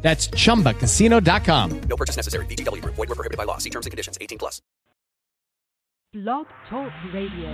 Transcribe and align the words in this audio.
That's 0.00 0.28
chumbacasino.com. 0.28 1.80
No 1.88 1.96
purchase 1.96 2.16
necessary. 2.16 2.46
VGW 2.46 2.82
Group. 2.82 2.94
Void 2.94 3.08
were 3.08 3.14
prohibited 3.14 3.36
by 3.36 3.44
law. 3.44 3.58
See 3.58 3.70
terms 3.70 3.86
and 3.86 3.90
conditions. 3.90 4.16
18 4.20 4.38
plus. 4.38 4.62
Blog 6.14 6.46
Talk 6.70 6.90
Radio. 7.12 7.50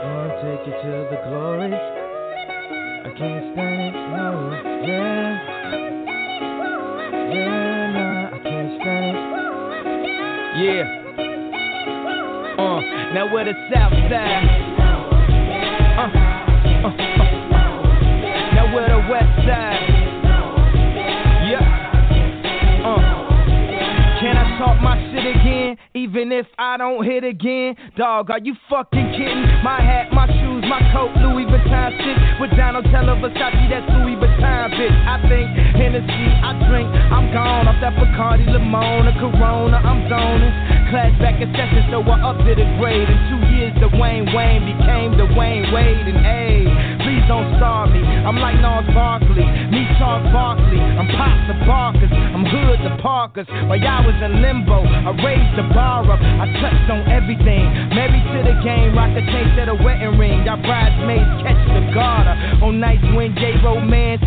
Gonna 0.00 0.34
take 0.42 0.66
you 0.66 0.72
to 0.72 1.08
the 1.10 1.18
glory. 1.28 1.72
I 1.72 3.10
can't 3.18 3.52
stand 3.52 3.80
it, 3.80 3.94
no, 4.14 4.28
yeah. 4.86 5.30
Yeah, 7.32 7.92
nah, 7.92 8.36
I 8.36 8.38
can't 8.42 8.70
stand 8.80 9.16
it. 9.16 9.22
Yeah. 10.62 10.84
Uh, 12.58 12.80
now 13.14 13.24
we're 13.32 13.44
the 13.44 13.54
south 13.72 13.92
side. 14.10 14.48
Uh, 15.98 16.02
uh, 16.86 16.88
uh, 16.88 17.29
side. 19.46 19.82
Yeah. 21.48 22.84
Uh. 22.84 23.20
Can 24.20 24.36
I 24.36 24.58
talk 24.60 24.76
my 24.84 25.00
shit 25.08 25.24
again? 25.24 25.78
Even 25.94 26.30
if 26.30 26.44
I 26.58 26.76
don't 26.76 27.02
hit 27.04 27.24
again? 27.24 27.74
Dog, 27.96 28.28
are 28.28 28.38
you 28.38 28.52
fucking 28.68 29.16
kidding? 29.16 29.48
My 29.64 29.80
hat, 29.80 30.12
my 30.12 30.28
shoes, 30.28 30.60
my 30.68 30.84
coat, 30.92 31.08
Louis 31.24 31.48
Vuitton 31.48 31.96
shit. 31.96 32.16
With 32.36 32.52
Donatella 32.52 33.16
Versace, 33.16 33.64
that's 33.72 33.88
Louis 33.96 34.20
Vuitton, 34.20 34.76
bitch. 34.76 34.92
I 35.08 35.16
think 35.24 35.48
Hennessy, 35.72 36.28
I 36.44 36.52
drink. 36.68 36.92
I'm 36.92 37.32
gone 37.32 37.64
off 37.64 37.80
that 37.80 37.96
Bacardi, 37.96 38.44
Limona, 38.44 39.16
Corona, 39.16 39.80
I'm 39.80 40.04
zoning. 40.12 40.79
Class 40.90 41.14
back 41.22 41.38
in 41.38 41.46
session, 41.54 41.86
so 41.94 42.02
I 42.02 42.18
upped 42.18 42.42
to 42.42 42.50
the 42.50 42.66
grade. 42.82 43.06
In 43.06 43.18
two 43.30 43.38
years, 43.54 43.70
the 43.78 43.86
Wayne 43.94 44.26
Wayne 44.34 44.66
became 44.66 45.14
the 45.14 45.22
Dwyane 45.30 45.70
Wade. 45.70 46.02
And 46.10 46.18
hey, 46.18 46.66
please 47.06 47.22
don't 47.30 47.46
starve 47.62 47.94
me. 47.94 48.02
I'm 48.02 48.34
like 48.42 48.58
Gnarls 48.58 48.90
Barkley, 48.90 49.46
me 49.70 49.86
Charles 50.02 50.26
Barkley. 50.34 50.82
I'm 50.82 51.06
Pop 51.14 51.38
the 51.46 51.54
Barkers, 51.62 52.10
I'm 52.10 52.42
Hood 52.42 52.82
the 52.82 52.98
Parkers. 52.98 53.46
While 53.70 53.78
y'all 53.78 54.02
was 54.02 54.18
in 54.18 54.42
limbo, 54.42 54.82
I 54.82 55.14
raised 55.22 55.54
the 55.54 55.70
bar 55.70 56.02
up. 56.10 56.18
I 56.18 56.50
touched 56.58 56.90
on 56.90 57.06
everything. 57.06 57.70
Married 57.94 58.26
to 58.34 58.40
the 58.50 58.58
game, 58.66 58.90
rock 58.98 59.14
the 59.14 59.22
taste 59.30 59.62
of 59.62 59.70
the 59.70 59.78
wedding 59.78 60.18
ring. 60.18 60.42
Y'all 60.42 60.58
bridesmaids 60.58 61.30
catch 61.46 61.62
the 61.70 61.86
garter. 61.94 62.34
On 62.66 62.82
nights 62.82 63.06
when 63.14 63.30
J 63.38 63.54
romance, 63.62 64.26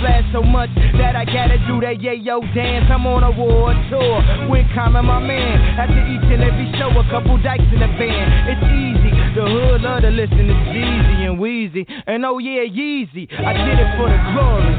flash 0.00 0.24
so 0.32 0.42
much 0.42 0.70
that 0.96 1.16
I 1.16 1.24
gotta 1.24 1.58
do 1.66 1.80
that 1.80 2.00
yayo 2.00 2.42
dance. 2.54 2.86
I'm 2.88 3.06
on 3.06 3.24
a 3.24 3.30
war 3.30 3.74
tour 3.90 4.48
with 4.48 4.66
Common, 4.74 5.04
my 5.04 5.20
man. 5.20 5.76
After 5.98 6.12
each 6.12 6.32
and 6.32 6.42
every 6.44 6.70
show, 6.78 6.90
a 6.90 7.04
couple 7.10 7.36
dikes 7.42 7.64
in 7.72 7.80
the 7.80 7.88
band. 7.98 8.48
It's 8.48 8.62
easy. 8.70 9.10
The 9.34 9.42
hood 9.42 9.82
love 9.82 10.02
to 10.02 10.10
listen 10.10 10.46
to 10.46 10.54
Jeezy 10.70 11.26
and 11.26 11.38
Wheezy. 11.40 11.86
And 12.06 12.24
oh 12.24 12.38
yeah, 12.38 12.62
Yeezy. 12.62 13.26
I 13.32 13.52
did 13.52 13.78
it 13.80 13.96
for 13.98 14.08
the 14.08 14.18
glory. 14.30 14.74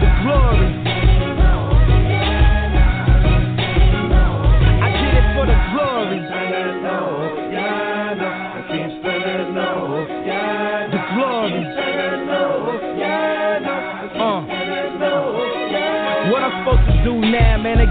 The 0.00 0.10
glory. 0.22 0.75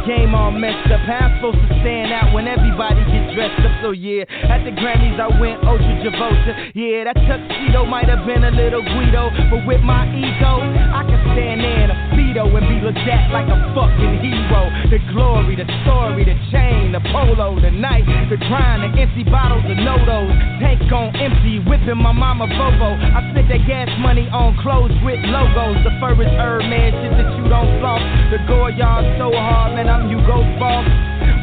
Game 0.05 0.33
all 0.33 0.51
messed 0.51 0.89
up. 0.93 1.01
How 1.01 1.25
I'm 1.25 1.41
supposed 1.41 1.61
to 1.65 1.69
stand 1.81 2.13
out 2.13 2.33
when 2.33 2.47
everybody 2.47 3.01
get 3.09 3.33
dressed 3.33 3.59
up? 3.65 3.73
So 3.81 3.91
yeah, 3.91 4.23
at 4.49 4.63
the 4.63 4.71
Grammys 4.71 5.19
I 5.19 5.29
went 5.41 5.65
ultra 5.65 5.93
Travolta. 6.05 6.71
Yeah, 6.73 7.09
that 7.09 7.17
tuxedo 7.25 7.85
might 7.85 8.07
have 8.07 8.25
been 8.25 8.45
a 8.45 8.51
little 8.51 8.81
Guido, 8.81 9.33
but 9.49 9.65
with 9.65 9.81
my 9.81 10.05
ego, 10.13 10.61
I 10.93 11.01
can 11.09 11.21
stand 11.33 11.61
in 11.61 12.14
speedo 12.35 12.51
and 12.57 12.67
be 12.67 12.85
looked 12.85 13.07
at 13.07 13.31
like 13.31 13.47
a 13.47 13.57
fucking 13.73 14.19
hero. 14.19 14.67
The 14.91 14.99
glory, 15.13 15.55
the 15.55 15.65
story, 15.83 16.25
the 16.25 16.35
chain, 16.51 16.91
the 16.91 16.99
polo, 17.11 17.59
the 17.59 17.71
night, 17.71 18.03
the 18.29 18.37
grind, 18.37 18.83
the 18.83 18.99
empty 18.99 19.23
bottles 19.23 19.63
the 19.63 19.75
no-dos, 19.75 20.29
tank 20.59 20.91
on 20.91 21.15
empty, 21.15 21.59
whipping 21.59 21.97
my 21.97 22.11
mama 22.11 22.47
Volvo. 22.47 22.99
I 22.99 23.31
spent 23.31 23.47
that 23.49 23.63
gas 23.67 23.89
money 23.99 24.27
on 24.29 24.57
clothes 24.61 24.93
with 25.03 25.19
logos. 25.23 25.79
The 25.83 25.95
furthest 25.99 26.35
herb 26.35 26.63
man 26.67 26.91
shit 26.91 27.11
that 27.15 27.29
you 27.39 27.47
don't 27.47 27.79
floss. 27.79 28.03
The 28.31 28.39
Goyard 28.47 29.17
so 29.17 29.31
hard, 29.31 29.75
man, 29.75 29.87
I'm 29.89 30.09
Hugo's 30.09 30.59
boss. 30.59 30.85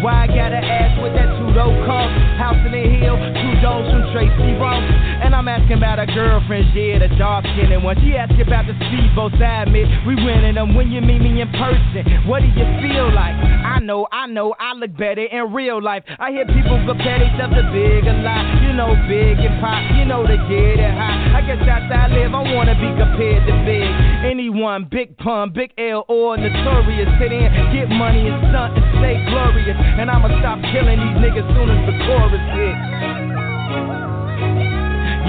Why 0.03 0.25
I 0.25 0.27
gotta 0.27 0.59
ask 0.59 0.99
what 0.99 1.15
that 1.15 1.31
two-door 1.39 1.79
cost? 1.87 2.11
House 2.35 2.59
in 2.67 2.75
the 2.75 2.83
hill, 2.91 3.15
two 3.15 3.55
doors 3.63 3.87
from 3.87 4.03
Tracee 4.11 4.59
Ross. 4.59 4.83
And 5.23 5.31
I'm 5.31 5.47
asking 5.47 5.79
about 5.79 6.03
her 6.03 6.11
girlfriend, 6.11 6.75
yeah, 6.75 6.99
the 6.99 7.07
dark 7.15 7.47
skinned 7.55 7.71
one. 7.87 7.95
She 8.03 8.19
asked 8.19 8.35
about 8.35 8.67
the 8.67 8.75
speedboats, 8.83 9.39
I 9.39 9.63
admit, 9.63 9.87
we 10.03 10.19
winning 10.19 10.59
them 10.59 10.75
when 10.83 10.91
you 10.91 11.01
meet 11.01 11.23
me 11.23 11.41
in 11.41 11.47
person. 11.55 12.27
What 12.27 12.43
do 12.43 12.51
you 12.51 12.67
feel 12.83 13.07
like? 13.15 13.39
I 13.39 13.79
know, 13.79 14.09
I 14.11 14.27
know, 14.27 14.55
I 14.59 14.75
look 14.75 14.91
better 14.99 15.23
in 15.23 15.55
real 15.55 15.79
life. 15.79 16.03
I 16.19 16.35
hear 16.35 16.43
people 16.47 16.75
compare 16.83 17.23
themselves 17.23 17.55
to 17.55 17.63
big 17.71 18.03
a 18.03 18.19
lot. 18.19 18.43
You 18.67 18.75
know, 18.75 18.91
big 19.07 19.39
and 19.39 19.63
pop, 19.63 19.79
you 19.95 20.03
know 20.05 20.27
they 20.27 20.43
get 20.51 20.83
it 20.83 20.95
hot. 20.99 21.39
I 21.39 21.41
guess 21.47 21.63
that's 21.63 21.87
how 21.87 22.11
I 22.11 22.19
live, 22.19 22.35
I 22.35 22.43
wanna 22.51 22.75
be 22.75 22.91
compared 22.99 23.47
to 23.47 23.55
big. 23.63 23.87
Anyone, 24.27 24.91
big 24.91 25.15
pun, 25.23 25.55
big 25.55 25.71
L 25.79 26.03
or 26.11 26.37
notorious. 26.37 27.07
Sit 27.23 27.31
in, 27.31 27.47
get 27.71 27.87
money 27.87 28.27
and 28.27 28.43
stunt 28.51 28.75
and 28.75 28.87
stay 28.99 29.23
glorious. 29.31 29.79
And 29.79 30.11
I'ma 30.11 30.35
stop 30.43 30.59
killing 30.75 30.99
these 30.99 31.19
niggas 31.23 31.47
soon 31.55 31.71
as 31.71 31.83
the 31.87 31.95
chorus 32.11 32.47
hits. 32.59 32.83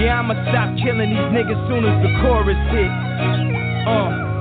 Yeah, 0.02 0.18
I'ma 0.18 0.34
stop 0.50 0.74
killing 0.82 1.14
these 1.14 1.30
niggas 1.30 1.62
soon 1.70 1.86
as 1.86 1.94
the 2.02 2.10
chorus 2.26 2.58
hits. 2.74 2.98
Uh. 3.86 4.33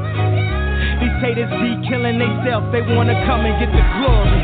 These 1.03 1.19
haters 1.19 1.51
be 1.59 1.75
killing 1.89 2.17
themselves, 2.17 2.71
they 2.71 2.79
wanna 2.79 3.25
come 3.27 3.43
and 3.43 3.59
get 3.59 3.67
the 3.75 3.83
glory. 3.99 4.43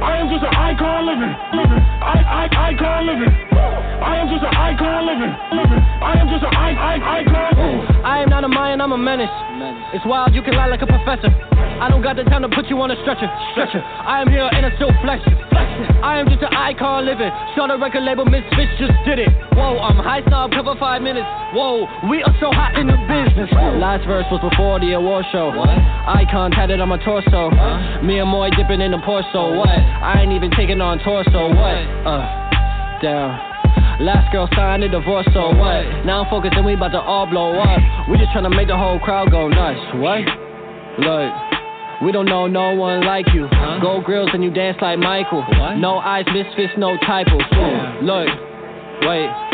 I 0.00 0.16
am 0.16 0.28
just 0.32 0.44
an 0.44 0.54
icon 0.56 1.06
living, 1.06 1.32
living. 1.52 1.82
I, 2.00 2.48
I, 2.48 2.72
icon 2.72 3.06
living. 3.06 3.32
I 3.52 4.16
am 4.16 4.28
just 4.32 4.44
an 4.44 4.54
icon 4.56 5.06
living, 5.06 5.32
living. 5.52 5.82
I 6.00 6.12
am 6.16 6.28
just 6.32 6.44
an 6.44 6.56
I, 6.56 6.68
I, 6.72 7.20
icon. 7.20 8.04
I 8.04 8.22
am 8.22 8.30
not 8.30 8.44
a 8.44 8.48
Mayan, 8.48 8.80
I'm 8.80 8.92
a 8.92 8.98
menace. 8.98 9.28
It's 9.92 10.04
wild, 10.06 10.34
you 10.34 10.42
can 10.42 10.54
lie 10.54 10.66
like 10.66 10.82
a 10.82 10.86
professor. 10.86 11.28
I 11.80 11.88
don't 11.88 12.02
got 12.04 12.16
the 12.16 12.24
time 12.24 12.42
to 12.44 12.52
put 12.52 12.68
you 12.68 12.76
on 12.80 12.90
a 12.92 12.98
stretcher. 13.00 13.24
Stretcher. 13.56 13.80
I 13.80 14.20
am 14.20 14.28
here 14.28 14.44
and 14.44 14.68
I 14.68 14.70
still 14.76 14.92
flex. 15.00 15.24
I 16.04 16.20
am 16.20 16.28
just 16.28 16.44
an 16.44 16.52
icon 16.52 17.08
living. 17.08 17.32
Start 17.56 17.72
a 17.72 17.80
record 17.80 18.04
label, 18.04 18.28
Misfits 18.28 18.72
just 18.76 18.92
did 19.08 19.18
it. 19.18 19.32
Whoa, 19.56 19.80
I'm 19.80 19.96
high 19.96 20.20
snob, 20.28 20.52
cover 20.52 20.76
five 20.76 21.00
minutes. 21.00 21.24
Whoa, 21.56 21.88
we 22.12 22.20
are 22.20 22.36
so 22.36 22.52
hot 22.52 22.76
in 22.76 22.84
the 22.84 23.00
business. 23.08 23.48
Last 23.80 24.04
verse 24.04 24.28
was 24.28 24.44
before 24.44 24.76
the 24.80 24.92
award 24.92 25.24
show. 25.32 25.48
What? 25.56 25.72
Icon 25.72 26.52
tatted 26.52 26.80
on 26.80 26.88
my 26.88 27.00
torso. 27.00 27.48
Huh? 27.48 28.02
Me 28.04 28.20
and 28.20 28.28
Moy 28.28 28.52
dipping 28.52 28.84
in 28.84 28.92
the 28.92 29.00
porso. 29.00 29.56
What? 29.56 29.72
I 29.72 30.20
ain't 30.20 30.32
even 30.32 30.52
taking 30.52 30.80
on 30.84 31.00
torso. 31.00 31.48
What? 31.48 31.80
Uh, 32.04 32.24
down. 33.00 33.40
Last 34.04 34.32
girl 34.32 34.48
signed 34.56 34.84
a 34.84 34.88
divorce, 34.88 35.28
so 35.32 35.48
what? 35.56 36.04
Now 36.04 36.24
I'm 36.24 36.30
focusing, 36.30 36.64
we 36.64 36.74
about 36.74 36.92
to 36.92 37.00
all 37.00 37.26
blow 37.26 37.56
up. 37.56 37.80
We 38.08 38.16
just 38.16 38.32
trying 38.32 38.44
to 38.44 38.52
make 38.52 38.68
the 38.68 38.76
whole 38.76 38.98
crowd 39.00 39.30
go 39.30 39.48
nuts. 39.48 39.80
What? 39.96 40.24
Look. 41.00 41.49
We 42.02 42.12
don't 42.12 42.26
know 42.26 42.46
no 42.46 42.72
one 42.74 43.04
like 43.04 43.26
you. 43.34 43.46
Huh? 43.50 43.78
Gold 43.80 44.04
grills 44.04 44.30
and 44.32 44.42
you 44.42 44.50
dance 44.50 44.78
like 44.80 44.98
Michael. 44.98 45.42
What? 45.42 45.76
No 45.76 45.98
eyes, 45.98 46.24
misfits, 46.32 46.72
no 46.78 46.96
typos. 46.98 47.42
Yeah. 47.52 48.00
Look, 48.02 48.28
wait. 49.02 49.49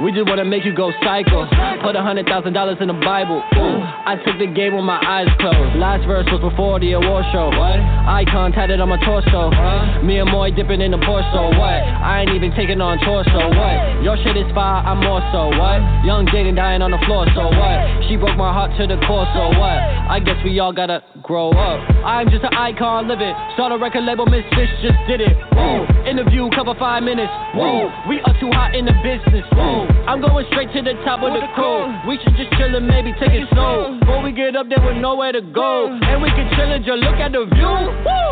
We 0.00 0.12
just 0.12 0.24
wanna 0.24 0.48
make 0.48 0.64
you 0.64 0.72
go 0.72 0.88
psycho. 1.04 1.44
Put 1.84 1.92
a 1.92 2.00
hundred 2.00 2.24
thousand 2.24 2.54
dollars 2.56 2.78
in 2.80 2.88
the 2.88 2.96
Bible. 3.04 3.44
Ooh. 3.52 3.80
I 4.08 4.16
took 4.24 4.40
the 4.40 4.48
game 4.48 4.72
with 4.72 4.88
my 4.88 4.96
eyes 4.96 5.28
closed. 5.36 5.76
Last 5.76 6.08
verse 6.08 6.24
was 6.32 6.40
before 6.40 6.80
the 6.80 6.96
award 6.96 7.28
show. 7.36 7.52
What? 7.52 7.76
Icon 8.24 8.56
tatted 8.56 8.80
on 8.80 8.88
my 8.88 8.96
torso. 9.04 9.52
Huh? 9.52 10.00
Me 10.00 10.16
and 10.16 10.32
Moy 10.32 10.56
dipping 10.56 10.80
in 10.80 10.96
the 10.96 11.02
Porto. 11.04 11.52
What? 11.52 11.80
I 11.84 12.24
ain't 12.24 12.32
even 12.32 12.48
taking 12.56 12.80
on 12.80 12.96
torso. 13.04 13.52
What? 13.52 14.00
Your 14.00 14.16
shit 14.24 14.40
is 14.40 14.48
fire, 14.56 14.80
I'm 14.88 15.04
more 15.04 15.20
so. 15.36 15.52
What? 15.52 15.84
Young 16.08 16.24
Jaden 16.32 16.56
dying 16.56 16.80
on 16.80 16.96
the 16.96 17.02
floor. 17.04 17.28
So 17.36 17.52
what? 17.52 18.08
She 18.08 18.16
broke 18.16 18.40
my 18.40 18.56
heart 18.56 18.72
to 18.80 18.88
the 18.88 18.96
core. 19.04 19.28
So 19.36 19.52
what? 19.60 19.84
I 20.08 20.16
guess 20.24 20.40
we 20.40 20.56
all 20.64 20.72
gotta 20.72 21.04
grow 21.20 21.52
up. 21.52 21.76
I'm 22.08 22.32
just 22.32 22.40
an 22.48 22.56
icon 22.56 23.04
living. 23.04 23.36
Start 23.52 23.68
a 23.68 23.76
record 23.76 24.08
label, 24.08 24.24
Misfits 24.24 24.72
just 24.80 24.96
did 25.04 25.20
it. 25.20 25.36
Whoa. 25.52 25.84
Interview, 26.08 26.48
cover 26.56 26.72
five 26.80 27.04
minutes. 27.04 27.32
Whoa. 27.52 27.92
We 28.08 28.24
are 28.24 28.32
too 28.40 28.48
hot 28.56 28.72
in 28.72 28.88
the 28.88 28.96
business. 29.04 29.44
Whoa. 29.52 29.89
I'm 30.06 30.20
going 30.20 30.46
straight 30.50 30.72
to 30.74 30.82
the 30.82 30.94
top 31.04 31.22
of 31.22 31.30
the 31.32 31.44
crew. 31.54 31.86
We 32.08 32.18
should 32.22 32.34
just 32.36 32.50
chill 32.58 32.74
and 32.74 32.86
maybe 32.86 33.12
take 33.20 33.30
it 33.30 33.46
slow. 33.52 33.98
Before 34.00 34.22
we 34.22 34.32
get 34.32 34.56
up 34.56 34.68
there 34.68 34.82
with 34.82 34.96
nowhere 34.96 35.32
to 35.32 35.40
go. 35.40 35.86
And 35.92 36.22
we 36.22 36.30
can 36.30 36.50
chill 36.56 36.70
and 36.70 36.84
just 36.84 36.98
look 36.98 37.18
at 37.20 37.30
the 37.32 37.46
view. 37.46 37.74
Woo! 38.04 38.30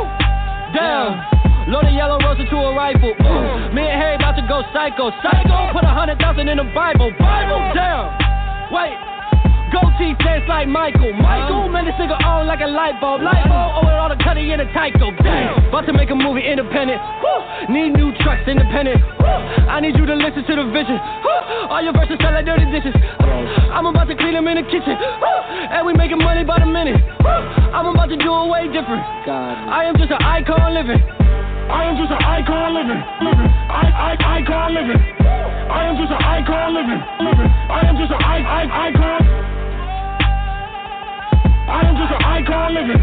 Damn. 0.74 1.70
Load 1.70 1.84
a 1.84 1.92
yellow 1.92 2.18
rose 2.24 2.40
into 2.40 2.56
a 2.56 2.74
rifle. 2.74 3.12
Ooh. 3.12 3.74
Me 3.76 3.84
and 3.84 4.00
Harry 4.00 4.16
about 4.16 4.36
to 4.40 4.44
go 4.48 4.64
psycho. 4.72 5.12
Psycho. 5.22 5.72
Put 5.76 5.84
a 5.84 5.92
hundred 5.92 6.18
thousand 6.18 6.48
in 6.48 6.56
the 6.56 6.68
Bible. 6.74 7.12
Bible. 7.18 7.60
Damn. 7.76 8.08
Wait. 8.72 9.17
Goatee 9.72 10.14
dance 10.22 10.44
like 10.48 10.68
Michael. 10.68 11.12
Michael, 11.12 11.68
um, 11.68 11.72
man, 11.72 11.84
this 11.84 11.94
nigga 12.00 12.16
on 12.24 12.46
like 12.46 12.60
a 12.60 12.70
light 12.70 13.00
bulb. 13.00 13.22
Light 13.22 13.44
um, 13.44 13.52
bulb, 13.52 13.70
oh, 13.76 13.82
with 13.86 13.96
all 13.96 14.08
the 14.08 14.20
cutty 14.22 14.52
in 14.52 14.60
a 14.60 14.68
Tyco. 14.72 15.12
Damn. 15.22 15.68
About 15.68 15.86
to 15.86 15.92
make 15.92 16.10
a 16.10 16.16
movie 16.16 16.44
independent. 16.44 17.00
Woo. 17.20 17.74
Need 17.74 17.96
new 17.96 18.12
trucks 18.24 18.46
independent. 18.48 19.00
Woo. 19.20 19.26
I 19.26 19.80
need 19.80 19.96
you 19.96 20.06
to 20.06 20.16
listen 20.16 20.44
to 20.44 20.54
the 20.56 20.66
vision. 20.72 20.96
Woo. 20.96 21.72
All 21.72 21.82
your 21.82 21.92
verses 21.92 22.16
sound 22.20 22.34
like 22.34 22.46
dirty 22.46 22.64
dishes. 22.72 22.94
I'm 23.72 23.86
about 23.86 24.08
to 24.08 24.16
clean 24.16 24.34
them 24.34 24.48
in 24.48 24.56
the 24.56 24.66
kitchen. 24.66 24.96
And 24.96 25.84
we 25.84 25.92
making 25.92 26.18
money 26.18 26.44
by 26.44 26.58
the 26.58 26.66
minute. 26.66 26.96
I'm 27.74 27.86
about 27.86 28.08
to 28.08 28.16
do 28.16 28.30
it 28.32 28.46
way 28.48 28.66
different. 28.72 29.04
God. 29.28 29.54
I 29.68 29.84
am 29.84 29.96
just 29.96 30.10
an 30.10 30.22
icon 30.22 30.74
living. 30.74 31.02
I 31.68 31.84
am 31.84 32.00
just 32.00 32.08
an 32.08 32.24
icon 32.24 32.72
living, 32.72 32.96
living. 33.20 33.50
I, 33.68 34.16
I, 34.16 34.40
icon 34.40 34.72
living. 34.72 34.96
I 35.68 35.84
am 35.84 36.00
just 36.00 36.08
an 36.08 36.22
icon 36.24 36.72
living, 36.72 37.00
living. 37.20 37.50
I 37.68 37.80
am 37.84 37.94
just 38.00 38.08
an 38.08 38.20
I, 38.24 38.36
I, 38.40 38.88
icon. 38.88 39.37
I 41.68 41.84
am 41.84 41.96
just 41.96 42.12
an 42.12 42.24
icon 42.24 42.74
living. 42.74 43.02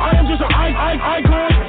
I 0.00 0.14
am 0.14 0.26
just 0.28 0.40
an 0.40 0.52
I, 0.54 0.70
I, 0.70 1.16
icon. 1.18 1.67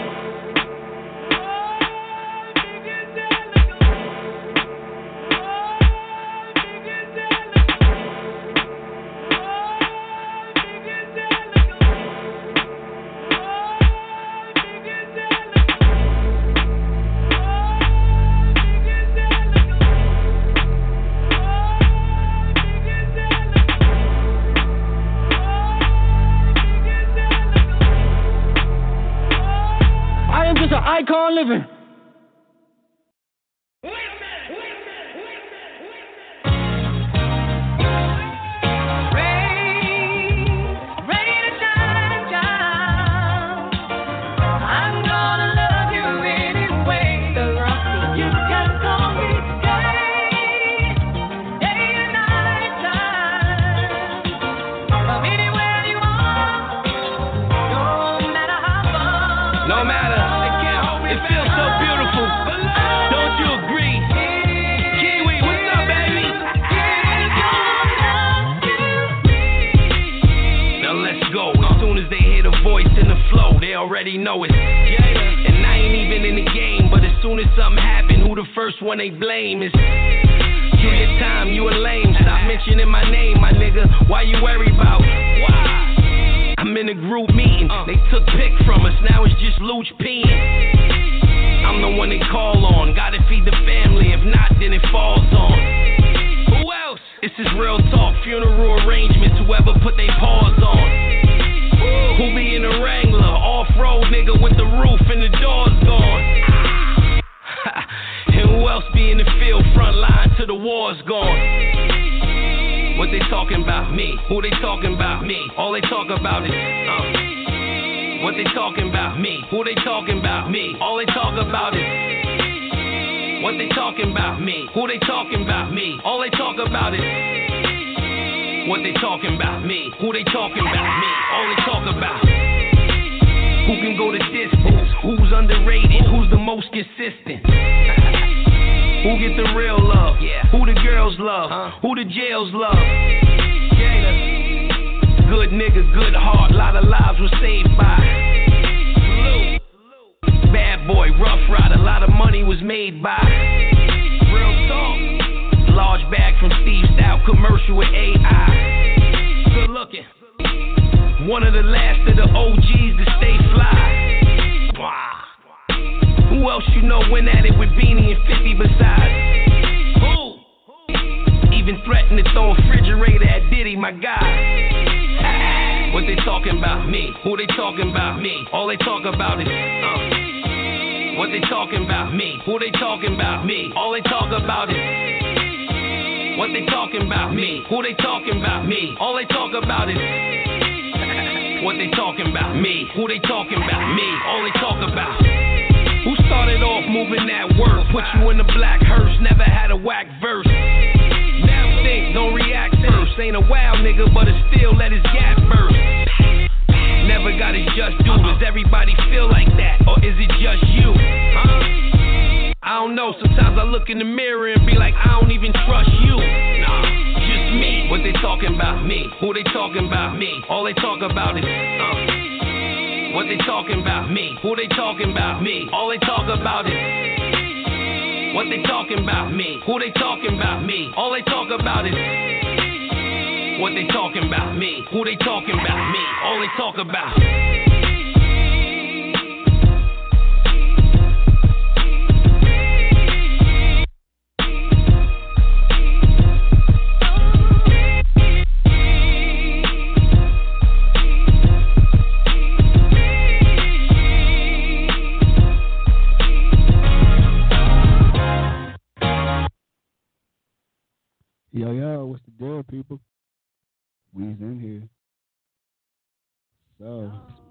Talking 235.39 235.55
about? 235.55 235.91
Me. 235.91 235.99
All 236.23 236.39
they 236.39 236.47
talk 236.57 236.77
about. 236.77 237.88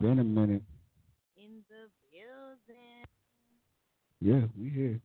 Been 0.00 0.19
a 0.19 0.25
minute. 0.25 0.62
in 1.37 1.62
the 1.69 1.88
building. 2.12 3.07
Yeah, 4.21 4.47
we 4.59 4.69
here. 4.71 5.00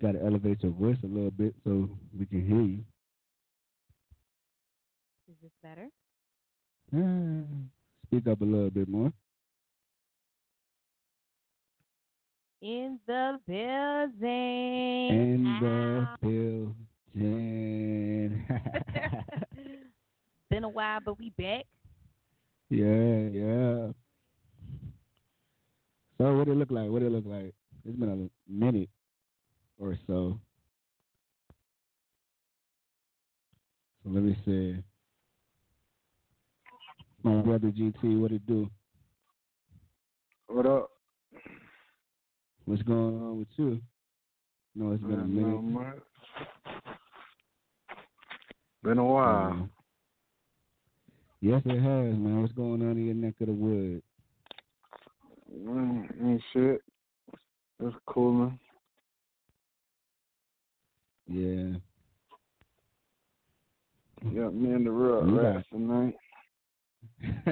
Got 0.00 0.12
to 0.12 0.24
elevate 0.24 0.62
your 0.62 0.72
voice 0.72 0.96
a 1.04 1.06
little 1.06 1.30
bit 1.30 1.54
so 1.64 1.88
we 2.18 2.26
can 2.26 2.46
hear 2.46 2.60
you. 2.62 2.84
Is 5.28 5.36
this 5.42 5.50
better? 5.62 5.88
Ah, 6.94 7.44
Speak 8.06 8.26
up 8.26 8.40
a 8.40 8.44
little 8.44 8.70
bit 8.70 8.88
more. 8.88 9.12
In 12.62 12.98
the 13.06 13.38
building. 13.46 14.20
In 15.10 15.58
the 15.60 16.08
Ow. 16.12 16.16
building. 16.20 16.74
Been 20.50 20.64
a 20.64 20.68
while, 20.68 21.00
but 21.04 21.18
we 21.18 21.30
back. 21.38 21.64
Yeah, 22.70 23.28
yeah. 23.32 23.92
So, 26.18 26.36
what 26.36 26.48
it 26.48 26.56
look 26.56 26.70
like? 26.70 26.90
What 26.90 27.02
it 27.02 27.10
look 27.12 27.24
like? 27.26 27.54
It's 27.84 27.96
been 27.98 28.30
a 28.48 28.50
minute 28.50 28.90
or 29.78 29.96
so. 30.06 30.38
So 34.02 34.10
let 34.10 34.22
me 34.22 34.36
see. 34.44 34.76
My 37.22 37.42
brother 37.42 37.68
GT, 37.68 38.18
what 38.20 38.32
it 38.32 38.46
do? 38.46 38.70
What 40.48 40.66
up? 40.66 40.90
What's 42.64 42.82
going 42.82 43.20
on 43.20 43.38
with 43.38 43.48
you? 43.56 43.80
No, 44.74 44.92
it's 44.92 45.02
been 45.02 45.20
a 45.20 45.24
minute. 45.24 45.94
Been 48.82 48.98
a 48.98 49.04
while. 49.04 49.28
Um, 49.52 49.70
yes, 51.40 51.62
it 51.64 51.80
has, 51.80 52.16
man. 52.16 52.40
What's 52.42 52.52
going 52.54 52.82
on 52.82 52.92
in 52.92 53.06
your 53.06 53.14
neck 53.14 53.34
of 53.40 53.46
the 53.46 53.52
woods? 53.52 54.02
Mm, 55.52 56.06
ain't 56.24 56.42
shit. 56.52 56.80
It's 57.82 57.96
cooling. 58.06 58.58
Yeah. 61.26 61.78
Got 64.22 64.54
me 64.54 64.74
in 64.74 64.84
the 64.84 64.90
rut 64.90 65.26
You 65.26 65.40
rats 65.40 65.66
tonight. 65.72 66.14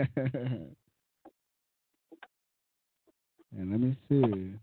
and 3.56 3.70
let 3.70 3.80
me 3.80 3.96
see. 4.08 4.54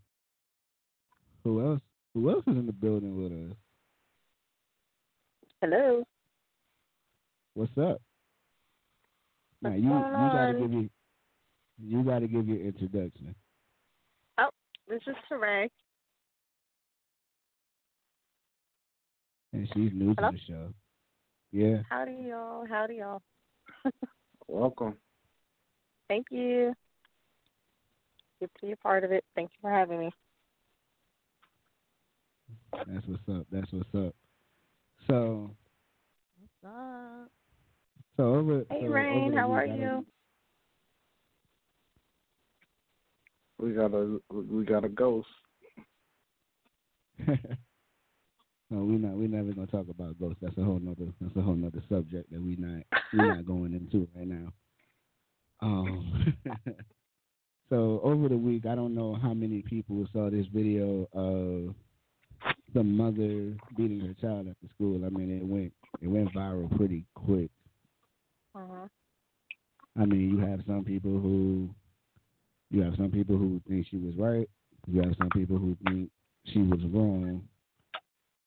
Who 1.44 1.62
else? 1.66 1.82
Who 2.14 2.30
else 2.30 2.44
is 2.48 2.56
in 2.56 2.66
the 2.66 2.74
building 2.74 3.18
with 3.22 3.32
us? 3.32 3.58
Hello. 5.62 6.04
What's 7.56 7.78
up? 7.78 8.02
Now 9.66 9.74
you 9.74 9.82
you 9.82 10.30
gotta 10.32 10.54
give 10.54 10.72
your 10.72 10.86
you 11.80 12.04
gotta 12.04 12.28
give 12.28 12.48
your 12.48 12.60
introduction. 12.60 13.34
Oh, 14.38 14.50
this 14.88 15.02
is 15.08 15.16
Saray. 15.32 15.70
And 19.54 19.68
she's 19.74 19.92
new 19.94 20.14
Hello? 20.18 20.30
to 20.30 20.38
the 20.38 20.42
show. 20.48 20.74
Yeah. 21.52 21.78
Howdy, 21.90 22.28
y'all. 22.28 22.68
Howdy, 22.68 22.96
y'all. 22.96 23.22
Welcome. 24.48 24.98
Thank 26.10 26.28
you. 26.30 26.74
Good 28.40 28.50
to 28.60 28.66
be 28.68 28.72
a 28.74 28.78
part 28.78 29.04
of 29.04 29.12
it. 29.12 29.24
Thank 29.36 29.50
you 29.54 29.58
for 29.62 29.72
having 29.72 30.00
me. 30.00 30.12
That's 32.74 33.08
what's 33.08 33.40
up. 33.40 33.48
That's 33.52 33.72
what's 33.72 33.96
up. 33.96 34.14
So 35.08 35.50
What's 36.38 36.76
up? 36.76 37.32
So 38.18 38.36
over 38.36 38.66
Hey, 38.70 38.82
so 38.82 38.88
Rain. 38.88 39.30
over 39.30 39.38
How 39.40 39.52
are 39.54 39.62
I 39.64 39.66
you? 39.66 40.06
We 43.60 43.72
got 43.72 43.94
a 43.94 44.20
we 44.32 44.66
got 44.66 44.84
a 44.84 44.90
ghost. 44.90 45.28
no, 47.28 47.38
we 48.70 48.96
not 48.98 49.14
we 49.16 49.28
never 49.28 49.54
gonna 49.54 49.68
talk 49.68 49.88
about 49.90 50.20
ghosts. 50.20 50.40
That's 50.42 50.58
a 50.58 50.64
whole 50.64 50.80
nother 50.80 51.08
that's 51.22 51.36
a 51.38 51.42
whole 51.42 51.56
nother 51.56 51.82
subject 51.90 52.32
that 52.32 52.42
we 52.42 52.56
not 52.58 52.84
we 53.14 53.20
not 53.20 53.46
going 53.48 53.74
into 53.74 54.08
right 54.16 54.28
now. 54.28 54.52
Um 55.62 56.36
so 57.70 58.02
over 58.04 58.28
the 58.28 58.38
week 58.38 58.66
I 58.66 58.76
don't 58.76 58.94
know 58.94 59.16
how 59.16 59.34
many 59.34 59.62
people 59.62 60.06
saw 60.12 60.30
this 60.30 60.48
video 60.54 61.08
of 61.14 61.74
the 62.74 62.84
mother 62.84 63.54
beating 63.78 64.02
her 64.02 64.14
child 64.20 64.48
at 64.50 64.58
the 64.62 64.68
school. 64.76 65.06
I 65.06 65.10
mean 65.10 65.32
it 65.32 65.46
went 65.46 65.72
it 66.02 66.08
went 66.08 66.34
viral 66.34 66.76
pretty 66.76 67.06
quick. 67.16 67.50
Uh-huh. 68.56 68.88
I 70.00 70.06
mean 70.06 70.30
you 70.30 70.38
have 70.40 70.62
some 70.68 70.84
people 70.84 71.12
who 71.12 71.70
you 72.72 72.82
have 72.82 72.96
some 72.98 73.12
people 73.12 73.38
who 73.38 73.62
think 73.68 73.88
she 73.90 73.98
was 73.98 74.16
right. 74.18 74.50
You 74.88 75.02
have 75.02 75.16
some 75.18 75.30
people 75.30 75.58
who 75.58 75.76
think 75.86 76.10
she 76.46 76.60
was 76.60 76.80
wrong. 76.92 77.44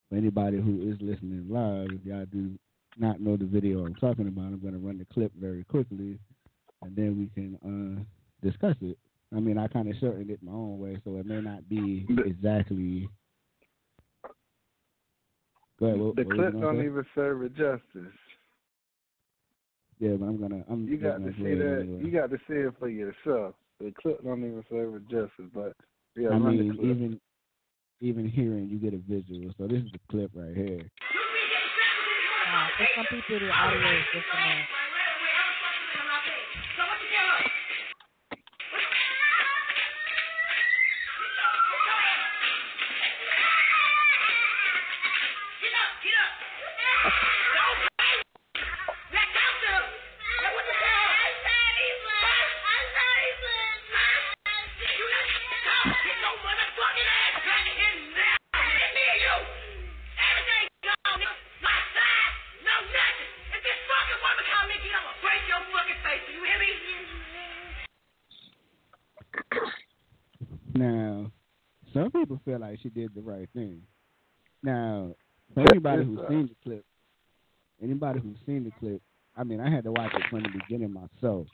For 0.09 0.17
anybody 0.17 0.57
who 0.57 0.91
is 0.91 0.97
listening 1.01 1.45
live, 1.49 1.87
if 1.91 2.05
y'all 2.05 2.25
do 2.25 2.51
not 2.97 3.21
know 3.21 3.37
the 3.37 3.45
video 3.45 3.85
I'm 3.85 3.95
talking 3.95 4.27
about, 4.27 4.45
I'm 4.45 4.59
going 4.59 4.73
to 4.73 4.79
run 4.79 4.97
the 4.97 5.05
clip 5.13 5.31
very 5.39 5.63
quickly, 5.63 6.17
and 6.81 6.95
then 6.95 7.17
we 7.17 7.29
can 7.33 7.57
uh, 7.63 8.47
discuss 8.47 8.75
it. 8.81 8.97
I 9.35 9.39
mean, 9.39 9.57
I 9.57 9.67
kind 9.67 9.87
of 9.89 9.95
shortened 9.99 10.31
it 10.31 10.41
my 10.41 10.51
own 10.51 10.79
way, 10.79 10.99
so 11.03 11.17
it 11.17 11.25
may 11.25 11.41
not 11.41 11.69
be 11.69 12.07
exactly. 12.25 13.07
Go 15.79 15.85
ahead. 15.85 15.99
What, 15.99 16.15
the 16.15 16.23
what 16.23 16.35
clip 16.35 16.53
don't 16.53 16.77
say? 16.77 16.85
even 16.85 17.05
serve 17.13 17.43
it 17.43 17.55
justice. 17.55 18.13
Yeah, 19.99 20.15
but 20.19 20.25
I'm 20.27 20.39
gonna. 20.41 20.63
I'm 20.69 20.87
You 20.87 20.97
got 20.97 21.17
gonna 21.17 21.25
to 21.25 21.33
see 21.43 21.55
that. 21.55 21.87
anyway. 21.87 22.03
You 22.05 22.11
got 22.11 22.31
to 22.31 22.37
see 22.47 22.55
it 22.55 22.73
for 22.79 22.89
yourself. 22.89 23.55
The 23.79 23.93
clip 24.01 24.23
don't 24.23 24.39
even 24.39 24.63
serve 24.69 24.95
it 24.95 25.03
justice. 25.09 25.51
But 25.53 25.73
yeah, 26.17 26.31
I 26.31 26.39
run 26.39 26.57
mean, 26.57 26.59
the 26.59 26.75
clip. 26.75 26.87
even 26.91 27.21
even 28.01 28.29
hearing, 28.29 28.69
you 28.69 28.79
get 28.79 28.93
a 28.93 28.99
visual. 28.99 29.53
So 29.57 29.67
this 29.67 29.83
is 29.83 29.91
the 29.93 29.99
clip 30.11 30.31
right 30.35 30.55
here. 30.55 30.89
Uh, 32.45 32.69
for 32.77 32.87
some 32.95 33.07
people, 33.07 33.39
the 33.39 33.51
audio 33.51 33.99
is 33.99 34.07
just 34.13 34.27
a 34.33 34.67
like 72.69 72.79
she 72.81 72.89
did 72.89 73.11
the 73.15 73.21
right 73.21 73.49
thing. 73.53 73.81
Now, 74.63 75.15
for 75.53 75.61
anybody 75.61 76.03
who's 76.05 76.19
seen 76.27 76.49
the 76.49 76.69
clip, 76.69 76.85
anybody 77.81 78.19
who's 78.19 78.37
seen 78.45 78.63
the 78.65 78.71
clip, 78.79 79.01
I 79.35 79.43
mean, 79.43 79.59
I 79.59 79.69
had 79.69 79.83
to 79.85 79.91
watch 79.91 80.11
it 80.13 80.23
from 80.29 80.43
the 80.43 80.49
beginning 80.49 80.93
myself, 80.93 81.47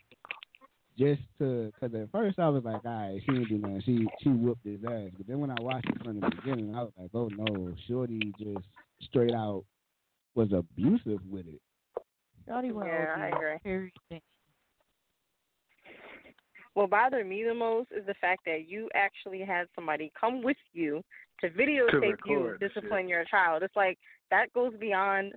just 0.98 1.22
to, 1.40 1.72
cause 1.80 1.92
at 1.94 2.12
first 2.12 2.40
I 2.40 2.50
was 2.50 2.64
like, 2.64 2.84
all 2.86 2.92
right, 2.92 3.22
she 3.26 3.32
didn't 3.32 3.50
do 3.50 3.58
nothing. 3.58 3.82
She 3.86 4.08
she 4.22 4.30
whooped 4.30 4.66
his 4.66 4.80
ass. 4.84 5.12
But 5.18 5.28
then 5.28 5.40
when 5.40 5.52
I 5.52 5.62
watched 5.62 5.90
it 5.90 6.04
from 6.04 6.20
the 6.20 6.30
beginning, 6.30 6.76
I 6.76 6.84
was 6.84 6.94
like, 6.98 7.12
oh 7.14 7.30
no, 7.30 7.74
Shorty 7.88 8.34
just 8.40 8.66
straight 9.02 9.34
out 9.34 9.66
was 10.36 10.52
abusive 10.52 11.20
with 11.30 11.48
it. 11.48 11.62
Shorty 12.48 12.72
went 12.72 12.90
Yeah, 12.90 13.16
I 13.18 13.28
agree. 13.28 13.56
Everything. 13.66 14.22
What 16.76 16.90
bothered 16.90 17.26
me 17.26 17.44
the 17.44 17.54
most 17.54 17.88
is 17.96 18.06
the 18.06 18.14
fact 18.20 18.42
that 18.46 18.68
you 18.68 18.90
actually 18.94 19.40
had 19.40 19.68
somebody 19.76 20.12
come 20.20 20.44
with 20.44 20.58
you 20.74 21.02
to 21.40 21.50
videotape 21.50 22.18
you 22.26 22.40
record 22.40 22.72
the 22.74 23.04
your 23.08 23.24
child. 23.26 23.64
It's 23.64 23.76
like 23.78 23.98
that 24.30 24.52
goes 24.54 24.74
beyond 24.78 25.34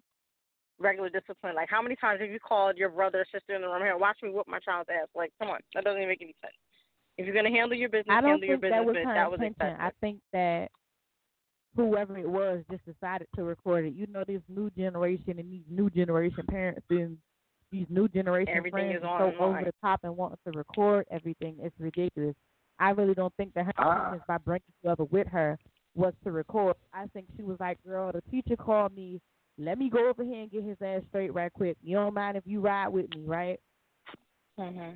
regular 0.80 1.08
discipline. 1.08 1.54
Like 1.54 1.68
how 1.70 1.80
many 1.80 1.94
times 1.94 2.20
have 2.20 2.30
you 2.30 2.40
called 2.40 2.76
your 2.76 2.88
brother 2.88 3.20
or 3.20 3.26
sister 3.32 3.54
in 3.54 3.62
the 3.62 3.68
room 3.68 3.82
here, 3.82 3.96
watch 3.96 4.18
me 4.20 4.30
whoop 4.30 4.48
my 4.48 4.58
child's 4.58 4.90
ass? 4.90 5.06
Like, 5.14 5.32
come 5.38 5.48
on, 5.48 5.60
that 5.74 5.84
doesn't 5.84 5.98
even 5.98 6.08
make 6.08 6.22
any 6.22 6.34
sense. 6.42 6.54
If 7.16 7.26
you're 7.26 7.34
gonna 7.36 7.50
handle 7.50 7.78
your 7.78 7.88
business, 7.88 8.06
I 8.10 8.20
don't 8.20 8.30
handle 8.30 8.48
your 8.48 8.58
think 8.58 8.72
that 8.72 8.84
was 8.84 8.96
but 8.96 9.08
her 9.08 9.14
that 9.14 9.30
was 9.30 9.40
intention. 9.40 9.74
excessive. 9.74 9.80
I 9.80 9.90
think 10.00 10.18
that 10.32 10.70
whoever 11.76 12.18
it 12.18 12.28
was 12.28 12.64
just 12.68 12.84
decided 12.84 13.28
to 13.36 13.44
record 13.44 13.84
it. 13.84 13.94
You 13.94 14.08
know, 14.08 14.24
this 14.26 14.42
new 14.48 14.70
generation 14.70 15.38
and 15.38 15.52
these 15.52 15.62
new 15.70 15.88
generation 15.90 16.44
parents 16.50 16.82
and 16.90 17.16
these 17.70 17.86
new 17.88 18.08
generation 18.08 18.54
Everything 18.56 18.70
friends 18.90 18.96
is 19.02 19.04
are 19.04 19.32
so 19.32 19.44
over 19.44 19.62
the 19.64 19.72
top 19.82 20.00
and 20.04 20.16
wanting 20.16 20.38
to 20.46 20.58
record 20.58 21.06
everything. 21.10 21.56
It's 21.60 21.74
ridiculous. 21.78 22.34
I 22.78 22.90
really 22.90 23.14
don't 23.14 23.34
think 23.36 23.54
that 23.54 23.66
her 23.66 23.72
Ah. 23.78 23.92
intentions 23.96 24.22
by 24.28 24.38
bringing 24.38 24.62
whoever 24.82 25.04
with 25.04 25.26
her 25.28 25.58
was 25.94 26.14
to 26.24 26.30
record. 26.30 26.76
I 26.92 27.06
think 27.08 27.26
she 27.36 27.42
was 27.42 27.58
like, 27.60 27.82
"Girl, 27.84 28.12
the 28.12 28.22
teacher 28.30 28.56
called 28.56 28.94
me. 28.94 29.20
Let 29.58 29.78
me 29.78 29.90
go 29.90 30.08
over 30.08 30.22
here 30.22 30.42
and 30.42 30.50
get 30.50 30.62
his 30.62 30.80
ass 30.80 31.02
straight 31.08 31.34
right 31.34 31.52
quick. 31.52 31.76
You 31.82 31.96
don't 31.96 32.14
mind 32.14 32.36
if 32.36 32.46
you 32.46 32.60
ride 32.60 32.88
with 32.88 33.12
me, 33.14 33.24
right?" 33.24 33.58
hmm 34.56 34.92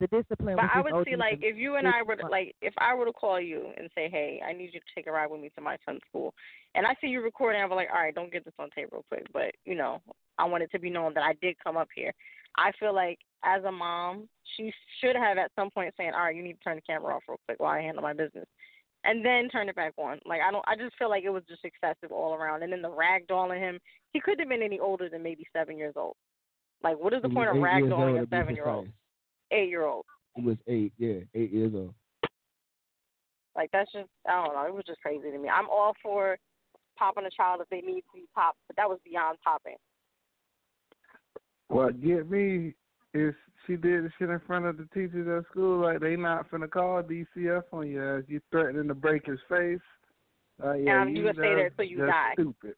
The 0.00 0.06
discipline. 0.08 0.56
But 0.56 0.62
was 0.64 0.70
I 0.74 0.82
just 0.82 0.94
would 0.94 1.04
see 1.06 1.16
like 1.16 1.38
if 1.42 1.56
you 1.56 1.76
and. 1.76 1.86
I 1.88 2.02
were 2.02 2.16
to, 2.16 2.26
like 2.26 2.54
if 2.60 2.74
I 2.78 2.94
were 2.94 3.04
to 3.06 3.12
call 3.12 3.40
you 3.40 3.72
and 3.76 3.88
say, 3.94 4.08
Hey, 4.08 4.40
I 4.44 4.52
need 4.52 4.70
you 4.74 4.80
to 4.80 4.86
take 4.94 5.06
a 5.06 5.12
ride 5.12 5.30
with 5.30 5.40
me 5.40 5.50
to 5.56 5.60
my 5.60 5.76
son's 5.84 6.00
school 6.08 6.34
and 6.74 6.84
I 6.86 6.94
see 7.00 7.06
you 7.08 7.20
recording, 7.20 7.62
I'm 7.62 7.70
like, 7.70 7.88
All 7.92 8.00
right, 8.00 8.14
don't 8.14 8.32
get 8.32 8.44
this 8.44 8.54
on 8.58 8.70
tape 8.74 8.88
real 8.92 9.04
quick 9.08 9.24
but, 9.32 9.52
you 9.64 9.74
know, 9.76 10.00
I 10.38 10.44
want 10.44 10.62
it 10.62 10.70
to 10.72 10.78
be 10.78 10.90
known 10.90 11.14
that 11.14 11.22
I 11.22 11.34
did 11.40 11.56
come 11.62 11.76
up 11.76 11.88
here. 11.94 12.12
I 12.56 12.72
feel 12.78 12.94
like 12.94 13.18
as 13.44 13.64
a 13.64 13.72
mom, 13.72 14.28
she 14.56 14.72
should 15.00 15.16
have 15.16 15.38
at 15.38 15.50
some 15.56 15.70
point 15.70 15.94
saying, 15.96 16.12
All 16.14 16.24
right, 16.24 16.34
you 16.34 16.42
need 16.42 16.54
to 16.54 16.64
turn 16.64 16.76
the 16.76 16.82
camera 16.82 17.14
off 17.14 17.22
real 17.28 17.38
quick 17.46 17.60
while 17.60 17.72
I 17.72 17.80
handle 17.80 18.02
my 18.02 18.12
business 18.12 18.46
and 19.04 19.24
then 19.24 19.48
turn 19.48 19.68
it 19.68 19.76
back 19.76 19.92
on. 19.98 20.18
Like 20.24 20.40
I 20.40 20.50
don't 20.50 20.64
I 20.66 20.76
just 20.76 20.96
feel 20.96 21.10
like 21.10 21.24
it 21.24 21.30
was 21.30 21.42
just 21.48 21.64
excessive 21.64 22.10
all 22.10 22.34
around. 22.34 22.62
And 22.62 22.72
then 22.72 22.82
the 22.82 22.90
rag 22.90 23.26
ragdolling 23.28 23.60
him, 23.60 23.78
he 24.12 24.20
couldn't 24.20 24.40
have 24.40 24.48
been 24.48 24.62
any 24.62 24.80
older 24.80 25.08
than 25.08 25.22
maybe 25.22 25.46
seven 25.52 25.76
years 25.76 25.94
old. 25.96 26.16
Like 26.82 26.98
what 26.98 27.12
is 27.12 27.22
the 27.22 27.28
point 27.28 27.50
of 27.50 27.56
eight 27.56 27.60
years 27.60 27.92
ragdolling 27.92 28.22
a 28.22 28.28
seven 28.28 28.54
year 28.54 28.68
old? 28.68 28.88
Eight 29.50 29.68
year 29.68 29.84
old. 29.84 30.04
He 30.36 30.42
was 30.42 30.56
eight, 30.66 30.92
yeah, 30.98 31.20
eight 31.34 31.52
years 31.52 31.72
old. 31.74 31.94
Like 33.54 33.70
that's 33.72 33.92
just 33.92 34.08
I 34.28 34.44
don't 34.44 34.54
know. 34.54 34.66
It 34.66 34.74
was 34.74 34.84
just 34.86 35.00
crazy 35.00 35.30
to 35.30 35.38
me. 35.38 35.48
I'm 35.48 35.68
all 35.70 35.94
for 36.02 36.38
popping 36.98 37.26
a 37.26 37.30
child 37.30 37.60
if 37.60 37.68
they 37.68 37.86
need 37.86 38.02
to 38.02 38.14
be 38.14 38.26
popped, 38.34 38.58
but 38.66 38.76
that 38.76 38.88
was 38.88 38.98
beyond 39.04 39.38
popping. 39.44 39.76
What 41.68 42.00
get 42.02 42.30
me 42.30 42.74
is 43.14 43.34
she 43.66 43.76
did 43.76 44.04
the 44.04 44.10
shit 44.18 44.28
in 44.30 44.40
front 44.46 44.66
of 44.66 44.76
the 44.76 44.86
teachers 44.92 45.26
at 45.28 45.50
school. 45.50 45.80
Like 45.82 46.00
they 46.00 46.16
not 46.16 46.50
finna 46.50 46.70
call 46.70 47.02
DCF 47.02 47.62
on 47.72 47.88
you 47.88 48.02
as 48.02 48.24
you 48.28 48.40
threatening 48.50 48.88
to 48.88 48.94
break 48.94 49.26
his 49.26 49.38
face. 49.48 49.80
Uh, 50.62 50.74
yeah, 50.74 51.02
Um, 51.02 51.08
you 51.10 51.22
gonna 51.22 51.34
stay 51.34 51.54
there 51.54 51.70
till 51.70 51.84
you 51.86 51.98
die. 52.06 52.32
Stupid. 52.34 52.74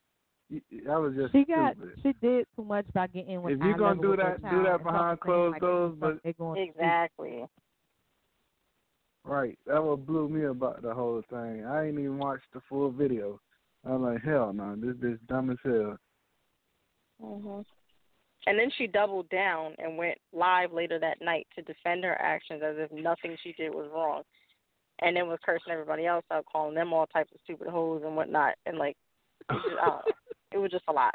You- 0.48 0.62
That 0.84 1.00
was 1.00 1.14
just 1.16 1.32
She 1.32 1.44
got 1.44 1.74
stupid. 1.76 2.00
she 2.02 2.12
did 2.26 2.46
too 2.54 2.64
much 2.64 2.86
by 2.92 3.08
getting 3.08 3.42
with 3.42 3.54
If 3.58 3.64
you 3.64 3.74
eye 3.74 3.78
gonna 3.78 4.00
do 4.00 4.16
that, 4.16 4.40
do 4.48 4.62
that 4.62 4.82
behind 4.82 5.18
talking 5.20 5.32
to 5.32 5.38
him 5.46 5.52
closed 5.52 5.52
like 5.52 5.60
doors. 5.60 5.92
this 6.22 6.22
But 6.22 6.38
going. 6.38 6.68
Exactly. 6.68 7.46
right, 9.24 9.58
that 9.66 9.82
what 9.82 10.06
blew 10.06 10.28
me 10.28 10.44
about 10.44 10.82
the 10.82 10.94
whole 10.94 11.20
thing. 11.28 11.64
I 11.66 11.86
ain't 11.86 11.98
even 11.98 12.18
watched 12.18 12.52
the 12.52 12.60
full 12.68 12.90
video. 12.90 13.40
I'm 13.84 14.02
like, 14.02 14.22
hell 14.22 14.52
no, 14.52 14.76
this 14.76 14.96
this 14.98 15.18
dumb 15.26 15.50
as 15.50 15.58
hell. 15.64 15.98
Mhm. 17.20 17.64
And 18.46 18.58
then 18.58 18.70
she 18.78 18.86
doubled 18.86 19.28
down 19.28 19.74
and 19.78 19.98
went 19.98 20.18
live 20.32 20.72
later 20.72 20.98
that 21.00 21.20
night 21.20 21.46
to 21.56 21.62
defend 21.62 22.04
her 22.04 22.20
actions 22.20 22.62
as 22.64 22.76
if 22.78 22.92
nothing 22.92 23.36
she 23.42 23.52
did 23.52 23.74
was 23.74 23.90
wrong. 23.92 24.22
And 25.00 25.16
then 25.16 25.28
was 25.28 25.38
cursing 25.44 25.72
everybody 25.72 26.06
else 26.06 26.24
out, 26.30 26.46
calling 26.50 26.74
them 26.74 26.92
all 26.92 27.06
types 27.06 27.30
of 27.34 27.40
stupid 27.44 27.68
hoes 27.68 28.02
and 28.04 28.16
whatnot. 28.16 28.54
And 28.64 28.78
like, 28.78 28.96
it, 29.50 29.54
just, 29.54 29.76
I 29.82 30.00
it 30.52 30.58
was 30.58 30.70
just 30.70 30.84
a 30.88 30.92
lot. 30.92 31.14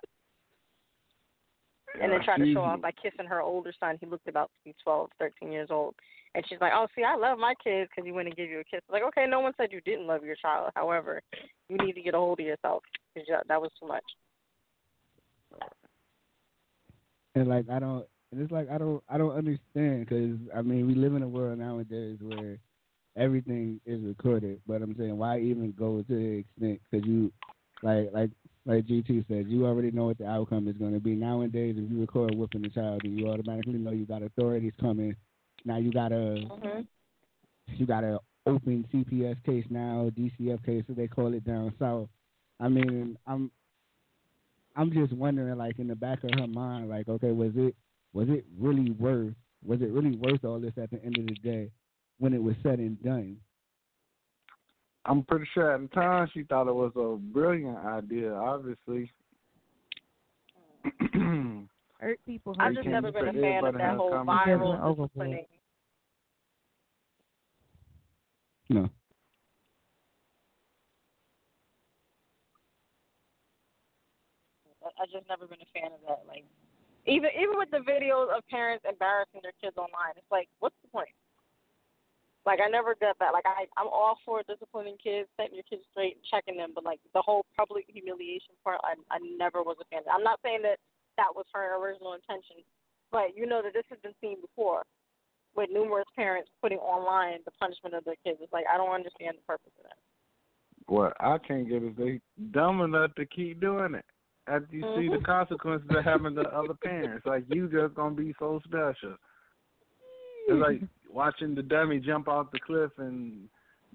And 1.99 2.11
then 2.11 2.23
tried 2.23 2.37
to 2.37 2.53
show 2.53 2.61
off 2.61 2.81
by 2.81 2.91
kissing 2.91 3.25
her 3.25 3.41
older 3.41 3.73
son. 3.79 3.97
He 3.99 4.05
looked 4.05 4.27
about 4.27 4.49
to 4.53 4.69
be 4.69 4.75
twelve, 4.81 5.09
thirteen 5.19 5.51
years 5.51 5.67
old. 5.71 5.95
And 6.33 6.45
she's 6.47 6.59
like, 6.61 6.71
"Oh, 6.73 6.87
see, 6.95 7.03
I 7.03 7.17
love 7.17 7.37
my 7.37 7.53
kids 7.61 7.89
because 7.89 8.05
he 8.05 8.13
went 8.13 8.29
and 8.29 8.37
gave 8.37 8.49
you 8.49 8.59
a 8.59 8.63
kiss." 8.63 8.79
Like, 8.89 9.03
okay, 9.03 9.25
no 9.27 9.41
one 9.41 9.51
said 9.57 9.73
you 9.73 9.81
didn't 9.81 10.07
love 10.07 10.23
your 10.23 10.37
child. 10.37 10.71
However, 10.75 11.21
you 11.67 11.77
need 11.77 11.93
to 11.93 12.01
get 12.01 12.13
a 12.13 12.17
hold 12.17 12.39
of 12.39 12.45
yourself 12.45 12.83
because 13.13 13.27
that 13.45 13.61
was 13.61 13.71
too 13.77 13.87
much. 13.87 14.05
And 17.35 17.47
like 17.47 17.69
I 17.69 17.79
don't, 17.79 18.05
and 18.31 18.41
it's 18.41 18.51
like 18.51 18.69
I 18.69 18.77
don't, 18.77 19.03
I 19.09 19.17
don't 19.17 19.35
understand 19.37 20.05
because 20.05 20.37
I 20.55 20.61
mean 20.61 20.87
we 20.87 20.95
live 20.95 21.15
in 21.15 21.23
a 21.23 21.27
world 21.27 21.59
nowadays 21.59 22.17
where 22.21 22.57
everything 23.15 23.79
is 23.85 24.01
recorded. 24.01 24.61
But 24.67 24.81
I'm 24.81 24.95
saying 24.97 25.17
why 25.17 25.39
even 25.39 25.73
go 25.77 26.01
to 26.01 26.07
the 26.07 26.39
extent 26.39 26.81
because 26.89 27.07
you, 27.07 27.31
like, 27.83 28.09
like, 28.13 28.29
like 28.65 28.85
GT 28.85 29.27
said, 29.27 29.47
you 29.47 29.65
already 29.65 29.91
know 29.91 30.05
what 30.05 30.17
the 30.17 30.27
outcome 30.27 30.67
is 30.67 30.77
going 30.77 30.93
to 30.93 30.99
be. 30.99 31.15
Nowadays, 31.15 31.75
if 31.77 31.89
you 31.91 31.99
record 31.99 32.35
whooping 32.35 32.65
a 32.65 32.69
child, 32.69 33.01
you 33.03 33.29
automatically 33.29 33.73
know 33.73 33.91
you 33.91 34.05
got 34.05 34.23
authorities 34.23 34.73
coming. 34.79 35.15
Now 35.65 35.77
you 35.77 35.91
got 35.91 36.11
a, 36.11 36.47
Mhm. 36.49 36.87
you 37.77 37.85
got 37.85 38.03
a 38.03 38.19
open 38.45 38.85
CPS 38.91 39.37
case 39.45 39.65
now, 39.69 40.09
DCF 40.15 40.63
case, 40.63 40.83
so 40.87 40.93
they 40.93 41.07
call 41.07 41.33
it 41.33 41.43
down 41.43 41.73
south. 41.79 42.09
I 42.59 42.67
mean, 42.69 43.17
I'm 43.25 43.51
I'm 44.75 44.91
just 44.91 45.13
wondering, 45.13 45.57
like 45.57 45.79
in 45.79 45.87
the 45.87 45.95
back 45.95 46.23
of 46.23 46.31
her 46.39 46.47
mind, 46.47 46.89
like, 46.89 47.09
okay, 47.09 47.31
was 47.31 47.51
it 47.55 47.75
was 48.13 48.27
it 48.29 48.45
really 48.59 48.91
worth 48.91 49.33
was 49.65 49.81
it 49.81 49.91
really 49.91 50.15
worth 50.17 50.43
all 50.43 50.59
this 50.59 50.73
at 50.81 50.89
the 50.91 51.03
end 51.03 51.17
of 51.17 51.27
the 51.27 51.35
day 51.35 51.69
when 52.19 52.33
it 52.33 52.41
was 52.41 52.55
said 52.63 52.79
and 52.79 53.01
done? 53.03 53.37
I'm 55.05 55.23
pretty 55.23 55.45
sure 55.53 55.73
at 55.73 55.81
the 55.81 55.87
time 55.87 56.29
she 56.33 56.43
thought 56.43 56.67
it 56.67 56.75
was 56.75 56.91
a 56.95 57.17
brilliant 57.33 57.77
idea. 57.77 58.33
Obviously. 58.33 59.11
Hurt 61.99 62.19
people. 62.25 62.55
I've 62.59 62.73
just 62.73 62.87
never 62.87 63.11
been 63.11 63.27
a 63.27 63.33
fan 63.33 63.65
of 63.65 63.73
that 63.75 63.97
whole 63.97 64.11
come 64.11 64.27
together. 64.27 64.63
viral 64.63 64.83
Overboard. 64.83 65.09
disciplining. 65.09 65.45
No. 68.69 68.89
I- 74.83 74.90
I've 75.01 75.09
just 75.09 75.25
never 75.25 75.49
been 75.49 75.61
a 75.61 75.71
fan 75.73 75.89
of 75.89 76.01
that. 76.05 76.21
Like, 76.29 76.45
even 77.09 77.33
even 77.33 77.57
with 77.57 77.73
the 77.73 77.81
videos 77.81 78.29
of 78.29 78.45
parents 78.47 78.85
embarrassing 78.85 79.41
their 79.41 79.57
kids 79.57 79.75
online, 79.75 80.13
it's 80.13 80.29
like, 80.29 80.45
what's 80.61 80.77
the 80.85 80.93
point? 80.93 81.09
Like, 82.45 82.57
I 82.57 82.69
never 82.69 82.97
get 82.97 83.17
that. 83.17 83.33
Like, 83.33 83.45
I 83.49 83.65
I'm 83.81 83.89
all 83.89 84.21
for 84.21 84.45
disciplining 84.45 84.97
kids, 85.01 85.29
setting 85.37 85.57
your 85.57 85.65
kids 85.65 85.81
straight, 85.89 86.21
and 86.21 86.25
checking 86.29 86.57
them, 86.61 86.77
but 86.77 86.85
like 86.85 87.01
the 87.17 87.21
whole 87.21 87.45
public 87.57 87.85
humiliation 87.89 88.53
part, 88.63 88.77
I 88.85 88.93
I 89.09 89.17
never 89.37 89.65
was 89.65 89.81
a 89.81 89.87
fan. 89.89 90.05
of. 90.05 90.13
I'm 90.13 90.25
not 90.25 90.39
saying 90.45 90.61
that 90.61 90.77
that 91.17 91.33
was 91.33 91.45
her 91.53 91.81
original 91.81 92.13
intention, 92.13 92.61
but 93.11 93.33
you 93.33 93.45
know 93.49 93.61
that 93.65 93.73
this 93.73 93.89
has 93.89 93.99
been 94.05 94.15
seen 94.21 94.37
before 94.41 94.85
with 95.55 95.69
numerous 95.71 96.07
parents 96.15 96.49
putting 96.61 96.79
online 96.79 97.39
the 97.45 97.51
punishment 97.59 97.95
of 97.95 98.05
their 98.05 98.15
kids. 98.23 98.39
It's 98.41 98.53
like 98.53 98.65
I 98.71 98.77
don't 98.77 98.93
understand 98.93 99.37
the 99.37 99.45
purpose 99.45 99.73
of 99.77 99.89
that. 99.89 99.97
What 100.87 101.13
I 101.19 101.37
can't 101.37 101.67
get 101.67 101.83
is 101.83 101.93
they 101.97 102.19
dumb 102.51 102.81
enough 102.81 103.13
to 103.15 103.25
keep 103.25 103.61
doing 103.61 103.95
it. 103.95 104.05
After 104.47 104.75
you 104.75 104.81
see 104.95 105.07
the 105.07 105.17
Mhm. 105.17 105.23
consequences 105.23 105.89
of 105.89 106.03
having 106.03 106.33
the 106.33 106.51
other 106.53 106.73
parents, 106.73 107.25
like 107.25 107.45
you 107.47 107.67
just 107.69 107.93
gonna 107.93 108.15
be 108.15 108.33
so 108.39 108.59
special. 108.65 109.15
It's 110.47 110.59
like 110.59 110.81
watching 111.09 111.53
the 111.53 111.61
dummy 111.61 111.99
jump 111.99 112.27
off 112.27 112.51
the 112.51 112.59
cliff 112.59 112.91
and 112.97 113.47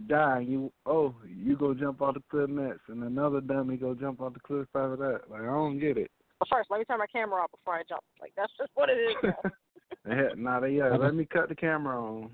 die. 0.06 0.38
And 0.38 0.48
you 0.48 0.72
oh, 0.86 1.14
you 1.26 1.56
go 1.56 1.74
jump 1.74 2.00
off 2.00 2.14
the 2.14 2.22
cliff 2.30 2.48
next, 2.48 2.88
and 2.88 3.02
another 3.02 3.40
dummy 3.40 3.76
go 3.76 3.94
jump 3.94 4.20
off 4.20 4.34
the 4.34 4.40
cliff 4.40 4.68
after 4.74 4.96
that. 4.96 5.28
Like 5.28 5.42
I 5.42 5.46
don't 5.46 5.78
get 5.80 5.98
it. 5.98 6.10
But 6.38 6.48
first, 6.48 6.70
let 6.70 6.78
me 6.78 6.84
turn 6.84 6.98
my 6.98 7.06
camera 7.06 7.42
off 7.42 7.50
before 7.50 7.74
I 7.74 7.82
jump. 7.88 8.04
Like 8.20 8.32
that's 8.36 8.52
just 8.56 8.70
what 8.74 8.88
it 8.88 8.98
is. 8.98 9.16
now. 9.22 9.50
Yeah, 10.08 10.28
nah, 10.36 10.64
yeah. 10.64 10.96
Let 10.96 11.14
me 11.14 11.24
cut 11.24 11.48
the 11.48 11.54
camera 11.54 12.00
on. 12.00 12.30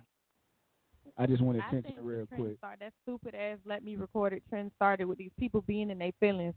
I 1.18 1.26
just 1.26 1.42
want 1.42 1.58
I 1.58 1.68
attention 1.68 1.92
think 1.94 1.98
real 2.02 2.26
trend 2.26 2.42
quick. 2.42 2.58
Start, 2.58 2.78
that 2.80 2.92
stupid 3.02 3.34
ass 3.34 3.58
let 3.64 3.84
me 3.84 3.96
record 3.96 4.32
it 4.32 4.42
trend 4.48 4.70
started 4.76 5.06
with 5.06 5.18
these 5.18 5.30
people 5.38 5.62
being 5.62 5.90
in 5.90 5.98
their 5.98 6.12
feelings, 6.20 6.54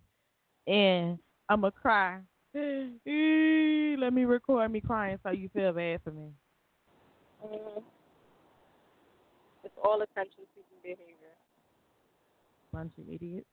and 0.67 1.17
I'ma 1.49 1.69
cry. 1.69 2.19
Eh, 2.55 3.95
let 3.99 4.13
me 4.13 4.25
record 4.25 4.71
me 4.71 4.81
crying 4.81 5.19
so 5.23 5.31
you 5.31 5.49
feel 5.49 5.73
bad 5.73 6.01
for 6.03 6.11
me. 6.11 6.31
Mhm. 7.43 7.83
It's 9.63 9.77
all 9.83 10.01
attention 10.01 10.45
seeking 10.55 10.79
behavior. 10.81 11.35
bunch 12.71 12.91
of 12.97 13.09
idiots. 13.09 13.47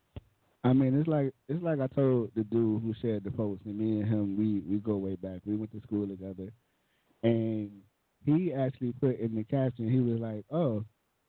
I 0.64 0.72
mean, 0.72 0.98
it's 0.98 1.08
like 1.08 1.32
it's 1.48 1.62
like 1.62 1.80
I 1.80 1.86
told 1.88 2.30
the 2.34 2.44
dude 2.44 2.82
who 2.82 2.94
shared 3.00 3.24
the 3.24 3.30
post, 3.30 3.62
and 3.64 3.78
me 3.78 4.00
and 4.00 4.08
him, 4.08 4.36
we 4.36 4.60
we 4.60 4.78
go 4.78 4.96
way 4.96 5.16
back. 5.16 5.40
We 5.44 5.56
went 5.56 5.72
to 5.72 5.80
school 5.80 6.06
together, 6.06 6.52
and 7.22 7.82
he 8.24 8.52
actually 8.52 8.92
put 8.92 9.18
in 9.18 9.34
the 9.34 9.44
caption. 9.44 9.90
He 9.90 10.00
was 10.00 10.20
like, 10.20 10.44
"Oh, 10.50 10.84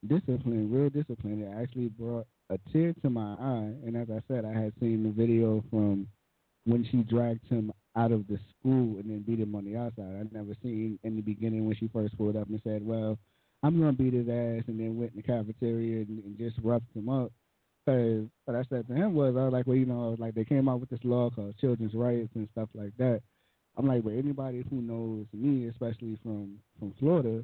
discipline, 0.07 0.71
real 0.71 0.89
discipline." 0.89 1.41
It 1.41 1.51
actually 1.61 1.89
brought 1.89 2.27
a 2.49 2.57
tear 2.71 2.93
to 3.01 3.09
my 3.09 3.33
eye. 3.33 3.73
And 3.85 3.97
as 3.97 4.09
I 4.09 4.21
said, 4.27 4.45
I 4.45 4.53
had 4.53 4.73
seen 4.79 5.03
the 5.03 5.11
video 5.11 5.63
from 5.69 6.07
when 6.65 6.85
she 6.89 6.97
dragged 6.97 7.47
him 7.47 7.71
out 7.95 8.11
of 8.11 8.27
the 8.27 8.39
school 8.59 8.97
and 8.97 9.09
then 9.09 9.23
beat 9.27 9.39
him 9.39 9.55
on 9.55 9.65
the 9.65 9.77
outside. 9.77 10.17
I'd 10.19 10.33
never 10.33 10.55
seen 10.63 10.97
in 11.03 11.15
the 11.15 11.21
beginning 11.21 11.65
when 11.65 11.75
she 11.75 11.87
first 11.89 12.17
pulled 12.17 12.35
up 12.35 12.47
and 12.47 12.61
said, 12.63 12.85
"Well, 12.85 13.17
I'm 13.61 13.79
gonna 13.79 13.93
beat 13.93 14.13
his 14.13 14.27
ass," 14.27 14.63
and 14.67 14.79
then 14.79 14.97
went 14.97 15.11
in 15.11 15.17
the 15.17 15.23
cafeteria 15.23 16.01
and, 16.01 16.23
and 16.23 16.37
just 16.37 16.57
roughed 16.63 16.95
him 16.95 17.09
up. 17.09 17.31
Because 17.85 18.27
what 18.45 18.55
I 18.55 18.63
said 18.69 18.87
to 18.87 18.93
him 18.93 19.13
was, 19.13 19.35
I 19.35 19.43
was 19.43 19.51
like, 19.53 19.67
well, 19.67 19.75
you 19.75 19.85
know, 19.85 20.15
like 20.17 20.35
they 20.35 20.45
came 20.45 20.69
out 20.69 20.79
with 20.79 20.89
this 20.89 21.03
law 21.03 21.29
called 21.29 21.57
children's 21.59 21.93
rights 21.93 22.29
and 22.35 22.47
stuff 22.53 22.69
like 22.73 22.95
that. 22.97 23.21
I'm 23.75 23.87
like, 23.87 24.03
but 24.03 24.13
anybody 24.13 24.63
who 24.69 24.81
knows 24.81 25.25
me, 25.33 25.67
especially 25.67 26.17
from 26.23 26.59
from 26.79 26.93
Florida, 26.99 27.43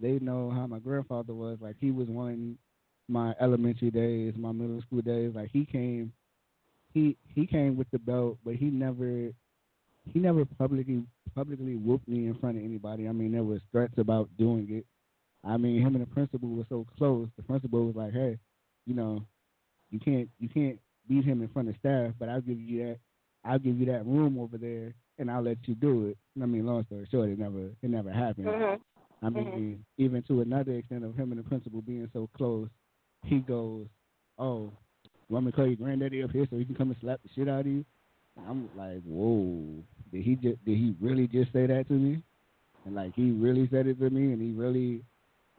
they 0.00 0.18
know 0.18 0.50
how 0.50 0.66
my 0.66 0.78
grandfather 0.78 1.34
was. 1.34 1.58
Like 1.60 1.76
he 1.80 1.90
was 1.90 2.08
one 2.08 2.56
my 3.08 3.34
elementary 3.40 3.90
days, 3.90 4.34
my 4.36 4.52
middle 4.52 4.80
school 4.82 5.02
days. 5.02 5.32
Like 5.34 5.50
he 5.52 5.66
came, 5.66 6.12
he 6.94 7.16
he 7.34 7.46
came 7.46 7.76
with 7.76 7.90
the 7.90 7.98
belt, 7.98 8.38
but 8.44 8.54
he 8.54 8.66
never 8.66 9.30
he 10.12 10.18
never 10.18 10.44
publicly 10.44 11.02
publicly 11.34 11.74
whooped 11.74 12.08
me 12.08 12.26
in 12.26 12.34
front 12.36 12.56
of 12.56 12.64
anybody. 12.64 13.08
I 13.08 13.12
mean, 13.12 13.32
there 13.32 13.42
was 13.42 13.60
threats 13.72 13.94
about 13.98 14.28
doing 14.38 14.68
it. 14.70 14.86
I 15.42 15.56
mean, 15.58 15.82
him 15.82 15.94
and 15.94 16.02
the 16.02 16.10
principal 16.10 16.48
were 16.48 16.64
so 16.68 16.86
close. 16.96 17.28
The 17.36 17.42
principal 17.42 17.84
was 17.84 17.96
like, 17.96 18.12
"Hey, 18.12 18.38
you 18.86 18.94
know, 18.94 19.24
you 19.90 19.98
can't 19.98 20.28
you 20.38 20.48
can't 20.48 20.78
beat 21.08 21.24
him 21.24 21.42
in 21.42 21.48
front 21.48 21.68
of 21.68 21.76
staff, 21.76 22.14
but 22.18 22.28
I'll 22.28 22.40
give 22.40 22.58
you 22.60 22.84
that 22.84 22.98
I'll 23.44 23.58
give 23.58 23.78
you 23.78 23.86
that 23.86 24.06
room 24.06 24.38
over 24.38 24.56
there, 24.56 24.94
and 25.18 25.30
I'll 25.30 25.42
let 25.42 25.58
you 25.66 25.74
do 25.74 26.06
it." 26.06 26.16
I 26.40 26.46
mean, 26.46 26.64
long 26.64 26.84
story 26.84 27.06
short, 27.10 27.28
it 27.30 27.38
never 27.38 27.70
it 27.82 27.90
never 27.90 28.12
happened. 28.12 28.46
Mhm. 28.46 28.80
I 29.22 29.30
mean, 29.30 29.84
even 29.96 30.22
to 30.24 30.42
another 30.42 30.72
extent 30.72 31.04
of 31.04 31.14
him 31.16 31.32
and 31.32 31.38
the 31.38 31.48
principal 31.48 31.80
being 31.80 32.08
so 32.12 32.28
close, 32.36 32.68
he 33.24 33.38
goes, 33.40 33.86
"Oh, 34.38 34.72
want 35.28 35.46
me 35.46 35.52
to 35.52 35.56
call 35.56 35.66
your 35.66 35.76
granddaddy 35.76 36.22
up 36.22 36.30
here 36.30 36.46
so 36.50 36.56
he 36.56 36.64
can 36.64 36.74
come 36.74 36.88
and 36.88 36.96
slap 37.00 37.20
the 37.22 37.28
shit 37.34 37.48
out 37.48 37.60
of 37.60 37.66
you?" 37.66 37.84
I'm 38.48 38.68
like, 38.76 39.02
"Whoa, 39.04 39.82
did 40.12 40.22
he 40.22 40.36
just 40.36 40.64
did 40.64 40.76
he 40.76 40.94
really 41.00 41.28
just 41.28 41.52
say 41.52 41.66
that 41.66 41.88
to 41.88 41.94
me?" 41.94 42.22
And 42.84 42.94
like 42.94 43.14
he 43.14 43.30
really 43.30 43.68
said 43.70 43.86
it 43.86 43.98
to 44.00 44.10
me, 44.10 44.32
and 44.32 44.42
he 44.42 44.52
really 44.52 45.02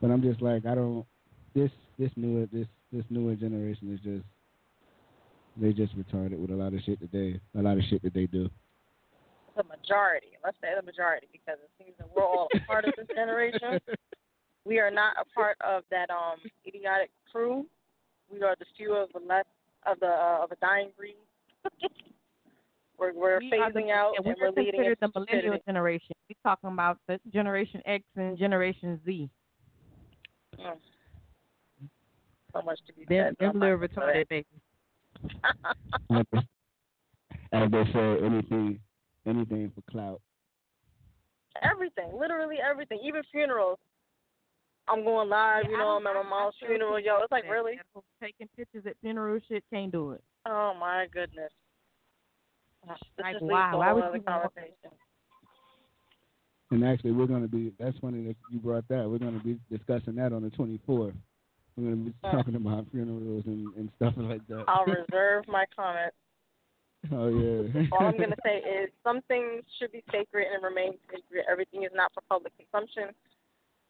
But 0.00 0.10
I'm 0.10 0.22
just 0.22 0.40
like, 0.40 0.64
I 0.66 0.74
don't. 0.74 1.06
This 1.54 1.70
this 1.98 2.10
newer 2.16 2.46
this 2.52 2.66
this 2.92 3.04
newer 3.10 3.34
generation 3.34 3.92
is 3.92 4.00
just 4.00 4.24
they 5.56 5.72
just 5.72 5.96
retarded 5.98 6.38
with 6.38 6.50
a 6.50 6.54
lot 6.54 6.72
of 6.72 6.80
shit 6.84 7.00
that 7.00 7.12
they 7.12 7.40
a 7.58 7.62
lot 7.62 7.76
of 7.78 7.84
shit 7.90 8.02
that 8.02 8.14
they 8.14 8.26
do. 8.26 8.48
The 9.56 9.64
majority. 9.64 10.28
Let's 10.44 10.56
say 10.62 10.68
the 10.76 10.82
majority 10.82 11.26
because 11.32 11.58
it 11.62 11.70
seems 11.78 11.96
that 11.98 12.06
we're 12.14 12.24
all 12.24 12.48
a 12.54 12.60
part 12.66 12.84
of 12.84 12.92
this 12.96 13.06
generation. 13.14 13.78
We 14.66 14.78
are 14.78 14.90
not 14.90 15.14
a 15.18 15.24
part 15.34 15.56
of 15.66 15.84
that 15.90 16.10
um 16.10 16.36
idiotic 16.66 17.10
crew. 17.32 17.64
We 18.30 18.42
are 18.42 18.54
the 18.58 18.66
few 18.76 18.92
of 18.94 19.08
the 19.14 19.20
less 19.26 19.46
of 19.86 19.98
the 20.00 20.06
uh, 20.06 20.44
of 20.44 20.52
a 20.52 20.56
dying 20.56 20.90
breed. 20.98 21.16
we're 22.98 23.14
we're 23.14 23.38
We 23.40 23.46
are 23.58 23.72
the- 23.72 23.80
phasing 23.80 23.90
out 23.90 24.12
yeah, 24.12 24.18
and 24.18 24.26
we're 24.26 24.34
we're 24.38 24.50
leading 24.50 24.72
considered 24.74 24.98
the 25.00 25.08
millennial 25.14 25.40
stupidity. 25.40 25.62
generation. 25.66 26.14
We're 26.28 26.36
talking 26.50 26.70
about 26.70 26.98
the 27.08 27.18
Generation 27.32 27.80
X 27.86 28.04
and 28.16 28.36
Generation 28.38 29.00
Z. 29.06 29.30
Mm. 30.58 30.76
So 32.54 32.62
much 32.62 32.78
to 32.86 32.92
be 32.92 33.04
Them, 33.06 33.34
said. 33.38 33.52
them 33.52 33.60
little 33.60 33.78
retarded 33.78 34.28
babies. 34.28 34.44
As 36.10 36.24
they- 36.32 36.38
As 37.52 37.70
say, 37.92 38.24
anything 38.24 38.80
anything 39.26 39.70
for 39.74 39.82
clout. 39.90 40.20
everything, 41.62 42.10
literally 42.18 42.56
everything, 42.58 43.00
even 43.04 43.22
funerals. 43.30 43.78
I'm 44.88 45.04
going 45.04 45.28
live, 45.28 45.64
you 45.68 45.76
know, 45.76 45.88
I'm 45.98 46.06
at 46.06 46.14
my 46.14 46.22
mom's 46.28 46.54
funeral, 46.64 46.98
yo. 46.98 47.18
It's 47.22 47.30
like 47.30 47.44
really, 47.48 47.78
Taking 48.20 48.48
pictures 48.56 48.84
at 48.86 48.96
funeral 49.00 49.38
shit 49.48 49.62
can't 49.72 49.92
do 49.92 50.12
it. 50.12 50.22
oh 50.46 50.74
my 50.78 51.06
goodness. 51.12 51.52
This 52.86 52.96
Like, 53.20 53.32
just 53.34 53.42
leads 53.42 53.52
why? 53.52 53.70
to 53.70 53.76
a 53.76 53.78
Why 53.78 53.86
whole 53.88 53.94
would 53.96 54.04
other 54.04 54.16
you 54.16 54.22
conversation. 54.22 54.90
And 56.72 56.84
actually, 56.84 57.12
we're 57.12 57.26
going 57.26 57.42
to 57.42 57.48
be. 57.48 57.72
That's 57.78 57.98
funny 57.98 58.26
that 58.28 58.36
you 58.50 58.58
brought 58.60 58.86
that. 58.88 59.08
We're 59.10 59.18
going 59.18 59.36
to 59.38 59.44
be 59.44 59.58
discussing 59.70 60.14
that 60.16 60.32
on 60.32 60.42
the 60.42 60.50
24th. 60.50 61.12
We're 61.76 61.92
going 61.94 62.04
to 62.04 62.10
be 62.10 62.14
talking 62.22 62.54
about 62.56 62.86
funerals 62.90 63.44
and, 63.46 63.74
and 63.76 63.90
stuff 63.96 64.14
like 64.16 64.46
that. 64.48 64.64
I'll 64.68 64.84
reserve 65.00 65.44
my 65.48 65.64
comments. 65.74 66.16
oh 67.12 67.28
yeah. 67.28 67.88
All 67.92 68.06
I'm 68.06 68.18
gonna 68.18 68.36
say 68.44 68.58
is 68.60 68.90
some 69.02 69.22
things 69.28 69.64
should 69.78 69.92
be 69.92 70.04
sacred 70.12 70.46
and 70.52 70.62
remain 70.62 70.98
sacred. 71.08 71.44
Everything 71.50 71.84
is 71.84 71.92
not 71.94 72.12
for 72.12 72.20
public 72.28 72.52
consumption. 72.58 73.14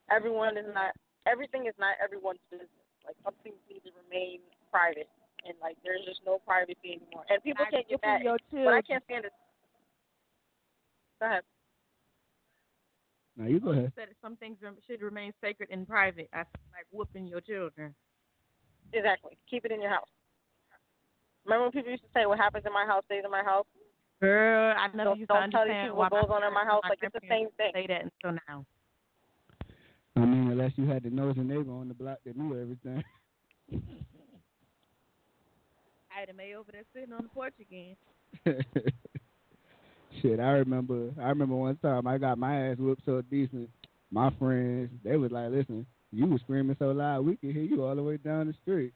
Everyone 0.09 0.57
is 0.57 0.65
not. 0.73 0.95
Everything 1.27 1.67
is 1.67 1.75
not 1.77 1.95
everyone's 2.03 2.39
business. 2.49 2.71
Like 3.05 3.15
some 3.25 3.33
things 3.43 3.59
need 3.67 3.83
to 3.83 3.91
remain 4.07 4.39
private, 4.71 5.09
and 5.43 5.55
like 5.61 5.75
there's 5.83 6.05
just 6.07 6.21
no 6.25 6.39
privacy 6.47 7.01
anymore. 7.03 7.25
And 7.29 7.43
people 7.43 7.65
Like, 7.65 7.71
can't 7.83 7.87
get 7.89 7.99
whooping 7.99 8.23
mad. 8.23 8.65
But 8.65 8.73
I 8.73 8.81
can't 8.81 9.03
stand 9.03 9.25
it. 9.25 9.33
Go 11.19 11.27
ahead. 11.27 11.43
Now 13.37 13.45
you 13.47 13.59
go 13.59 13.69
ahead. 13.71 13.91
Said 13.95 14.09
some 14.21 14.35
things 14.37 14.57
should 14.87 15.01
remain 15.01 15.31
sacred 15.41 15.69
and 15.71 15.87
private. 15.87 16.29
I 16.33 16.43
feel 16.43 16.67
like 16.73 16.85
whooping 16.91 17.27
your 17.27 17.41
children. 17.41 17.95
Exactly. 18.93 19.37
Keep 19.49 19.65
it 19.65 19.71
in 19.71 19.81
your 19.81 19.89
house. 19.91 20.09
Remember 21.45 21.63
when 21.63 21.71
people 21.71 21.91
used 21.91 22.03
to 22.03 22.09
say, 22.13 22.25
"What 22.25 22.37
happens 22.37 22.65
in 22.65 22.73
my 22.73 22.85
house 22.85 23.03
stays 23.05 23.23
in 23.25 23.31
my 23.31 23.43
house"? 23.43 23.65
Girl, 24.19 24.75
I 24.77 24.87
never 24.87 25.03
Don't- 25.05 25.17
used 25.19 25.29
don't 25.29 25.43
to 25.49 25.51
tell 25.51 25.65
these 25.65 25.73
people 25.81 25.97
what 25.97 26.11
goes 26.11 26.29
on 26.29 26.43
in 26.43 26.53
my 26.53 26.63
house. 26.65 26.81
and 26.83 26.89
Like, 26.91 26.99
it's 27.01 27.13
the 27.13 27.27
same 27.27 27.49
thing. 27.57 27.71
Say 27.73 27.87
that 27.87 28.03
until 28.03 28.39
now. 28.47 28.65
I 30.15 30.19
mean, 30.25 30.51
unless 30.51 30.77
you 30.77 30.85
had 30.85 31.03
the 31.03 31.09
nosy 31.09 31.39
neighbor 31.41 31.71
on 31.71 31.87
the 31.87 31.93
block 31.95 32.19
that 32.25 32.35
knew 32.37 32.59
everything. 32.61 33.03
I 36.13 36.19
had 36.19 36.29
a 36.29 36.33
maid 36.33 36.53
over 36.55 36.71
there 36.71 36.83
sitting 36.93 37.13
on 37.13 37.23
the 37.23 37.29
porch 37.29 37.53
again. 37.59 37.95
Shit, 40.19 40.39
I 40.39 40.51
remember. 40.51 41.09
I 41.19 41.29
remember 41.29 41.55
one 41.55 41.77
time 41.77 42.05
I 42.05 42.17
got 42.17 42.37
my 42.37 42.69
ass 42.69 42.77
whooped 42.77 43.03
so 43.05 43.21
decent. 43.21 43.69
My 44.11 44.29
friends, 44.37 44.89
they 45.03 45.15
was 45.15 45.31
like, 45.31 45.51
"Listen, 45.51 45.85
you 46.11 46.27
was 46.27 46.41
screaming 46.41 46.75
so 46.77 46.91
loud, 46.91 47.25
we 47.25 47.37
could 47.37 47.51
hear 47.51 47.63
you 47.63 47.85
all 47.85 47.95
the 47.95 48.03
way 48.03 48.17
down 48.17 48.47
the 48.47 48.53
street." 48.61 48.93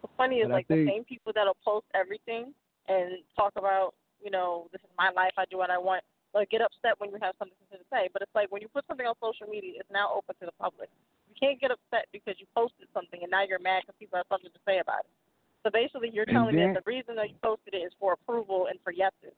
What's 0.00 0.14
funny 0.16 0.36
is 0.36 0.46
But 0.46 0.52
I 0.52 0.54
like 0.54 0.68
the 0.68 0.86
same 0.86 1.04
people 1.04 1.32
that'll 1.34 1.56
post 1.64 1.86
everything 1.94 2.54
and 2.88 3.18
talk 3.36 3.52
about, 3.56 3.94
you 4.24 4.30
know, 4.30 4.68
this 4.72 4.80
is 4.80 4.90
my 4.96 5.10
life, 5.10 5.32
I 5.36 5.44
do 5.50 5.58
what 5.58 5.70
I 5.70 5.78
want. 5.78 6.02
Like 6.34 6.50
get 6.50 6.60
upset 6.60 6.98
when 6.98 7.10
you 7.10 7.18
have 7.20 7.34
something 7.38 7.56
to 7.72 7.78
say. 7.92 8.08
But 8.12 8.22
it's 8.22 8.34
like 8.34 8.50
when 8.50 8.62
you 8.62 8.68
put 8.68 8.86
something 8.86 9.06
on 9.06 9.14
social 9.20 9.46
media, 9.46 9.80
it's 9.80 9.90
now 9.90 10.12
open 10.14 10.34
to 10.40 10.46
the 10.46 10.56
public. 10.60 10.88
You 11.28 11.34
can't 11.38 11.60
get 11.60 11.70
upset 11.70 12.06
because 12.12 12.36
you 12.38 12.46
posted 12.54 12.88
something 12.94 13.20
and 13.22 13.30
now 13.30 13.42
you're 13.42 13.58
mad 13.58 13.82
because 13.84 13.98
people 13.98 14.16
have 14.16 14.28
something 14.28 14.50
to 14.50 14.62
say 14.66 14.78
about 14.78 15.04
it. 15.04 15.17
So 15.64 15.70
basically, 15.72 16.10
you're 16.12 16.24
telling 16.26 16.54
me 16.54 16.62
that 16.62 16.84
the 16.84 16.90
reason 16.90 17.16
that 17.16 17.28
you 17.30 17.34
posted 17.42 17.74
it 17.74 17.78
is 17.78 17.92
for 17.98 18.12
approval 18.14 18.68
and 18.70 18.78
for 18.84 18.92
yeses. 18.92 19.34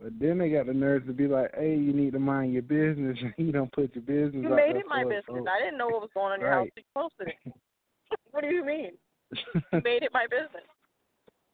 But 0.00 0.18
then 0.18 0.38
they 0.38 0.50
got 0.50 0.66
the 0.66 0.74
nerves 0.74 1.06
to 1.06 1.12
be 1.12 1.28
like, 1.28 1.54
"Hey, 1.54 1.76
you 1.76 1.92
need 1.92 2.12
to 2.12 2.18
mind 2.18 2.52
your 2.52 2.62
business. 2.62 3.16
you 3.38 3.52
don't 3.52 3.70
put 3.72 3.94
your 3.94 4.02
business." 4.02 4.42
You 4.42 4.54
made 4.54 4.76
it 4.76 4.86
my 4.88 5.04
business. 5.04 5.24
for- 5.26 5.48
I 5.48 5.60
didn't 5.60 5.78
know 5.78 5.88
what 5.88 6.02
was 6.02 6.10
going 6.14 6.32
on 6.32 6.34
in 6.34 6.40
your 6.40 6.50
house. 6.50 6.68
You 6.76 6.82
posted 6.94 7.28
it. 7.28 7.36
what 8.32 8.42
do 8.42 8.48
you 8.48 8.64
mean? 8.64 8.92
You 9.72 9.80
made 9.84 10.02
it 10.02 10.10
my 10.12 10.26
business. 10.26 10.66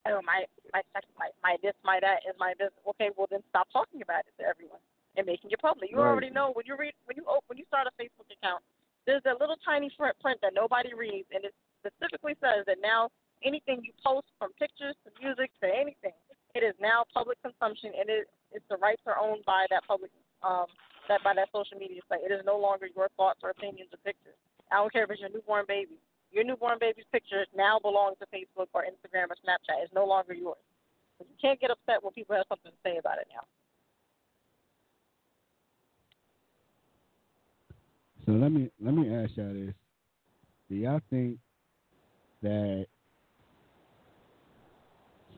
Oh, 0.09 0.23
my 0.25 0.47
my 0.73 0.81
sex, 0.95 1.05
my 1.19 1.29
my 1.43 1.57
this, 1.63 1.75
my 1.85 2.01
that 2.01 2.25
is 2.27 2.35
my 2.39 2.55
business. 2.55 2.81
Okay, 2.89 3.11
well 3.17 3.27
then 3.31 3.43
stop 3.51 3.69
talking 3.73 4.01
about 4.01 4.25
it 4.25 4.33
to 4.41 4.49
everyone 4.49 4.81
and 5.17 5.27
making 5.27 5.51
it 5.51 5.61
public. 5.61 5.91
You 5.91 5.99
Right. 5.99 6.09
already 6.09 6.31
know 6.31 6.53
when 6.53 6.65
you 6.65 6.77
read 6.77 6.95
when 7.05 7.17
you 7.19 7.25
open 7.29 7.45
when 7.49 7.59
you 7.59 7.67
start 7.67 7.87
a 7.87 7.93
Facebook 8.01 8.31
account. 8.33 8.65
There's 9.07 9.23
a 9.27 9.37
little 9.39 9.57
tiny 9.65 9.91
print 9.91 10.17
print 10.21 10.41
that 10.41 10.55
nobody 10.55 10.95
reads, 10.95 11.29
and 11.35 11.45
it 11.45 11.55
specifically 11.81 12.37
says 12.41 12.69
that 12.69 12.79
now 12.85 13.09
anything 13.43 13.81
you 13.83 13.93
post 14.05 14.29
from 14.39 14.53
pictures 14.61 14.95
to 15.05 15.11
music 15.17 15.51
to 15.65 15.69
anything, 15.69 16.15
it 16.55 16.63
is 16.63 16.75
now 16.81 17.05
public 17.13 17.41
consumption, 17.43 17.93
and 17.97 18.09
it 18.11 18.29
it's 18.53 18.67
the 18.69 18.77
rights 18.77 19.03
are 19.07 19.19
owned 19.19 19.45
by 19.47 19.67
that 19.71 19.87
public 19.87 20.11
um 20.43 20.67
that 21.09 21.23
by 21.25 21.35
that 21.35 21.49
social 21.55 21.79
media 21.79 22.01
site. 22.09 22.21
It 22.23 22.33
is 22.33 22.43
no 22.45 22.59
longer 22.59 22.87
your 22.95 23.09
thoughts 23.17 23.41
or 23.43 23.51
opinions 23.51 23.91
or 23.93 23.99
pictures. 24.05 24.37
I 24.71 24.77
don't 24.77 24.93
care 24.93 25.05
if 25.05 25.11
it's 25.11 25.21
your 25.21 25.31
newborn 25.31 25.65
baby. 25.67 25.99
Your 26.31 26.45
newborn 26.45 26.79
baby's 26.79 27.09
picture 27.11 27.45
now 27.57 27.79
belongs 27.79 28.17
to 28.21 28.27
Facebook 28.31 28.71
or 28.73 28.87
Instagram 28.87 29.31
or 29.31 29.39
Snapchat. 29.43 29.83
It's 29.83 29.95
no 29.95 30.07
longer 30.07 30.35
yours. 30.35 30.63
So 31.19 31.27
you 31.29 31.35
can't 31.41 31.61
get 31.61 31.71
upset 31.71 32.03
when 32.03 32.13
people 32.13 32.37
have 32.37 32.47
something 32.49 32.71
to 32.71 32.79
say 32.85 32.99
about 32.99 33.19
it 33.19 33.27
now. 33.35 33.43
So 38.27 38.33
let 38.33 38.53
me 38.53 38.71
let 38.81 38.95
me 38.95 39.13
ask 39.15 39.37
y'all 39.37 39.53
this: 39.53 39.75
Do 40.69 40.77
y'all 40.77 41.01
think 41.11 41.39
that 42.43 42.87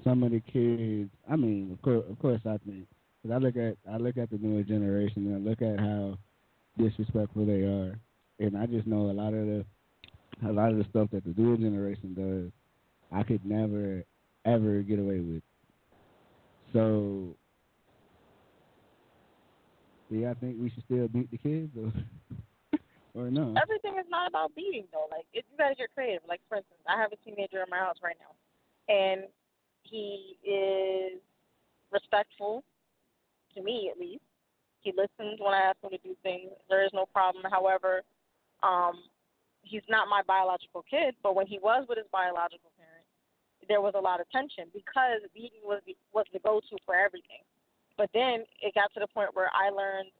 some 0.05 0.23
of 0.23 0.33
the 0.33 0.41
kids? 0.41 1.11
I 1.31 1.37
mean, 1.37 1.73
of 1.73 1.83
course, 1.83 2.05
of 2.11 2.19
course, 2.19 2.41
I 2.47 2.59
think 2.67 2.87
because 3.23 3.35
I 3.35 3.39
look 3.39 3.57
at 3.57 3.77
I 3.91 3.97
look 3.97 4.17
at 4.17 4.31
the 4.31 4.39
newer 4.39 4.63
generation 4.63 5.27
and 5.27 5.37
I 5.37 5.51
look 5.51 5.63
at 5.63 5.79
how 5.79 6.19
disrespectful 6.79 7.47
they 7.47 7.63
are, 7.63 7.99
and 8.39 8.57
I 8.57 8.67
just 8.67 8.87
know 8.87 9.11
a 9.11 9.13
lot 9.13 9.35
of 9.35 9.47
the 9.47 9.65
a 10.47 10.53
lot 10.53 10.73
of 10.73 10.79
the 10.79 10.85
stuff 10.91 11.09
that 11.13 11.25
the 11.25 11.35
newer 11.37 11.57
generation 11.57 12.15
does, 12.15 12.53
I 13.17 13.23
could 13.23 13.45
never 13.45 14.05
ever 14.45 14.83
get 14.83 14.99
away 14.99 15.21
with. 15.21 15.43
So, 16.73 17.37
do 20.11 20.17
y'all 20.17 20.35
think 20.41 20.57
we 20.61 20.71
should 20.71 20.85
still 20.85 21.09
beat 21.09 21.31
the 21.31 21.39
kids 21.39 21.71
or 21.77 21.93
or? 23.15 23.31
Everything 23.61 23.99
is 23.99 24.09
not 24.09 24.29
about 24.29 24.55
beating 24.55 24.85
though. 24.93 25.07
Like 25.11 25.27
it, 25.33 25.45
you 25.51 25.57
gotta 25.59 25.75
get 25.75 25.95
creative. 25.95 26.23
Like 26.29 26.41
for 26.49 26.57
instance, 26.57 26.81
I 26.89 27.01
have 27.01 27.13
a 27.13 27.21
teenager 27.25 27.63
in 27.63 27.71
my 27.71 27.79
house 27.79 27.97
right 28.03 28.17
now, 28.19 28.33
and 28.93 29.25
he 29.83 30.39
is 30.45 31.21
respectful 31.93 32.65
to 33.55 33.63
me 33.63 33.91
at 33.93 34.01
least. 34.01 34.25
He 34.81 34.93
listens 34.97 35.39
when 35.39 35.55
I 35.55 35.71
ask 35.71 35.79
him 35.83 35.91
to 35.91 35.99
do 35.99 36.17
things. 36.23 36.51
There 36.69 36.85
is 36.85 36.91
no 36.93 37.07
problem. 37.07 37.45
However, 37.51 38.03
um, 38.63 39.05
he's 39.63 39.87
not 39.89 40.09
my 40.09 40.23
biological 40.27 40.85
kid, 40.89 41.15
but 41.23 41.37
when 41.37 41.47
he 41.47 41.59
was 41.63 41.87
with 41.89 41.99
his 41.99 42.11
biological 42.11 42.73
parent, 42.77 43.07
there 43.69 43.81
was 43.81 43.95
a 43.95 44.01
lot 44.01 44.21
of 44.21 44.29
tension 44.31 44.67
because 44.75 45.23
beating 45.35 45.63
was 45.63 45.81
the, 45.87 45.95
was 46.13 46.27
the 46.33 46.41
go-to 46.41 46.77
for 46.85 46.97
everything. 46.97 47.47
But 47.97 48.11
then 48.13 48.43
it 48.61 48.75
got 48.75 48.93
to 48.95 49.01
the 49.01 49.07
point 49.07 49.31
where 49.35 49.51
I 49.55 49.71
learned 49.71 50.11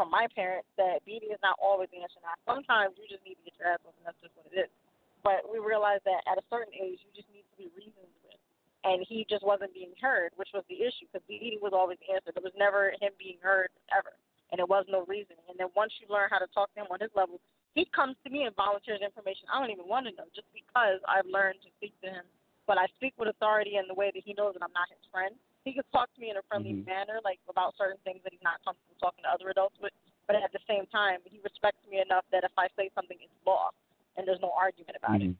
from 0.00 0.08
my 0.08 0.24
parents 0.32 0.64
that 0.80 1.04
beating 1.04 1.28
is 1.28 1.44
not 1.44 1.60
always 1.60 1.92
the 1.92 2.00
answer. 2.00 2.24
Now, 2.24 2.32
sometimes 2.48 2.96
you 2.96 3.04
just 3.04 3.20
need 3.20 3.36
to 3.36 3.44
get 3.44 3.52
your 3.60 3.68
ass 3.68 3.84
whooped, 3.84 4.00
and 4.00 4.08
that's 4.08 4.16
just 4.24 4.32
what 4.32 4.48
it 4.48 4.64
is. 4.64 4.72
But 5.20 5.44
we 5.44 5.60
realized 5.60 6.08
that 6.08 6.24
at 6.24 6.40
a 6.40 6.44
certain 6.48 6.72
age, 6.72 7.04
you 7.04 7.12
just 7.12 7.28
need 7.28 7.44
to 7.44 7.56
be 7.60 7.68
reasoned 7.76 8.08
with. 8.24 8.40
And 8.80 9.04
he 9.04 9.28
just 9.28 9.44
wasn't 9.44 9.76
being 9.76 9.92
heard, 10.00 10.32
which 10.40 10.56
was 10.56 10.64
the 10.72 10.80
issue 10.80 11.04
because 11.04 11.20
beating 11.28 11.60
was 11.60 11.76
always 11.76 12.00
the 12.00 12.16
answer. 12.16 12.32
There 12.32 12.40
was 12.40 12.56
never 12.56 12.96
him 12.96 13.12
being 13.20 13.36
heard 13.44 13.68
ever, 13.92 14.16
and 14.48 14.56
it 14.56 14.64
was 14.64 14.88
no 14.88 15.04
reasoning. 15.04 15.44
And 15.52 15.60
then 15.60 15.68
once 15.76 15.92
you 16.00 16.08
learn 16.08 16.32
how 16.32 16.40
to 16.40 16.48
talk 16.56 16.72
to 16.72 16.80
him 16.80 16.88
on 16.88 16.96
his 16.96 17.12
level, 17.12 17.36
he 17.76 17.84
comes 17.92 18.16
to 18.24 18.32
me 18.32 18.48
and 18.48 18.56
volunteers 18.56 19.04
information 19.04 19.52
I 19.52 19.60
don't 19.60 19.68
even 19.68 19.84
want 19.84 20.08
to 20.08 20.16
know 20.16 20.32
just 20.32 20.48
because 20.56 20.96
I've 21.04 21.28
learned 21.28 21.60
to 21.60 21.68
speak 21.76 21.92
to 22.00 22.08
him. 22.08 22.24
But 22.64 22.80
I 22.80 22.88
speak 22.96 23.12
with 23.20 23.28
authority 23.28 23.76
in 23.76 23.84
the 23.84 23.92
way 23.92 24.08
that 24.16 24.24
he 24.24 24.32
knows 24.32 24.56
that 24.56 24.64
I'm 24.64 24.72
not 24.72 24.88
his 24.88 25.04
friend. 25.12 25.36
He 25.64 25.72
can 25.74 25.84
talk 25.92 26.12
to 26.14 26.20
me 26.20 26.30
in 26.30 26.36
a 26.36 26.42
friendly 26.48 26.72
Mhm. 26.72 26.86
manner, 26.86 27.20
like 27.22 27.40
about 27.48 27.76
certain 27.76 27.98
things 27.98 28.22
that 28.22 28.32
he's 28.32 28.42
not 28.42 28.62
comfortable 28.64 28.96
talking 28.98 29.24
to 29.24 29.30
other 29.30 29.50
adults 29.50 29.78
with. 29.80 29.92
But 30.26 30.36
at 30.36 30.52
the 30.52 30.60
same 30.66 30.86
time, 30.86 31.20
he 31.24 31.38
respects 31.40 31.84
me 31.86 32.00
enough 32.00 32.24
that 32.30 32.44
if 32.44 32.52
I 32.56 32.68
say 32.76 32.88
something, 32.94 33.18
it's 33.20 33.34
law, 33.44 33.70
and 34.16 34.26
there's 34.26 34.40
no 34.40 34.52
argument 34.52 34.96
about 34.96 35.20
it. 35.20 35.30
Mhm. 35.30 35.36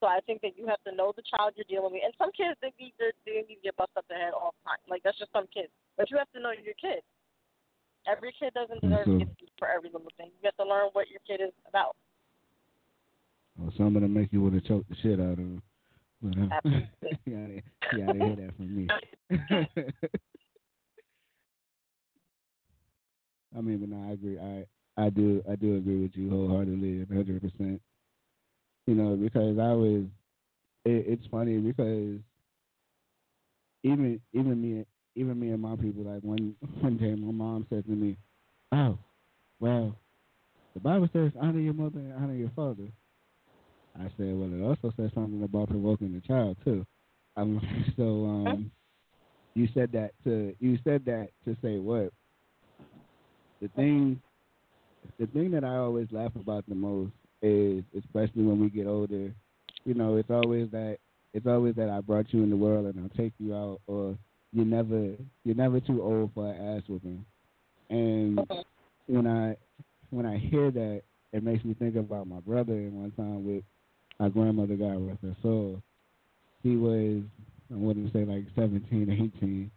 So 0.00 0.06
I 0.06 0.20
think 0.20 0.42
that 0.42 0.56
you 0.56 0.66
have 0.66 0.82
to 0.84 0.92
know 0.92 1.12
the 1.12 1.22
child 1.22 1.54
you're 1.56 1.64
dealing 1.64 1.92
with. 1.92 2.04
And 2.04 2.14
some 2.16 2.30
kids 2.32 2.58
they 2.60 2.72
need 2.78 2.94
their, 2.98 3.12
they 3.24 3.42
need 3.42 3.56
to 3.56 3.60
get 3.62 3.76
busted 3.76 3.98
up 3.98 4.06
the 4.08 4.14
head 4.14 4.32
all 4.32 4.52
the 4.52 4.68
time. 4.68 4.78
Like 4.86 5.02
that's 5.02 5.18
just 5.18 5.32
some 5.32 5.46
kids. 5.48 5.72
But 5.96 6.10
you 6.10 6.18
have 6.18 6.30
to 6.32 6.40
know 6.40 6.50
your 6.50 6.74
kid. 6.74 7.02
Every 8.06 8.32
kid 8.32 8.52
doesn't 8.52 8.82
deserve 8.82 9.06
to 9.06 9.18
get 9.18 9.38
beat 9.38 9.52
for 9.56 9.68
every 9.68 9.88
little 9.88 10.10
thing. 10.18 10.30
You 10.42 10.46
have 10.46 10.56
to 10.56 10.64
learn 10.64 10.90
what 10.92 11.08
your 11.08 11.20
kid 11.26 11.40
is 11.40 11.54
about. 11.66 11.96
Or 13.58 13.72
some 13.72 13.96
of 13.96 14.02
them 14.02 14.12
make 14.12 14.32
you 14.32 14.42
want 14.42 14.54
to 14.54 14.60
choke 14.60 14.86
the 14.88 14.96
shit 14.96 15.20
out 15.20 15.30
of 15.30 15.36
them. 15.38 15.62
You 17.92 18.00
gotta 18.06 18.18
hear 18.18 18.36
that 18.36 18.56
from 18.56 18.74
me. 18.74 18.88
I 23.56 23.60
mean, 23.60 23.78
but 23.78 23.88
no, 23.88 24.08
I 24.08 24.12
agree. 24.12 24.38
I 24.38 24.66
I 25.00 25.10
do 25.10 25.42
I 25.50 25.56
do 25.56 25.76
agree 25.76 26.02
with 26.02 26.12
you 26.14 26.30
wholeheartedly, 26.30 27.06
hundred 27.12 27.40
percent. 27.40 27.80
You 28.86 28.94
know, 28.94 29.16
because 29.16 29.58
I 29.58 29.72
was. 29.72 30.04
It, 30.84 31.04
it's 31.08 31.26
funny 31.30 31.58
because 31.58 32.18
even 33.84 34.20
even 34.32 34.60
me 34.60 34.84
even 35.14 35.38
me 35.38 35.50
and 35.50 35.62
my 35.62 35.76
people 35.76 36.04
like 36.04 36.22
one 36.22 36.54
one 36.80 36.96
day 36.96 37.14
my 37.14 37.32
mom 37.32 37.66
said 37.70 37.84
to 37.86 37.92
me, 37.92 38.16
"Oh, 38.72 38.98
well, 39.60 39.96
the 40.74 40.80
Bible 40.80 41.08
says 41.12 41.32
honor 41.40 41.60
your 41.60 41.74
mother 41.74 42.00
and 42.00 42.12
honor 42.14 42.34
your 42.34 42.50
father." 42.56 42.88
I 43.98 44.04
said, 44.16 44.36
"Well, 44.36 44.52
it 44.52 44.62
also 44.62 44.92
says 44.96 45.10
something 45.14 45.42
about 45.42 45.68
provoking 45.68 46.12
the 46.12 46.20
child 46.20 46.56
too." 46.64 46.84
Um, 47.36 47.60
so 47.96 48.02
um, 48.26 48.70
you 49.54 49.68
said 49.74 49.92
that 49.92 50.12
to 50.24 50.54
you 50.60 50.78
said 50.84 51.04
that 51.06 51.30
to 51.44 51.56
say 51.62 51.78
what? 51.78 52.12
The 53.60 53.68
thing, 53.68 54.20
the 55.18 55.26
thing 55.26 55.50
that 55.52 55.64
I 55.64 55.76
always 55.76 56.08
laugh 56.10 56.32
about 56.36 56.68
the 56.68 56.74
most 56.74 57.12
is, 57.40 57.84
especially 57.96 58.42
when 58.42 58.60
we 58.60 58.68
get 58.68 58.86
older, 58.86 59.32
you 59.84 59.94
know, 59.94 60.16
it's 60.16 60.30
always 60.30 60.70
that 60.70 60.98
it's 61.32 61.46
always 61.46 61.74
that 61.76 61.88
I 61.88 62.00
brought 62.00 62.32
you 62.32 62.42
in 62.42 62.50
the 62.50 62.56
world 62.56 62.86
and 62.86 63.00
I'll 63.00 63.16
take 63.16 63.32
you 63.38 63.54
out, 63.54 63.80
or 63.86 64.16
you're 64.52 64.64
never 64.64 65.14
you're 65.44 65.56
never 65.56 65.80
too 65.80 66.02
old 66.02 66.32
for 66.34 66.52
an 66.52 66.76
ass 66.76 66.82
whooping. 66.88 67.24
And 67.90 68.46
when 69.06 69.26
I 69.26 69.56
when 70.10 70.26
I 70.26 70.38
hear 70.38 70.70
that, 70.70 71.02
it 71.32 71.42
makes 71.42 71.64
me 71.64 71.74
think 71.74 71.96
about 71.96 72.26
my 72.26 72.40
brother. 72.40 72.72
And 72.72 72.92
one 72.92 73.10
time 73.12 73.44
with 73.44 73.64
my 74.18 74.28
grandmother 74.28 74.76
got 74.76 75.00
with 75.00 75.20
her 75.22 75.36
soul, 75.42 75.82
he 76.62 76.76
was 76.76 77.22
I 77.72 77.76
wouldn't 77.76 78.12
say 78.12 78.24
like 78.24 78.44
17 78.54 79.10
or 79.10 79.12
18, 79.38 79.70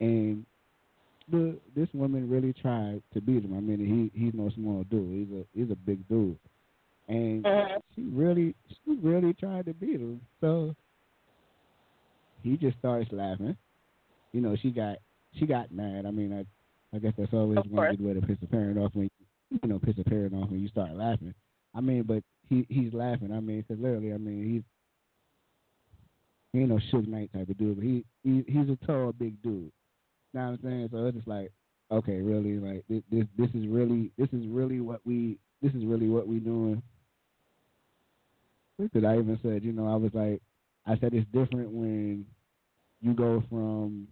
and 0.00 0.46
the 1.30 1.58
this 1.76 1.88
woman 1.92 2.28
really 2.28 2.52
tried 2.52 3.02
to 3.14 3.20
beat 3.20 3.44
him. 3.44 3.56
I 3.56 3.60
mean, 3.60 4.10
he 4.14 4.18
he's 4.18 4.34
no 4.34 4.50
small 4.50 4.84
dude. 4.84 5.28
He's 5.28 5.38
a 5.38 5.44
he's 5.54 5.70
a 5.70 5.76
big 5.76 6.06
dude, 6.08 6.38
and 7.08 7.44
mm-hmm. 7.44 7.76
she 7.94 8.02
really 8.02 8.54
she 8.68 8.98
really 9.02 9.34
tried 9.34 9.66
to 9.66 9.74
beat 9.74 10.00
him. 10.00 10.20
So 10.40 10.74
he 12.42 12.56
just 12.56 12.78
starts 12.78 13.10
laughing. 13.12 13.56
You 14.32 14.40
know, 14.40 14.56
she 14.60 14.70
got 14.70 14.98
she 15.38 15.46
got 15.46 15.72
mad. 15.72 16.06
I 16.06 16.10
mean, 16.10 16.32
I 16.32 16.96
I 16.96 16.98
guess 16.98 17.12
that's 17.18 17.32
always 17.32 17.58
one 17.68 17.96
good 17.96 18.04
way 18.04 18.14
to 18.14 18.26
piss 18.26 18.38
a 18.42 18.46
parent 18.46 18.78
off 18.78 18.92
when 18.94 19.10
you 19.50 19.68
know 19.68 19.78
piss 19.78 19.96
a 19.98 20.04
parent 20.04 20.34
off 20.34 20.50
when 20.50 20.60
you 20.60 20.68
start 20.68 20.94
laughing. 20.94 21.34
I 21.74 21.80
mean, 21.80 22.02
but 22.04 22.22
he 22.48 22.66
he's 22.68 22.92
laughing. 22.92 23.32
I 23.32 23.40
mean, 23.40 23.64
because 23.66 23.82
literally, 23.82 24.12
I 24.12 24.18
mean, 24.18 24.44
he's 24.44 24.62
he 26.52 26.60
ain't 26.60 26.70
no 26.70 26.80
Suge 26.92 27.06
Knight 27.06 27.30
type 27.32 27.48
of 27.48 27.58
dude, 27.58 27.76
but 27.76 27.84
he, 27.84 28.04
he 28.22 28.44
he's 28.48 28.68
a 28.68 28.86
tall, 28.86 29.12
big 29.12 29.40
dude. 29.42 29.70
You 30.32 30.40
know 30.40 30.40
what 30.40 30.46
I'm 30.46 30.58
saying? 30.62 30.88
So 30.92 31.06
it's 31.06 31.16
just 31.16 31.28
like, 31.28 31.52
okay, 31.90 32.20
really, 32.20 32.58
like 32.58 32.84
this 32.88 33.02
this 33.10 33.24
this 33.36 33.50
is 33.54 33.66
really 33.66 34.10
this 34.18 34.28
is 34.32 34.46
really 34.46 34.80
what 34.80 35.00
we 35.04 35.38
this 35.62 35.72
is 35.74 35.84
really 35.84 36.08
what 36.08 36.26
we 36.26 36.38
doing. 36.38 36.82
Because 38.78 39.04
I 39.04 39.18
even 39.18 39.38
said, 39.42 39.64
you 39.64 39.72
know, 39.72 39.88
I 39.88 39.96
was 39.96 40.12
like, 40.14 40.40
I 40.86 40.96
said 40.98 41.12
it's 41.12 41.26
different 41.32 41.70
when 41.70 42.24
you 43.00 43.12
go 43.12 43.42
from 43.50 44.06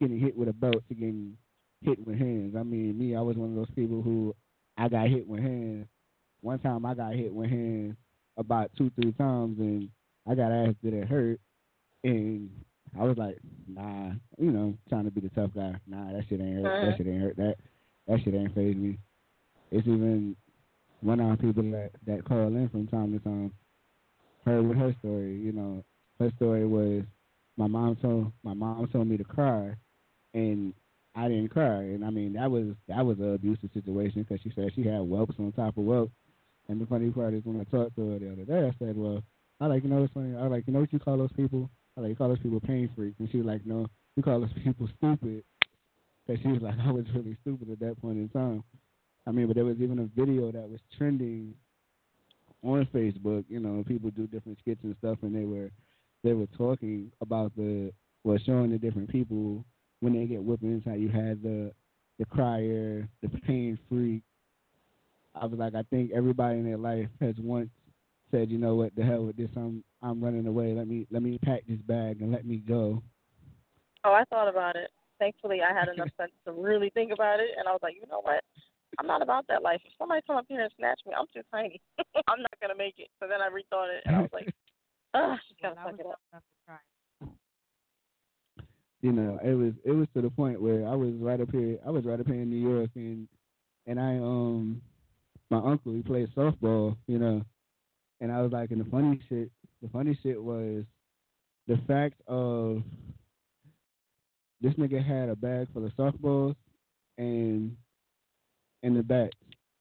getting 0.00 0.18
hit 0.18 0.36
with 0.36 0.48
a 0.48 0.52
belt 0.52 0.82
to 0.88 0.94
getting 0.94 1.36
hit 1.82 2.04
with 2.06 2.18
hands. 2.18 2.54
I 2.58 2.62
mean, 2.62 2.98
me, 2.98 3.14
I 3.14 3.20
was 3.20 3.36
one 3.36 3.50
of 3.50 3.56
those 3.56 3.74
people 3.74 4.02
who 4.02 4.34
I 4.76 4.88
got 4.88 5.08
hit 5.08 5.28
with 5.28 5.40
hands. 5.40 5.86
One 6.46 6.60
time 6.60 6.86
I 6.86 6.94
got 6.94 7.12
hit 7.12 7.34
with 7.34 7.50
hands 7.50 7.96
about 8.36 8.70
two, 8.78 8.88
three 8.94 9.10
times, 9.10 9.58
and 9.58 9.88
I 10.30 10.36
got 10.36 10.52
asked 10.52 10.80
did 10.80 10.94
it 10.94 11.08
hurt, 11.08 11.40
and 12.04 12.48
I 12.96 13.02
was 13.02 13.18
like, 13.18 13.38
nah, 13.66 14.12
you 14.38 14.52
know, 14.52 14.78
trying 14.88 15.06
to 15.06 15.10
be 15.10 15.22
the 15.22 15.28
tough 15.30 15.50
guy. 15.56 15.74
Nah, 15.88 16.12
that 16.12 16.22
shit 16.28 16.40
ain't 16.40 16.62
hurt. 16.62 16.66
Uh-huh. 16.66 16.86
That 16.86 16.98
shit 16.98 17.08
ain't 17.08 17.20
hurt. 17.20 17.36
That 17.36 17.56
that 18.06 18.20
shit 18.22 18.34
ain't 18.34 18.54
phase 18.54 18.76
me. 18.76 18.96
It's 19.72 19.88
even 19.88 20.36
one 21.00 21.18
of 21.18 21.26
our 21.26 21.36
people 21.36 21.64
that 21.64 21.90
that 22.06 22.24
call 22.24 22.46
in 22.46 22.68
from 22.68 22.86
time 22.86 23.12
to 23.12 23.18
time. 23.24 23.52
heard 24.44 24.68
with 24.68 24.78
her 24.78 24.94
story, 25.00 25.34
you 25.40 25.50
know, 25.50 25.82
her 26.20 26.30
story 26.36 26.64
was 26.64 27.02
my 27.56 27.66
mom 27.66 27.96
told 27.96 28.30
my 28.44 28.54
mom 28.54 28.86
told 28.92 29.08
me 29.08 29.16
to 29.16 29.24
cry, 29.24 29.74
and 30.32 30.74
I 31.16 31.26
didn't 31.26 31.48
cry, 31.48 31.80
and 31.80 32.04
I 32.04 32.10
mean 32.10 32.34
that 32.34 32.52
was 32.52 32.66
that 32.86 33.04
was 33.04 33.18
an 33.18 33.34
abusive 33.34 33.70
situation 33.74 34.22
because 34.22 34.40
she 34.44 34.52
said 34.54 34.70
she 34.76 34.84
had 34.84 35.00
whelps 35.00 35.34
on 35.40 35.50
top 35.50 35.76
of 35.76 35.84
whelps, 35.84 36.12
and 36.68 36.80
the 36.80 36.86
funny 36.86 37.10
part 37.10 37.34
is 37.34 37.44
when 37.44 37.60
I 37.60 37.64
talked 37.64 37.96
to 37.96 38.10
her 38.10 38.18
the 38.18 38.32
other 38.32 38.44
day, 38.44 38.66
I 38.66 38.72
said, 38.78 38.96
well, 38.96 39.22
I 39.60 39.66
like 39.66 39.84
you 39.84 39.90
know 39.90 40.00
what's 40.00 40.12
funny, 40.12 40.36
I 40.36 40.46
like 40.46 40.64
you 40.66 40.72
know 40.72 40.80
what 40.80 40.92
you 40.92 40.98
call 40.98 41.18
those 41.18 41.32
people, 41.32 41.70
I 41.96 42.00
like 42.00 42.10
you 42.10 42.16
call 42.16 42.28
those 42.28 42.38
people 42.38 42.60
pain 42.60 42.90
freaks, 42.94 43.16
and 43.18 43.30
she 43.30 43.38
was 43.38 43.46
like, 43.46 43.64
no, 43.64 43.86
you 44.16 44.22
call 44.22 44.40
those 44.40 44.52
people 44.64 44.88
stupid, 44.98 45.44
because 46.26 46.42
she 46.42 46.48
was 46.48 46.62
like 46.62 46.74
I 46.84 46.90
was 46.90 47.04
really 47.14 47.36
stupid 47.42 47.70
at 47.70 47.80
that 47.80 48.00
point 48.00 48.18
in 48.18 48.28
time. 48.28 48.62
I 49.26 49.32
mean, 49.32 49.48
but 49.48 49.56
there 49.56 49.64
was 49.64 49.78
even 49.80 49.98
a 49.98 50.20
video 50.20 50.52
that 50.52 50.68
was 50.70 50.80
trending 50.96 51.54
on 52.62 52.86
Facebook. 52.94 53.44
You 53.48 53.60
know, 53.60 53.84
people 53.86 54.10
do 54.10 54.26
different 54.26 54.58
skits 54.58 54.80
and 54.82 54.94
stuff, 54.98 55.18
and 55.22 55.34
they 55.34 55.44
were 55.44 55.70
they 56.22 56.32
were 56.32 56.46
talking 56.56 57.10
about 57.20 57.54
the 57.56 57.92
well, 58.24 58.38
showing 58.44 58.70
the 58.70 58.78
different 58.78 59.08
people 59.10 59.64
when 60.00 60.12
they 60.12 60.26
get 60.26 60.42
whippings. 60.42 60.82
How 60.84 60.94
you 60.94 61.08
had 61.08 61.42
the 61.42 61.72
the 62.18 62.24
crier, 62.26 63.08
the 63.22 63.28
pain 63.28 63.78
freak. 63.88 64.22
I 65.40 65.46
was 65.46 65.58
like, 65.58 65.74
I 65.74 65.82
think 65.90 66.10
everybody 66.14 66.58
in 66.58 66.64
their 66.64 66.78
life 66.78 67.08
has 67.20 67.34
once 67.38 67.70
said, 68.30 68.50
you 68.50 68.58
know 68.58 68.74
what, 68.74 68.94
the 68.96 69.04
hell 69.04 69.24
with 69.24 69.36
this. 69.36 69.50
I'm 69.56 69.84
I'm 70.02 70.22
running 70.22 70.46
away. 70.46 70.72
Let 70.72 70.88
me 70.88 71.06
let 71.10 71.22
me 71.22 71.38
pack 71.44 71.62
this 71.68 71.80
bag 71.86 72.22
and 72.22 72.32
let 72.32 72.46
me 72.46 72.58
go. 72.58 73.02
Oh, 74.04 74.12
I 74.12 74.24
thought 74.30 74.48
about 74.48 74.76
it. 74.76 74.90
Thankfully, 75.18 75.60
I 75.62 75.72
had 75.78 75.88
enough 75.94 76.08
sense 76.16 76.32
to 76.46 76.52
really 76.52 76.90
think 76.90 77.12
about 77.12 77.40
it, 77.40 77.50
and 77.58 77.68
I 77.68 77.72
was 77.72 77.80
like, 77.82 77.94
you 77.94 78.06
know 78.10 78.20
what? 78.22 78.42
I'm 78.98 79.06
not 79.06 79.22
about 79.22 79.46
that 79.48 79.62
life. 79.62 79.80
If 79.84 79.92
somebody 79.98 80.22
come 80.26 80.36
up 80.36 80.46
here 80.48 80.62
and 80.62 80.72
snatch 80.78 81.00
me, 81.06 81.12
I'm 81.18 81.26
too 81.34 81.42
tiny. 81.52 81.80
I'm 82.28 82.40
not 82.40 82.60
gonna 82.60 82.76
make 82.76 82.94
it. 82.98 83.08
So 83.20 83.28
then 83.28 83.40
I 83.40 83.48
rethought 83.48 83.94
it, 83.94 84.02
and 84.06 84.16
I 84.16 84.20
was 84.20 84.30
like, 84.32 84.54
ugh, 85.14 85.38
just 85.48 85.60
gotta 85.60 85.76
suck 85.84 86.00
it 86.00 86.06
up. 86.06 87.30
you 89.02 89.12
know, 89.12 89.38
it 89.44 89.54
was 89.54 89.72
it 89.84 89.92
was 89.92 90.08
to 90.14 90.22
the 90.22 90.30
point 90.30 90.60
where 90.60 90.86
I 90.86 90.94
was 90.94 91.12
right 91.18 91.40
up 91.40 91.50
here. 91.50 91.78
I 91.86 91.90
was 91.90 92.04
right 92.04 92.18
up 92.18 92.26
here 92.26 92.40
in 92.40 92.50
New 92.50 92.68
York, 92.68 92.90
and 92.94 93.28
and 93.86 94.00
I 94.00 94.16
um 94.16 94.80
my 95.50 95.58
uncle 95.58 95.92
he 95.92 96.02
played 96.02 96.28
softball, 96.34 96.96
you 97.06 97.18
know, 97.18 97.42
and 98.20 98.32
I 98.32 98.42
was 98.42 98.52
like, 98.52 98.70
and 98.70 98.80
the 98.80 98.90
funny 98.90 99.20
shit, 99.28 99.50
the 99.82 99.88
funny 99.88 100.18
shit 100.22 100.42
was 100.42 100.84
the 101.66 101.78
fact 101.86 102.20
of 102.26 102.82
this 104.60 104.74
nigga 104.74 105.04
had 105.04 105.28
a 105.28 105.36
bag 105.36 105.68
full 105.72 105.84
of 105.84 105.92
softballs 105.92 106.56
and 107.18 107.76
and 108.82 108.96
the 108.96 109.02
bats, 109.02 109.36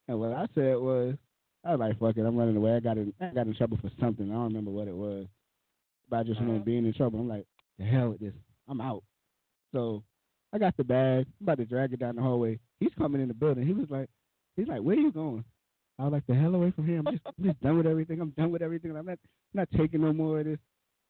and 0.07 0.19
what 0.19 0.31
I 0.31 0.47
said 0.55 0.77
was, 0.77 1.15
I 1.63 1.71
was 1.71 1.79
like, 1.79 1.99
fuck 1.99 2.17
it, 2.17 2.25
I'm 2.25 2.37
running 2.37 2.55
away. 2.55 2.75
I 2.75 2.79
got 2.79 2.97
in 2.97 3.13
I 3.19 3.27
got 3.27 3.47
in 3.47 3.55
trouble 3.55 3.77
for 3.81 3.91
something. 3.99 4.29
I 4.29 4.33
don't 4.33 4.45
remember 4.45 4.71
what 4.71 4.87
it 4.87 4.95
was, 4.95 5.27
but 6.09 6.17
I 6.17 6.23
just 6.23 6.39
remember 6.39 6.59
uh-huh. 6.59 6.65
being 6.65 6.85
in 6.85 6.93
trouble. 6.93 7.19
I'm 7.19 7.27
like, 7.27 7.45
the 7.79 7.85
hell 7.85 8.09
with 8.09 8.19
this. 8.19 8.33
I'm 8.67 8.81
out. 8.81 9.03
So 9.73 10.03
I 10.53 10.57
got 10.57 10.77
the 10.77 10.83
bag. 10.83 11.25
I'm 11.39 11.45
about 11.45 11.57
to 11.57 11.65
drag 11.65 11.93
it 11.93 11.99
down 11.99 12.15
the 12.15 12.21
hallway. 12.21 12.59
He's 12.79 12.93
coming 12.97 13.21
in 13.21 13.27
the 13.27 13.33
building. 13.33 13.65
He 13.65 13.73
was 13.73 13.89
like, 13.89 14.09
he's 14.55 14.67
like, 14.67 14.81
where 14.81 14.95
you 14.95 15.11
going? 15.11 15.43
I 15.97 16.03
was 16.03 16.13
like, 16.13 16.27
the 16.27 16.35
hell 16.35 16.55
away 16.55 16.71
from 16.71 16.85
here. 16.85 16.99
I'm 16.99 17.05
just, 17.05 17.25
I'm 17.25 17.43
just 17.45 17.61
done 17.61 17.77
with 17.77 17.87
everything. 17.87 18.19
I'm 18.19 18.31
done 18.31 18.51
with 18.51 18.61
everything. 18.61 18.95
I'm 18.95 19.05
not, 19.05 19.17
I'm 19.53 19.59
not 19.61 19.69
taking 19.77 20.01
no 20.01 20.11
more 20.13 20.39
of 20.39 20.45
this. 20.45 20.59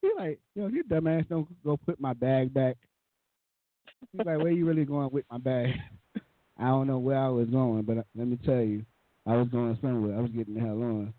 He's 0.00 0.12
like, 0.16 0.38
yo, 0.54 0.68
you 0.68 0.84
dumbass, 0.84 1.28
don't 1.28 1.48
go 1.64 1.76
put 1.76 2.00
my 2.00 2.12
bag 2.12 2.54
back. 2.54 2.76
He's 4.12 4.24
like, 4.24 4.38
where 4.38 4.50
you 4.50 4.66
really 4.66 4.84
going 4.84 5.10
with 5.10 5.24
my 5.30 5.38
bag? 5.38 5.70
I 6.58 6.68
don't 6.68 6.86
know 6.86 6.98
where 6.98 7.18
I 7.18 7.28
was 7.28 7.48
going, 7.48 7.82
but 7.82 7.98
uh, 7.98 8.02
let 8.14 8.28
me 8.28 8.38
tell 8.44 8.60
you, 8.60 8.84
I 9.26 9.36
was 9.36 9.48
going 9.48 9.76
somewhere. 9.80 10.16
I 10.16 10.20
was 10.20 10.30
getting 10.30 10.54
the 10.54 10.60
hell 10.60 10.82
on. 10.82 11.12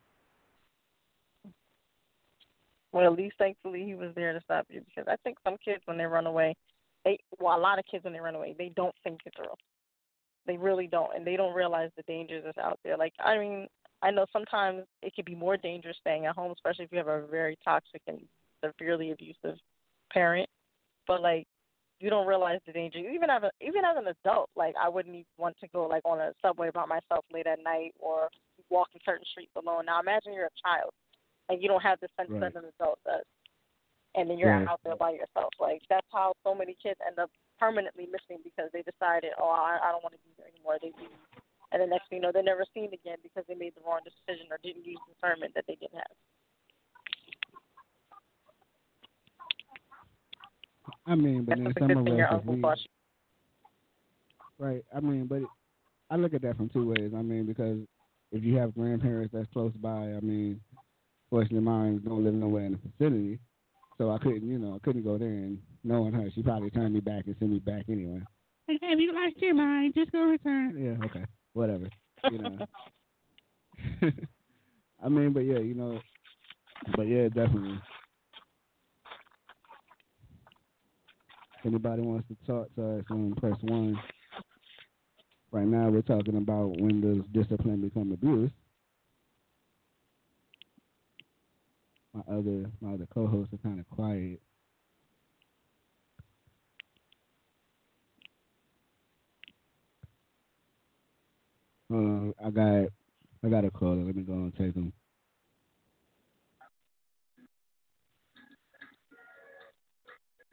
Well, 2.93 3.05
at 3.05 3.17
least 3.17 3.35
thankfully 3.37 3.83
he 3.83 3.95
was 3.95 4.11
there 4.15 4.33
to 4.33 4.41
stop 4.41 4.65
you 4.69 4.81
because 4.81 5.07
I 5.11 5.17
think 5.23 5.37
some 5.43 5.57
kids 5.63 5.81
when 5.85 5.97
they 5.97 6.05
run 6.05 6.25
away, 6.25 6.55
they 7.03 7.19
well 7.39 7.57
a 7.57 7.59
lot 7.59 7.77
of 7.77 7.85
kids 7.85 8.03
when 8.03 8.13
they 8.13 8.19
run 8.19 8.35
away 8.35 8.55
they 8.57 8.71
don't 8.75 8.95
think 9.03 9.19
it 9.25 9.33
through. 9.35 9.45
They 10.47 10.57
really 10.57 10.87
don't, 10.87 11.13
and 11.15 11.27
they 11.27 11.35
don't 11.35 11.53
realize 11.53 11.91
the 11.95 12.03
dangers 12.03 12.43
that's 12.45 12.57
out 12.57 12.79
there. 12.83 12.97
Like 12.97 13.13
I 13.19 13.37
mean, 13.37 13.67
I 14.01 14.11
know 14.11 14.25
sometimes 14.31 14.83
it 15.01 15.13
can 15.13 15.25
be 15.25 15.35
more 15.35 15.57
dangerous 15.57 15.97
staying 15.99 16.25
at 16.25 16.35
home, 16.35 16.51
especially 16.51 16.85
if 16.85 16.91
you 16.91 16.97
have 16.97 17.07
a 17.07 17.27
very 17.27 17.57
toxic 17.63 18.01
and 18.07 18.19
severely 18.63 19.11
abusive 19.11 19.57
parent. 20.11 20.49
But 21.05 21.21
like 21.21 21.45
you 21.99 22.09
don't 22.09 22.27
realize 22.27 22.59
the 22.65 22.73
danger. 22.73 22.99
Even 22.99 23.29
as 23.29 23.43
a, 23.43 23.51
even 23.61 23.83
as 23.83 23.97
an 23.97 24.07
adult, 24.07 24.49
like 24.55 24.75
I 24.81 24.87
wouldn't 24.87 25.15
even 25.15 25.25
want 25.37 25.55
to 25.61 25.67
go 25.69 25.85
like 25.87 26.03
on 26.05 26.19
a 26.19 26.33
subway 26.41 26.69
by 26.71 26.85
myself 26.85 27.25
late 27.33 27.47
at 27.47 27.63
night 27.63 27.93
or 27.99 28.29
walk 28.69 28.89
in 28.93 29.01
certain 29.05 29.25
streets 29.31 29.51
alone. 29.55 29.85
Now 29.85 29.99
imagine 29.99 30.33
you're 30.33 30.45
a 30.45 30.61
child 30.63 30.91
and 31.49 31.61
you 31.61 31.67
don't 31.67 31.81
have 31.81 31.99
the 31.99 32.07
sense 32.17 32.29
Right. 32.29 32.53
that 32.53 32.61
an 32.61 32.69
adult 32.79 32.99
does, 33.05 33.23
and 34.15 34.29
then 34.29 34.37
you're 34.37 34.51
Right. 34.51 34.67
out 34.67 34.79
there 34.83 34.95
by 34.95 35.11
yourself. 35.11 35.53
Like 35.59 35.81
that's 35.89 36.07
how 36.11 36.33
so 36.43 36.53
many 36.53 36.75
kids 36.81 36.99
end 37.05 37.19
up 37.19 37.31
permanently 37.59 38.05
missing 38.05 38.41
because 38.43 38.69
they 38.73 38.81
decided, 38.81 39.31
oh, 39.41 39.49
I, 39.49 39.77
I 39.81 39.91
don't 39.91 40.03
want 40.03 40.13
to 40.15 40.21
be 40.23 40.31
here 40.37 40.47
anymore. 40.49 40.77
They 40.81 40.93
leave, 40.97 41.11
and 41.71 41.81
the 41.81 41.87
next 41.87 42.07
thing 42.09 42.17
you 42.19 42.23
know, 42.23 42.31
they're 42.31 42.43
never 42.45 42.65
seen 42.73 42.93
again 42.93 43.17
because 43.21 43.43
they 43.47 43.55
made 43.55 43.73
the 43.75 43.81
wrong 43.85 43.99
decision 44.05 44.47
or 44.51 44.59
didn't 44.63 44.85
use 44.85 44.99
discernment 45.09 45.53
that 45.55 45.65
they 45.67 45.75
didn't 45.75 45.95
have. 45.99 46.15
I 51.05 51.15
mean, 51.15 51.45
but 51.45 51.57
That's 51.57 51.73
then 51.79 51.89
some 51.89 51.97
of 51.99 52.07
us, 52.07 52.17
your 52.17 52.25
if 52.27 52.31
uncle 52.33 52.53
we- 52.55 52.59
bought 52.61 52.77
you. 52.79 52.91
Right. 54.59 54.83
I 54.95 54.99
mean, 54.99 55.25
but 55.27 55.43
it, 55.43 55.47
I 56.09 56.15
look 56.15 56.33
at 56.33 56.41
that 56.41 56.57
from 56.57 56.69
two 56.69 56.87
ways. 56.89 57.11
I 57.15 57.21
mean, 57.21 57.45
because 57.45 57.77
if 58.31 58.43
you 58.43 58.57
have 58.57 58.73
grandparents 58.73 59.31
that's 59.33 59.51
close 59.53 59.71
by, 59.73 59.89
I 60.13 60.19
mean, 60.21 60.59
fortunately 61.29 61.59
mine 61.59 62.01
don't 62.03 62.23
live 62.23 62.33
nowhere 62.33 62.65
in 62.65 62.71
the 62.71 62.79
vicinity, 62.97 63.39
so 63.97 64.09
I 64.11 64.17
couldn't, 64.17 64.47
you 64.47 64.57
know, 64.57 64.75
I 64.75 64.79
couldn't 64.79 65.03
go 65.03 65.17
there 65.17 65.27
and 65.27 65.59
knowing 65.87 66.13
her, 66.13 66.29
she 66.33 66.43
probably 66.43 66.69
turned 66.69 66.93
me 66.93 66.99
back 66.99 67.25
and 67.25 67.35
sent 67.39 67.51
me 67.51 67.59
back 67.59 67.85
anyway. 67.89 68.21
Hey, 68.67 68.77
if 68.81 68.99
you 68.99 69.13
lost 69.13 69.37
your 69.37 69.55
mind, 69.55 69.93
just 69.95 70.11
go 70.11 70.23
return. 70.23 70.75
Yeah. 70.77 71.05
Okay. 71.05 71.25
Whatever. 71.53 71.87
You 72.29 72.37
know. 72.37 72.57
I 75.03 75.09
mean, 75.09 75.31
but 75.31 75.41
yeah, 75.41 75.59
you 75.59 75.73
know, 75.73 75.99
but 76.95 77.03
yeah, 77.03 77.27
definitely. 77.27 77.79
If 81.59 81.65
anybody 81.65 82.01
wants 82.01 82.27
to 82.27 82.35
talk 82.45 82.73
to 82.75 82.99
us 82.99 83.05
on 83.09 83.35
press 83.35 83.57
one. 83.61 83.97
Right 85.51 85.65
now 85.65 85.89
we're 85.89 86.01
talking 86.01 86.37
about 86.37 86.79
when 86.79 86.99
does 87.01 87.25
discipline 87.31 87.81
become 87.81 88.11
abuse. 88.11 88.51
My 92.13 92.21
other 92.27 92.69
my 92.81 92.93
other 92.93 93.07
co 93.13 93.27
hosts 93.27 93.53
are 93.53 93.57
kinda 93.57 93.85
quiet. 93.89 94.41
Uh, 101.93 102.31
I 102.43 102.49
got 102.49 102.89
I 103.45 103.49
got 103.49 103.65
a 103.65 103.71
caller. 103.71 104.03
Let 104.03 104.15
me 104.15 104.23
go 104.23 104.33
and 104.33 104.53
take 104.55 104.75
him. 104.75 104.91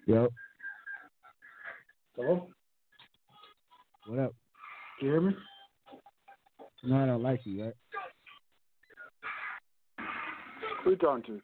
Yep. 0.06 0.28
Hello? 2.14 2.48
What 4.06 4.18
up? 4.20 4.34
Can 4.98 5.08
you 5.08 5.12
hear 5.12 5.20
me? 5.22 5.36
No, 6.84 7.02
I 7.02 7.06
don't 7.06 7.22
like 7.22 7.40
you, 7.44 7.64
right? 7.64 7.74
Who 10.84 10.90
you 10.90 10.96
talking 10.96 11.24
to? 11.24 11.40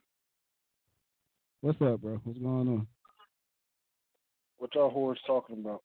What's 1.62 1.80
up, 1.82 2.00
bro? 2.02 2.20
What's 2.22 2.38
going 2.38 2.68
on? 2.68 2.86
What 4.58 4.74
y'all 4.74 4.94
whores 4.94 5.16
talking 5.26 5.58
about? 5.58 5.82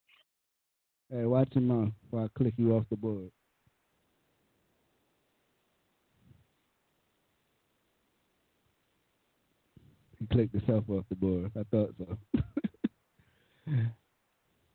Hey, 1.10 1.24
watch 1.24 1.48
your 1.52 1.62
mouth 1.62 1.88
before 2.04 2.24
I 2.24 2.28
click 2.38 2.54
you 2.56 2.76
off 2.76 2.84
the 2.90 2.96
board. 2.96 3.30
He 10.28 10.34
clicked 10.34 10.54
himself 10.54 10.84
off 10.88 11.04
the 11.08 11.14
board. 11.14 11.50
I 11.56 11.62
thought 11.70 11.94
so. 11.98 12.16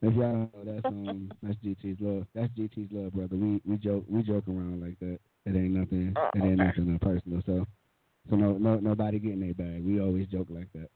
if 0.02 0.14
y'all 0.14 0.48
don't 0.54 0.54
know, 0.54 0.72
that's 0.72 0.86
um 0.86 1.30
that's 1.42 1.56
GT's 1.64 2.00
love. 2.00 2.26
That's 2.34 2.52
GT's 2.52 2.90
love, 2.92 3.12
brother. 3.12 3.36
We 3.36 3.60
we 3.64 3.76
joke 3.76 4.04
we 4.08 4.22
joke 4.22 4.44
around 4.48 4.80
like 4.80 4.98
that. 5.00 5.18
It 5.44 5.56
ain't 5.56 5.72
nothing. 5.72 6.14
Oh, 6.16 6.30
It 6.34 6.42
ain't 6.42 6.60
okay. 6.60 6.80
nothing 6.80 6.98
personal. 7.00 7.42
So 7.46 7.66
so 8.30 8.36
no 8.36 8.52
no 8.52 8.78
nobody 8.78 9.18
getting 9.18 9.40
their 9.40 9.54
bag. 9.54 9.84
We 9.84 10.00
always 10.00 10.26
joke 10.28 10.48
like 10.50 10.72
that. 10.74 10.88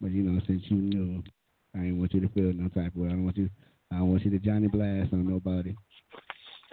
But 0.00 0.12
you 0.12 0.22
know, 0.22 0.40
since 0.46 0.62
you 0.66 0.76
knew, 0.76 1.22
I 1.74 1.78
didn't 1.78 1.98
want 1.98 2.14
you 2.14 2.20
to 2.20 2.28
feel 2.28 2.52
no 2.52 2.68
type 2.68 2.94
of 2.94 3.02
way. 3.02 3.08
I 3.08 3.12
don't 3.12 3.24
want 3.24 3.36
you. 3.36 3.50
I 3.90 3.98
don't 3.98 4.10
want 4.10 4.24
you 4.24 4.30
to 4.30 4.38
Johnny 4.38 4.68
Blast 4.68 5.12
on 5.12 5.28
nobody. 5.28 5.74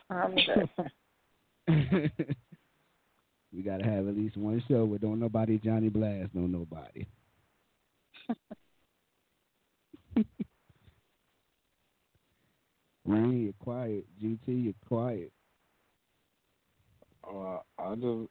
I'm 0.10 0.36
good. 0.36 2.12
we 3.54 3.62
gotta 3.62 3.84
have 3.84 4.08
at 4.08 4.16
least 4.16 4.38
one 4.38 4.64
show 4.68 4.86
where 4.86 4.99
don't 4.99 5.20
nobody 5.20 5.60
Johnny 5.60 5.89
Blast 5.89 6.30
on 6.36 6.52
nobody. 6.52 7.06
Rain, 13.06 13.41
you're 13.43 13.54
quiet. 13.60 14.06
GT, 14.22 14.39
you're 14.47 14.74
quiet. 14.88 15.32
Uh, 17.28 17.60
I 17.78 17.95
just 17.95 18.30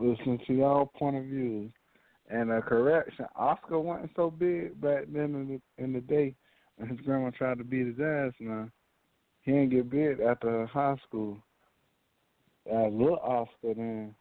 listen 0.00 0.38
to 0.46 0.54
y'all 0.54 0.86
point 0.96 1.16
of 1.16 1.24
views. 1.24 1.70
And 2.30 2.50
a 2.50 2.62
correction, 2.62 3.26
Oscar 3.36 3.78
wasn't 3.78 4.10
so 4.16 4.30
big 4.30 4.80
back 4.80 5.04
then 5.12 5.34
in 5.34 5.48
the 5.48 5.82
in 5.82 5.92
the 5.92 6.00
day 6.00 6.34
when 6.76 6.88
his 6.88 7.00
grandma 7.00 7.30
tried 7.30 7.58
to 7.58 7.64
beat 7.64 7.86
his 7.86 8.00
ass 8.00 8.32
now. 8.40 8.70
He 9.42 9.52
didn't 9.52 9.70
get 9.70 9.90
big 9.90 10.20
after 10.20 10.64
high 10.66 10.96
school. 11.06 11.36
Uh, 12.70 12.88
little 12.88 13.18
Oscar 13.18 13.74
then. 13.74 14.14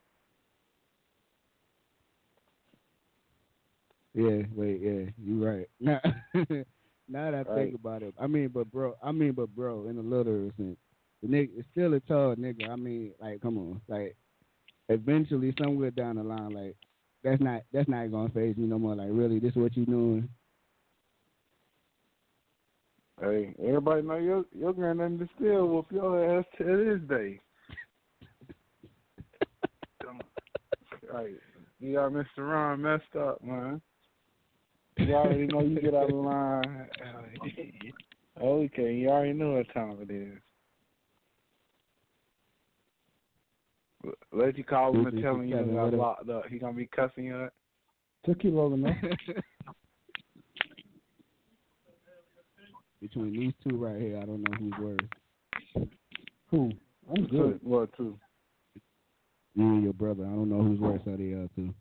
Yeah, 4.14 4.44
wait, 4.56 4.80
yeah, 4.82 5.10
you 5.18 5.44
right. 5.46 5.68
Now, 5.80 6.00
now 7.10 7.32
that 7.32 7.36
I 7.36 7.44
Right. 7.44 7.66
think 7.66 7.76
about 7.76 8.04
it, 8.04 8.14
I 8.20 8.28
mean, 8.28 8.50
but 8.50 8.72
bro, 8.72 8.96
I 9.04 9.12
mean, 9.12 9.34
but 9.34 9.54
bro, 9.56 9.88
in 9.88 9.98
a 9.98 10.02
literal 10.02 10.52
sense, 10.58 10.78
the 11.22 11.28
nigga 11.28 11.60
is 11.60 11.66
still 11.72 11.94
a 11.94 12.00
tall 12.02 12.36
nigga. 12.36 12.70
I 12.70 12.76
mean, 12.76 13.12
like, 13.20 13.42
come 13.42 13.58
on, 13.58 13.82
like, 13.88 14.16
eventually, 14.90 15.54
somewhere 15.58 15.92
down 15.92 16.16
the 16.16 16.24
line, 16.24 16.54
like, 16.54 16.76
that's 17.24 17.42
not 17.42 17.64
that's 17.74 17.90
not 17.90 18.12
gonna 18.12 18.30
phase 18.30 18.56
me 18.58 18.66
no 18.68 18.80
more. 18.80 18.96
Like, 18.96 19.10
really, 19.12 19.40
this 19.40 19.52
is 19.52 19.58
what 19.58 19.76
you 19.76 19.86
doing? 19.86 20.30
Hey, 23.22 23.54
everybody 23.60 24.02
know 24.02 24.18
your 24.18 24.46
your 24.54 24.74
granddaddy 24.74 25.18
can 25.18 25.30
still 25.36 25.68
whoop 25.68 25.88
your 25.92 26.40
ass 26.40 26.46
to 26.58 26.64
this 27.00 27.10
day. 27.10 27.40
Come 30.04 30.18
on. 30.20 31.16
Right. 31.16 31.36
You 31.80 31.94
got 31.96 32.12
Mr. 32.12 32.26
Ron 32.40 32.82
messed 32.82 33.16
up, 33.20 33.44
man. 33.44 33.82
You 34.98 35.14
already 35.16 35.48
know 35.48 35.62
you 35.62 35.80
get 35.82 35.96
out 35.96 36.10
of 36.10 36.16
line. 36.16 36.88
okay, 38.42 38.94
you 38.94 39.10
already 39.10 39.34
know 39.34 39.54
what 39.54 39.74
time 39.74 39.98
it 40.02 40.12
is. 40.12 40.38
Let 44.32 44.58
you 44.58 44.64
call 44.64 44.94
him 44.94 45.06
and 45.06 45.22
tell 45.22 45.36
him 45.36 45.48
you 45.48 45.56
got 45.56 45.94
locked 45.94 46.30
up. 46.30 46.48
He 46.50 46.60
gonna 46.60 46.74
be 46.74 46.88
cussing 46.88 47.26
you 47.26 47.36
out. 47.36 47.54
Took 48.26 48.44
you 48.44 48.52
long 48.52 48.74
enough. 48.74 48.96
Between 53.02 53.34
these 53.34 53.54
two 53.68 53.78
right 53.78 54.00
here, 54.00 54.18
I 54.18 54.26
don't 54.26 54.42
know 54.42 54.58
who's 54.58 54.74
worse. 54.80 55.00
Who? 56.52 56.72
I'm 57.10 57.26
good. 57.28 57.60
What 57.62 57.96
two? 57.98 58.18
You 59.56 59.64
and 59.66 59.84
your 59.84 59.94
brother. 59.94 60.24
I 60.24 60.30
don't 60.30 60.50
know 60.50 60.64
who's 60.64 60.80
worse 60.80 61.02
out 61.08 61.16
of 61.16 61.20
y'all 61.20 61.50
two. 61.56 61.74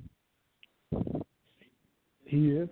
He 2.24 2.48
is. 2.50 2.68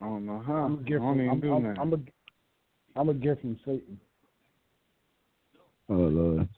I 0.00 0.04
don't 0.06 0.26
know 0.26 0.42
how. 0.46 0.54
I'm 0.54 0.74
a 0.74 0.80
I 0.80 0.82
gift 0.82 1.00
from 1.02 1.14
even 1.20 1.30
I'm, 1.30 1.40
do 1.40 1.52
I'm, 1.54 1.62
nothing. 1.62 1.78
I'm 1.80 1.92
a 1.92 3.00
I'm 3.00 3.08
a 3.08 3.14
gift 3.14 3.40
from 3.42 3.58
Satan. 3.64 4.00
Oh 5.88 5.94
Lord. 5.94 6.48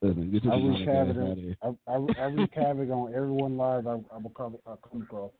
Listen, 0.00 0.30
get 0.30 0.44
your 0.44 0.52
I 0.52 0.56
demonic 0.56 0.78
wreak 0.80 0.88
ass 0.88 1.06
havoc. 1.06 1.16
on- 1.62 1.78
I, 1.88 1.92
I, 1.92 2.24
I 2.24 2.26
wreak 2.26 2.54
havoc 2.54 2.90
on 2.90 3.14
everyone 3.14 3.56
live 3.56 3.86
I, 3.86 3.92
I 3.92 4.18
will 4.18 4.32
come, 4.36 4.56
I 4.66 4.74
come 4.90 5.02
across. 5.02 5.32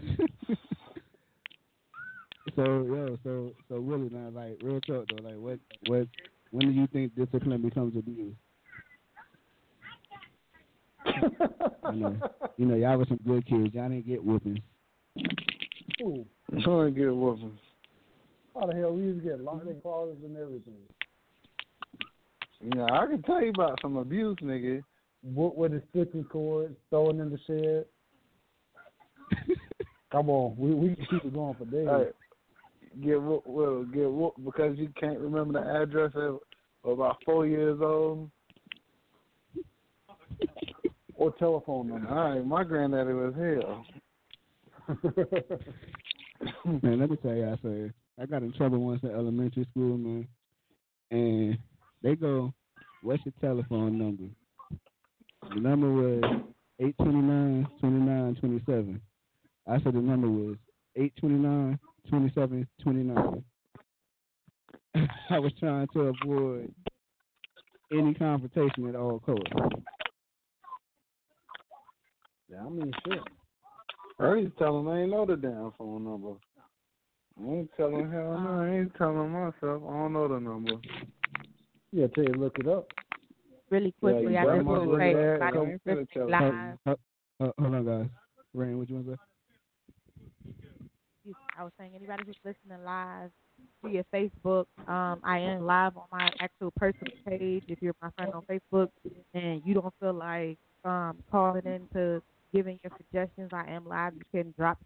So 2.56 2.62
yo, 2.88 3.18
so 3.22 3.52
so 3.68 3.76
really 3.76 4.08
now, 4.08 4.30
like 4.30 4.58
real 4.62 4.80
talk 4.80 5.04
though, 5.08 5.22
like 5.22 5.36
what 5.36 5.58
what 5.86 6.08
when 6.50 6.66
do 6.66 6.72
you 6.72 6.86
think 6.86 7.14
discipline 7.14 7.60
becomes 7.62 7.94
abuse? 7.96 8.34
you 11.92 12.00
know, 12.00 12.16
you 12.56 12.66
know, 12.66 12.74
y'all 12.74 12.96
were 12.96 13.04
some 13.06 13.20
good 13.26 13.46
kids. 13.46 13.74
Y'all 13.74 13.88
didn't 13.88 14.06
get 14.06 14.24
whoopings. 14.24 14.60
Ooh, 16.02 16.24
Trying 16.62 16.94
to 16.94 17.00
get 17.00 17.14
whoopings. 17.14 17.58
how 18.54 18.66
the 18.66 18.74
hell 18.74 18.92
we 18.92 19.02
used 19.02 19.22
to 19.22 19.28
get 19.30 19.40
locked 19.40 19.66
in 19.68 19.80
closets 19.80 20.20
and 20.24 20.36
everything? 20.36 20.74
Yeah, 22.74 22.84
I 22.84 23.06
can 23.06 23.22
tell 23.22 23.42
you 23.42 23.50
about 23.50 23.78
some 23.82 23.96
abuse, 23.96 24.36
nigga. 24.42 24.82
What 25.22 25.56
with 25.56 25.72
the 25.72 25.82
sticking 25.90 26.24
cords, 26.24 26.74
throwing 26.90 27.18
in 27.20 27.30
the 27.30 27.38
shed. 27.46 27.84
Come 30.12 30.30
on, 30.30 30.56
we 30.56 30.74
we 30.74 30.94
can 30.94 31.06
keep 31.10 31.24
it 31.24 31.34
going 31.34 31.54
for 31.54 31.64
days. 31.66 31.86
Hey, 31.88 33.04
get 33.04 33.20
well, 33.20 33.84
get 33.84 34.10
whooped 34.10 34.44
because 34.44 34.78
you 34.78 34.88
can't 34.98 35.18
remember 35.18 35.60
the 35.60 35.82
address 35.82 36.12
of 36.14 36.40
about 36.84 37.18
four 37.24 37.46
years 37.46 37.78
old. 37.82 38.30
Or 41.14 41.32
telephone 41.32 41.88
number. 41.88 42.08
All 42.08 42.30
right, 42.30 42.46
my 42.46 42.62
granddaddy 42.62 43.12
was 43.12 43.34
hell. 43.34 43.84
man, 46.82 46.98
let 46.98 47.10
me 47.10 47.16
tell 47.16 47.34
you, 47.34 47.48
I 47.48 47.56
say 47.62 47.92
I 48.20 48.26
got 48.26 48.42
in 48.42 48.52
trouble 48.54 48.78
once 48.78 49.02
in 49.02 49.10
elementary 49.10 49.66
school, 49.70 49.96
man. 49.98 50.26
And 51.10 51.58
they 52.02 52.16
go, 52.16 52.52
What's 53.02 53.22
your 53.24 53.34
telephone 53.40 53.96
number? 53.96 54.24
The 55.54 55.60
number 55.60 55.88
was 55.88 56.42
eight 56.80 56.96
twenty 56.96 57.20
nine 57.20 57.68
twenty 57.80 58.00
nine 58.00 58.34
twenty 58.40 58.60
seven. 58.66 59.00
I 59.68 59.80
said 59.82 59.94
the 59.94 60.00
number 60.00 60.28
was 60.28 60.56
eight 60.96 61.12
twenty 61.16 61.36
nine 61.36 61.78
twenty 62.08 62.32
seven 62.34 62.66
twenty 62.82 63.04
nine. 63.04 63.44
I 65.30 65.38
was 65.38 65.52
trying 65.60 65.86
to 65.92 66.12
avoid 66.24 66.74
any 67.92 68.14
confrontation 68.14 68.88
at 68.88 68.96
all 68.96 69.20
costs. 69.20 69.44
Yeah, 72.50 72.60
I 72.66 72.68
mean 72.68 72.92
shit. 73.06 73.20
I 74.20 74.34
ain't 74.34 74.56
telling 74.58 74.88
I 74.88 75.02
ain't 75.02 75.10
know 75.10 75.26
the 75.26 75.36
damn 75.36 75.72
phone 75.78 76.04
number. 76.04 76.34
I 77.40 77.52
ain't 77.52 77.70
telling 77.76 78.10
hell 78.10 78.38
no, 78.38 78.62
I 78.62 78.68
ain't 78.68 78.94
telling 78.96 79.30
myself 79.30 79.54
I 79.62 79.92
don't 79.92 80.12
know 80.12 80.28
the 80.28 80.40
number. 80.40 80.72
Yeah, 81.92 82.06
tell 82.08 82.24
you 82.24 82.34
look 82.34 82.58
it 82.58 82.66
up. 82.66 82.88
Really 83.70 83.94
quickly, 84.00 84.32
you 84.32 84.38
I 84.38 84.56
just 84.56 84.66
want 84.66 84.84
to 84.84 84.90
look 84.90 85.00
say 85.00 85.10
at 85.10 85.16
it. 85.16 85.20
everybody 85.20 85.56
Come 85.56 85.66
who's 85.66 85.80
to 85.86 85.94
the 85.94 86.00
listening 86.00 86.30
live. 86.30 86.78
Hold, 86.86 86.98
hold, 87.40 87.52
hold 87.58 87.74
on, 87.74 87.84
guys. 87.84 88.08
Rain, 88.54 88.78
what 88.78 88.88
you 88.88 88.94
want 88.96 89.06
to 89.06 89.12
say? 89.12 89.18
I 91.58 91.64
was 91.64 91.72
saying 91.78 91.92
anybody 91.94 92.22
who's 92.26 92.36
listening 92.44 92.84
live 92.84 93.30
via 93.84 94.04
Facebook, 94.12 94.66
um, 94.86 95.20
I 95.22 95.38
am 95.38 95.66
live 95.66 95.96
on 95.96 96.04
my 96.10 96.30
actual 96.40 96.72
personal 96.76 97.12
page. 97.26 97.64
If 97.68 97.82
you're 97.82 97.94
my 98.00 98.10
friend 98.16 98.32
on 98.32 98.42
Facebook 98.42 98.88
and 99.34 99.60
you 99.64 99.74
don't 99.74 99.92
feel 100.00 100.14
like 100.14 100.56
um, 100.84 101.18
calling 101.30 101.66
in 101.66 101.82
to 101.92 102.22
giving 102.52 102.78
your 102.82 102.92
suggestions, 102.96 103.50
I 103.52 103.70
am 103.70 103.86
live. 103.86 104.14
You 104.14 104.24
can 104.32 104.54
drop 104.56 104.78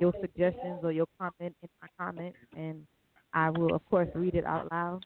your 0.00 0.12
suggestions 0.20 0.80
or 0.82 0.92
your 0.92 1.06
comment 1.18 1.54
in 1.62 1.68
my 1.82 1.88
comments, 1.98 2.38
and 2.56 2.86
I 3.32 3.50
will 3.50 3.74
of 3.74 3.84
course 3.90 4.08
read 4.14 4.34
it 4.34 4.44
out 4.44 4.70
loud. 4.70 5.02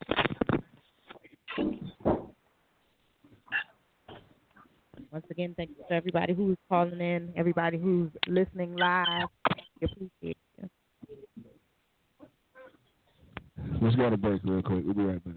Once 5.11 5.25
again, 5.31 5.55
thank 5.57 5.71
you 5.71 5.85
to 5.89 5.95
everybody 5.95 6.35
who's 6.35 6.59
calling 6.69 7.01
in, 7.01 7.33
everybody 7.37 7.79
who's 7.79 8.11
listening 8.27 8.77
live. 8.77 9.29
We 9.81 9.87
appreciate 9.87 10.37
you. 10.59 10.69
Let's 13.81 13.97
go 13.97 14.11
to 14.11 14.17
break 14.17 14.43
real 14.45 14.63
quick. 14.63 14.85
We'll 14.85 14.95
be 14.95 15.05
right 15.05 15.23
back. 15.25 15.35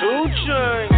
2 0.00 0.28
Chainz. 0.46 0.97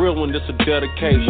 Real 0.00 0.16
one, 0.16 0.32
this 0.32 0.42
a 0.48 0.56
dedication. 0.64 1.28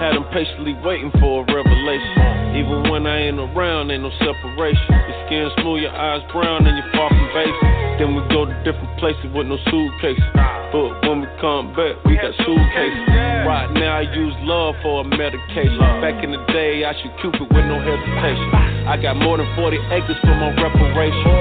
Had 0.00 0.16
them 0.16 0.24
patiently 0.32 0.72
waiting 0.80 1.12
for 1.20 1.44
a 1.44 1.46
revelation. 1.52 2.56
Even 2.56 2.88
when 2.88 3.04
I 3.04 3.28
ain't 3.28 3.36
around, 3.36 3.92
ain't 3.92 4.02
no 4.02 4.10
separation. 4.16 4.88
Your 4.88 5.18
skin 5.28 5.46
smooth, 5.60 5.84
your 5.84 5.92
eyes 5.92 6.24
brown, 6.32 6.64
and 6.64 6.80
you're 6.80 6.92
far 6.96 7.12
from 7.12 7.28
basic. 7.36 7.68
Then 8.00 8.16
we 8.16 8.24
go 8.32 8.48
to 8.48 8.56
different 8.64 8.88
places 8.96 9.28
with 9.36 9.44
no 9.44 9.60
suitcases. 9.68 10.24
But 10.72 11.04
when 11.04 11.20
we 11.20 11.28
come 11.44 11.76
back, 11.76 12.00
we 12.08 12.16
got 12.16 12.32
suitcases. 12.40 13.04
Right 13.44 13.68
now, 13.76 14.00
I 14.00 14.08
use 14.08 14.34
love 14.48 14.74
for 14.80 15.04
a 15.04 15.04
medication. 15.04 15.78
Back 16.00 16.24
in 16.24 16.32
the 16.32 16.40
day, 16.56 16.88
I 16.88 16.96
should 16.96 17.12
Cupid 17.20 17.48
with 17.48 17.64
no 17.68 17.80
hesitation. 17.80 18.48
I 18.88 18.96
got 19.00 19.16
more 19.16 19.36
than 19.36 19.48
40 19.56 19.76
acres 19.92 20.16
for 20.20 20.36
my 20.36 20.52
reparation. 20.56 21.32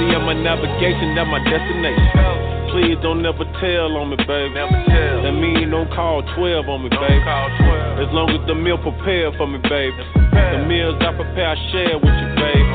See, 0.00 0.12
I'm 0.12 0.24
my 0.24 0.36
navigation, 0.36 1.16
that's 1.16 1.28
my 1.28 1.40
destination. 1.44 2.61
Please 2.72 2.96
don't 3.04 3.20
never 3.20 3.44
tell 3.60 3.92
on 4.00 4.08
me, 4.08 4.16
baby. 4.16 4.56
Never 4.56 4.80
tell. 4.88 5.22
That 5.22 5.36
mean 5.36 5.68
don't 5.68 5.92
call 5.92 6.24
12 6.34 6.68
on 6.68 6.82
me, 6.82 6.88
baby. 6.88 7.20
Call 7.20 7.48
12. 8.00 8.08
As 8.08 8.10
long 8.16 8.32
as 8.32 8.40
the 8.48 8.56
meal 8.56 8.80
prepared 8.80 9.36
for 9.36 9.46
me, 9.46 9.60
baby. 9.68 9.92
The 10.32 10.64
meals 10.64 10.96
I 11.04 11.12
prepare, 11.12 11.52
I 11.52 11.56
share 11.68 12.00
with 12.00 12.16
you, 12.16 12.28
baby. 12.40 12.72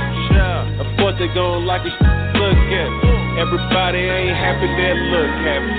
Of 0.77 0.85
course 1.01 1.17
they 1.17 1.25
gon' 1.33 1.65
like 1.65 1.81
it, 1.81 1.93
look 2.37 2.53
at 2.53 2.89
me. 2.93 3.41
Everybody 3.41 4.05
ain't 4.05 4.37
happy, 4.37 4.69
they 4.77 4.93
look 5.09 5.33
happy. 5.41 5.73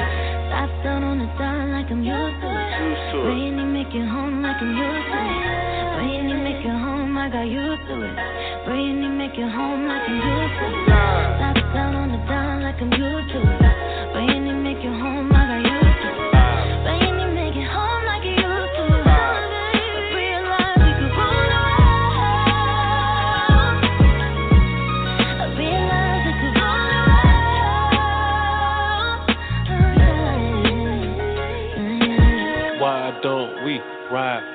Top 0.51 0.71
down 0.83 1.07
on 1.07 1.23
the 1.23 1.29
side 1.39 1.71
like 1.71 1.87
I'm 1.87 2.03
used 2.03 2.43
to 2.43 2.49
it. 2.51 3.15
to 3.15 3.19
it. 3.31 3.67
Make 3.71 3.95
it 3.95 4.07
home 4.11 4.43
like 4.43 4.59
I'm 4.59 4.75
used 4.75 5.07
to 5.15 5.19
it. 5.23 5.47
Rain 6.03 6.27
and 6.35 6.43
make 6.43 6.67
it 6.67 6.75
home 6.75 7.15
like 7.15 7.35
I 7.35 7.47
used 7.47 7.87
to 7.87 7.95
it. 8.03 8.17
Rain 8.67 8.99
and 9.07 9.19
make 9.19 9.39
it 9.39 9.51
home 9.55 9.87
like 9.87 10.03
I'm 10.03 10.19
used 10.19 10.55
to 10.59 10.67
it. 10.67 10.91
Top 10.91 11.57
down 11.71 11.95
on 11.95 12.11
the 12.11 12.19
down 12.27 12.63
like 12.67 12.83
I'm 12.83 12.91
used 12.91 13.31
to 13.35 13.65
it. 13.65 13.68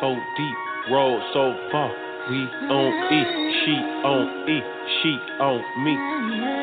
So 0.03 0.19
deep, 0.35 0.55
roll 0.91 1.21
so 1.33 1.55
far? 1.71 1.89
We 2.29 2.39
on 2.69 2.91
E, 3.11 3.21
she 3.63 3.75
on 4.03 4.49
E, 4.49 4.59
she 5.01 5.11
on 5.39 5.61
me. 5.83 6.62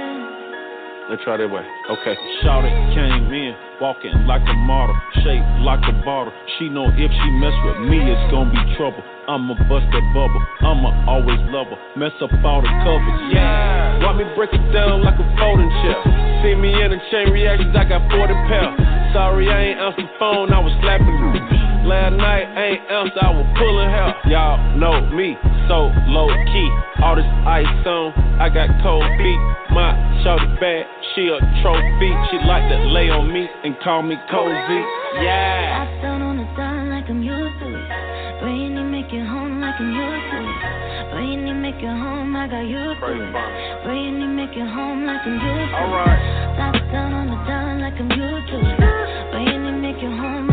Let's 1.10 1.26
try 1.26 1.34
that 1.42 1.50
way. 1.50 1.66
Okay. 1.90 2.14
Shout 2.46 2.62
it 2.62 2.70
came 2.94 3.26
in, 3.34 3.50
walking 3.82 4.14
like 4.30 4.46
a 4.46 4.54
model, 4.62 4.94
shaped 5.26 5.42
like 5.66 5.82
a 5.82 5.94
bottle. 6.06 6.30
She 6.54 6.70
know 6.70 6.86
if 6.86 7.10
she 7.10 7.28
mess 7.42 7.50
with 7.66 7.90
me, 7.90 7.98
it's 7.98 8.30
gonna 8.30 8.46
be 8.46 8.62
trouble. 8.78 9.02
I'ma 9.26 9.58
bust 9.66 9.90
that 9.90 10.06
bubble. 10.14 10.38
I'ma 10.62 11.10
always 11.10 11.42
love 11.50 11.66
her. 11.66 11.78
Mess 11.98 12.14
up 12.22 12.30
all 12.46 12.62
the 12.62 12.70
covers. 12.86 13.18
Yeah. 13.34 13.98
Watch 14.06 14.22
me 14.22 14.26
break 14.38 14.54
it 14.54 14.62
down 14.70 15.02
like 15.02 15.18
a 15.18 15.26
folding 15.34 15.66
chair. 15.82 15.98
See 16.46 16.54
me 16.54 16.70
in 16.78 16.94
the 16.94 17.02
chain 17.10 17.34
reactions, 17.34 17.74
I 17.74 17.90
got 17.90 18.06
40 18.06 18.30
pounds. 18.46 18.78
Sorry, 19.10 19.50
I 19.50 19.74
ain't 19.74 19.82
answer 19.82 20.06
the 20.06 20.14
phone, 20.22 20.54
I 20.54 20.62
was 20.62 20.70
slapping 20.78 21.10
you. 21.10 21.30
Last 21.90 22.14
night, 22.14 22.46
ain't 22.54 22.86
answer, 22.86 23.18
I 23.18 23.34
was 23.34 23.50
pulling 23.58 23.90
hair. 23.90 24.14
Y'all 24.30 24.62
know 24.78 25.02
me, 25.10 25.34
so 25.66 25.90
low 26.06 26.30
key. 26.46 26.70
All 27.02 27.18
this 27.18 27.26
ice 27.42 27.66
on, 27.82 28.14
I 28.38 28.46
got 28.46 28.70
cold 28.82 29.02
feet. 29.18 29.42
My 29.74 29.94
shorty 30.22 30.46
bad, 30.58 30.86
she 31.14 31.28
a 31.28 31.38
trophy. 31.62 32.10
She 32.30 32.38
like 32.46 32.68
to 32.70 32.78
lay 32.92 33.10
on 33.10 33.32
me 33.32 33.48
and 33.64 33.78
call 33.80 34.02
me 34.02 34.16
cozy. 34.30 34.80
Yeah. 35.22 35.84
Top 35.84 36.02
down 36.02 36.22
on 36.22 36.36
the 36.36 36.44
dime 36.56 36.90
like 36.90 37.08
I'm 37.08 37.22
used 37.22 37.58
to 37.60 37.66
it. 37.66 38.44
Rainy, 38.44 38.82
make 38.82 39.12
it 39.12 39.26
home 39.26 39.60
like 39.60 39.74
I'm 39.78 39.90
used 39.90 40.30
to 40.30 40.38
it. 40.38 41.14
Rainy, 41.14 41.52
make 41.52 41.82
it 41.82 41.96
home, 41.98 42.36
I 42.36 42.46
got 42.46 42.60
used 42.62 43.00
to 43.00 43.10
it. 43.10 43.86
Rainy, 43.86 44.26
make 44.26 44.56
it 44.56 44.68
home 44.70 45.04
like 45.04 45.22
I'm 45.26 45.34
used 45.34 45.72
to 45.74 45.82
it. 45.82 46.20
Top 46.56 46.74
down 46.92 47.12
on 47.14 47.26
the 47.26 47.38
dime 47.46 47.80
like 47.80 47.98
I'm 47.98 48.10
used 48.10 48.48
to 48.48 48.56
it. 48.60 48.78
Rainy, 49.34 49.72
make 49.80 49.98
it 49.98 50.14
home, 50.14 50.49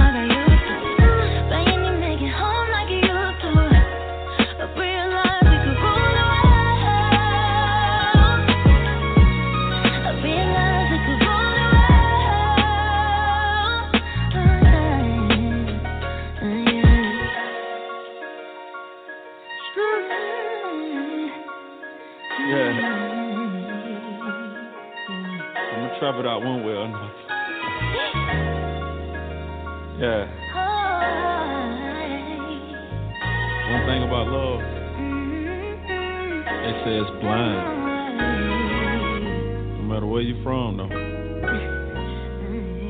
It 26.00 26.26
out 26.26 26.42
one 26.44 26.64
way 26.64 26.74
or 26.74 26.86
another. 26.86 27.12
Yeah. 30.00 30.26
One 33.72 33.84
thing 33.88 34.04
about 34.04 34.28
love, 34.28 34.62
they 36.64 36.74
say 36.86 36.94
it's 37.02 37.12
blind. 37.20 37.62
No 39.78 39.84
matter 39.92 40.06
where 40.06 40.22
you're 40.22 40.44
from, 40.44 40.78
though, 40.78 40.88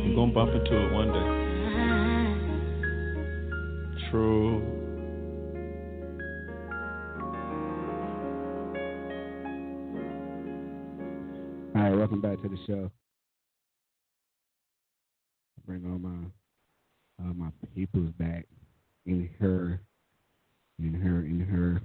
you're 0.03 0.15
gonna 0.15 0.33
bump 0.33 0.51
into 0.53 0.75
it 0.75 0.91
one 0.91 1.11
day. 1.13 1.27
True. 4.11 4.76
Right, 11.89 11.97
welcome 11.97 12.21
back 12.21 12.41
to 12.41 12.49
the 12.49 12.57
show. 12.65 12.91
Bring 15.65 15.85
all 15.85 15.99
my 15.99 16.27
all 17.19 17.33
my 17.33 17.49
peoples 17.75 18.11
back 18.19 18.45
in 19.05 19.29
her, 19.39 19.81
in 20.79 20.93
her, 20.93 21.21
in 21.21 21.39
her. 21.39 21.81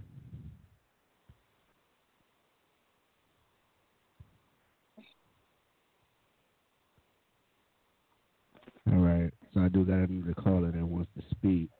All 8.93 8.99
right, 8.99 9.33
so 9.55 9.61
I 9.61 9.69
do 9.69 9.85
got 9.85 9.95
another 10.09 10.35
caller 10.35 10.73
that 10.73 10.85
wants 10.85 11.11
to 11.17 11.23
speak, 11.31 11.71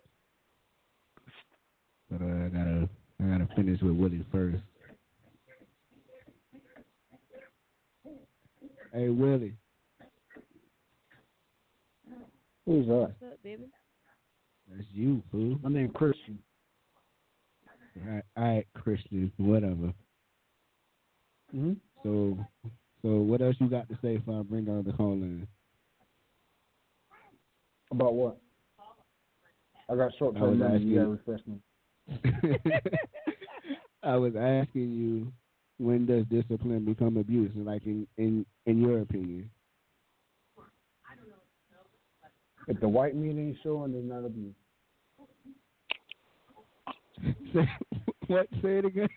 but 2.11 2.23
uh, 2.23 2.27
I 2.27 2.49
gotta 2.49 2.89
I 3.21 3.25
gotta 3.25 3.49
finish 3.57 3.81
with 3.83 3.97
Willie 3.97 4.25
first. 4.33 4.63
Hey 8.93 9.09
Willie. 9.09 9.55
Who's 12.67 12.87
that? 12.87 12.95
What's 13.19 13.33
up, 13.33 13.43
baby? 13.43 13.65
That's 14.71 14.85
you, 14.93 15.23
fool. 15.31 15.59
My 15.63 15.71
name 15.71 15.89
Christian. 15.91 16.39
All 18.07 18.13
right, 18.15 18.23
all 18.37 18.45
right, 18.45 18.67
Christian, 18.75 19.33
whatever. 19.37 19.93
hmm 21.51 21.73
So, 22.03 22.39
so 23.03 23.09
what 23.17 23.43
else 23.43 23.57
you 23.59 23.69
got 23.69 23.89
to 23.89 23.99
say 24.03 24.17
before 24.19 24.41
I 24.41 24.43
bring 24.43 24.69
on 24.69 24.85
the 24.85 24.93
call 24.93 25.13
in? 25.13 25.47
About 27.91 28.15
what? 28.15 28.39
I 29.91 29.97
got 29.97 30.13
short 30.19 30.37
I 30.37 30.41
was 30.43 30.51
term 30.51 30.59
memory. 30.61 30.77
asking- 30.77 30.89
You 30.91 30.99
gotta 30.99 31.09
refresh 31.11 31.41
me. 31.47 31.59
I 34.03 34.17
was 34.17 34.35
asking 34.37 34.91
you, 34.93 35.33
when 35.79 36.07
does 36.07 36.25
discipline 36.27 36.85
become 36.85 37.17
abuse? 37.17 37.51
Like 37.55 37.85
in 37.87 38.07
in 38.19 38.47
in 38.67 38.81
your 38.81 39.01
opinion? 39.01 39.51
If 42.69 42.81
the 42.81 42.89
white 42.89 43.17
meat 43.17 43.37
ain't 43.37 43.57
showing, 43.63 43.95
it's 43.95 44.07
not 44.07 44.25
abuse. 44.25 44.55
Say, 47.53 47.69
what? 48.29 48.47
Say 48.63 48.79
it 48.79 48.85
again. 48.85 49.09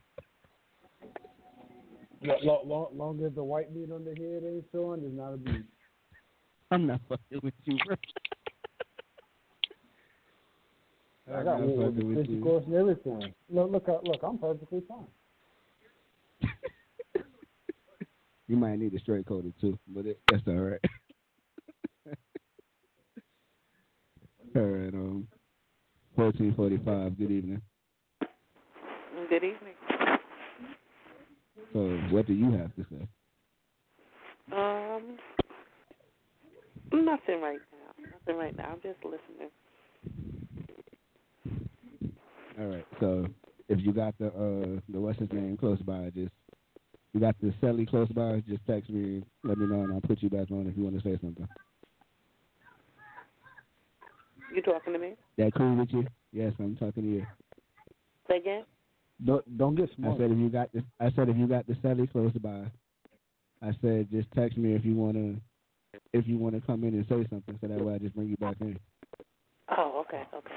Long, 2.44 2.68
long, 2.68 2.88
long 2.96 3.24
as 3.24 3.34
the 3.36 3.44
white 3.44 3.74
meat 3.76 3.92
on 3.92 4.04
the 4.04 4.12
head 4.12 4.44
ain't 4.44 4.66
showing, 4.72 5.04
it's 5.04 5.16
not 5.16 5.34
abuse. 5.34 5.64
I'm 6.72 6.88
not 6.88 7.02
fucking 7.08 7.40
with 7.44 7.54
you, 7.66 7.78
bro. 7.86 7.96
I 11.34 11.44
got 11.44 11.60
one 11.60 11.78
with 11.78 11.96
the 11.96 12.02
fucking 12.02 12.16
with 12.16 12.30
you. 12.30 12.44
course 12.44 12.64
and 12.66 12.76
everything. 12.76 13.34
Look, 13.50 13.72
look, 13.72 13.90
uh, 13.90 13.98
look, 14.04 14.22
I'm 14.24 14.38
perfectly 14.38 14.82
fine. 14.88 15.06
You 18.48 18.58
might 18.58 18.78
need 18.78 18.94
a 18.94 19.00
straight 19.00 19.26
coated 19.26 19.54
too, 19.60 19.78
but 19.88 20.06
it, 20.06 20.20
that's 20.30 20.44
all 20.48 20.54
right. 20.54 20.80
all 24.56 24.62
right, 24.62 24.94
um, 24.94 25.28
fourteen 26.16 26.54
forty 26.56 26.78
five. 26.78 27.18
Good 27.18 27.32
evening. 27.32 27.62
Good 29.30 29.44
evening. 29.44 29.74
So, 31.74 31.80
what 32.12 32.28
do 32.28 32.34
you 32.34 32.52
have 32.52 32.76
to 32.76 32.86
say? 32.92 33.08
Um, 34.56 35.18
nothing 36.94 37.42
right 37.42 37.60
now. 37.72 38.06
Nothing 38.14 38.38
right 38.38 38.56
now. 38.56 38.74
I'm 38.74 38.82
just 38.82 39.04
listening. 39.04 39.50
All 42.60 42.68
right. 42.68 42.86
So, 43.00 43.26
if 43.68 43.80
you 43.82 43.92
got 43.92 44.16
the 44.20 44.28
uh 44.28 44.80
the 44.90 45.00
what's 45.00 45.18
his 45.20 45.32
name 45.32 45.58
close 45.58 45.80
by, 45.80 46.12
just 46.14 46.32
you 47.16 47.22
got 47.22 47.36
the 47.42 47.54
Sally 47.62 47.86
close 47.86 48.10
by, 48.10 48.44
just 48.46 48.60
text 48.68 48.90
me 48.90 49.24
let 49.46 49.58
me 49.58 49.68
know, 49.68 49.84
and 49.84 49.94
I'll 49.94 50.02
put 50.02 50.22
you 50.22 50.30
back 50.30 50.52
on 50.52 50.68
if 50.68 50.78
you 50.78 50.84
want 50.84 51.02
to 51.02 51.02
say 51.02 51.18
something. 51.22 51.48
You 54.54 54.62
talking 54.62 54.92
to 54.92 55.00
me? 55.00 55.16
That 55.38 55.54
cool 55.56 55.78
with 55.78 55.90
you? 55.92 56.06
Yes, 56.34 56.52
I'm 56.60 56.76
talking 56.76 57.04
to 57.04 57.10
you. 57.10 57.26
Say 58.30 58.38
again? 58.38 58.66
Don't 59.26 59.58
don't 59.58 59.76
get 59.76 59.90
I 60.04 60.18
said 60.18 60.30
if 60.30 60.38
you 60.38 60.50
got 60.50 60.74
the 60.74 60.84
I 61.00 61.10
said 61.16 61.30
if 61.30 61.38
you 61.38 61.48
got 61.48 61.66
the 61.68 61.78
Sally 61.82 62.06
close 62.06 62.34
by, 62.34 62.66
I 63.62 63.72
said 63.82 64.10
just 64.12 64.30
text 64.34 64.58
me 64.58 64.76
if 64.76 64.84
you 64.84 64.96
wanna 64.96 65.36
if 66.12 66.28
you 66.28 66.38
wanna 66.38 66.60
come 66.68 66.84
in 66.84 66.96
and 66.96 67.06
say 67.08 67.26
something, 67.30 67.58
so 67.62 67.68
that 67.68 67.80
way 67.80 67.96
I 67.96 67.98
just 67.98 68.14
bring 68.14 68.28
you 68.28 68.38
back 68.38 68.58
in. 68.60 68.78
Oh, 69.78 70.04
okay, 70.06 70.24
okay. 70.34 70.54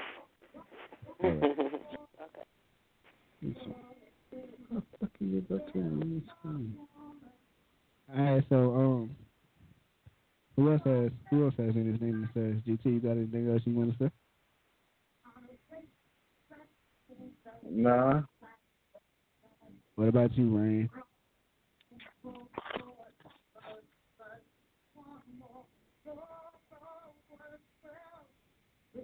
All 1.23 1.29
right. 1.29 1.43
okay. 1.43 2.49
How 4.69 4.83
fucking 4.99 5.31
you 5.31 5.38
go 5.49 5.57
to 5.57 6.21
screen? 6.39 6.75
All 8.15 8.23
right, 8.23 8.43
so 8.49 8.55
um, 8.75 9.15
who 10.55 10.71
else 10.71 10.81
has 10.85 11.11
who 11.29 11.45
else 11.45 11.53
has 11.57 11.75
anything 11.75 12.27
to 12.27 12.29
say? 12.33 12.71
GT, 12.71 12.85
you 12.85 12.99
got 12.99 13.11
anything 13.11 13.51
else 13.51 13.61
you 13.65 13.73
want 13.73 13.97
to 13.97 14.05
say? 14.05 14.11
Nah. 17.69 18.21
What 19.95 20.07
about 20.07 20.37
you, 20.37 20.57
Rain? 20.57 20.89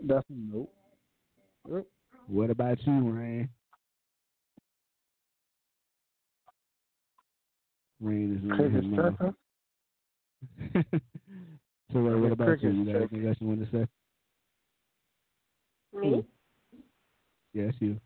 That's 0.04 0.26
nope. 0.30 0.72
What 2.28 2.50
about 2.50 2.78
you, 2.86 3.12
Rain? 3.12 3.50
Rain 8.06 8.38
is 8.38 8.43
in 8.43 8.56
Cricket's 8.56 8.86
his 8.86 8.86
mouth. 8.86 9.34
so 11.91 11.99
uh, 11.99 12.18
what 12.20 12.32
about 12.32 12.62
you? 12.62 12.70
You 12.70 12.86
got 12.86 12.95
anything 12.97 13.28
else 13.28 13.38
you 13.39 13.47
want 13.47 13.72
to 13.72 13.72
say? 13.72 13.88
Me? 15.99 16.24
Yes, 17.53 17.74
you. 17.80 17.99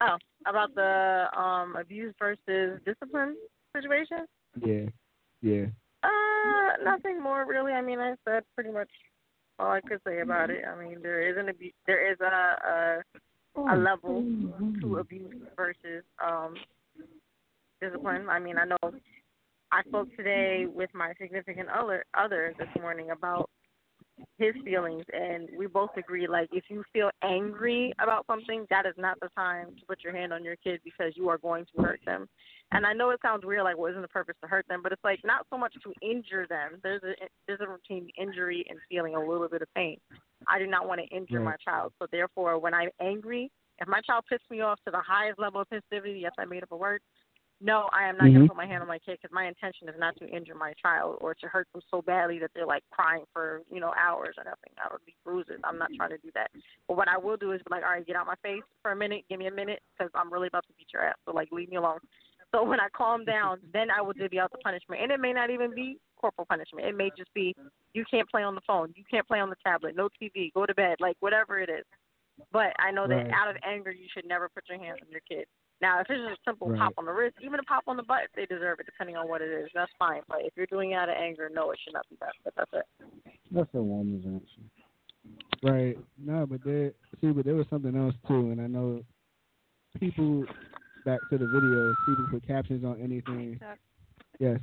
Oh, 0.00 0.16
about 0.46 0.74
the 0.76 1.26
um 1.36 1.74
abuse 1.76 2.14
versus 2.20 2.80
discipline 2.86 3.36
situation. 3.74 4.26
Yeah, 4.64 4.86
yeah. 5.42 5.66
Uh, 6.04 6.84
nothing 6.84 7.20
more 7.20 7.44
really. 7.46 7.72
I 7.72 7.82
mean, 7.82 7.98
I 7.98 8.14
said 8.24 8.44
pretty 8.54 8.70
much 8.70 8.90
all 9.58 9.72
I 9.72 9.80
could 9.80 10.00
say 10.06 10.20
about 10.20 10.50
it. 10.50 10.62
I 10.64 10.80
mean, 10.80 10.98
there 11.02 11.28
is 11.28 11.36
an 11.36 11.48
abu- 11.48 11.72
there 11.86 12.12
is 12.12 12.18
a 12.20 13.02
a, 13.58 13.72
a 13.72 13.76
level 13.76 14.24
to 14.80 14.98
abuse 14.98 15.34
versus 15.56 16.04
um 16.24 16.54
discipline. 17.80 18.28
I 18.28 18.38
mean, 18.38 18.56
I 18.58 18.64
know 18.64 18.92
I 19.70 19.82
spoke 19.86 20.08
today 20.16 20.66
with 20.66 20.90
my 20.94 21.12
significant 21.20 21.68
other 21.68 22.04
other 22.18 22.54
this 22.58 22.68
morning 22.80 23.10
about 23.10 23.50
his 24.36 24.54
feelings 24.64 25.04
and 25.12 25.48
we 25.56 25.66
both 25.66 25.90
agree 25.96 26.26
like 26.26 26.48
if 26.52 26.64
you 26.68 26.82
feel 26.92 27.10
angry 27.22 27.92
about 28.00 28.26
something 28.26 28.66
that 28.70 28.86
is 28.86 28.94
not 28.96 29.18
the 29.20 29.28
time 29.36 29.66
to 29.78 29.86
put 29.86 30.02
your 30.02 30.16
hand 30.16 30.32
on 30.32 30.44
your 30.44 30.56
kid 30.56 30.80
because 30.84 31.12
you 31.16 31.28
are 31.28 31.38
going 31.38 31.64
to 31.64 31.82
hurt 31.82 32.00
them. 32.04 32.26
And 32.72 32.84
i 32.86 32.92
know 32.92 33.10
it 33.10 33.20
sounds 33.22 33.44
weird 33.44 33.64
like 33.64 33.76
well 33.78 33.90
isn't 33.90 34.02
the 34.02 34.08
purpose 34.08 34.36
to 34.42 34.48
hurt 34.48 34.66
them 34.68 34.80
but 34.82 34.92
it's 34.92 35.04
like 35.04 35.20
not 35.24 35.46
so 35.50 35.58
much 35.58 35.74
to 35.82 35.92
injure 36.02 36.46
them. 36.48 36.80
There's 36.82 37.02
a 37.02 37.12
there's 37.46 37.60
a 37.60 37.68
routine 37.68 38.08
injury 38.20 38.64
and 38.68 38.78
feeling 38.88 39.14
a 39.14 39.20
little 39.20 39.48
bit 39.48 39.62
of 39.62 39.68
pain. 39.74 39.98
I 40.48 40.58
do 40.58 40.66
not 40.66 40.88
want 40.88 41.00
to 41.00 41.16
injure 41.16 41.40
my 41.40 41.56
child 41.64 41.92
so 41.98 42.06
therefore 42.10 42.58
when 42.58 42.74
i'm 42.74 42.90
angry 43.00 43.50
if 43.80 43.86
my 43.86 44.00
child 44.00 44.24
pissed 44.28 44.50
me 44.50 44.60
off 44.60 44.78
to 44.84 44.90
the 44.90 45.00
highest 45.06 45.38
level 45.38 45.60
of 45.60 45.68
passivity 45.68 46.20
yes 46.22 46.32
i 46.38 46.44
made 46.44 46.62
up 46.62 46.72
a 46.72 46.76
word 46.76 47.00
no, 47.60 47.88
I 47.92 48.04
am 48.04 48.16
not 48.16 48.24
going 48.28 48.34
Mhm. 48.34 48.42
to 48.44 48.48
put 48.48 48.56
my 48.56 48.66
hand 48.66 48.82
on 48.82 48.88
my 48.88 48.98
kid 49.00 49.18
because 49.20 49.32
my 49.32 49.46
intention 49.46 49.88
is 49.88 49.98
not 49.98 50.16
to 50.16 50.28
injure 50.28 50.54
my 50.54 50.72
child 50.74 51.18
or 51.20 51.34
to 51.34 51.48
hurt 51.48 51.66
them 51.72 51.82
so 51.90 52.00
badly 52.02 52.38
that 52.38 52.52
they're 52.54 52.66
like 52.66 52.84
crying 52.90 53.24
for 53.32 53.62
you 53.70 53.80
know 53.80 53.92
hours 53.96 54.36
or 54.38 54.44
nothing. 54.44 54.72
I 54.78 54.88
would 54.92 55.04
be 55.04 55.16
bruises. 55.24 55.60
I'm 55.64 55.78
not 55.78 55.90
trying 55.96 56.10
to 56.10 56.18
do 56.18 56.30
that. 56.34 56.50
But 56.86 56.96
what 56.96 57.08
I 57.08 57.16
will 57.16 57.36
do 57.36 57.52
is 57.52 57.60
be 57.62 57.70
like, 57.70 57.82
all 57.82 57.90
right, 57.90 58.06
get 58.06 58.16
out 58.16 58.26
my 58.26 58.36
face 58.36 58.62
for 58.82 58.92
a 58.92 58.96
minute, 58.96 59.24
give 59.28 59.38
me 59.38 59.46
a 59.46 59.50
minute 59.50 59.82
because 59.92 60.10
I'm 60.14 60.32
really 60.32 60.46
about 60.48 60.66
to 60.68 60.72
beat 60.74 60.88
your 60.92 61.02
ass. 61.02 61.16
So 61.24 61.32
like, 61.32 61.50
leave 61.50 61.68
me 61.68 61.76
alone. 61.76 61.98
So 62.52 62.62
when 62.62 62.80
I 62.80 62.88
calm 62.96 63.24
down, 63.24 63.58
then 63.72 63.90
I 63.90 64.00
will 64.00 64.14
divvy 64.14 64.38
out 64.38 64.52
the 64.52 64.58
punishment, 64.58 65.02
and 65.02 65.12
it 65.12 65.20
may 65.20 65.32
not 65.32 65.50
even 65.50 65.74
be 65.74 65.98
corporal 66.16 66.46
punishment. 66.46 66.86
It 66.86 66.96
may 66.96 67.10
just 67.16 67.32
be 67.34 67.54
you 67.92 68.04
can't 68.10 68.28
play 68.30 68.42
on 68.42 68.54
the 68.54 68.60
phone, 68.66 68.92
you 68.96 69.04
can't 69.10 69.26
play 69.26 69.40
on 69.40 69.50
the 69.50 69.56
tablet, 69.64 69.96
no 69.96 70.08
TV, 70.20 70.52
go 70.54 70.64
to 70.64 70.74
bed, 70.74 70.96
like 71.00 71.16
whatever 71.20 71.58
it 71.58 71.68
is. 71.68 71.84
But 72.52 72.72
I 72.78 72.90
know 72.92 73.06
that 73.08 73.16
Right. 73.16 73.32
out 73.32 73.48
of 73.48 73.56
anger, 73.64 73.90
you 73.90 74.08
should 74.08 74.24
never 74.26 74.48
put 74.48 74.68
your 74.68 74.78
hands 74.78 75.00
on 75.02 75.10
your 75.10 75.20
kid. 75.28 75.46
Now, 75.80 76.00
if 76.00 76.06
it's 76.10 76.20
just 76.20 76.40
a 76.40 76.50
simple 76.50 76.68
Right. 76.70 76.78
pop 76.80 76.94
on 76.98 77.04
the 77.04 77.12
wrist, 77.12 77.36
even 77.40 77.60
a 77.60 77.62
pop 77.62 77.84
on 77.86 77.96
the 77.96 78.02
butt, 78.02 78.24
if 78.24 78.32
they 78.32 78.46
deserve 78.46 78.80
it, 78.80 78.86
depending 78.86 79.16
on 79.16 79.28
what 79.28 79.42
it 79.42 79.50
is, 79.50 79.70
that's 79.74 79.92
fine. 79.98 80.22
But 80.28 80.44
if 80.44 80.52
you're 80.56 80.66
doing 80.66 80.90
it 80.90 80.94
out 80.94 81.08
of 81.08 81.16
anger, 81.16 81.48
no, 81.52 81.70
it 81.70 81.78
should 81.84 81.94
not 81.94 82.08
be 82.10 82.16
that. 82.20 82.32
But 82.44 82.54
that's 82.56 82.72
it. 82.72 83.32
That's 83.52 83.74
a 83.74 83.82
woman's 83.82 84.26
answer. 84.26 84.62
Right. 85.62 85.98
No, 86.16 86.46
but 86.46 86.62
there 86.64 86.92
see, 87.20 87.30
but 87.30 87.44
there 87.44 87.54
was 87.54 87.66
something 87.68 87.94
else 87.96 88.14
too, 88.26 88.50
and 88.50 88.60
I 88.60 88.66
know 88.66 89.02
people 89.98 90.44
back 91.04 91.20
to 91.30 91.38
the 91.38 91.44
videos, 91.46 91.94
people 92.06 92.26
put 92.30 92.46
captions 92.46 92.84
on 92.84 93.00
anything. 93.00 93.60
Yes. 94.38 94.60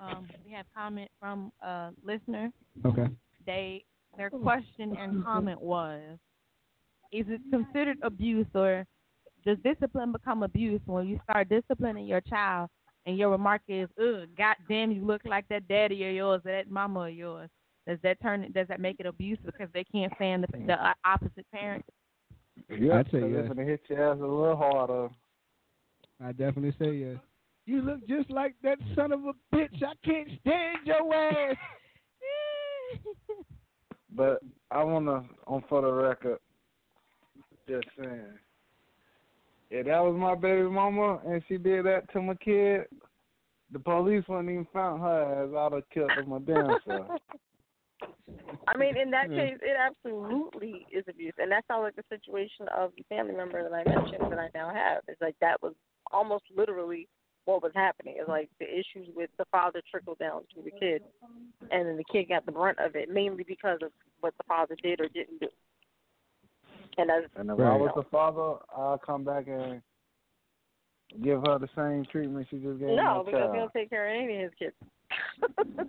um, 0.00 0.28
we 0.44 0.52
have 0.52 0.66
comment 0.74 1.10
from 1.20 1.52
a 1.62 1.90
listener. 2.04 2.50
Okay. 2.84 3.06
They 3.46 3.84
their 4.16 4.30
question 4.30 4.96
and 4.96 5.24
comment 5.24 5.60
was, 5.60 6.18
is 7.12 7.26
it 7.28 7.40
considered 7.50 7.98
abuse 8.02 8.46
or 8.54 8.86
does 9.48 9.56
discipline 9.64 10.12
become 10.12 10.42
abuse 10.42 10.80
when 10.84 11.08
you 11.08 11.18
start 11.24 11.48
disciplining 11.48 12.06
your 12.06 12.20
child 12.20 12.68
and 13.06 13.16
your 13.16 13.30
remark 13.30 13.62
is, 13.66 13.88
"Ugh, 13.98 14.28
goddamn, 14.36 14.90
you 14.90 15.06
look 15.06 15.22
like 15.24 15.48
that 15.48 15.66
daddy 15.66 16.06
of 16.06 16.14
yours 16.14 16.42
or 16.44 16.52
that 16.52 16.70
mama 16.70 17.08
of 17.08 17.14
yours"? 17.14 17.48
Does 17.86 17.98
that 18.02 18.20
turn? 18.20 18.52
Does 18.52 18.68
that 18.68 18.78
make 18.78 19.00
it 19.00 19.06
abuse 19.06 19.38
because 19.46 19.70
they 19.72 19.84
can't 19.84 20.12
stand 20.16 20.44
the, 20.44 20.58
the 20.66 20.74
uh, 20.74 20.92
opposite 21.06 21.46
parent? 21.50 21.82
Yeah, 22.68 22.98
I'd 22.98 23.10
say 23.10 23.20
yes. 23.20 23.30
it's 23.38 23.48
gonna 23.48 23.64
hit 23.64 23.80
your 23.88 24.12
ass 24.12 24.18
a 24.18 24.20
little 24.20 24.56
harder. 24.56 25.08
I 26.22 26.32
definitely 26.32 26.74
say 26.78 26.92
yes. 26.92 27.16
You 27.64 27.80
look 27.80 28.06
just 28.06 28.30
like 28.30 28.54
that 28.62 28.78
son 28.94 29.12
of 29.12 29.20
a 29.24 29.32
bitch. 29.54 29.82
I 29.82 29.94
can't 30.04 30.28
stand 30.40 30.78
your 30.84 31.14
ass. 31.14 31.56
But 34.10 34.40
I 34.70 34.82
wanna, 34.82 35.22
on 35.46 35.62
for 35.68 35.82
the 35.82 35.92
record, 35.92 36.38
just 37.68 37.86
saying, 37.96 38.38
if 39.70 39.86
that 39.86 40.00
was 40.00 40.16
my 40.16 40.34
baby 40.34 40.68
mama 40.68 41.20
and 41.26 41.42
she 41.48 41.58
did 41.58 41.84
that 41.86 42.10
to 42.12 42.22
my 42.22 42.34
kid, 42.34 42.86
the 43.72 43.78
police 43.78 44.24
wouldn't 44.28 44.50
even 44.50 44.66
found 44.72 45.02
her 45.02 45.44
ass. 45.44 45.54
I'd 45.56 45.74
have 45.74 45.90
killed 45.90 46.10
her 46.12 46.24
my 46.24 46.38
damn 46.38 46.78
self. 46.86 47.20
I 48.68 48.76
mean, 48.76 48.96
in 48.96 49.10
that 49.10 49.28
case, 49.28 49.58
it 49.62 49.76
absolutely 49.76 50.86
is 50.92 51.04
abuse, 51.08 51.32
and 51.38 51.50
that's 51.50 51.66
sounds 51.66 51.82
like 51.82 51.96
the 51.96 52.04
situation 52.08 52.66
of 52.76 52.92
the 52.96 53.02
family 53.08 53.34
member 53.34 53.62
that 53.62 53.74
I 53.74 53.82
mentioned 53.84 54.30
that 54.30 54.38
I 54.38 54.48
now 54.54 54.72
have. 54.72 55.02
It's 55.08 55.20
like 55.20 55.36
that 55.40 55.60
was 55.62 55.74
almost 56.12 56.44
literally 56.54 57.08
what 57.46 57.62
was 57.62 57.72
happening. 57.74 58.16
It's 58.18 58.28
like 58.28 58.50
the 58.60 58.66
issues 58.66 59.08
with 59.16 59.30
the 59.38 59.46
father 59.50 59.80
trickled 59.90 60.18
down 60.18 60.42
to 60.54 60.62
the 60.62 60.70
kid, 60.70 61.02
and 61.70 61.88
then 61.88 61.96
the 61.96 62.04
kid 62.12 62.28
got 62.28 62.46
the 62.46 62.52
brunt 62.52 62.78
of 62.78 62.94
it, 62.94 63.10
mainly 63.10 63.42
because 63.42 63.78
of 63.82 63.90
what 64.20 64.34
the 64.36 64.44
father 64.46 64.76
did 64.82 65.00
or 65.00 65.08
didn't 65.08 65.40
do. 65.40 65.48
And 66.98 67.10
as 67.10 67.24
And 67.36 67.48
if 67.50 67.58
I 67.60 67.76
was 67.76 67.92
the 67.94 68.02
father, 68.10 68.56
I'll 68.76 68.98
come 68.98 69.24
back 69.24 69.46
and 69.46 69.80
give 71.22 71.40
her 71.46 71.58
the 71.58 71.68
same 71.76 72.04
treatment 72.10 72.46
she 72.50 72.56
just 72.58 72.78
gave 72.80 72.88
no, 72.88 72.94
my 72.96 73.22
because 73.24 73.40
child. 73.40 73.54
he 73.54 73.60
don't 73.60 73.72
take 73.72 73.88
care 73.90 74.08
of 74.08 74.22
any 74.24 74.36
of 74.36 74.42
his 74.42 74.52
kids. 74.58 74.74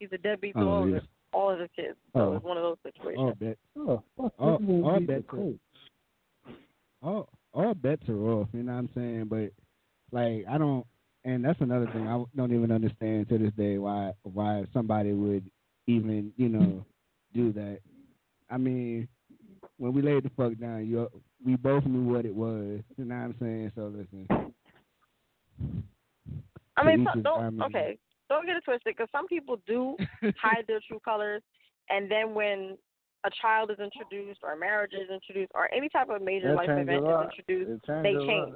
He's 0.00 0.08
a 0.12 0.18
deadbeat 0.18 0.54
to 0.54 0.60
Oh, 0.62 0.68
all 0.68 0.82
of 0.82 0.88
yeah. 0.88 0.94
his 0.96 1.04
all 1.32 1.50
of 1.50 1.60
his 1.60 1.68
kids. 1.76 1.96
So 2.12 2.20
Oh. 2.20 2.32
it's 2.34 2.44
one 2.44 2.56
of 2.56 2.62
those 2.64 2.76
situations. 2.82 3.18
All 3.24 3.34
bet. 3.34 3.58
Oh, 3.78 4.02
fuck, 4.16 4.32
All, 4.38 4.58
this 4.58 4.68
is 4.68 4.84
all 4.84 4.94
the 5.00 5.06
bets 5.06 5.24
are, 5.32 7.08
all 7.08 7.28
all 7.54 7.74
bets 7.74 8.08
are 8.08 8.14
off. 8.32 8.48
You 8.52 8.62
know 8.64 8.72
what 8.72 8.78
I'm 8.78 8.88
saying? 8.94 9.24
But 9.26 9.52
like 10.10 10.44
I 10.50 10.58
don't, 10.58 10.84
and 11.24 11.44
that's 11.44 11.60
another 11.60 11.86
thing 11.92 12.08
I 12.08 12.22
don't 12.36 12.52
even 12.52 12.72
understand 12.72 13.28
to 13.28 13.38
this 13.38 13.52
day 13.56 13.78
why 13.78 14.12
why 14.24 14.64
somebody 14.72 15.12
would 15.12 15.48
even 15.86 16.32
you 16.36 16.48
know 16.48 16.84
do 17.32 17.52
that. 17.52 17.78
I 18.50 18.56
mean, 18.56 19.06
when 19.80 19.94
we 19.94 20.02
laid 20.02 20.24
the 20.24 20.30
fuck 20.36 20.52
down, 20.60 20.86
you 20.86 21.08
we 21.44 21.56
both 21.56 21.86
knew 21.86 22.12
what 22.12 22.26
it 22.26 22.34
was. 22.34 22.80
You 22.98 23.04
know 23.06 23.14
what 23.14 23.22
I'm 23.22 23.34
saying? 23.40 23.72
So 23.74 23.86
listen. 23.86 24.52
I 26.76 26.84
mean, 26.84 27.06
so, 27.14 27.20
don't 27.20 27.40
I 27.40 27.50
mean- 27.50 27.62
okay. 27.62 27.98
Don't 28.28 28.46
get 28.46 28.56
it 28.56 28.64
twisted, 28.64 28.94
because 28.96 29.08
some 29.10 29.26
people 29.26 29.60
do 29.66 29.96
hide 30.40 30.64
their 30.68 30.78
true 30.86 31.00
colors, 31.04 31.42
and 31.88 32.08
then 32.08 32.32
when 32.32 32.78
a 33.24 33.30
child 33.42 33.72
is 33.72 33.78
introduced, 33.80 34.38
or 34.44 34.54
marriage 34.54 34.92
is 34.92 35.10
introduced, 35.10 35.50
or 35.54 35.72
any 35.74 35.88
type 35.88 36.10
of 36.10 36.22
major 36.22 36.54
life 36.54 36.68
event 36.68 37.04
is 37.04 37.40
introduced, 37.48 37.82
they 37.88 38.14
change. 38.24 38.54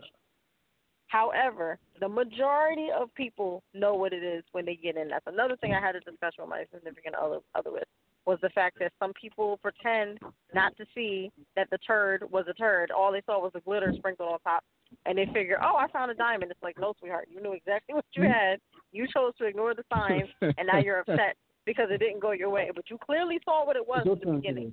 However, 1.09 1.79
the 2.01 2.09
majority 2.09 2.89
of 2.97 3.13
people 3.15 3.65
know 3.73 3.95
what 3.95 4.13
it 4.13 4.23
is 4.23 4.45
when 4.53 4.65
they 4.65 4.77
get 4.77 4.97
in. 4.97 5.09
That's 5.09 5.27
another 5.27 5.57
thing 5.57 5.73
I 5.75 5.81
had 5.81 5.97
a 5.97 6.01
discussion 6.01 6.45
with 6.45 6.51
my 6.51 6.65
significant 6.73 7.17
other, 7.17 7.41
other 7.55 7.73
with 7.73 7.85
was 8.27 8.39
the 8.43 8.49
fact 8.51 8.79
that 8.81 8.93
some 8.99 9.13
people 9.21 9.59
pretend 9.59 10.19
not 10.55 10.77
to 10.77 10.87
see 10.95 11.31
that 11.57 11.69
the 11.71 11.79
turd 11.79 12.25
was 12.31 12.47
a 12.49 12.55
turd. 12.55 12.91
All 12.91 13.13
they 13.13 13.23
saw 13.27 13.41
was 13.41 13.53
the 13.53 13.61
glitter 13.61 13.93
sprinkled 13.97 14.33
on 14.33 14.39
top, 14.41 14.65
and 15.07 15.19
they 15.19 15.27
figure, 15.27 15.59
"Oh, 15.63 15.77
I 15.77 15.89
found 15.89 16.11
a 16.11 16.15
diamond." 16.15 16.51
It's 16.51 16.63
like, 16.63 16.79
no, 16.79 16.95
sweetheart, 16.99 17.29
you 17.31 17.41
knew 17.43 17.53
exactly 17.53 17.95
what 17.95 18.05
you 18.15 18.25
had. 18.25 18.61
You 18.93 19.07
chose 19.07 19.33
to 19.39 19.45
ignore 19.45 19.75
the 19.75 19.85
signs, 19.93 20.29
and 20.41 20.69
now 20.73 20.79
you're 20.79 21.01
upset 21.01 21.37
because 21.67 21.89
it 21.91 21.99
didn't 21.99 22.21
go 22.21 22.33
your 22.33 22.51
way. 22.51 22.71
But 22.75 22.91
you 22.91 22.99
clearly 22.99 23.39
saw 23.45 23.67
what 23.67 23.77
it 23.77 23.87
was 23.87 24.03
in 24.07 24.19
the 24.19 24.37
beginning. 24.37 24.73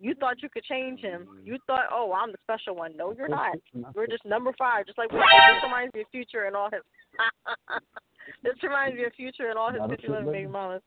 You 0.00 0.14
thought 0.14 0.42
you 0.42 0.50
could 0.50 0.64
change 0.64 1.00
him. 1.00 1.26
You 1.44 1.56
thought, 1.66 1.84
oh, 1.90 2.12
I'm 2.12 2.30
the 2.30 2.38
special 2.42 2.74
one. 2.76 2.96
No, 2.96 3.14
you're 3.16 3.28
not. 3.28 3.56
You're 3.94 4.06
just 4.06 4.24
number 4.26 4.52
five. 4.58 4.86
Just 4.86 4.98
like 4.98 5.08
this 5.10 5.20
reminds 5.62 5.94
me 5.94 6.02
of 6.02 6.08
Future 6.10 6.44
and 6.44 6.56
all 6.56 6.68
his. 6.70 6.82
this 8.42 8.54
reminds 8.62 8.96
me 8.96 9.04
of 9.04 9.12
Future 9.14 9.48
and 9.48 9.58
all 9.58 9.70
his 9.70 9.78
Not 9.78 9.92
a 9.92 9.96
50 9.96 10.06
11 10.08 10.26
shit 10.26 10.32
baby 10.32 10.46
mamas. 10.46 10.82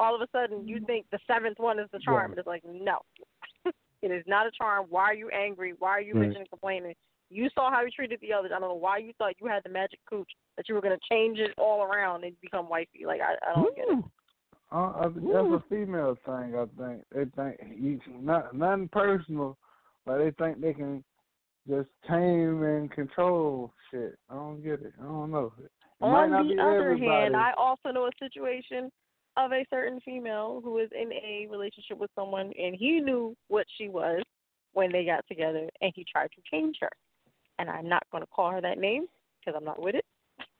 All 0.00 0.14
of 0.14 0.22
a 0.22 0.28
sudden, 0.32 0.66
you 0.66 0.80
think 0.86 1.04
the 1.12 1.18
seventh 1.26 1.58
one 1.58 1.78
is 1.78 1.86
the 1.92 1.98
charm. 1.98 2.34
It's 2.38 2.46
like, 2.46 2.62
no. 2.64 3.00
it 4.02 4.10
is 4.10 4.24
not 4.26 4.46
a 4.46 4.50
charm. 4.50 4.86
Why 4.88 5.02
are 5.02 5.14
you 5.14 5.28
angry? 5.28 5.74
Why 5.78 5.90
are 5.90 6.00
you 6.00 6.14
Right. 6.14 6.30
bitching 6.30 6.38
and 6.38 6.48
complaining? 6.48 6.94
You 7.28 7.50
saw 7.54 7.70
how 7.70 7.82
you 7.82 7.90
treated 7.90 8.18
the 8.22 8.32
others. 8.32 8.50
I 8.54 8.58
don't 8.58 8.70
know 8.70 8.74
why 8.74 8.96
you 8.96 9.12
thought 9.18 9.34
you 9.40 9.46
had 9.46 9.62
the 9.62 9.68
magic 9.68 10.00
cooch 10.08 10.30
that 10.56 10.68
you 10.70 10.74
were 10.74 10.80
going 10.80 10.98
to 10.98 11.14
change 11.14 11.38
it 11.38 11.52
all 11.58 11.82
around 11.82 12.24
and 12.24 12.34
become 12.40 12.68
wifey. 12.68 13.04
Like, 13.06 13.20
I, 13.20 13.34
I 13.48 13.54
don't 13.54 13.76
get 13.76 13.84
it. 13.88 14.04
Uh, 14.72 14.76
I, 14.76 15.08
that's 15.08 15.62
a 15.62 15.64
female 15.68 16.16
thing. 16.24 16.54
I 16.56 16.64
think 16.78 17.02
they 17.12 17.24
think 17.36 17.60
you 17.78 18.00
not 18.20 18.54
nothing 18.56 18.88
personal, 18.88 19.58
but 20.06 20.18
they 20.18 20.30
think 20.30 20.60
they 20.60 20.72
can 20.72 21.04
just 21.68 21.88
tame 22.08 22.62
and 22.62 22.90
control 22.90 23.72
shit. 23.90 24.16
I 24.30 24.34
don't 24.34 24.62
get 24.62 24.80
it. 24.80 24.94
I 24.98 25.04
don't 25.04 25.30
know. 25.30 25.52
It 25.62 25.70
On 26.00 26.30
the 26.30 26.62
other 26.62 26.92
everybody. 26.92 27.06
hand, 27.06 27.36
I 27.36 27.52
also 27.58 27.90
know 27.92 28.06
a 28.06 28.10
situation 28.18 28.90
of 29.36 29.52
a 29.52 29.64
certain 29.70 30.00
female 30.00 30.60
who 30.62 30.78
is 30.78 30.90
in 30.92 31.12
a 31.12 31.46
relationship 31.50 31.98
with 31.98 32.10
someone, 32.14 32.52
and 32.58 32.74
he 32.74 33.00
knew 33.00 33.36
what 33.48 33.66
she 33.78 33.88
was 33.88 34.22
when 34.72 34.92
they 34.92 35.04
got 35.04 35.24
together, 35.28 35.68
and 35.80 35.92
he 35.94 36.04
tried 36.10 36.30
to 36.32 36.42
change 36.50 36.76
her. 36.80 36.90
And 37.58 37.68
I'm 37.68 37.88
not 37.88 38.02
going 38.10 38.22
to 38.22 38.30
call 38.34 38.50
her 38.50 38.60
that 38.60 38.78
name 38.78 39.06
because 39.38 39.56
I'm 39.58 39.64
not 39.64 39.80
with 39.82 39.94
it. 39.94 40.04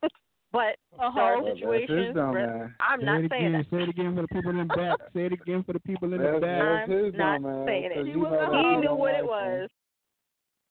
but 0.53 0.77
there 0.99 1.01
are 1.01 1.43
Well, 1.43 1.45
that's 1.45 1.59
situations 1.59 2.15
dumb 2.15 2.33
where. 2.33 2.77
I'm 2.81 3.01
Say 3.01 3.07
not 3.07 3.25
it 3.25 3.31
saying 3.31 3.47
again. 3.47 3.67
that. 3.71 3.77
Say 3.77 3.83
it 3.83 3.89
again 3.89 4.15
for 4.15 4.23
the 4.23 4.29
people 4.29 4.51
in 4.51 4.59
the 4.59 4.65
back. 4.65 4.99
Say 5.15 5.27
it 5.27 5.33
again 5.33 5.65
for 5.65 5.73
the 5.73 5.81
people 5.81 6.13
in 6.13 6.21
the 6.23 6.27
That's, 6.33 6.41
back. 6.41 6.87
that's 6.89 6.91
his 7.05 7.15
not 7.15 7.43
dumb 7.43 7.65
saying 7.67 7.85
it. 7.87 7.95
'cause 7.95 8.07
He 8.07 8.17
was 8.17 8.31
know 8.31 8.49
a 8.49 8.51
that 8.51 8.65
He 8.65 8.77
knew 8.77 8.95
what 8.95 9.15
it 9.15 9.25
was, 9.27 9.63
him. 9.63 9.69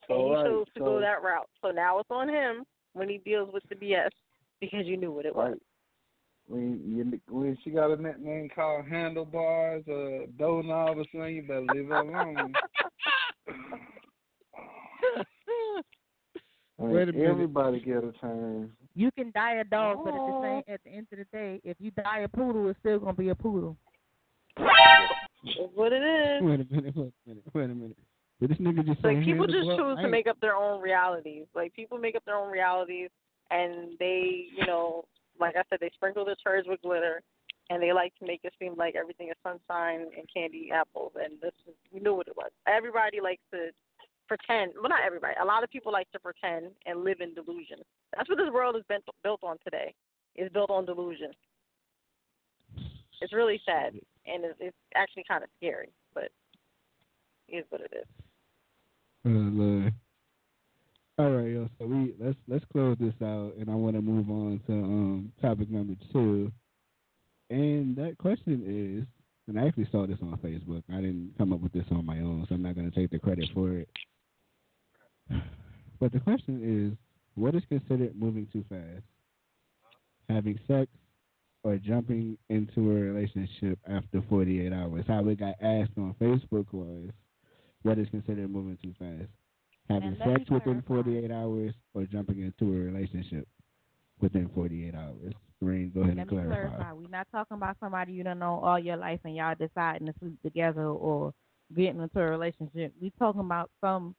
and 0.09 0.17
So, 0.17 0.25
he 0.25 0.35
right, 0.35 0.45
chose 0.45 0.65
to 0.75 0.79
go 0.79 0.99
that 0.99 1.21
route. 1.23 1.49
So 1.61 1.71
now 1.71 1.99
it's 1.99 2.11
on 2.11 2.29
him 2.29 2.63
when 2.93 3.09
he 3.09 3.17
deals 3.19 3.51
with 3.53 3.63
the 3.69 3.75
BS 3.75 4.09
because 4.59 4.85
you 4.85 4.97
knew 4.97 5.11
what 5.11 5.25
it 5.25 5.35
was. 5.35 5.57
When 6.49 6.81
you 6.83 7.19
when 7.29 7.57
she 7.63 7.69
got 7.69 7.91
a 7.91 8.01
nickname 8.01 8.49
called 8.53 8.85
Handlebars 8.89 9.83
or 9.87 10.25
Doorknob 10.37 10.97
or 10.97 11.05
something, 11.11 11.35
you 11.35 11.43
better 11.43 11.65
leave 11.73 11.87
her 11.87 11.97
alone. 11.97 12.53
I 16.79 16.83
mean, 16.83 16.91
Wait 16.91 17.09
a 17.09 17.13
minute. 17.13 17.29
Everybody 17.29 17.79
get 17.81 18.03
a 18.03 18.11
turn. 18.13 18.71
You 18.95 19.11
can 19.11 19.31
die 19.35 19.55
a 19.55 19.63
dog, 19.63 19.99
but 20.03 20.13
at 20.13 20.15
the 20.15 20.21
oh. 20.21 20.41
same 20.41 20.73
at 20.73 20.81
the 20.83 20.89
end 20.89 21.07
of 21.11 21.19
the 21.19 21.25
day, 21.31 21.61
if 21.63 21.77
you 21.79 21.91
die 21.91 22.19
a 22.19 22.27
poodle, 22.27 22.67
it's 22.69 22.79
still 22.79 22.99
gonna 22.99 23.13
be 23.13 23.29
a 23.29 23.35
poodle. 23.35 23.77
It's 24.57 25.71
what 25.75 25.93
it 25.93 26.01
is. 26.01 26.41
Wait 26.41 26.61
a 26.61 26.73
minute. 26.73 26.95
Wait 26.95 27.13
a 27.25 27.29
minute. 27.29 27.43
Wait 27.53 27.63
a 27.65 27.67
minute. 27.67 27.97
Did 28.41 28.51
this 28.51 28.57
nigga 28.57 28.85
just 28.85 29.03
Like 29.03 29.23
people 29.23 29.45
just 29.45 29.57
handle- 29.57 29.77
choose 29.77 29.97
I 29.99 30.03
to 30.03 30.07
make 30.07 30.27
up 30.27 30.39
their 30.39 30.55
own 30.55 30.81
realities. 30.81 31.45
Like 31.53 31.73
people 31.73 31.97
make 31.97 32.15
up 32.15 32.25
their 32.25 32.37
own 32.37 32.51
realities, 32.51 33.09
and 33.51 33.97
they, 33.99 34.47
you 34.57 34.65
know, 34.65 35.05
like 35.39 35.55
I 35.55 35.63
said, 35.69 35.79
they 35.81 35.91
sprinkle 35.93 36.25
the 36.25 36.35
turds 36.43 36.67
with 36.67 36.81
glitter, 36.81 37.21
and 37.69 37.81
they 37.81 37.93
like 37.93 38.13
to 38.19 38.25
make 38.25 38.41
it 38.43 38.53
seem 38.59 38.75
like 38.75 38.95
everything 38.95 39.29
is 39.29 39.35
sunshine 39.43 40.07
and 40.17 40.27
candy 40.33 40.69
apples. 40.73 41.13
And 41.15 41.39
this 41.41 41.53
is, 41.67 41.75
we 41.93 41.99
knew 41.99 42.15
what 42.15 42.27
it 42.27 42.35
was. 42.35 42.51
Everybody 42.67 43.21
likes 43.21 43.43
to 43.53 43.69
pretend. 44.27 44.73
Well, 44.79 44.89
not 44.89 45.01
everybody. 45.05 45.33
A 45.41 45.45
lot 45.45 45.63
of 45.63 45.69
people 45.69 45.91
like 45.91 46.11
to 46.11 46.19
pretend 46.19 46.67
and 46.85 47.03
live 47.03 47.21
in 47.21 47.33
delusion. 47.33 47.79
That's 48.15 48.29
what 48.29 48.37
this 48.37 48.51
world 48.53 48.75
is 48.75 48.83
built 48.87 49.03
built 49.23 49.43
on 49.43 49.57
today. 49.63 49.93
It's 50.35 50.53
built 50.53 50.69
on 50.69 50.85
delusion. 50.85 51.31
It's 53.21 53.33
really 53.33 53.59
sad, 53.65 53.93
and 54.25 54.45
it's, 54.45 54.55
it's 54.59 54.77
actually 54.95 55.25
kind 55.27 55.43
of 55.43 55.49
scary, 55.57 55.89
but 56.13 56.29
it 57.49 57.57
is 57.57 57.65
what 57.69 57.81
it 57.81 57.91
is. 57.93 58.07
Lord. 59.25 59.93
All 61.19 61.31
right, 61.31 61.51
yo. 61.51 61.67
So 61.77 61.85
we 61.85 62.15
let's 62.17 62.37
let's 62.47 62.63
close 62.71 62.95
this 62.97 63.13
out, 63.21 63.51
and 63.59 63.69
I 63.69 63.75
want 63.75 63.97
to 63.97 64.01
move 64.01 64.29
on 64.29 64.61
to 64.67 64.71
um 64.71 65.33
topic 65.41 65.69
number 65.69 65.95
two. 66.13 66.49
And 67.49 67.93
that 67.97 68.17
question 68.17 68.63
is, 68.65 69.05
and 69.49 69.59
I 69.59 69.67
actually 69.67 69.89
saw 69.91 70.07
this 70.07 70.17
on 70.21 70.39
Facebook. 70.41 70.81
I 70.89 71.01
didn't 71.01 71.33
come 71.37 71.51
up 71.51 71.59
with 71.59 71.73
this 71.73 71.83
on 71.91 72.05
my 72.05 72.19
own, 72.19 72.45
so 72.47 72.55
I'm 72.55 72.61
not 72.61 72.75
going 72.75 72.89
to 72.89 72.97
take 72.97 73.11
the 73.11 73.19
credit 73.19 73.49
for 73.53 73.73
it. 73.73 73.89
But 75.99 76.13
the 76.13 76.21
question 76.21 76.61
is, 76.63 76.97
what 77.35 77.53
is 77.53 77.63
considered 77.67 78.17
moving 78.17 78.47
too 78.53 78.63
fast? 78.69 79.03
Having 80.29 80.57
sex 80.65 80.89
or 81.63 81.75
jumping 81.75 82.37
into 82.47 82.91
a 82.91 82.93
relationship 82.93 83.77
after 83.85 84.23
48 84.29 84.71
hours? 84.71 85.03
How 85.05 85.27
it 85.27 85.37
got 85.37 85.55
asked 85.61 85.91
on 85.97 86.15
Facebook 86.21 86.67
was, 86.71 87.09
what 87.81 87.97
is 87.97 88.07
considered 88.11 88.49
moving 88.49 88.77
too 88.81 88.95
fast? 88.97 89.29
Having 89.89 90.09
And 90.09 90.19
let 90.19 90.27
me 90.27 90.33
sex 90.35 90.49
within 90.51 90.83
48 90.87 91.31
hours 91.31 91.73
or 91.93 92.05
jumping 92.05 92.41
into 92.41 92.73
a 92.73 92.77
relationship 92.77 93.47
within 94.21 94.49
48 94.53 94.93
hours? 94.95 95.33
Green, 95.61 95.91
go 95.93 96.01
ahead 96.01 96.15
Let 96.15 96.21
and 96.29 96.31
me 96.31 96.37
clarify. 96.43 96.75
clarify. 96.75 96.93
We're 96.93 97.07
not 97.09 97.27
talking 97.31 97.57
about 97.57 97.77
somebody 97.79 98.13
you 98.13 98.23
don't 98.23 98.39
know 98.39 98.59
all 98.63 98.79
your 98.79 98.97
life 98.97 99.19
and 99.25 99.35
y'all 99.35 99.55
deciding 99.59 100.07
to 100.07 100.13
sleep 100.19 100.41
together 100.43 100.85
or 100.85 101.33
getting 101.75 101.99
into 102.01 102.19
a 102.19 102.29
relationship. 102.29 102.93
We 103.01 103.11
talking 103.19 103.41
about 103.41 103.69
some. 103.81 104.15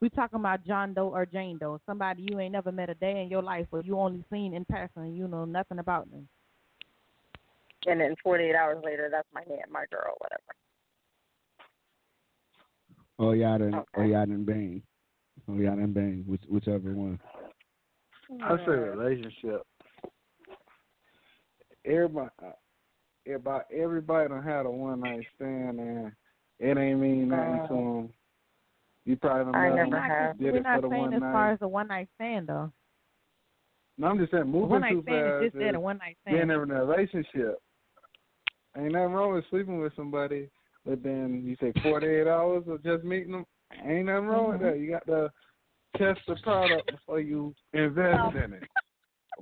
We 0.00 0.10
talking 0.10 0.40
about 0.40 0.66
John 0.66 0.94
Doe 0.94 1.08
or 1.10 1.24
Jane 1.26 1.58
Doe, 1.58 1.80
somebody 1.86 2.26
you 2.28 2.40
ain't 2.40 2.52
never 2.52 2.72
met 2.72 2.90
a 2.90 2.94
day 2.94 3.22
in 3.22 3.28
your 3.30 3.42
life, 3.42 3.66
or 3.70 3.82
you 3.82 3.96
only 3.98 4.24
seen 4.32 4.52
in 4.52 4.64
passing, 4.64 5.02
and 5.04 5.16
you 5.16 5.28
know 5.28 5.44
nothing 5.44 5.78
about 5.78 6.10
them. 6.10 6.28
and 7.86 8.00
then 8.00 8.14
48 8.22 8.54
hours 8.54 8.82
later, 8.84 9.08
that's 9.10 9.28
my 9.32 9.42
man, 9.48 9.58
my 9.70 9.84
girl, 9.90 10.14
whatever. 10.18 10.42
Oh, 13.18 13.32
y'all 13.32 13.58
done, 13.58 13.74
oh, 13.96 14.02
y'all 14.02 14.26
done 14.26 14.44
bang. 14.44 14.82
Oh, 15.48 15.54
y'all 15.56 15.76
done 15.76 15.92
bang, 15.92 16.24
which, 16.26 16.42
whichever 16.48 16.92
one. 16.92 17.18
I 18.42 18.56
say 18.58 18.72
relationship. 18.72 19.62
Everybody, 21.84 22.30
uh, 22.44 23.34
about 23.34 23.64
everybody 23.72 24.28
done 24.28 24.42
had 24.42 24.66
a 24.66 24.70
one 24.70 25.00
night 25.00 25.26
stand 25.36 25.80
and 25.80 26.12
it 26.58 26.78
ain't 26.78 27.00
mean 27.00 27.28
nothing 27.28 27.66
to 27.68 27.74
them. 27.74 28.08
You 29.04 29.16
probably 29.16 29.52
done 29.52 29.54
I 29.56 29.68
met 29.70 29.74
never 29.90 29.96
'em, 29.96 30.02
have. 30.10 30.38
did 30.38 30.52
We're 30.52 30.58
it 30.58 30.62
not 30.62 30.76
for 30.76 30.82
the 30.82 30.88
saying 30.90 31.02
one 31.02 31.14
as 31.14 31.20
night. 31.20 31.32
far 31.32 31.50
as 31.52 31.58
a 31.62 31.68
one 31.68 31.88
night 31.88 32.08
stand 32.14 32.46
though. 32.48 32.72
no, 33.98 34.06
I'm 34.06 34.18
just 34.18 34.30
saying 34.30 34.44
A 34.44 34.46
moving 34.46 34.68
one 34.70 34.80
night 34.82 34.92
too 34.92 35.02
stand 35.02 35.26
is 35.26 35.32
fast 35.32 35.42
just 35.44 35.56
that 35.58 35.74
a 35.74 35.80
one 35.80 35.98
night 35.98 36.16
stand. 36.22 36.36
being 36.36 36.46
stand. 36.48 36.70
in 36.70 36.70
a 36.76 36.84
relationship. 36.84 37.58
Ain't 38.76 38.92
nothing 38.92 39.12
wrong 39.12 39.34
with 39.34 39.44
sleeping 39.50 39.78
with 39.80 39.92
somebody, 39.96 40.48
but 40.86 41.02
then 41.02 41.42
you 41.44 41.56
say 41.60 41.72
48 41.82 42.26
hours 42.28 42.62
of 42.68 42.82
just 42.84 43.04
meeting 43.04 43.32
them. 43.32 43.44
Ain't 43.86 44.06
nothing 44.06 44.26
wrong 44.26 44.52
with 44.52 44.60
Mm-hmm. 44.60 44.64
that. 44.70 44.78
You 44.78 44.90
got 44.90 45.06
to 45.06 45.30
test 45.96 46.20
the 46.26 46.36
product 46.42 46.90
before 46.90 47.20
you 47.20 47.54
invest 47.72 48.34
in 48.44 48.52
it. 48.54 48.62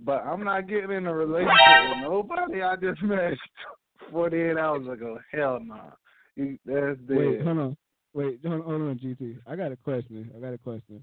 But 0.02 0.24
I'm 0.24 0.44
not 0.44 0.68
getting 0.68 0.90
in 0.92 1.06
a 1.06 1.14
relationship 1.14 1.88
with 1.88 1.98
nobody 2.02 2.62
I 2.62 2.76
just 2.76 3.02
met 3.02 3.34
48 4.12 4.56
hours 4.56 4.86
ago. 4.88 5.18
Hell 5.32 5.60
no. 5.62 5.92
You, 6.36 6.58
that's 6.64 6.98
dead. 7.08 7.16
Wait, 7.18 7.42
hold 7.42 7.58
on. 7.58 7.76
Wait, 8.14 8.40
hold 8.44 8.54
on, 8.54 8.62
hold 8.62 8.82
on, 8.82 8.98
GT. 8.98 9.38
I 9.46 9.56
got 9.56 9.72
a 9.72 9.76
question. 9.76 10.30
I 10.36 10.40
got 10.40 10.54
a 10.54 10.58
question. 10.58 11.02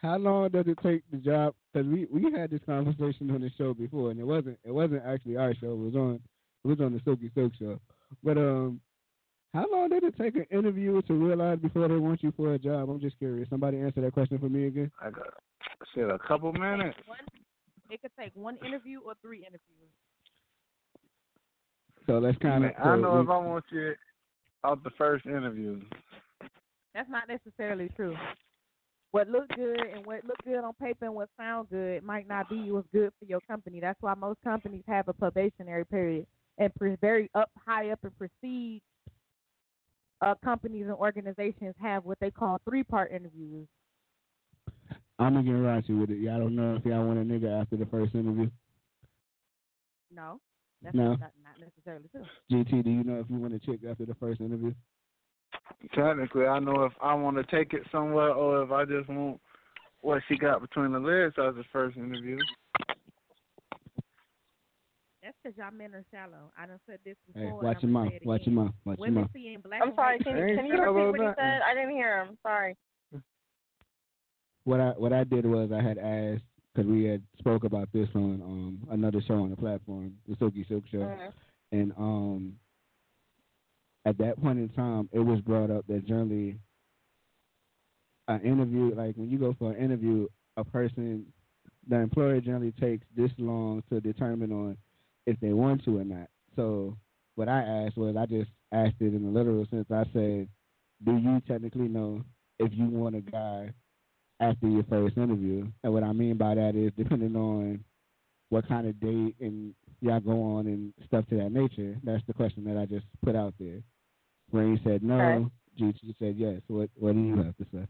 How 0.00 0.16
long 0.16 0.48
does 0.48 0.64
it 0.66 0.78
take 0.82 1.02
the 1.10 1.18
job? 1.18 1.54
Because 1.72 1.86
we 1.86 2.06
we 2.10 2.32
had 2.32 2.50
this 2.50 2.60
conversation 2.64 3.30
on 3.32 3.42
the 3.42 3.50
show 3.58 3.74
before, 3.74 4.10
and 4.10 4.18
it 4.18 4.24
wasn't 4.26 4.58
it 4.64 4.72
wasn't 4.72 5.02
actually 5.04 5.36
our 5.36 5.54
show. 5.54 5.72
It 5.72 5.78
was 5.78 5.94
on 5.94 6.20
it 6.64 6.68
was 6.68 6.80
on 6.80 6.92
the 6.94 7.00
Silky 7.04 7.30
Silk 7.34 7.52
show. 7.58 7.78
But 8.24 8.38
um, 8.38 8.80
how 9.52 9.66
long 9.70 9.88
did 9.88 10.04
it 10.04 10.14
take 10.16 10.36
an 10.36 10.46
interviewer 10.50 11.02
to 11.02 11.14
realize 11.14 11.58
before 11.58 11.88
they 11.88 11.96
want 11.96 12.22
you 12.22 12.32
for 12.36 12.54
a 12.54 12.58
job? 12.58 12.88
I'm 12.88 13.00
just 13.00 13.18
curious. 13.18 13.48
Somebody 13.50 13.78
answer 13.78 14.00
that 14.00 14.12
question 14.12 14.38
for 14.38 14.48
me 14.48 14.66
again. 14.66 14.90
I 15.00 15.10
got 15.10 15.26
said 15.94 16.10
a 16.10 16.18
couple 16.18 16.52
minutes. 16.52 16.96
It 17.90 18.00
could 18.00 18.12
take 18.18 18.30
one 18.34 18.56
interview 18.64 19.00
or 19.04 19.14
three 19.20 19.38
interviews. 19.38 19.90
So 22.06 22.18
let's 22.18 22.38
kind 22.38 22.64
of. 22.64 22.72
I 22.82 22.96
know 22.96 23.20
if 23.20 23.28
I 23.28 23.38
want 23.38 23.64
you 23.70 23.94
out 24.64 24.84
the 24.84 24.90
first 24.96 25.26
interview. 25.26 25.80
That's 26.94 27.10
not 27.10 27.28
necessarily 27.28 27.90
true. 27.96 28.16
What 29.12 29.28
looked 29.28 29.56
good 29.56 29.80
and 29.80 30.06
what 30.06 30.24
looked 30.24 30.44
good 30.44 30.62
on 30.62 30.72
paper 30.74 31.06
and 31.06 31.14
what 31.14 31.28
sound 31.36 31.68
good 31.70 32.04
might 32.04 32.28
not 32.28 32.48
be 32.48 32.70
what's 32.70 32.86
good 32.92 33.10
for 33.18 33.24
your 33.24 33.40
company. 33.48 33.80
That's 33.80 34.00
why 34.00 34.14
most 34.14 34.38
companies 34.44 34.84
have 34.86 35.08
a 35.08 35.12
probationary 35.12 35.84
period 35.84 36.26
and 36.58 36.72
pre- 36.76 36.96
very 37.00 37.28
up 37.34 37.50
high 37.66 37.90
up 37.90 37.98
and 38.04 38.16
prestige. 38.16 38.80
Uh, 40.22 40.34
companies 40.44 40.82
and 40.86 40.94
organizations 40.94 41.74
have 41.80 42.04
what 42.04 42.18
they 42.20 42.30
call 42.30 42.60
three 42.68 42.82
part 42.82 43.10
interviews. 43.10 43.66
I'm 45.18 45.34
gonna 45.34 45.42
get 45.42 45.52
raunchy 45.52 45.98
with 45.98 46.10
it. 46.10 46.18
Y'all 46.18 46.38
don't 46.38 46.56
know 46.56 46.76
if 46.76 46.84
y'all 46.84 47.06
want 47.06 47.18
a 47.18 47.22
nigga 47.22 47.60
after 47.60 47.76
the 47.76 47.86
first 47.86 48.14
interview. 48.14 48.50
No, 50.10 50.40
that's 50.82 50.94
No. 50.94 51.10
not, 51.10 51.32
not 51.44 51.58
necessarily 51.58 52.08
true. 52.08 52.24
GT, 52.50 52.82
do 52.84 52.90
you 52.90 53.04
know 53.04 53.20
if 53.20 53.30
you 53.30 53.36
want 53.36 53.54
a 53.54 53.58
chick 53.58 53.80
after 53.88 54.04
the 54.04 54.14
first 54.14 54.40
interview? 54.40 54.74
Technically, 55.94 56.46
I 56.46 56.58
know 56.58 56.84
if 56.84 56.92
I 57.02 57.14
want 57.14 57.36
to 57.36 57.44
take 57.44 57.72
it 57.74 57.82
somewhere 57.90 58.30
or 58.30 58.62
if 58.62 58.70
I 58.70 58.84
just 58.84 59.08
want 59.08 59.40
what 60.00 60.22
she 60.28 60.36
got 60.36 60.60
between 60.60 60.92
the 60.92 60.98
legs 60.98 61.34
as 61.38 61.54
the 61.54 61.64
first 61.72 61.96
interview. 61.96 62.38
That's 65.30 65.54
because 65.54 65.58
y'all 65.58 65.78
men 65.78 65.94
are 65.94 66.04
shallow. 66.10 66.50
I 66.58 66.66
done 66.66 66.80
said 66.88 66.98
this 67.04 67.14
Hey, 67.34 67.52
watch 67.52 67.62
your 67.62 67.84
and 67.84 67.92
mouth. 67.92 68.04
gonna 68.06 68.10
say 68.10 68.16
it 68.16 68.26
Watch 68.26 68.40
your 68.40 68.52
again. 68.52 68.54
mouth. 68.64 68.74
Watch 68.84 68.98
your 68.98 69.06
Women 69.06 69.22
mouth. 69.22 69.30
see 69.32 69.54
in 69.54 69.60
black 69.60 69.80
I'm 69.82 69.94
sorry. 69.94 70.18
Can, 70.18 70.34
can 70.34 70.66
you 70.66 70.72
repeat 70.72 71.10
what 71.12 71.20
he 71.20 71.26
said? 71.38 71.60
I 71.64 71.72
didn't 71.74 71.90
hear 71.90 72.24
him. 72.24 72.38
Sorry. 72.42 72.76
What 74.64 74.80
I 74.80 74.88
what 74.90 75.12
I 75.12 75.22
did 75.24 75.46
was 75.46 75.70
I 75.72 75.80
had 75.80 75.98
asked 75.98 76.42
because 76.74 76.90
we 76.90 77.04
had 77.04 77.22
spoke 77.38 77.62
about 77.62 77.88
this 77.92 78.08
on 78.16 78.42
um 78.42 78.78
another 78.90 79.20
show 79.22 79.34
on 79.34 79.50
the 79.50 79.56
platform, 79.56 80.14
the 80.28 80.34
Silky 80.36 80.64
Silk 80.68 80.82
Show, 80.90 80.98
Mhm. 80.98 81.32
and 81.72 81.92
um 81.96 82.56
at 84.04 84.18
that 84.18 84.40
point 84.42 84.58
in 84.58 84.68
time 84.70 85.08
it 85.12 85.20
was 85.20 85.40
brought 85.42 85.70
up 85.70 85.86
that 85.86 86.04
generally 86.06 86.58
an 88.26 88.40
interview 88.42 88.92
like 88.96 89.14
when 89.14 89.30
you 89.30 89.38
go 89.38 89.54
for 89.60 89.70
an 89.70 89.76
interview, 89.78 90.26
a 90.56 90.64
person 90.64 91.24
the 91.88 91.96
employer 91.96 92.40
generally 92.40 92.72
takes 92.72 93.06
this 93.16 93.30
long 93.38 93.82
to 93.90 94.00
determine 94.00 94.50
on 94.52 94.76
if 95.30 95.40
they 95.40 95.52
want 95.52 95.84
to 95.84 95.98
or 95.98 96.04
not. 96.04 96.28
So 96.56 96.96
what 97.36 97.48
I 97.48 97.62
asked 97.62 97.96
was 97.96 98.16
I 98.16 98.26
just 98.26 98.50
asked 98.72 98.96
it 99.00 99.14
in 99.14 99.24
a 99.24 99.30
literal 99.30 99.66
sense. 99.70 99.86
I 99.90 100.04
said, 100.12 100.48
Do 101.04 101.16
you 101.16 101.40
technically 101.48 101.88
know 101.88 102.22
if 102.58 102.70
you 102.74 102.86
want 102.86 103.16
a 103.16 103.20
guy 103.20 103.72
after 104.40 104.68
your 104.68 104.84
first 104.84 105.16
interview. 105.16 105.66
And 105.84 105.92
what 105.92 106.02
I 106.02 106.12
mean 106.12 106.36
by 106.36 106.54
that 106.54 106.74
is 106.74 106.92
depending 106.96 107.36
on 107.36 107.84
what 108.48 108.66
kind 108.66 108.88
of 108.88 108.98
date 108.98 109.36
and 109.40 109.74
y'all 110.00 110.20
go 110.20 110.42
on 110.56 110.66
and 110.66 110.92
stuff 111.06 111.26
to 111.28 111.36
that 111.36 111.52
nature. 111.52 111.96
That's 112.02 112.22
the 112.26 112.34
question 112.34 112.64
that 112.64 112.76
I 112.76 112.86
just 112.86 113.06
put 113.24 113.36
out 113.36 113.54
there. 113.60 113.80
Rain 114.52 114.80
said 114.82 115.02
no, 115.02 115.20
Okay. 115.20 115.92
GT 115.92 116.14
said 116.18 116.34
yes. 116.36 116.60
What 116.66 116.90
what 116.96 117.14
do 117.14 117.20
you 117.20 117.36
have 117.36 117.56
to 117.58 117.66
say? 117.72 117.86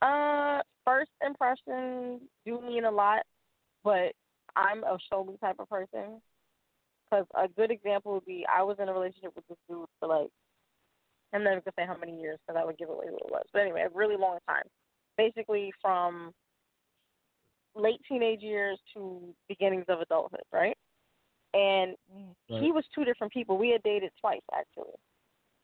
Uh, 0.00 0.60
first 0.84 1.10
impressions 1.24 2.22
do 2.44 2.60
mean 2.60 2.84
a 2.84 2.90
lot, 2.90 3.22
but 3.84 4.12
I'm 4.56 4.84
a 4.84 4.98
show 5.10 5.24
me 5.24 5.36
type 5.40 5.56
of 5.58 5.68
person. 5.68 6.20
Because 7.10 7.26
a 7.36 7.48
good 7.48 7.70
example 7.70 8.14
would 8.14 8.24
be 8.24 8.46
I 8.46 8.62
was 8.62 8.76
in 8.78 8.88
a 8.88 8.92
relationship 8.92 9.32
with 9.36 9.46
this 9.48 9.58
dude 9.68 9.86
for 10.00 10.08
like, 10.08 10.30
I'm 11.34 11.44
never 11.44 11.60
gonna 11.60 11.72
say 11.76 11.86
how 11.86 11.96
many 11.98 12.20
years 12.20 12.38
because 12.40 12.58
that 12.58 12.66
would 12.66 12.78
give 12.78 12.88
away 12.88 13.06
who 13.08 13.16
it 13.16 13.30
was. 13.30 13.44
But 13.52 13.62
anyway, 13.62 13.82
a 13.82 13.88
really 13.96 14.16
long 14.16 14.38
time. 14.48 14.64
Basically 15.18 15.72
from 15.80 16.32
late 17.74 18.00
teenage 18.08 18.40
years 18.40 18.78
to 18.94 19.34
beginnings 19.48 19.84
of 19.88 20.00
adulthood, 20.00 20.44
right? 20.52 20.76
and 21.54 21.96
Right. 22.50 22.62
he 22.62 22.72
was 22.72 22.84
two 22.94 23.04
different 23.04 23.32
people. 23.32 23.56
We 23.56 23.70
had 23.70 23.82
dated 23.82 24.10
twice 24.20 24.42
actually. 24.52 24.92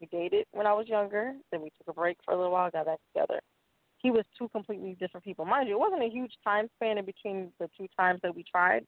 We 0.01 0.07
dated 0.07 0.47
when 0.53 0.67
I 0.67 0.73
was 0.73 0.87
younger, 0.87 1.35
then 1.51 1.61
we 1.61 1.71
took 1.71 1.89
a 1.89 1.93
break 1.93 2.19
for 2.25 2.33
a 2.33 2.37
little 2.37 2.53
while, 2.53 2.71
got 2.71 2.87
back 2.87 2.99
together. 3.13 3.41
He 3.99 4.11
was 4.11 4.25
two 4.39 4.49
completely 4.49 4.97
different 5.01 5.25
people. 5.25 5.45
Mind 5.45 5.69
you, 5.69 5.75
it 5.75 5.81
wasn't 5.81 6.03
a 6.03 6.09
huge 6.09 6.33
time 6.45 6.69
span 6.77 6.99
in 6.99 7.05
between 7.05 7.53
the 7.59 7.69
two 7.77 7.89
times 7.99 8.21
that 8.23 8.35
we 8.35 8.45
tried. 8.45 8.85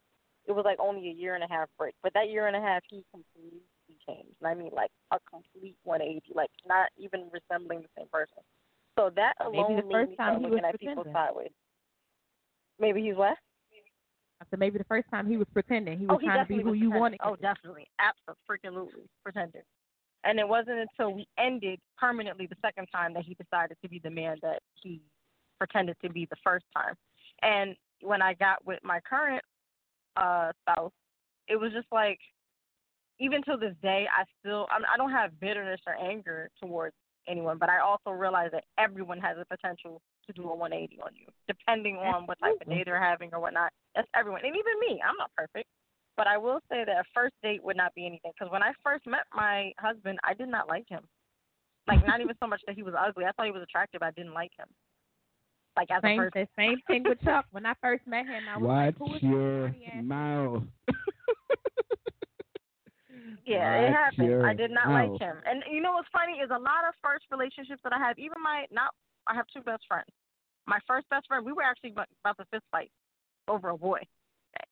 It 0.46 0.52
was 0.52 0.64
like 0.64 0.78
only 0.80 1.08
a 1.08 1.12
year 1.12 1.34
and 1.34 1.44
a 1.44 1.48
half 1.48 1.68
break. 1.76 1.94
But 2.02 2.14
that 2.14 2.30
year 2.30 2.46
and 2.46 2.56
a 2.56 2.60
half, 2.60 2.82
he 2.88 3.04
completely 3.10 3.60
changed. 4.06 4.36
And 4.40 4.48
I 4.48 4.54
mean, 4.54 4.70
like 4.72 4.90
a 5.10 5.18
complete 5.28 5.76
180, 5.84 6.32
like 6.34 6.50
not 6.66 6.88
even 6.96 7.28
resembling 7.32 7.82
the 7.82 7.88
same 7.98 8.08
person. 8.12 8.42
So 8.98 9.10
that 9.16 9.34
Maybe 9.40 9.58
alone 9.58 9.76
the 9.76 9.82
made 9.82 10.10
me 10.10 10.16
time 10.16 10.16
start 10.16 10.38
he 10.38 10.44
looking 10.44 10.64
was 10.64 10.72
at 10.74 10.80
people 10.80 11.02
pretending. 11.04 11.12
sideways. 11.12 11.54
Maybe 12.78 13.02
he's 13.02 13.16
what? 13.16 13.36
I 14.40 14.46
said 14.48 14.58
maybe 14.58 14.78
the 14.78 14.84
first 14.84 15.06
time 15.10 15.28
he 15.28 15.36
was 15.36 15.46
pretending. 15.52 15.98
He 15.98 16.06
oh, 16.06 16.14
was 16.14 16.20
he 16.22 16.26
trying 16.26 16.44
to 16.44 16.48
be 16.48 16.62
who 16.62 16.70
was 16.70 16.78
you 16.78 16.90
pretending. 16.90 17.00
wanted. 17.00 17.20
Oh, 17.24 17.36
definitely, 17.36 17.86
absolutely, 18.00 19.04
pretending. 19.22 19.62
And 20.24 20.38
it 20.38 20.46
wasn't 20.46 20.78
until 20.80 21.14
we 21.14 21.26
ended 21.38 21.80
permanently 21.98 22.46
the 22.46 22.56
second 22.62 22.88
time 22.92 23.14
that 23.14 23.24
he 23.24 23.34
decided 23.34 23.76
to 23.82 23.88
be 23.88 24.00
the 24.02 24.10
man 24.10 24.36
that 24.42 24.60
he 24.82 25.00
pretended 25.58 25.96
to 26.02 26.10
be 26.10 26.26
the 26.30 26.36
first 26.44 26.66
time. 26.76 26.94
And 27.42 27.74
when 28.02 28.22
I 28.22 28.34
got 28.34 28.64
with 28.66 28.80
my 28.82 29.00
current 29.00 29.42
uh 30.16 30.52
spouse, 30.62 30.92
it 31.48 31.56
was 31.56 31.72
just 31.72 31.88
like, 31.92 32.18
even 33.18 33.42
till 33.42 33.58
this 33.58 33.74
day, 33.82 34.06
I 34.10 34.24
still 34.40 34.66
I'm, 34.70 34.82
I 34.92 34.96
don't 34.96 35.12
have 35.12 35.38
bitterness 35.40 35.80
or 35.86 35.94
anger 35.94 36.50
towards 36.60 36.94
anyone, 37.28 37.58
but 37.58 37.68
I 37.68 37.80
also 37.80 38.10
realize 38.10 38.50
that 38.52 38.64
everyone 38.78 39.18
has 39.20 39.36
the 39.36 39.44
potential 39.44 40.00
to 40.26 40.32
do 40.32 40.48
a 40.48 40.54
180 40.54 41.00
on 41.02 41.10
you, 41.14 41.26
depending 41.48 41.96
on 41.96 42.26
what 42.26 42.38
type 42.40 42.56
of 42.60 42.68
day 42.68 42.82
they're 42.84 43.02
having 43.02 43.30
or 43.32 43.40
whatnot. 43.40 43.72
That's 43.94 44.08
everyone, 44.14 44.40
and 44.44 44.54
even 44.54 44.80
me. 44.80 45.00
I'm 45.06 45.16
not 45.16 45.30
perfect, 45.36 45.68
but 46.20 46.26
I 46.26 46.36
will 46.36 46.60
say 46.70 46.84
that 46.84 46.98
a 46.98 47.04
first 47.14 47.32
date 47.42 47.64
would 47.64 47.78
not 47.78 47.94
be 47.94 48.04
anything. 48.04 48.32
Because 48.38 48.52
when 48.52 48.62
I 48.62 48.72
first 48.84 49.06
met 49.06 49.24
my 49.34 49.72
husband, 49.78 50.18
I 50.22 50.34
did 50.34 50.50
not 50.50 50.68
like 50.68 50.86
him. 50.86 51.00
Like 51.88 52.06
not 52.06 52.20
even 52.20 52.36
so 52.38 52.46
much 52.46 52.60
that 52.66 52.76
he 52.76 52.82
was 52.82 52.92
ugly. 52.92 53.24
I 53.24 53.32
thought 53.32 53.46
he 53.46 53.52
was 53.52 53.62
attractive. 53.62 54.02
I 54.02 54.10
didn't 54.10 54.34
like 54.34 54.50
him. 54.58 54.66
Like 55.78 55.88
as 55.90 56.02
Same, 56.02 56.20
a 56.20 56.24
person. 56.24 56.44
the 56.44 56.48
same 56.62 56.76
thing 56.86 57.04
with 57.08 57.22
Chuck. 57.24 57.46
When 57.52 57.64
I 57.64 57.72
first 57.80 58.06
met 58.06 58.26
him, 58.26 58.42
I 58.52 58.58
was 58.58 58.68
like, 58.68 59.00
Watch 59.00 59.08
who 59.08 59.16
is 59.16 59.22
your 59.22 59.68
this 59.68 59.76
funny 59.80 59.92
ass 59.96 60.04
mouth. 60.04 60.62
Yeah, 63.46 63.72
it 63.80 63.84
Watch 63.88 63.96
happened. 63.96 64.46
I 64.46 64.52
did 64.52 64.70
not 64.70 64.88
mouth. 64.88 65.10
like 65.12 65.20
him. 65.22 65.36
And 65.48 65.64
you 65.72 65.80
know 65.80 65.92
what's 65.94 66.12
funny 66.12 66.36
is 66.44 66.50
a 66.50 66.60
lot 66.60 66.84
of 66.86 66.92
first 67.00 67.24
relationships 67.32 67.80
that 67.82 67.94
I 67.94 67.98
have, 67.98 68.18
even 68.18 68.36
my 68.44 68.66
not 68.70 68.92
I 69.26 69.34
have 69.34 69.46
two 69.48 69.62
best 69.62 69.84
friends. 69.88 70.12
My 70.66 70.80
first 70.86 71.08
best 71.08 71.28
friend, 71.28 71.46
we 71.46 71.52
were 71.54 71.62
actually 71.62 71.92
about 71.92 72.08
about 72.22 72.36
to 72.36 72.44
fist 72.52 72.64
fight 72.70 72.90
over 73.48 73.70
a 73.70 73.78
boy. 73.78 74.00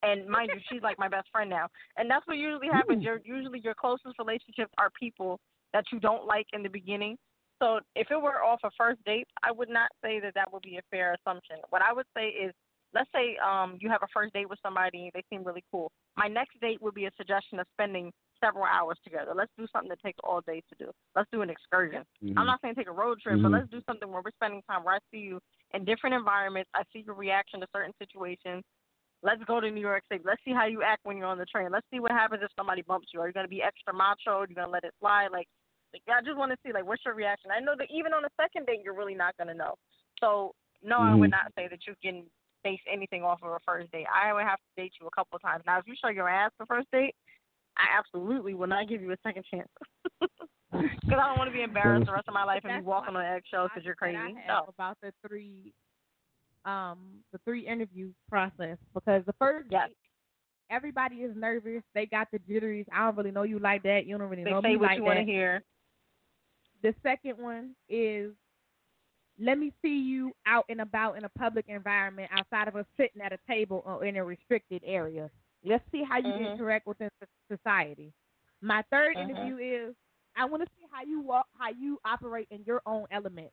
And 0.03 0.27
mind 0.27 0.51
you, 0.55 0.61
she's 0.71 0.83
like 0.83 0.99
my 0.99 1.09
best 1.09 1.29
friend 1.31 1.49
now. 1.51 1.69
And 1.97 2.11
that's 2.11 2.27
what 2.27 2.37
usually 2.37 2.69
happens. 2.69 3.03
Your 3.03 3.21
usually 3.25 3.61
your 3.61 3.75
closest 3.75 4.19
relationships 4.19 4.73
are 4.79 4.91
people 4.99 5.39
that 5.73 5.85
you 5.93 6.01
don't 6.01 6.27
like 6.27 6.47
in 6.53 6.63
the 6.63 6.69
beginning. 6.69 7.17
So 7.61 7.81
if 7.97 8.11
it 8.11 8.21
were 8.21 8.43
off 8.43 8.61
a 8.65 8.71
first 8.79 9.03
date, 9.05 9.27
I 9.43 9.51
would 9.53 9.69
not 9.69 9.91
say 10.03 10.21
that 10.21 10.35
that 10.35 10.53
would 10.53 10.63
be 10.63 10.77
a 10.77 10.83
fair 10.91 11.15
assumption. 11.15 11.57
What 11.71 11.83
I 11.83 11.93
would 11.93 12.07
say 12.17 12.29
is, 12.29 12.53
let's 12.95 13.11
say 13.15 13.37
um 13.45 13.77
you 13.81 13.89
have 13.91 14.03
a 14.03 14.09
first 14.13 14.33
date 14.33 14.49
with 14.49 14.59
somebody, 14.63 15.11
they 15.15 15.23
seem 15.31 15.45
really 15.45 15.65
cool. 15.71 15.91
My 16.17 16.29
next 16.29 16.61
date 16.61 16.81
would 16.81 16.95
be 16.95 17.07
a 17.07 17.11
suggestion 17.17 17.59
of 17.61 17.67
spending 17.75 18.13
several 18.41 18.65
hours 18.65 18.97
together. 19.05 19.33
Let's 19.35 19.53
do 19.59 19.67
something 19.73 19.89
that 19.91 20.01
takes 20.01 20.19
all 20.23 20.41
day 20.41 20.63
to 20.69 20.85
do. 20.85 20.91
Let's 21.17 21.29
do 21.33 21.43
an 21.43 21.51
excursion. 21.51 22.05
Mhm. 22.23 22.35
I'm 22.37 22.47
not 22.47 22.61
saying 22.63 22.77
take 22.77 22.89
a 22.89 22.93
road 22.93 23.21
trip, 23.21 23.43
but 23.43 23.51
Mhm. 23.51 23.53
let's 23.53 23.71
do 23.71 23.83
something 23.83 24.11
where 24.11 24.23
we're 24.25 24.31
spending 24.33 24.63
time 24.63 24.85
where 24.85 24.95
I 24.95 25.01
see 25.11 25.19
you 25.19 25.41
in 25.75 25.85
different 25.85 26.15
environments. 26.15 26.71
I 26.75 26.85
see 26.93 27.01
your 27.01 27.15
reaction 27.15 27.61
to 27.61 27.67
certain 27.73 27.95
situations. 27.99 28.65
Let's 29.23 29.43
go 29.45 29.61
to 29.61 29.71
New 29.71 29.81
York 29.81 30.05
City. 30.11 30.23
Let's 30.25 30.43
see 30.45 30.53
how 30.53 30.67
you 30.67 30.83
act 30.83 31.05
when 31.05 31.17
you're 31.17 31.27
on 31.27 31.39
the 31.39 31.47
train. 31.47 31.71
Let's 31.73 31.87
see 31.91 31.99
what 32.01 32.13
happens 32.13 32.43
if 32.45 32.51
somebody 32.57 32.83
bumps 32.83 33.09
you. 33.13 33.21
Are 33.21 33.27
you 33.27 33.33
gonna 33.33 33.49
be 33.49 33.63
extra 33.63 33.93
macho? 33.93 34.39
Are 34.43 34.47
you 34.49 34.55
gonna 34.55 34.71
let 34.71 34.85
it 34.85 34.95
slide? 35.01 35.29
Like, 35.33 35.49
like 35.93 36.03
I 36.09 36.23
just 36.23 36.37
want 36.37 36.53
to 36.53 36.59
see 36.65 36.73
like 36.73 36.87
what's 36.87 37.05
your 37.05 37.15
reaction. 37.15 37.51
I 37.51 37.61
know 37.61 37.75
that 37.79 37.89
even 37.91 38.13
on 38.13 38.25
a 38.25 38.29
second 38.41 38.67
date, 38.67 38.81
you're 38.85 38.95
really 38.95 39.15
not 39.17 39.37
gonna 39.37 39.55
know. 39.55 39.75
So 40.21 40.55
no, 40.83 41.01
I 41.01 41.15
would 41.15 41.31
Mhm. 41.31 41.33
not 41.33 41.53
say 41.57 41.67
that 41.69 41.87
you 41.87 41.95
can 42.03 42.31
base 42.63 42.81
anything 42.87 43.25
off 43.25 43.43
of 43.43 43.51
a 43.53 43.59
first 43.61 43.91
date. 43.91 44.07
I 44.07 44.33
would 44.33 44.45
have 44.45 44.59
to 44.59 44.83
date 44.83 44.93
you 45.01 45.07
a 45.07 45.11
couple 45.11 45.37
of 45.37 45.43
times. 45.43 45.65
Now, 45.67 45.79
if 45.79 45.87
you 45.87 45.95
show 45.97 46.09
your 46.09 46.29
ass 46.29 46.53
the 46.59 46.67
first 46.67 46.89
date, 46.93 47.15
I 47.77 47.87
absolutely 47.99 48.55
will 48.55 48.67
not 48.67 48.89
give 48.89 49.03
you 49.03 49.13
a 49.13 49.17
second 49.23 49.45
chance. 49.51 49.69
Because 50.71 51.19
I 51.19 51.27
don't 51.29 51.39
want 51.39 51.49
to 51.49 51.53
be 51.57 51.63
embarrassed 51.63 52.05
the 52.07 52.13
rest 52.13 52.29
of 52.29 52.35
my 52.35 52.45
life 52.45 52.61
and 52.65 52.83
be 52.83 52.87
walking 52.87 53.17
on 53.17 53.25
eggshells 53.25 53.71
because 53.73 53.85
you're 53.87 53.97
that 54.01 54.07
I 54.07 54.13
crazy. 54.13 54.35
have 54.47 54.47
No. 54.47 54.65
about 54.69 54.99
the 55.01 55.13
three, 55.27 55.73
um, 56.65 57.23
the 57.33 57.39
three 57.45 57.67
interview 57.67 58.13
process 58.29 58.79
because 58.95 59.25
the 59.27 59.35
first 59.39 59.69
date, 59.71 59.97
everybody 60.71 61.17
is 61.17 61.35
nervous. 61.37 61.83
They 61.95 62.07
got 62.07 62.29
the 62.33 62.39
jitteries. 62.39 62.87
I 62.93 63.05
don't 63.07 63.17
really 63.17 63.31
know 63.31 63.43
you 63.43 63.59
like 63.59 63.83
that. 63.85 64.07
You 64.07 64.19
don't 64.19 64.29
really 64.29 64.45
They 64.45 64.51
know 64.51 64.61
say 64.63 64.77
what 64.77 64.97
you 64.97 65.03
want 65.05 65.19
to 65.19 65.25
hear. 65.25 65.63
The 66.83 66.95
second 67.03 67.39
one 67.39 67.75
is 67.89 68.33
let 69.39 69.59
me 69.59 69.73
see 69.83 69.99
you 69.99 70.33
out 70.47 70.65
and 70.69 70.81
about 70.81 71.17
in 71.17 71.25
a 71.25 71.29
public 71.31 71.67
environment 71.69 72.31
outside 72.33 72.69
of 72.69 72.77
us 72.77 72.87
sitting 72.97 73.23
at 73.23 73.33
a 73.33 73.39
table 73.49 73.83
or 73.87 74.05
in 74.05 74.17
a 74.17 74.25
restricted 74.25 74.83
area. 74.85 75.31
Let's 75.65 75.85
see 75.93 76.03
how 76.09 76.19
you 76.19 76.35
Mhm. 76.35 76.53
interact 76.53 76.87
within 76.87 77.09
society. 77.51 78.13
My 78.61 78.83
3rd 78.91 79.17
Mhm. 79.17 79.19
interview 79.19 79.57
is 79.59 79.95
I 80.37 80.45
want 80.45 80.63
to 80.63 80.69
see 80.77 80.87
how 80.93 81.03
you 81.05 81.21
walk, 81.21 81.47
how 81.59 81.71
you 81.71 81.99
operate 82.05 82.49
in 82.51 82.63
your 82.65 82.83
own 82.87 83.07
element. 83.11 83.51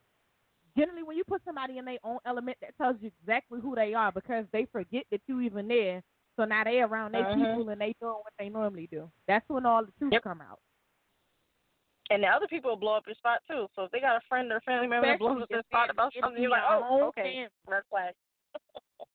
Generally, 0.78 1.04
when 1.04 1.18
you 1.18 1.24
put 1.24 1.42
somebody 1.46 1.78
in 1.78 1.86
their 1.86 2.00
own 2.04 2.18
element, 2.26 2.58
that 2.62 2.78
tells 2.78 2.98
you 3.02 3.10
exactly 3.22 3.60
who 3.62 3.76
they 3.76 3.94
are 3.94 4.12
because 4.12 4.46
they 4.52 4.66
forget 4.72 5.06
that 5.12 5.22
you 5.28 5.42
even 5.42 5.68
there. 5.68 6.04
So 6.38 6.44
now 6.44 6.66
they 6.66 6.82
around 6.82 7.14
their 7.14 7.24
Mhm. 7.24 7.34
people 7.36 7.70
and 7.70 7.80
they 7.80 7.94
doing 8.02 8.16
what 8.16 8.34
they 8.38 8.50
normally 8.50 8.88
do. 8.88 9.10
That's 9.26 9.48
when 9.48 9.66
all 9.66 9.86
the 9.86 9.92
truth 9.94 10.22
come 10.22 10.42
out. 10.42 10.60
And 12.10 12.22
the 12.22 12.28
other 12.28 12.48
people 12.48 12.72
will 12.72 12.78
blow 12.78 12.94
up 12.96 13.08
your 13.08 13.16
spot 13.16 13.42
too. 13.48 13.68
So 13.76 13.84
if 13.84 13.92
they 13.92 14.00
got 14.00 14.18
a 14.18 14.22
friend 14.28 14.52
or 14.52 14.60
family 14.62 14.88
member 14.88 15.08
that 15.08 15.20
blows 15.20 15.42
up 15.42 15.50
their 15.50 15.64
spot 15.64 15.90
about 15.90 16.14
something, 16.14 16.42
you're 16.42 16.52
you're 16.52 16.60
like, 16.60 16.64
oh, 16.68 17.08
okay, 17.08 17.24
family. 17.34 17.50
red 17.68 17.84
flag. 17.90 18.14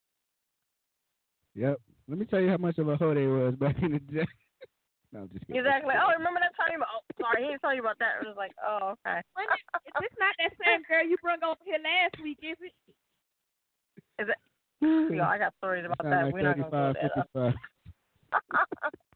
Yep. 1.57 1.81
Let 2.09 2.19
me 2.19 2.27
tell 2.27 2.41
you 2.41 2.49
how 2.49 2.57
much 2.59 2.79
of 2.79 2.89
a 2.89 2.97
hoe 2.97 3.13
they 3.13 3.27
was 3.27 3.55
back 3.57 3.83
in 3.83 3.93
the 3.93 3.99
day. 3.99 4.27
No, 5.13 5.27
just 5.33 5.47
kidding. 5.47 5.61
Exactly. 5.61 5.95
Oh, 5.99 6.13
remember 6.17 6.41
that 6.41 6.55
time? 6.55 6.81
Oh, 6.83 7.03
sorry, 7.21 7.43
he 7.43 7.49
didn't 7.51 7.61
tell 7.61 7.75
you 7.75 7.83
about 7.83 7.99
that. 7.99 8.23
It 8.23 8.29
was 8.29 8.39
like, 8.39 8.53
oh, 8.63 8.95
okay. 8.99 9.21
It's 10.03 10.19
not 10.19 10.35
that 10.39 10.53
same 10.65 10.83
girl 10.89 11.05
you 11.05 11.17
brought 11.23 11.43
over 11.43 11.59
here 11.65 11.79
last 11.83 12.23
week, 12.23 12.39
is 12.43 12.57
it? 12.61 12.75
Is 14.23 14.29
it? 14.29 14.41
You 14.83 15.17
know, 15.17 15.25
I 15.25 15.37
got 15.37 15.53
stories 15.59 15.85
about 15.85 16.03
that. 16.05 16.25
like 16.25 16.35
We're 16.35 16.43
not 16.43 16.57
gonna 16.57 16.71
go 16.71 16.93
there. 16.95 17.11
55. 17.35 17.55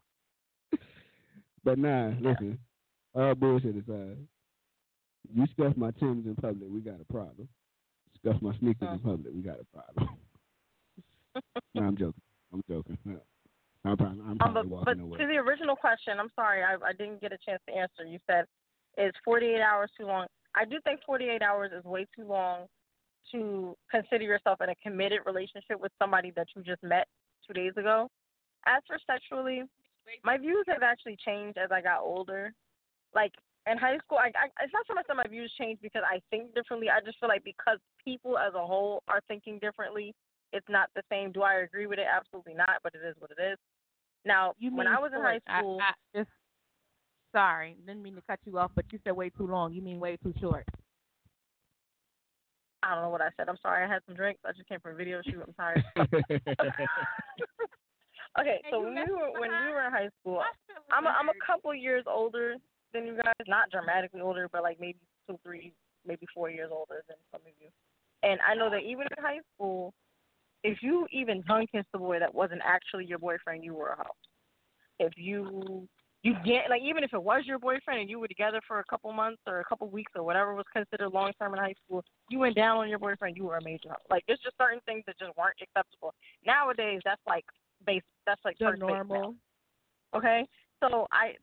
But 1.65 1.79
nah, 1.79 2.11
listen. 2.21 2.59
All 3.15 3.33
bullshit 3.33 3.75
aside, 3.75 4.17
you 5.33 5.45
scuff 5.51 5.75
my 5.75 5.89
Timbs 5.91 6.27
in 6.27 6.35
public, 6.35 6.69
we 6.69 6.81
got 6.81 7.01
a 7.01 7.11
problem. 7.11 7.47
Scuff 8.19 8.41
my 8.41 8.51
sneakers 8.59 8.81
in 8.81 8.87
uh-huh. 8.87 8.97
public, 9.03 9.33
we 9.33 9.41
got 9.41 9.57
a 9.59 9.65
problem. 9.75 10.17
no, 11.73 11.83
I'm 11.83 11.97
joking. 11.97 12.21
I'm 12.53 12.61
joking. 12.69 12.97
I'm 13.85 13.97
probably, 13.97 14.21
I'm 14.21 14.41
Um, 14.41 14.53
but, 14.53 14.85
but 14.85 14.99
away. 14.99 15.19
to 15.19 15.27
the 15.27 15.37
original 15.37 15.75
question, 15.75 16.19
I'm 16.19 16.31
sorry, 16.35 16.63
I, 16.63 16.75
I 16.83 16.93
didn't 16.93 17.21
get 17.21 17.31
a 17.31 17.37
chance 17.37 17.61
to 17.67 17.75
answer. 17.75 18.03
You 18.05 18.19
said, 18.27 18.45
is 18.97 19.13
48 19.23 19.61
hours 19.61 19.91
too 19.97 20.05
long? 20.05 20.27
I 20.55 20.65
do 20.65 20.79
think 20.83 21.01
48 21.05 21.41
hours 21.41 21.71
is 21.77 21.83
way 21.83 22.07
too 22.15 22.25
long 22.25 22.65
to 23.31 23.75
consider 23.91 24.23
yourself 24.23 24.59
in 24.61 24.69
a 24.69 24.75
committed 24.75 25.19
relationship 25.25 25.79
with 25.79 25.91
somebody 25.99 26.31
that 26.35 26.47
you 26.55 26.63
just 26.63 26.81
met 26.83 27.07
two 27.45 27.53
days 27.53 27.73
ago. 27.77 28.09
As 28.65 28.81
for 28.87 28.97
sexually, 29.05 29.63
my 30.23 30.37
views 30.37 30.65
have 30.67 30.83
actually 30.83 31.17
changed 31.25 31.57
as 31.57 31.71
I 31.71 31.81
got 31.81 32.01
older. 32.01 32.53
Like 33.13 33.33
in 33.69 33.77
high 33.77 33.97
school, 33.97 34.17
I, 34.17 34.27
I 34.27 34.47
it's 34.63 34.73
not 34.73 34.85
so 34.87 34.93
much 34.93 35.05
that 35.07 35.17
my 35.17 35.27
views 35.29 35.51
changed 35.59 35.81
because 35.81 36.03
I 36.05 36.21
think 36.29 36.53
differently. 36.55 36.89
I 36.89 37.03
just 37.03 37.19
feel 37.19 37.29
like 37.29 37.43
because 37.43 37.79
people 38.03 38.37
as 38.37 38.53
a 38.53 38.65
whole 38.65 39.03
are 39.07 39.21
thinking 39.27 39.59
differently, 39.59 40.13
it's 40.53 40.67
not 40.69 40.89
the 40.95 41.03
same. 41.11 41.31
Do 41.31 41.41
I 41.41 41.65
agree 41.65 41.87
with 41.87 41.99
it? 41.99 42.05
Absolutely 42.09 42.53
not. 42.53 42.81
But 42.83 42.93
it 42.95 43.05
is 43.05 43.15
what 43.19 43.31
it 43.31 43.41
is. 43.41 43.57
Now, 44.25 44.53
You 44.57 44.75
when 44.75 44.87
I 44.87 44.99
was 44.99 45.11
in 45.15 45.21
high 45.21 45.33
short. 45.33 45.43
I- 45.47 45.59
school, 45.59 45.79
I, 45.81 45.93
just 46.17 46.29
sorry, 47.31 47.77
didn't 47.85 48.01
mean 48.01 48.15
to 48.15 48.21
cut 48.21 48.39
you 48.45 48.57
off, 48.57 48.71
but 48.75 48.85
you 48.91 48.99
said 49.03 49.15
way 49.15 49.29
too 49.29 49.47
long. 49.47 49.73
You 49.73 49.81
mean 49.81 49.99
way 49.99 50.17
too 50.17 50.33
short. 50.39 50.65
I 52.83 52.93
don't 52.93 53.03
know 53.03 53.09
what 53.09 53.21
I 53.21 53.29
said. 53.37 53.49
I'm 53.49 53.57
sorry. 53.61 53.83
I 53.83 53.87
had 53.91 54.01
some 54.05 54.15
drinks. 54.15 54.41
I 54.45 54.51
just 54.51 54.67
came 54.69 54.79
from 54.79 54.93
a 54.93 54.95
video 54.95 55.21
shoot. 55.25 55.41
I'm 55.45 55.53
tired. 55.53 55.83
okay, 58.39 58.61
so 58.69 58.81
when 58.81 58.93
we 58.93 59.11
were 59.11 59.31
when 59.39 59.49
we 59.49 59.71
were 59.73 59.85
in 59.85 59.91
high 59.91 60.09
school, 60.21 60.41
I'm 60.91 61.05
a, 61.05 61.09
I'm 61.09 61.29
a 61.29 61.33
couple 61.45 61.73
years 61.73 62.03
older 62.07 62.55
than 62.93 63.07
you 63.07 63.15
guys. 63.15 63.33
Not 63.47 63.71
dramatically 63.71 64.21
older, 64.21 64.47
but 64.51 64.61
like 64.61 64.79
maybe 64.79 64.99
two, 65.27 65.39
three, 65.43 65.73
maybe 66.05 66.27
four 66.33 66.49
years 66.51 66.69
older 66.71 67.03
than 67.07 67.17
some 67.31 67.41
of 67.41 67.53
you. 67.59 67.69
And 68.21 68.39
I 68.47 68.53
know 68.55 68.69
that 68.69 68.81
even 68.81 69.07
in 69.17 69.23
high 69.23 69.39
school, 69.55 69.93
if 70.65 70.79
you 70.81 71.05
even 71.11 71.43
tongue 71.43 71.67
kissed 71.71 71.87
a 71.93 71.99
boy 71.99 72.19
that 72.19 72.33
wasn't 72.33 72.61
actually 72.63 73.05
your 73.05 73.19
boyfriend, 73.19 73.63
you 73.63 73.75
were 73.75 73.89
a 73.89 73.97
hoe. 73.97 74.15
If 74.99 75.13
you 75.15 75.87
you 76.23 76.33
get 76.43 76.71
like 76.71 76.81
even 76.81 77.03
if 77.03 77.13
it 77.13 77.21
was 77.21 77.43
your 77.45 77.59
boyfriend 77.59 77.99
and 78.01 78.09
you 78.09 78.19
were 78.19 78.27
together 78.27 78.59
for 78.67 78.79
a 78.79 78.83
couple 78.85 79.13
months 79.13 79.41
or 79.45 79.59
a 79.59 79.65
couple 79.65 79.87
weeks 79.89 80.11
or 80.15 80.23
whatever 80.23 80.55
was 80.55 80.65
considered 80.73 81.09
long 81.09 81.31
term 81.39 81.53
in 81.53 81.59
high 81.59 81.75
school, 81.85 82.03
you 82.31 82.39
went 82.39 82.55
down 82.55 82.77
on 82.77 82.89
your 82.89 82.97
boyfriend, 82.97 83.37
you 83.37 83.45
were 83.45 83.57
a 83.57 83.63
major 83.63 83.89
hoe. 83.89 83.95
Like 84.09 84.23
there's 84.27 84.39
just 84.43 84.57
certain 84.57 84.79
things 84.87 85.03
that 85.05 85.19
just 85.19 85.37
weren't 85.37 85.55
acceptable. 85.61 86.15
Nowadays, 86.45 87.01
that's 87.05 87.21
like 87.27 87.45
base. 87.85 88.01
That's 88.25 88.41
like 88.43 88.57
The 88.57 88.71
normal. 88.71 89.35
Okay, 90.15 90.47
so 90.81 91.05
I 91.11 91.33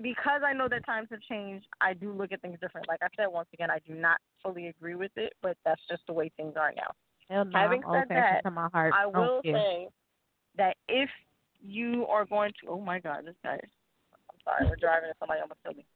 because 0.00 0.40
I 0.46 0.54
know 0.54 0.68
that 0.68 0.86
times 0.86 1.08
have 1.10 1.20
changed, 1.28 1.66
I 1.82 1.92
do 1.92 2.12
look 2.12 2.32
at 2.32 2.40
things 2.40 2.58
different. 2.62 2.88
Like 2.88 3.00
I 3.02 3.08
said, 3.16 3.26
once 3.28 3.48
again, 3.52 3.70
I 3.70 3.80
do 3.86 3.94
not 3.94 4.18
fully 4.42 4.68
agree 4.68 4.94
with 4.94 5.12
it, 5.16 5.34
but 5.42 5.58
that's 5.66 5.82
just 5.90 6.02
the 6.06 6.14
way 6.14 6.30
things 6.38 6.54
are 6.56 6.72
now. 6.74 6.92
Hell 7.30 7.44
no, 7.44 7.58
Having 7.58 7.82
I'm 7.86 8.02
said 8.02 8.16
that, 8.16 8.42
to 8.44 8.50
my 8.50 8.68
heart. 8.72 8.92
I 8.96 9.06
will 9.06 9.40
care. 9.42 9.54
say 9.54 9.88
that 10.56 10.76
if 10.88 11.08
you 11.62 12.06
are 12.06 12.24
going 12.24 12.52
to, 12.62 12.70
oh 12.70 12.80
my 12.80 12.98
God, 12.98 13.24
this 13.24 13.36
guy. 13.44 13.58
I'm 13.60 14.40
sorry, 14.44 14.68
we're 14.68 14.76
driving 14.76 15.08
and 15.08 15.18
somebody 15.18 15.40
almost 15.40 15.62
killed 15.62 15.76
me. 15.76 15.86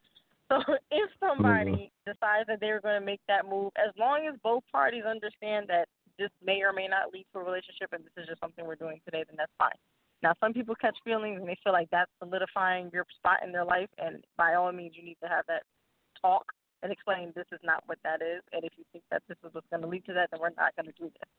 So 0.48 0.60
if 0.90 1.10
somebody 1.18 1.90
mm-hmm. 1.90 2.10
decides 2.10 2.46
that 2.46 2.60
they're 2.60 2.80
going 2.80 3.00
to 3.00 3.04
make 3.04 3.20
that 3.28 3.48
move, 3.48 3.72
as 3.76 3.92
long 3.98 4.28
as 4.30 4.38
both 4.42 4.62
parties 4.70 5.04
understand 5.04 5.66
that 5.68 5.88
this 6.18 6.30
may 6.44 6.62
or 6.62 6.72
may 6.72 6.86
not 6.86 7.12
lead 7.12 7.26
to 7.32 7.40
a 7.40 7.44
relationship, 7.44 7.90
and 7.92 8.04
this 8.04 8.14
is 8.22 8.28
just 8.28 8.40
something 8.40 8.64
we're 8.64 8.78
doing 8.78 9.00
today, 9.04 9.24
then 9.26 9.36
that's 9.36 9.52
fine. 9.58 9.74
Now, 10.22 10.32
some 10.40 10.54
people 10.54 10.74
catch 10.80 10.96
feelings 11.04 11.40
and 11.40 11.48
they 11.48 11.58
feel 11.64 11.72
like 11.72 11.90
that's 11.90 12.10
solidifying 12.22 12.90
your 12.92 13.04
spot 13.18 13.42
in 13.42 13.50
their 13.50 13.64
life, 13.64 13.90
and 13.98 14.22
by 14.38 14.54
all 14.54 14.70
means, 14.70 14.94
you 14.94 15.04
need 15.04 15.18
to 15.22 15.28
have 15.28 15.44
that 15.48 15.64
talk 16.22 16.46
and 16.84 16.92
explain 16.92 17.32
this 17.34 17.48
is 17.50 17.60
not 17.64 17.82
what 17.86 17.96
that 18.04 18.20
is, 18.20 18.44
and 18.52 18.62
if 18.62 18.76
you 18.76 18.84
think 18.92 19.02
that 19.10 19.22
this 19.26 19.40
is 19.40 19.48
what's 19.56 19.66
going 19.72 19.80
to 19.80 19.88
lead 19.88 20.04
to 20.04 20.12
that, 20.12 20.28
then 20.30 20.38
we're 20.38 20.52
not 20.52 20.76
going 20.76 20.84
to 20.84 20.92
do 21.00 21.08
this. 21.08 21.30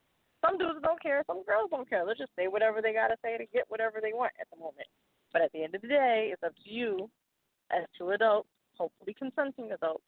Some 0.41 0.57
dudes 0.57 0.81
don't 0.81 1.01
care, 1.01 1.23
some 1.27 1.45
girls 1.45 1.69
don't 1.69 1.87
care. 1.87 2.03
They'll 2.03 2.17
just 2.17 2.33
say 2.35 2.49
whatever 2.49 2.81
they 2.81 2.93
got 2.93 3.13
to 3.13 3.17
say 3.21 3.37
to 3.37 3.45
get 3.53 3.69
whatever 3.69 4.01
they 4.01 4.11
want 4.11 4.33
at 4.41 4.49
the 4.49 4.57
moment. 4.57 4.89
But 5.31 5.43
at 5.43 5.53
the 5.53 5.63
end 5.63 5.75
of 5.75 5.81
the 5.81 5.87
day, 5.87 6.33
it's 6.33 6.41
up 6.41 6.53
to 6.65 6.69
you 6.69 7.09
as 7.69 7.85
two 7.97 8.09
adults, 8.09 8.49
hopefully 8.73 9.15
consenting 9.17 9.71
adults, 9.71 10.03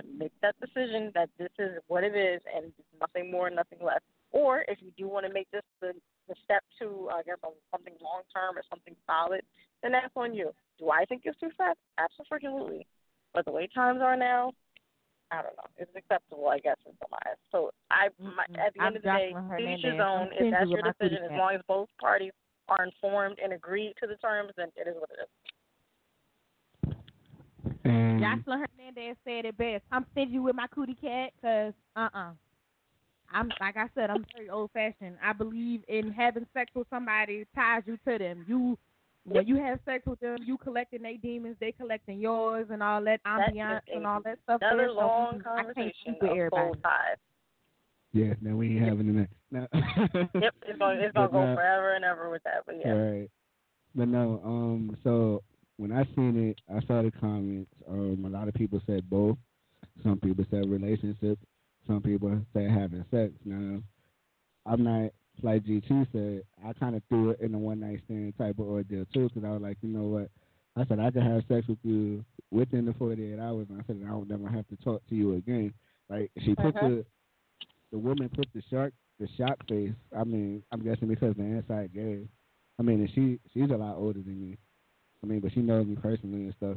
to 0.00 0.06
make 0.18 0.32
that 0.42 0.54
decision 0.60 1.12
that 1.14 1.30
this 1.38 1.52
is 1.58 1.80
what 1.88 2.04
it 2.04 2.14
is 2.14 2.42
and 2.54 2.72
nothing 3.00 3.30
more, 3.30 3.48
nothing 3.48 3.78
less. 3.80 4.00
Or 4.32 4.64
if 4.68 4.78
you 4.82 4.90
do 4.98 5.08
want 5.08 5.24
to 5.26 5.32
make 5.32 5.50
this 5.50 5.62
the, 5.80 5.92
the 6.28 6.34
step 6.44 6.62
to, 6.80 7.08
I 7.12 7.22
guess, 7.22 7.36
something 7.70 7.94
long 8.02 8.22
term 8.34 8.58
or 8.58 8.62
something 8.68 8.96
solid, 9.06 9.42
then 9.82 9.92
that's 9.92 10.12
on 10.16 10.34
you. 10.34 10.52
Do 10.78 10.90
I 10.90 11.04
think 11.04 11.22
it's 11.24 11.38
too 11.40 11.50
fast? 11.56 11.78
Absolutely. 11.96 12.86
But 13.32 13.44
the 13.44 13.52
way 13.52 13.68
times 13.72 14.00
are 14.02 14.16
now, 14.16 14.52
I 15.30 15.42
don't 15.42 15.56
know. 15.56 15.68
It's 15.78 15.90
acceptable, 15.96 16.48
I 16.48 16.58
guess, 16.58 16.76
in 16.86 16.92
some 17.00 17.10
eyes. 17.26 17.36
So 17.50 17.70
I, 17.90 18.08
my, 18.20 18.44
at 18.60 18.74
the 18.74 18.80
I'm 18.80 18.86
end 18.88 18.96
of 18.96 19.02
the 19.02 19.08
day, 19.08 19.30
Jocelyn 19.32 19.58
to 19.58 19.74
each 19.74 19.84
his 19.84 20.00
own. 20.00 20.28
I'm 20.28 20.32
If 20.38 20.52
that's 20.52 20.70
your 20.70 20.82
decision, 20.82 21.24
as 21.24 21.30
long 21.32 21.54
as 21.54 21.60
both 21.66 21.88
parties 22.00 22.32
are 22.68 22.84
informed 22.84 23.38
and 23.42 23.52
agree 23.52 23.94
to 24.00 24.06
the 24.06 24.16
terms, 24.16 24.52
then 24.56 24.68
it 24.76 24.88
is 24.88 24.94
what 24.98 25.10
it 25.10 25.20
is. 25.22 25.28
And 27.84 28.20
Jocelyn 28.20 28.64
Hernandez 28.64 29.16
said 29.24 29.44
it 29.44 29.56
best. 29.56 29.82
I'm 29.92 30.06
stingy 30.12 30.38
with 30.38 30.54
my 30.54 30.66
cootie 30.68 30.96
cat 31.00 31.32
because, 31.36 31.74
uh 31.96 32.08
uh 32.14 32.30
I'm 33.32 33.50
like 33.60 33.76
I 33.76 33.88
said, 33.94 34.10
I'm 34.10 34.24
very 34.36 34.48
old 34.48 34.70
fashioned. 34.72 35.16
I 35.22 35.32
believe 35.32 35.82
in 35.88 36.12
having 36.12 36.46
sex 36.54 36.70
with 36.74 36.86
somebody 36.88 37.44
ties 37.54 37.82
you 37.84 37.98
to 38.06 38.18
them. 38.18 38.44
You 38.46 38.78
when 39.24 39.46
you 39.46 39.56
have 39.56 39.78
sex 39.84 40.04
with 40.06 40.20
them, 40.20 40.38
you 40.44 40.58
collecting 40.58 41.02
their 41.02 41.16
demons, 41.16 41.56
they 41.60 41.72
collecting 41.72 42.20
yours, 42.20 42.66
and 42.70 42.82
all 42.82 43.02
that 43.04 43.20
That 43.24 43.52
ambiance 43.54 43.80
and 43.94 44.06
all 44.06 44.20
that 44.24 44.38
stuff. 44.44 44.60
Another 44.60 44.76
there. 44.78 44.88
So, 44.88 44.94
long 44.94 45.34
mm, 45.34 45.40
I 45.40 45.62
can't 45.62 45.66
conversation 45.66 46.16
with 46.20 46.30
everybody. 46.30 46.62
soul 46.62 46.74
ties. 46.82 47.16
yeah, 48.12 48.34
now 48.42 48.56
we 48.56 48.76
ain't 48.76 48.84
having 48.88 49.16
that. 49.16 49.28
No. 49.50 49.66
Yep, 50.40 50.54
it's 50.66 50.78
gonna 50.78 51.00
it's 51.00 51.14
gonna 51.14 51.28
go 51.32 51.44
now- 51.46 51.54
forever 51.54 51.94
and 51.94 52.04
ever 52.04 52.30
with 52.30 52.42
that. 52.44 52.64
But 52.66 52.76
yeah. 52.84 52.92
Right. 52.92 53.30
But 53.94 54.08
no, 54.08 54.40
um, 54.44 54.96
so 55.04 55.42
when 55.76 55.92
I 55.92 56.04
seen 56.16 56.50
it, 56.50 56.60
I 56.74 56.84
saw 56.86 57.02
the 57.02 57.12
comments. 57.12 57.70
Um, 57.88 58.24
a 58.26 58.28
lot 58.28 58.48
of 58.48 58.54
people 58.54 58.80
said 58.86 59.08
both. 59.08 59.36
Some 60.02 60.18
people 60.18 60.44
said 60.50 60.68
relationship. 60.68 61.38
Some 61.86 62.02
people 62.02 62.40
said 62.52 62.70
having 62.70 63.04
sex. 63.10 63.32
Now, 63.44 63.80
I'm 64.66 64.82
not 64.82 65.10
like 65.42 65.64
GT 65.64 66.06
said. 66.12 66.42
I 66.66 66.72
kind 66.74 66.94
of 66.96 67.02
threw 67.08 67.30
it 67.30 67.40
in 67.40 67.54
a 67.54 67.58
one 67.58 67.80
night 67.80 68.00
stand 68.04 68.36
type 68.38 68.58
of 68.58 68.66
ordeal 68.66 69.04
too, 69.12 69.28
because 69.28 69.44
I 69.44 69.50
was 69.52 69.62
like, 69.62 69.78
you 69.82 69.88
know 69.88 70.04
what? 70.04 70.30
I 70.76 70.84
said 70.86 70.98
I 71.00 71.10
could 71.10 71.22
have 71.22 71.42
sex 71.48 71.66
with 71.68 71.78
you 71.82 72.24
within 72.50 72.84
the 72.86 72.92
48 72.94 73.38
hours, 73.38 73.66
and 73.70 73.80
I 73.80 73.84
said 73.86 74.00
I 74.04 74.10
don't 74.10 74.28
never 74.28 74.48
have 74.48 74.66
to 74.68 74.76
talk 74.84 75.02
to 75.08 75.14
you 75.14 75.34
again. 75.34 75.72
Like 76.08 76.30
she 76.44 76.54
put 76.54 76.76
Uh-huh. 76.76 76.88
the 76.88 77.04
the 77.92 77.98
woman 77.98 78.28
put 78.28 78.48
the 78.54 78.62
shark 78.70 78.92
the 79.20 79.28
shock 79.38 79.56
face. 79.68 79.92
I 80.16 80.24
mean, 80.24 80.62
I'm 80.72 80.82
guessing 80.82 81.08
because 81.08 81.36
the 81.36 81.44
inside 81.44 81.92
gay. 81.94 82.26
I 82.78 82.82
mean, 82.82 83.00
and 83.00 83.10
she 83.14 83.38
she's 83.52 83.70
a 83.70 83.76
lot 83.76 83.96
older 83.96 84.20
than 84.20 84.50
me. 84.50 84.56
I 85.22 85.26
mean, 85.26 85.40
but 85.40 85.52
she 85.52 85.60
knows 85.60 85.86
me 85.86 85.96
personally 85.96 86.44
and 86.44 86.54
stuff. 86.56 86.76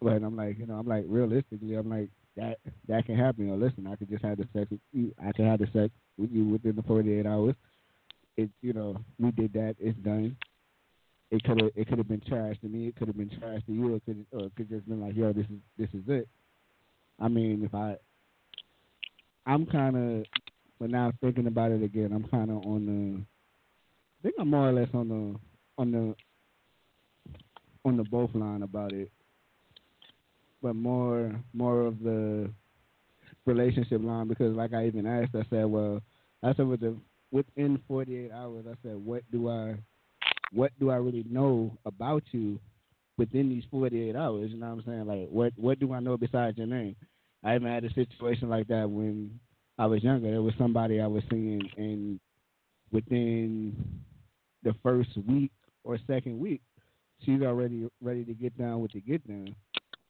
But 0.00 0.14
I'm 0.22 0.36
like, 0.36 0.58
you 0.58 0.66
know, 0.66 0.74
I'm 0.74 0.86
like 0.88 1.04
realistically, 1.06 1.74
I'm 1.76 1.88
like 1.88 2.08
that 2.36 2.58
that 2.88 3.06
can 3.06 3.16
happen. 3.16 3.48
Or 3.50 3.56
listen, 3.56 3.86
I 3.86 3.94
could 3.96 4.10
just 4.10 4.24
have 4.24 4.38
the 4.38 4.48
sex 4.52 4.70
with 4.70 4.80
you. 4.92 5.14
I 5.24 5.30
could 5.32 5.44
have 5.46 5.60
the 5.60 5.66
sex 5.72 5.90
with 6.18 6.30
you 6.32 6.44
within 6.48 6.74
the 6.74 6.82
48 6.82 7.24
hours. 7.24 7.54
It, 8.36 8.50
you 8.62 8.72
know, 8.72 8.96
we 9.18 9.30
did 9.30 9.52
that. 9.54 9.76
It's 9.78 9.98
done. 9.98 10.36
It 11.30 11.42
could 11.44 11.60
have 11.60 11.70
it 11.74 11.88
could 11.88 11.98
have 11.98 12.08
been 12.08 12.20
trash 12.20 12.56
to 12.60 12.68
me. 12.68 12.88
It 12.88 12.96
could 12.96 13.08
have 13.08 13.16
been 13.16 13.30
trash 13.38 13.62
to 13.66 13.72
you. 13.72 13.94
It 13.94 14.02
could 14.04 14.26
or 14.32 14.46
it 14.46 14.52
could 14.56 14.68
just 14.68 14.88
been 14.88 15.00
like, 15.00 15.16
yo, 15.16 15.32
this 15.32 15.46
is 15.46 15.60
this 15.78 15.88
is 15.94 16.02
it. 16.08 16.28
I 17.18 17.28
mean, 17.28 17.62
if 17.64 17.74
I, 17.74 17.96
I'm 19.46 19.64
kind 19.66 19.96
of, 19.96 20.26
but 20.80 20.90
now 20.90 21.12
thinking 21.20 21.46
about 21.46 21.72
it 21.72 21.82
again, 21.82 22.12
I'm 22.12 22.24
kind 22.24 22.50
of 22.50 22.58
on 22.66 22.86
the. 22.86 23.20
I 23.20 24.22
think 24.22 24.34
I'm 24.38 24.50
more 24.50 24.68
or 24.68 24.72
less 24.72 24.88
on 24.92 25.08
the 25.08 25.36
on 25.80 25.92
the 25.92 26.14
on 27.84 27.96
the 27.96 28.04
both 28.04 28.34
line 28.34 28.62
about 28.62 28.92
it, 28.92 29.10
but 30.62 30.74
more 30.74 31.32
more 31.54 31.86
of 31.86 32.00
the 32.00 32.50
relationship 33.46 34.02
line 34.02 34.28
because, 34.28 34.54
like 34.54 34.72
I 34.72 34.86
even 34.86 35.06
asked, 35.06 35.34
I 35.34 35.44
said, 35.50 35.64
well, 35.64 36.00
I 36.42 36.54
said 36.54 36.66
with 36.66 36.80
the 36.80 36.96
within 37.32 37.80
48 37.88 38.30
hours, 38.30 38.66
I 38.68 38.74
said, 38.82 38.96
what 38.96 39.22
do 39.32 39.48
I 39.48 39.76
what 40.52 40.70
do 40.78 40.90
I 40.90 40.96
really 40.96 41.24
know 41.28 41.76
about 41.86 42.22
you 42.30 42.60
within 43.16 43.48
these 43.48 43.64
48 43.70 44.14
hours? 44.14 44.50
You 44.50 44.58
know 44.58 44.66
what 44.66 44.84
I'm 44.84 44.84
saying? 44.86 45.06
Like, 45.06 45.28
what 45.28 45.52
what 45.56 45.80
do 45.80 45.92
I 45.92 46.00
know 46.00 46.16
besides 46.16 46.58
your 46.58 46.66
name? 46.66 46.94
I 47.42 47.56
even 47.56 47.68
had 47.68 47.84
a 47.84 47.92
situation 47.94 48.48
like 48.48 48.68
that 48.68 48.88
when 48.88 49.40
I 49.78 49.86
was 49.86 50.04
younger. 50.04 50.30
There 50.30 50.42
was 50.42 50.54
somebody 50.58 51.00
I 51.00 51.06
was 51.06 51.24
seeing, 51.30 51.62
and 51.76 52.20
within 52.92 53.74
the 54.62 54.74
first 54.82 55.10
week 55.26 55.50
or 55.82 55.98
second 56.06 56.38
week, 56.38 56.60
she's 57.24 57.42
already 57.42 57.88
ready 58.00 58.24
to 58.24 58.34
get 58.34 58.56
down 58.56 58.80
with 58.80 58.92
the 58.92 59.00
get 59.00 59.26
down. 59.26 59.54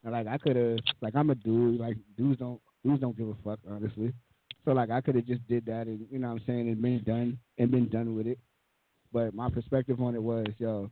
And 0.05 0.13
like 0.13 0.27
I 0.27 0.37
could 0.39 0.57
have, 0.57 0.79
like 1.01 1.15
I'm 1.15 1.31
a 1.31 1.37
dude. 1.37 1.81
Like 1.81 1.97
dudes 2.17 2.41
don't 2.41 2.61
dudes 2.85 3.01
don't 3.01 3.17
give 3.17 3.29
a 3.29 3.37
fuck, 3.45 3.61
honestly. 3.71 4.13
So 4.65 4.73
like 4.73 4.91
I 4.91 5.01
could 5.01 5.17
have 5.17 5.27
just 5.27 5.47
did 5.49 5.67
that, 5.67 5.87
and 5.87 6.07
you 6.11 6.19
know 6.19 6.29
what 6.29 6.41
I'm 6.41 6.47
saying, 6.47 6.69
and 6.69 6.81
been 6.81 7.03
done 7.05 7.39
and 7.59 7.71
been 7.71 7.89
done 7.89 8.15
with 8.15 8.27
it. 8.27 8.39
But 9.13 9.35
my 9.35 9.51
perspective 9.51 10.01
on 10.01 10.15
it 10.15 10.23
was, 10.23 10.47
yo, 10.59 10.91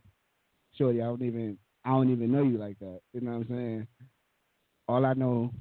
shorty, 0.77 1.01
I 1.01 1.05
don't 1.05 1.21
even 1.23 1.57
I 1.85 1.89
don't 1.89 2.11
even 2.11 2.31
know 2.31 2.43
you 2.43 2.57
like 2.57 2.77
that. 2.79 2.99
You 3.13 3.21
know 3.21 3.31
what 3.31 3.47
I'm 3.47 3.47
saying? 3.49 3.87
All 4.87 5.05
I 5.05 5.13
know, 5.13 5.51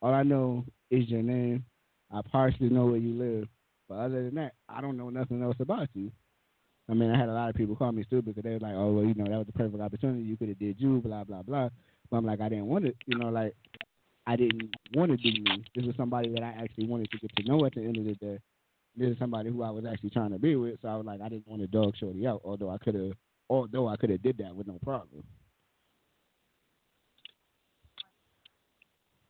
all 0.00 0.14
I 0.14 0.22
know 0.22 0.64
is 0.90 1.08
your 1.08 1.22
name. 1.22 1.64
I 2.12 2.20
partially 2.30 2.68
know 2.68 2.86
where 2.86 2.96
you 2.96 3.14
live, 3.14 3.48
but 3.88 3.96
other 3.96 4.24
than 4.24 4.34
that, 4.36 4.52
I 4.68 4.80
don't 4.80 4.96
know 4.96 5.10
nothing 5.10 5.42
else 5.42 5.56
about 5.60 5.88
you. 5.94 6.12
I 6.90 6.94
mean, 6.94 7.10
I 7.10 7.18
had 7.18 7.28
a 7.28 7.32
lot 7.32 7.48
of 7.48 7.54
people 7.54 7.74
call 7.76 7.92
me 7.92 8.04
stupid 8.04 8.34
because 8.34 8.44
they 8.44 8.50
were 8.50 8.58
like, 8.60 8.74
"Oh, 8.74 8.92
well, 8.92 9.04
you 9.04 9.14
know, 9.14 9.24
that 9.24 9.38
was 9.38 9.46
the 9.46 9.52
perfect 9.52 9.82
opportunity. 9.82 10.22
You 10.22 10.36
could 10.36 10.48
have 10.48 10.58
did 10.58 10.80
you, 10.80 11.00
blah 11.00 11.24
blah 11.24 11.42
blah." 11.42 11.70
But 12.10 12.16
I'm 12.16 12.26
like, 12.26 12.40
I 12.40 12.48
didn't 12.48 12.66
want 12.66 12.86
it. 12.86 12.96
You 13.06 13.18
know, 13.18 13.28
like 13.30 13.54
I 14.26 14.36
didn't 14.36 14.74
want 14.94 15.10
to 15.10 15.16
do 15.16 15.30
me. 15.42 15.64
This 15.74 15.84
was 15.84 15.96
somebody 15.96 16.30
that 16.30 16.42
I 16.42 16.50
actually 16.62 16.86
wanted 16.86 17.10
to 17.10 17.18
get 17.18 17.36
to 17.36 17.42
know 17.44 17.64
at 17.64 17.74
the 17.74 17.80
end 17.80 17.96
of 17.96 18.04
the 18.04 18.14
day. 18.14 18.38
This 18.96 19.10
is 19.10 19.18
somebody 19.18 19.50
who 19.50 19.62
I 19.62 19.70
was 19.70 19.84
actually 19.90 20.10
trying 20.10 20.30
to 20.30 20.38
be 20.38 20.54
with. 20.54 20.78
So 20.82 20.88
I 20.88 20.96
was 20.96 21.06
like, 21.06 21.20
I 21.20 21.28
didn't 21.28 21.48
want 21.48 21.62
to 21.62 21.66
dog 21.66 21.94
shorty 21.98 22.26
out. 22.26 22.42
Although 22.44 22.70
I 22.70 22.78
could 22.78 22.94
have, 22.94 23.12
although 23.48 23.88
I 23.88 23.96
could 23.96 24.10
have 24.10 24.22
did 24.22 24.38
that 24.38 24.54
with 24.54 24.66
no 24.66 24.78
problem. 24.84 25.24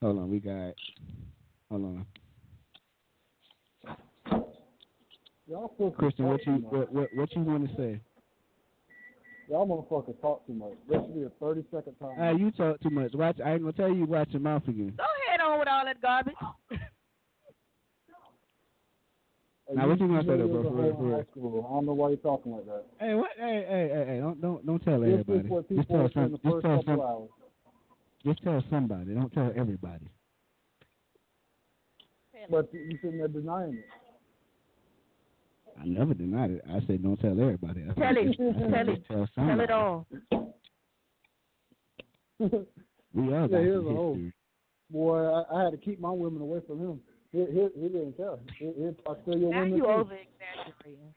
Hold 0.00 0.18
on, 0.18 0.30
we 0.30 0.40
got. 0.40 0.74
Hold 1.70 1.84
on, 1.84 2.06
Christian. 5.96 6.26
What 6.26 6.44
you 6.46 6.52
what 6.54 6.92
what, 6.92 7.08
what 7.14 7.36
you 7.36 7.42
want 7.42 7.68
to 7.70 7.76
say? 7.76 8.00
Y'all 9.52 9.66
motherfuckers 9.66 10.18
talk 10.22 10.46
too 10.46 10.54
much. 10.54 10.72
This 10.88 10.96
should 10.96 11.14
be 11.14 11.24
a 11.24 11.28
30 11.38 11.62
second 11.70 11.94
time. 12.00 12.18
Uh, 12.18 12.32
you 12.32 12.50
talk 12.52 12.80
too 12.80 12.88
much. 12.88 13.12
Watch. 13.12 13.38
I 13.44 13.52
ain't 13.52 13.60
gonna 13.60 13.74
tell 13.74 13.92
you. 13.92 14.06
Watch 14.06 14.28
your 14.30 14.40
mouth 14.40 14.66
again. 14.66 14.94
Go 14.96 15.04
ahead 15.28 15.42
on 15.42 15.58
with 15.58 15.68
all 15.68 15.84
that 15.84 16.00
garbage. 16.00 16.32
Hey, 16.70 16.78
Now, 19.74 19.88
what 19.88 20.00
you 20.00 20.08
gonna 20.08 20.22
say 20.22 20.28
though, 20.28 20.36
really 20.36 20.48
bro, 20.48 20.62
for 20.62 20.70
real, 20.70 20.96
for 20.96 21.02
real? 21.02 21.16
high 21.16 21.24
school. 21.30 21.66
I 21.68 21.72
don't 21.74 21.84
know 21.84 21.92
why 21.92 22.08
you're 22.08 22.16
talking 22.16 22.52
like 22.52 22.64
that. 22.64 22.86
Hey, 22.98 23.12
what? 23.12 23.28
Hey, 23.36 23.66
hey, 23.68 23.90
hey, 23.92 24.04
hey! 24.08 24.20
Don't 24.20 24.40
don't 24.40 24.64
don't 24.64 24.82
tell 24.82 25.00
This 25.00 25.20
everybody. 25.20 25.48
Just 25.76 25.88
tell 25.88 26.00
are 26.00 26.10
some. 26.14 26.30
Just 26.30 26.42
tell 26.62 26.82
some. 26.86 27.28
Just 28.24 28.42
tell 28.42 28.64
somebody. 28.70 29.12
Don't 29.12 29.34
tell 29.34 29.52
everybody. 29.54 30.08
But 32.50 32.72
you 32.72 32.80
you 32.80 32.98
sitting 33.02 33.18
there 33.18 33.28
denying 33.28 33.74
it. 33.74 33.84
I 35.80 35.84
never 35.86 36.14
denied 36.14 36.50
it. 36.52 36.64
I 36.68 36.80
said 36.86 37.02
don't 37.02 37.18
tell 37.20 37.32
everybody. 37.40 37.82
I 37.88 37.94
Tell 37.94 38.14
said, 38.14 38.16
it. 38.18 38.26
just- 38.26 38.40
I 38.40 38.44
said, 38.60 38.70
Tell 38.70 38.88
it. 38.88 39.04
Tell 39.08 39.28
Tell 39.34 39.60
it 39.60 39.70
all. 39.70 40.06
We 43.14 43.24
all 43.24 43.42
Yeah, 43.42 43.46
got 43.46 43.60
here's 43.60 43.84
some 43.84 43.86
a 43.88 43.94
hoe. 43.94 44.18
Boy, 44.90 45.18
I, 45.26 45.44
I 45.54 45.64
had 45.64 45.70
to 45.72 45.76
keep 45.76 46.00
my 46.00 46.10
women 46.10 46.40
away 46.42 46.60
from 46.66 46.78
him. 46.80 47.00
He, 47.30 47.38
he, 47.40 47.68
he 47.80 47.88
didn't 47.88 48.14
tell. 48.16 48.40
He, 48.58 48.66
he, 48.66 48.88
I 49.06 49.14
steal 49.22 49.38
your 49.38 49.50
Now 49.52 49.60
women 49.60 49.76
you 49.78 49.84
too. 49.84 49.88
over 49.90 50.14
exaggerating. 50.14 51.14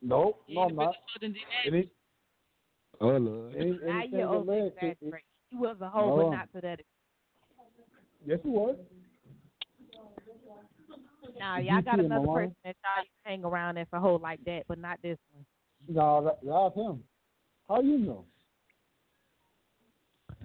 Nope, 0.00 0.42
no, 0.48 0.60
I'm 0.62 0.74
not. 0.76 0.94
It 1.20 1.74
ain't, 1.74 1.88
Oh 3.00 3.08
Lord. 3.16 3.54
Any, 3.56 3.72
Now 3.84 4.02
you're 4.04 4.38
with 4.40 4.48
legs, 4.48 4.74
it- 4.80 4.84
it- 4.84 4.90
exaggerating. 4.98 5.20
He 5.50 5.56
was 5.56 5.76
a 5.80 5.88
hoe, 5.88 6.08
Hold 6.08 6.30
but 6.30 6.36
not 6.36 6.52
to 6.54 6.60
that. 6.62 6.80
Yes, 8.26 8.38
it 8.44 8.46
was. 8.46 8.76
Now 11.38 11.56
Did 11.56 11.66
y'all 11.66 11.82
got 11.82 11.98
another 12.00 12.24
alone? 12.24 12.34
person 12.34 12.56
that 12.64 12.76
y'all 12.84 13.02
used 13.04 13.10
to 13.24 13.30
hang 13.30 13.44
around 13.44 13.74
that's 13.76 13.88
a 13.92 14.00
hoe 14.00 14.16
like 14.22 14.44
that, 14.44 14.62
but 14.68 14.78
not 14.78 14.98
this 15.02 15.18
one. 15.32 15.44
No, 15.88 16.24
that, 16.24 16.38
that's 16.44 16.74
him. 16.76 17.02
How 17.68 17.80
you 17.80 17.98
know? 17.98 18.24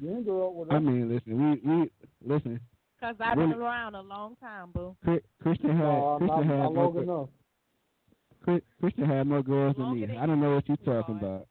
You 0.02 0.10
ain't 0.16 0.26
grow 0.26 0.48
up 0.50 0.54
with 0.56 0.72
I 0.72 0.78
him. 0.78 0.86
mean, 0.86 1.10
listen, 1.14 1.62
we 1.64 1.70
we 1.70 1.92
listen. 2.36 2.60
Cause 3.00 3.16
I've 3.20 3.38
Really? 3.38 3.52
been 3.52 3.62
around 3.62 3.96
a 3.96 4.02
long 4.02 4.36
time, 4.38 4.72
boo. 4.74 4.96
Christian 5.42 5.70
had 5.72 5.84
No, 5.84 6.16
Christian 6.20 6.48
not, 6.48 6.56
had 6.56 6.58
not 6.64 6.74
more, 6.74 6.84
long 6.86 6.94
gir- 6.94 7.04
enough. 7.04 8.62
Christian 8.80 9.06
had 9.06 9.28
more 9.28 9.44
girls 9.44 9.76
than 9.78 9.94
me. 9.94 10.06
than 10.06 10.18
I 10.18 10.26
don't 10.26 10.40
know 10.40 10.56
what 10.56 10.68
you're 10.68 10.78
talking 10.78 11.18
about. 11.18 11.48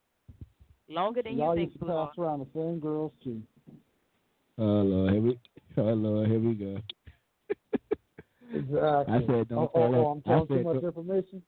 Longer 0.89 1.21
than 1.23 1.37
Y'all 1.37 1.55
you 1.57 1.65
used 1.65 1.79
to 1.79 1.85
pass 1.85 2.09
around 2.17 2.39
the 2.39 2.47
same 2.53 2.79
girls 2.79 3.11
too. 3.23 3.41
Oh 4.57 4.63
Lord, 4.63 5.13
here 5.13 5.21
we 5.21 5.39
oh 5.77 5.81
Lord, 5.93 6.27
here 6.29 6.39
we 6.39 6.53
go. 6.53 6.77
Exactly. 8.53 9.13
I 9.13 9.19
said 9.25 9.49
don't 9.49 9.57
oh, 9.57 9.71
tell 9.73 9.95
oh, 9.95 9.95
oh, 9.95 10.07
I'm 10.11 10.19
I 10.19 10.29
telling 10.29 10.47
said 10.47 10.57
too 10.57 10.63
much 10.63 10.83
information. 10.83 11.41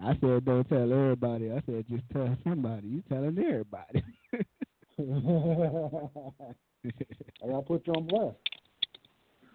I 0.00 0.12
said 0.20 0.44
don't 0.44 0.68
tell 0.68 0.92
everybody. 0.92 1.52
I 1.52 1.62
said 1.66 1.84
just 1.88 2.02
tell 2.12 2.36
somebody. 2.44 2.88
You 2.88 3.02
telling 3.08 3.38
everybody. 3.38 4.02
I 7.42 7.46
gotta 7.46 7.62
put 7.62 7.86
you 7.86 7.92
on 7.92 8.06
blast. 8.06 8.36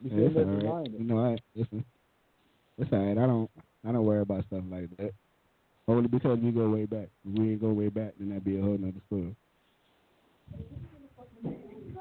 You 0.04 0.10
Hey, 0.10 0.26
it's 0.26 0.38
all 0.38 0.44
right. 0.44 0.92
You 0.92 1.04
know, 1.06 1.20
I 1.20 1.38
listen. 1.56 1.86
It's 2.78 2.92
all 2.92 3.00
right. 3.00 3.18
I 3.18 3.26
don't. 3.28 3.50
I 3.86 3.92
don't 3.92 4.06
worry 4.06 4.22
about 4.22 4.46
stuff 4.48 4.64
like 4.70 4.90
that. 4.98 5.14
Only 5.88 6.08
because 6.08 6.40
we 6.40 6.52
go 6.52 6.70
way 6.70 6.86
back. 6.86 7.10
If 7.26 7.38
we 7.40 7.52
ain't 7.52 7.62
go 7.62 7.70
way 7.70 7.90
back, 7.90 8.14
then 8.18 8.30
that'd 8.30 8.46
be 8.46 8.58
a 8.58 8.62
whole 8.62 8.78
nother 8.78 9.02
story. 9.08 9.36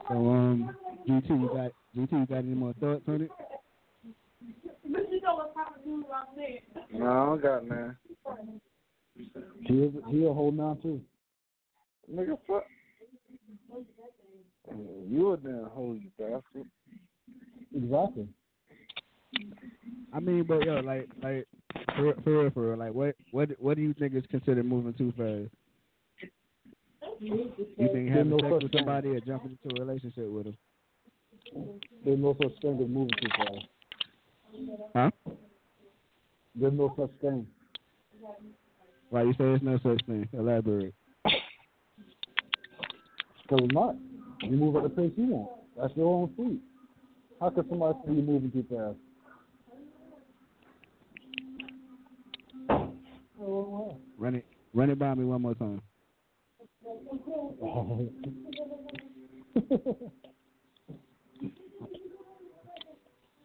So, 0.08 0.14
um, 0.14 0.76
GT, 1.08 1.28
you 1.28 1.48
got 1.48 1.72
GT, 1.96 2.12
you 2.12 2.26
got 2.26 2.38
any 2.38 2.54
more 2.54 2.74
thoughts 2.74 3.02
on 3.08 3.22
it? 3.22 3.30
No, 6.92 7.10
I 7.10 7.26
don't 7.26 7.42
got 7.42 7.66
man. 7.66 7.96
He 9.62 9.74
is, 9.74 9.92
he 10.08 10.26
a 10.26 10.32
hold 10.32 10.58
on 10.60 10.80
too. 10.80 11.00
Nigga, 12.12 12.38
fuck. 12.46 12.64
You 15.08 15.32
a 15.32 15.36
damn 15.36 15.64
hoe, 15.64 15.98
you 16.00 16.10
bastard. 16.18 16.66
Exactly. 17.74 18.28
I 20.12 20.20
mean, 20.20 20.44
but 20.46 20.64
yo, 20.64 20.80
like, 20.80 21.08
like 21.22 21.46
for 21.96 22.14
for 22.22 22.42
real, 22.42 22.50
for 22.50 22.68
real, 22.68 22.78
like, 22.78 22.92
what 22.94 23.14
what 23.30 23.50
what 23.58 23.76
do 23.76 23.82
you 23.82 23.94
think 23.94 24.14
is 24.14 24.24
considered 24.30 24.66
moving 24.66 24.94
too 24.94 25.12
fast? 25.16 25.50
You 27.20 27.52
think 27.92 28.08
having 28.10 28.30
no 28.30 28.38
sex 28.38 28.62
with 28.62 28.72
somebody 28.76 29.08
or 29.10 29.20
jumping 29.20 29.58
into 29.62 29.76
a 29.76 29.84
relationship 29.84 30.28
with 30.28 30.44
them? 30.44 30.56
There's 32.04 32.18
no 32.18 32.36
such 32.42 32.60
thing 32.60 32.80
as 32.82 32.88
moving 32.88 33.14
too 33.20 33.28
fast. 33.38 33.66
Huh? 34.94 35.10
There's 36.54 36.72
no 36.72 36.94
such 36.98 37.10
thing. 37.20 37.46
Why 39.10 39.22
you 39.22 39.32
say 39.32 39.38
there's 39.38 39.62
no 39.62 39.78
such 39.82 40.04
thing? 40.06 40.28
Elaborate. 40.32 40.94
Because 43.42 43.64
it's 43.64 43.74
not. 43.74 43.96
You 44.42 44.56
move 44.56 44.76
at 44.76 44.82
the 44.82 44.88
pace 44.88 45.12
you 45.16 45.26
want. 45.26 45.50
That's 45.78 45.96
your 45.96 46.06
own 46.06 46.32
speed. 46.34 46.60
How 47.40 47.50
could 47.50 47.68
somebody 47.68 47.98
say 48.06 48.12
you're 48.12 48.22
moving 48.22 48.50
too 48.52 48.64
fast? 48.68 48.96
Run 54.18 54.36
it, 54.36 54.44
run 54.72 54.90
it 54.90 54.98
by 54.98 55.14
me 55.14 55.24
one 55.24 55.42
more 55.42 55.54
time. 55.54 55.82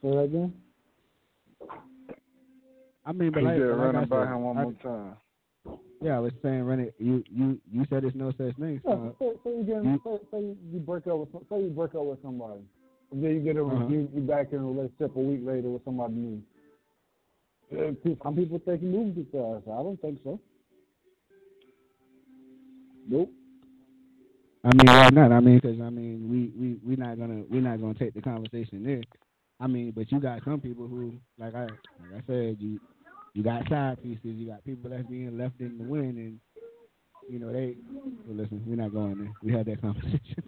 Say 0.01 0.09
that 0.09 0.19
again? 0.19 0.53
I 3.07 3.13
mean, 3.13 3.31
but 3.31 3.39
He 3.39 3.45
like, 3.45 3.57
said 3.57 3.69
like 3.69 3.79
I 3.79 3.83
running 3.85 4.09
by 4.09 4.23
said, 4.25 4.33
him 4.33 4.41
one 4.43 4.57
I- 4.57 4.63
more 4.63 4.73
time. 4.83 5.15
Yeah, 6.01 6.17
I 6.17 6.19
was 6.19 6.33
saying 6.43 6.63
run 6.63 6.79
it. 6.81 6.93
You 6.99 7.23
you 7.31 7.57
you 7.71 7.85
said 7.89 8.03
there's 8.03 8.13
no 8.15 8.31
such 8.31 8.55
thing. 8.57 8.79
Yeah, 8.85 8.91
So, 8.91 9.15
say, 9.19 9.31
say 9.43 9.49
you 9.57 9.63
get 9.63 9.83
you- 9.83 10.01
say, 10.03 10.17
say 10.31 10.55
you 10.71 10.79
break 10.79 11.07
up 11.07 11.17
with 11.19 11.31
some- 11.31 11.45
say 11.49 11.61
you 11.63 11.69
break 11.69 11.95
up 11.95 12.05
with 12.05 12.21
somebody, 12.21 12.61
and 13.11 13.23
then 13.23 13.31
you 13.31 13.39
get 13.41 13.55
a 13.57 13.63
Uh-huh. 13.65 13.87
you, 13.87 14.07
you 14.13 14.21
back 14.21 14.51
in 14.51 14.59
a 14.59 14.63
relationship 14.65 15.15
a 15.15 15.19
week 15.19 15.41
later 15.43 15.69
with 15.69 15.83
somebody 15.85 16.13
new. 16.13 16.43
Some 18.23 18.35
people 18.35 18.59
think 18.59 18.81
you 18.83 18.89
moving 18.89 19.15
too 19.15 19.25
fast. 19.31 19.67
I 19.67 19.81
don't 19.83 19.99
think 20.01 20.19
so. 20.23 20.39
Nope. 23.09 23.31
I 24.63 24.67
mean, 24.75 24.85
why 24.85 25.09
not? 25.09 25.31
I 25.31 25.39
mean, 25.39 25.55
because 25.59 25.79
I 25.81 25.89
mean, 25.89 26.29
we 26.29 26.51
we 26.61 26.79
we 26.85 26.95
not 26.95 27.17
gonna 27.17 27.43
we 27.49 27.59
not 27.59 27.79
gonna 27.81 27.93
take 27.95 28.13
the 28.13 28.21
conversation 28.21 28.83
there. 28.83 29.01
I 29.59 29.67
mean, 29.67 29.91
but 29.91 30.11
you 30.11 30.19
got 30.19 30.43
some 30.43 30.59
people 30.61 30.87
who, 30.87 31.13
like 31.39 31.55
I 31.55 31.63
like 31.63 32.13
I 32.17 32.21
said, 32.27 32.57
you 32.59 32.79
you 33.33 33.43
got 33.43 33.67
side 33.69 34.01
pieces. 34.01 34.19
You 34.23 34.47
got 34.47 34.63
people 34.65 34.89
that's 34.89 35.07
being 35.07 35.37
left 35.37 35.59
in 35.59 35.77
the 35.77 35.83
wind, 35.83 36.17
and 36.17 36.39
you 37.29 37.39
know 37.39 37.51
they. 37.51 37.75
Well, 38.25 38.37
listen, 38.37 38.63
we're 38.65 38.75
not 38.75 38.93
going 38.93 39.17
there. 39.19 39.33
We 39.43 39.53
had 39.53 39.65
that 39.67 39.81
conversation. 39.81 40.43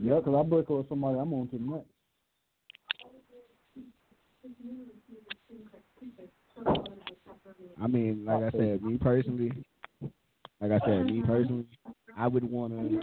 Yeah, 0.00 0.20
cause 0.24 0.34
I 0.38 0.42
break 0.48 0.68
with 0.68 0.88
somebody, 0.88 1.18
I'm 1.18 1.32
on 1.32 1.48
to 1.48 1.58
the 1.58 1.64
next. 1.64 1.86
I 7.80 7.86
mean, 7.86 8.24
like 8.24 8.42
I 8.42 8.50
said, 8.50 8.82
me 8.82 8.98
personally, 8.98 9.52
like 10.60 10.72
I 10.72 10.78
said, 10.86 11.06
me 11.06 11.22
personally, 11.26 11.66
I 12.16 12.26
would 12.28 12.44
wanna, 12.44 13.00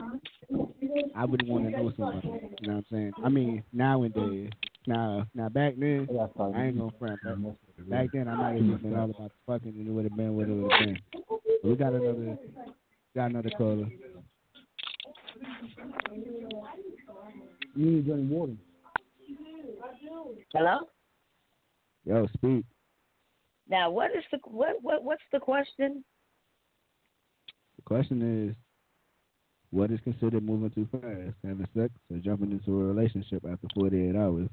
I 1.15 1.25
would 1.25 1.47
wanna 1.47 1.69
know 1.69 1.91
somebody. 1.97 2.27
You 2.27 2.67
know 2.67 2.75
what 2.75 2.77
I'm 2.77 2.85
saying? 2.91 3.13
I 3.23 3.29
mean, 3.29 3.63
nowadays, 3.71 4.49
now, 4.87 5.25
now 5.35 5.49
back 5.49 5.75
then, 5.77 6.07
I 6.09 6.65
ain't 6.65 6.77
gonna 6.77 6.91
front. 6.97 7.19
Back, 7.23 7.35
back 7.89 8.07
then, 8.13 8.27
I 8.27 8.35
might 8.35 8.55
have 8.55 8.65
just 8.65 8.83
been 8.83 8.95
all 8.95 9.09
about 9.09 9.31
the 9.31 9.31
fucking, 9.45 9.73
and 9.77 9.87
it 9.87 9.91
would 9.91 10.05
have 10.05 10.15
been 10.15 10.35
what 10.35 10.47
it 10.47 10.51
would 10.51 10.71
have 10.71 10.79
been. 10.79 10.97
But 11.61 11.69
we 11.69 11.75
got 11.75 11.93
another, 11.93 12.37
got 13.15 13.29
another 13.31 13.49
caller. 13.57 13.87
You 17.75 17.85
need 17.85 18.05
to 18.05 18.13
drink 18.13 18.31
water. 18.31 18.53
Hello. 20.53 20.79
Yo, 22.05 22.27
speak. 22.33 22.65
Now, 23.69 23.91
what 23.91 24.11
is 24.11 24.23
the 24.31 24.39
what 24.45 24.81
what 24.81 25.03
what's 25.03 25.21
the 25.31 25.39
question? 25.39 26.03
The 27.75 27.81
question 27.83 28.47
is, 28.49 28.55
what 29.71 29.91
is 29.91 29.99
considered 30.03 30.43
moving 30.43 30.71
too 30.71 30.87
fast? 30.91 31.35
Having 31.45 31.67
sex 31.75 31.93
or 32.11 32.17
jumping 32.17 32.51
into 32.51 32.81
a 32.81 32.83
relationship 32.85 33.43
after 33.45 33.67
48 33.75 34.15
hours? 34.15 34.49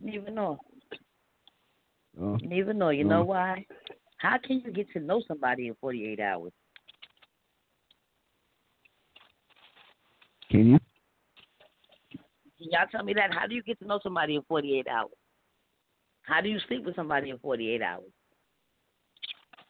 Neither 0.00 0.30
know. 0.30 0.58
Oh, 2.20 2.36
Neither 2.42 2.72
nor. 2.72 2.92
You 2.92 3.04
know 3.04 3.20
Oh. 3.20 3.24
why? 3.24 3.66
How 4.18 4.38
can 4.38 4.60
you 4.64 4.72
get 4.72 4.90
to 4.92 5.00
know 5.00 5.22
somebody 5.26 5.68
in 5.68 5.74
48 5.80 6.20
hours? 6.20 6.52
can 10.50 10.66
you? 10.70 10.78
Can 12.12 12.70
y'all 12.70 12.86
tell 12.90 13.02
me 13.04 13.12
that? 13.14 13.34
How 13.34 13.46
do 13.46 13.54
you 13.54 13.62
get 13.62 13.78
to 13.80 13.86
know 13.86 13.98
somebody 14.02 14.36
in 14.36 14.42
48 14.42 14.86
hours? 14.88 15.10
How 16.22 16.40
do 16.40 16.48
you 16.48 16.58
sleep 16.68 16.84
with 16.84 16.96
somebody 16.96 17.30
in 17.30 17.38
48 17.38 17.82
hours? 17.82 18.10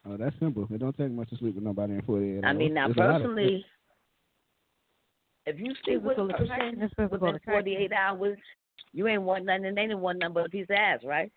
Oh, 0.04 0.16
that's 0.16 0.38
simple. 0.38 0.68
It 0.70 0.78
don't 0.78 0.96
take 0.96 1.10
much 1.10 1.30
to 1.30 1.36
sleep 1.36 1.54
with 1.56 1.64
nobody 1.64 1.94
in 1.94 2.02
48 2.02 2.36
hours. 2.36 2.44
I 2.44 2.52
mean, 2.52 2.74
now 2.74 2.86
There's 2.88 2.98
a 2.98 3.02
of- 3.02 3.12
personally, 3.22 3.64
if 5.46 5.58
you 5.58 5.74
sleep 5.84 6.02
with 6.02 6.18
a 6.18 6.26
Physical 6.26 6.46
person 6.46 7.10
within 7.10 7.38
48 7.44 7.92
hours, 7.92 8.38
you 8.92 9.06
ain't 9.08 9.22
want 9.22 9.44
nothing, 9.44 9.66
and 9.66 9.76
they 9.76 9.82
didn't 9.82 10.00
want 10.00 10.18
nothing 10.18 10.34
but 10.34 10.46
a 10.46 10.48
piece 10.48 10.66
of 10.70 10.76
ass, 10.76 11.00
right? 11.04 11.32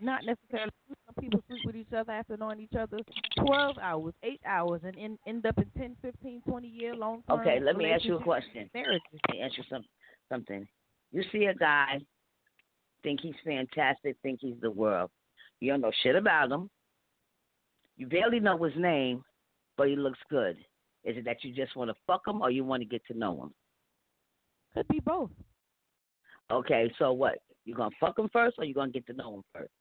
Not 0.00 0.24
necessarily. 0.24 0.72
Some 0.88 1.14
people 1.20 1.40
sleep 1.48 1.60
with 1.64 1.76
each 1.76 1.92
other 1.96 2.12
after 2.12 2.36
knowing 2.36 2.60
each 2.60 2.76
other 2.78 2.98
12 3.46 3.76
hours, 3.80 4.14
8 4.22 4.40
hours, 4.46 4.80
and 4.84 4.96
in, 4.96 5.18
end 5.26 5.46
up 5.46 5.58
in 5.58 5.70
10, 5.78 5.96
15, 6.02 6.42
20 6.48 6.68
year 6.68 6.94
long 6.94 7.22
term 7.28 7.40
Okay, 7.40 7.60
let 7.60 7.76
me 7.76 7.90
ask 7.90 8.04
you 8.04 8.16
a 8.16 8.22
question. 8.22 8.68
Marriages. 8.74 9.02
Let 9.28 9.36
me 9.36 9.42
ask 9.42 9.56
you 9.56 9.64
some, 9.70 9.84
something. 10.28 10.66
You 11.12 11.22
see 11.32 11.44
a 11.44 11.54
guy, 11.54 11.98
think 13.02 13.20
he's 13.20 13.34
fantastic, 13.44 14.16
think 14.22 14.40
he's 14.42 14.60
the 14.60 14.70
world. 14.70 15.10
You 15.60 15.72
don't 15.72 15.80
know 15.80 15.92
shit 16.02 16.16
about 16.16 16.50
him. 16.50 16.68
You 17.96 18.06
barely 18.06 18.40
know 18.40 18.62
his 18.62 18.74
name, 18.76 19.24
but 19.76 19.88
he 19.88 19.96
looks 19.96 20.18
good. 20.30 20.56
Is 21.04 21.16
it 21.16 21.24
that 21.24 21.42
you 21.42 21.52
just 21.54 21.76
want 21.76 21.90
to 21.90 21.96
fuck 22.06 22.26
him 22.26 22.42
or 22.42 22.50
you 22.50 22.64
want 22.64 22.82
to 22.82 22.88
get 22.88 23.02
to 23.06 23.18
know 23.18 23.42
him? 23.42 23.54
Could 24.78 24.88
be 24.88 25.00
both. 25.00 25.30
Okay, 26.52 26.92
so 27.00 27.12
what? 27.12 27.38
You 27.64 27.74
gonna 27.74 27.90
fuck 27.98 28.16
him 28.16 28.28
first 28.32 28.56
or 28.58 28.64
you 28.64 28.74
gonna 28.74 28.92
get 28.92 29.06
to 29.08 29.12
know 29.12 29.34
him 29.34 29.42
first? 29.52 29.72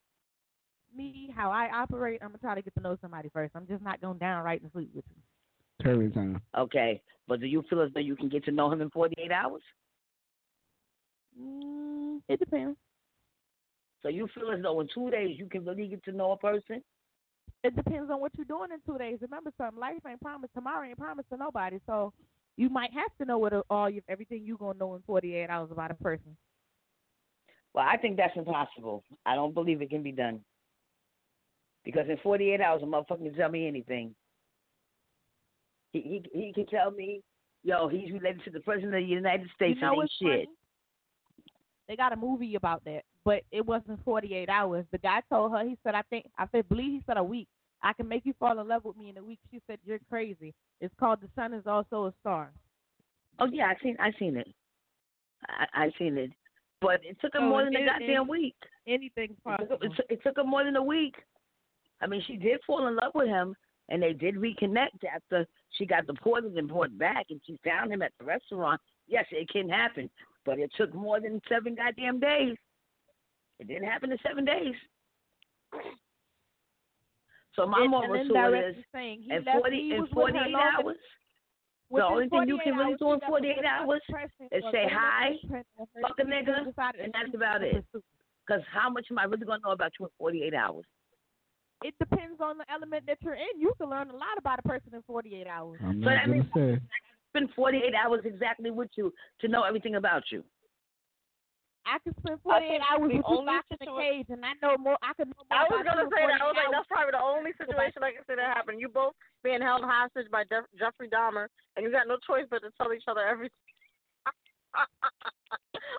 Me, 0.95 1.31
how 1.35 1.51
I 1.51 1.69
operate, 1.71 2.19
I'm 2.23 2.29
gonna 2.29 2.39
try 2.39 2.55
to 2.55 2.63
get 2.63 2.73
to 2.75 2.81
know 2.81 2.97
somebody 2.99 3.29
first. 3.31 3.55
I'm 3.55 3.67
just 3.67 3.83
not 3.83 4.01
going 4.01 4.17
downright 4.17 4.63
and 4.63 4.71
sleep 4.71 4.89
with 4.95 5.05
you. 5.07 5.85
Curry 5.85 6.09
time. 6.09 6.41
Okay, 6.57 6.99
but 7.27 7.39
do 7.39 7.45
you 7.45 7.63
feel 7.69 7.81
as 7.81 7.91
though 7.93 7.99
you 7.99 8.15
can 8.15 8.27
get 8.27 8.43
to 8.45 8.51
know 8.51 8.71
him 8.71 8.81
in 8.81 8.89
48 8.89 9.31
hours? 9.31 9.61
Mm, 11.39 12.21
it 12.27 12.39
depends. 12.39 12.75
So 14.01 14.09
you 14.09 14.27
feel 14.33 14.51
as 14.51 14.63
though 14.63 14.81
in 14.81 14.87
two 14.93 15.11
days 15.11 15.37
you 15.37 15.45
can 15.45 15.63
really 15.63 15.87
get 15.87 16.03
to 16.05 16.11
know 16.11 16.31
a 16.31 16.37
person? 16.37 16.81
it 17.63 17.75
depends 17.75 18.09
on 18.11 18.19
what 18.19 18.31
you're 18.35 18.45
doing 18.45 18.69
in 18.71 18.79
two 18.85 18.97
days. 18.97 19.19
Remember 19.21 19.51
something, 19.57 19.79
life 19.79 19.99
ain't 20.07 20.21
promised. 20.21 20.53
Tomorrow 20.53 20.87
ain't 20.87 20.97
promised 20.97 21.29
to 21.29 21.37
nobody. 21.37 21.79
So 21.85 22.13
you 22.57 22.69
might 22.69 22.91
have 22.93 23.15
to 23.19 23.25
know 23.25 23.37
what 23.37 23.53
uh, 23.53 23.61
all 23.69 23.89
your 23.89 24.01
everything 24.09 24.41
you're 24.43 24.57
gonna 24.57 24.77
know 24.77 24.95
in 24.95 25.01
48 25.05 25.49
hours 25.49 25.69
about 25.71 25.91
a 25.91 25.95
person. 25.95 26.35
Well, 27.73 27.85
I 27.87 27.97
think 27.97 28.17
that's 28.17 28.35
impossible. 28.35 29.03
I 29.25 29.35
don't 29.35 29.53
believe 29.53 29.81
it 29.81 29.91
can 29.91 30.01
be 30.01 30.11
done. 30.11 30.41
Because 31.85 32.05
in 32.09 32.17
48 32.23 32.59
hours, 32.59 32.81
a 32.83 32.85
motherfucker 32.85 33.23
can 33.23 33.33
tell 33.35 33.49
me 33.49 33.67
anything. 33.67 34.13
He 35.93 36.01
he 36.01 36.23
he 36.33 36.53
can 36.53 36.65
tell 36.65 36.91
me, 36.91 37.21
yo, 37.63 37.87
he's 37.87 38.11
related 38.11 38.43
to 38.45 38.49
the 38.49 38.59
president 38.59 38.95
of 38.95 39.01
the 39.01 39.07
United 39.07 39.47
States 39.55 39.79
you 39.79 39.87
know 39.87 40.01
and 40.01 40.09
shit. 40.19 40.45
funny? 40.45 40.47
They 41.87 41.95
got 41.95 42.11
a 42.11 42.17
movie 42.17 42.55
about 42.55 42.83
that, 42.83 43.03
but 43.23 43.43
it 43.51 43.65
wasn't 43.65 44.03
48 44.03 44.49
hours. 44.49 44.85
The 44.91 44.97
guy 44.97 45.21
told 45.31 45.53
her, 45.53 45.63
he 45.63 45.77
said, 45.83 45.95
I 45.95 46.01
think, 46.09 46.25
I 46.37 46.45
believe 46.45 46.91
he 46.91 47.03
said 47.07 47.15
a 47.15 47.23
week. 47.23 47.47
I 47.83 47.93
can 47.93 48.07
make 48.07 48.25
you 48.25 48.33
fall 48.39 48.59
in 48.59 48.67
love 48.67 48.85
with 48.85 48.97
me 48.97 49.09
in 49.09 49.17
a 49.17 49.23
week. 49.23 49.39
She 49.51 49.61
said, 49.67 49.79
you're 49.85 49.99
crazy. 50.09 50.53
It's 50.81 50.93
called 50.99 51.19
The 51.21 51.27
Sun 51.35 51.53
is 51.53 51.67
Also 51.67 52.05
a 52.07 52.13
Star. 52.21 52.51
Oh 53.39 53.47
yeah, 53.51 53.67
I 53.67 53.75
seen 53.83 53.95
I 53.99 54.11
seen 54.17 54.35
it. 54.37 54.47
I 55.47 55.65
I 55.85 55.91
seen 55.99 56.17
it, 56.17 56.31
but 56.81 56.99
it 57.03 57.17
took 57.21 57.35
him 57.35 57.41
So 57.43 57.49
more 57.49 57.63
than 57.63 57.75
a 57.75 57.85
goddamn 57.85 58.23
it- 58.23 58.27
week. 58.27 58.55
Anything's 58.87 59.35
took, 59.35 59.43
possible. 59.43 59.77
it, 59.81 59.91
took, 59.95 60.05
it 60.09 60.23
took 60.23 60.37
her 60.37 60.43
more 60.43 60.63
than 60.63 60.75
a 60.75 60.83
week. 60.83 61.15
I 62.01 62.07
mean, 62.07 62.23
she 62.25 62.37
did 62.37 62.59
fall 62.65 62.87
in 62.87 62.95
love 62.95 63.11
with 63.13 63.27
him, 63.27 63.53
and 63.89 64.01
they 64.01 64.13
did 64.13 64.35
reconnect 64.35 65.03
after 65.13 65.45
she 65.71 65.85
got 65.85 66.07
deported 66.07 66.57
and 66.57 66.67
brought 66.67 66.97
back, 66.97 67.25
and 67.29 67.41
she 67.45 67.59
found 67.63 67.91
him 67.91 68.01
at 68.01 68.11
the 68.17 68.25
restaurant. 68.25 68.79
Yes, 69.07 69.25
it 69.31 69.49
can 69.49 69.67
happen, 69.69 70.09
but 70.45 70.57
it 70.57 70.71
took 70.77 70.93
more 70.95 71.19
than 71.19 71.41
seven 71.49 71.75
goddamn 71.75 72.19
days. 72.19 72.55
It 73.59 73.67
didn't 73.67 73.87
happen 73.87 74.11
in 74.11 74.17
seven 74.27 74.45
days. 74.45 74.75
So 77.57 77.65
my 77.65 77.81
And- 77.81 77.89
moral 77.91 78.13
and 78.13 78.29
to 78.29 78.53
it 78.53 78.77
is, 78.77 78.85
saying 78.93 79.21
he 79.23 79.31
in 79.33 79.43
left- 79.43 79.57
forty 79.57 79.81
he 79.81 79.91
in 79.93 80.01
was 80.01 80.09
with 80.09 80.13
forty 80.13 80.37
her 80.37 80.45
eight 80.45 80.51
longer- 80.53 80.77
hours, 80.93 80.97
the 81.89 82.05
only 82.05 82.29
thing 82.29 82.47
you 82.47 82.57
can 82.59 82.77
really 82.77 82.95
do 82.95 83.13
in 83.13 83.19
forty 83.21 83.49
eight 83.49 83.65
hours 83.65 84.01
is 84.51 84.63
say 84.71 84.87
hi, 84.87 85.37
depression 85.41 85.65
or 85.77 85.87
her 85.95 86.01
fuck 86.01 86.19
a 86.19 86.23
nigga, 86.23 86.57
and 86.99 87.13
that's 87.13 87.33
about 87.33 87.61
was 87.61 87.73
it. 87.75 87.85
Because 88.45 88.63
how 88.71 88.89
much 88.89 89.07
am 89.09 89.17
I 89.17 89.23
really 89.25 89.45
gonna 89.45 89.59
know 89.65 89.71
about 89.71 89.91
you 89.99 90.05
in 90.05 90.11
forty 90.19 90.43
eight 90.43 90.53
hours? 90.53 90.85
It 91.83 91.97
depends 91.99 92.39
on 92.41 92.57
the 92.59 92.71
element 92.71 93.05
that 93.07 93.17
you're 93.21 93.33
in. 93.35 93.59
You 93.59 93.73
can 93.77 93.89
learn 93.89 94.09
a 94.09 94.15
lot 94.15 94.37
about 94.37 94.57
a 94.59 94.63
person 94.63 94.95
in 94.95 95.03
48 95.03 95.45
hours. 95.45 95.77
But 95.79 95.87
I'm 95.87 96.01
So 96.01 96.05
not 96.05 96.09
that 96.09 96.25
gonna 96.25 96.33
means 96.41 96.53
say. 96.53 96.81
spend 97.29 97.53
48 97.53 97.93
hours 97.93 98.25
exactly 98.25 98.71
with 98.71 98.89
you 98.97 99.13
to 99.41 99.47
know 99.47 99.61
everything 99.61 99.93
about 99.93 100.31
you. 100.31 100.43
I 101.87 101.97
can 102.03 102.11
spend 102.19 102.35
I 102.43 102.59
48 102.59 102.67
think 102.67 102.83
hours 102.83 103.11
the 103.15 103.23
only 103.23 103.47
in 103.47 103.63
a 103.63 103.77
situa- 103.79 104.01
cage, 104.03 104.27
and 104.29 104.43
I 104.43 104.51
know 104.59 104.75
more. 104.75 104.99
I 105.01 105.15
can 105.15 105.31
know 105.31 105.39
more 105.47 105.55
I 105.55 105.63
was 105.71 105.87
gonna 105.87 106.03
say 106.11 106.27
that. 106.27 106.43
I 106.43 106.45
was 106.51 106.55
like, 106.59 106.67
that's 106.75 106.91
probably 106.91 107.15
the 107.15 107.23
only 107.23 107.51
situation 107.55 108.03
I 108.03 108.11
can 108.11 108.27
say 108.27 108.35
that 108.35 108.51
happened. 108.51 108.83
You 108.83 108.91
both 108.91 109.15
being 109.43 109.63
held 109.63 109.87
hostage 109.87 110.27
by 110.29 110.43
Jeff- 110.51 110.67
Jeffrey 110.77 111.07
Dahmer, 111.07 111.47
and 111.75 111.87
you 111.87 111.91
got 111.91 112.11
no 112.11 112.19
choice 112.27 112.43
but 112.51 112.59
to 112.67 112.69
tell 112.75 112.91
each 112.91 113.07
other 113.07 113.23
everything. 113.23 113.55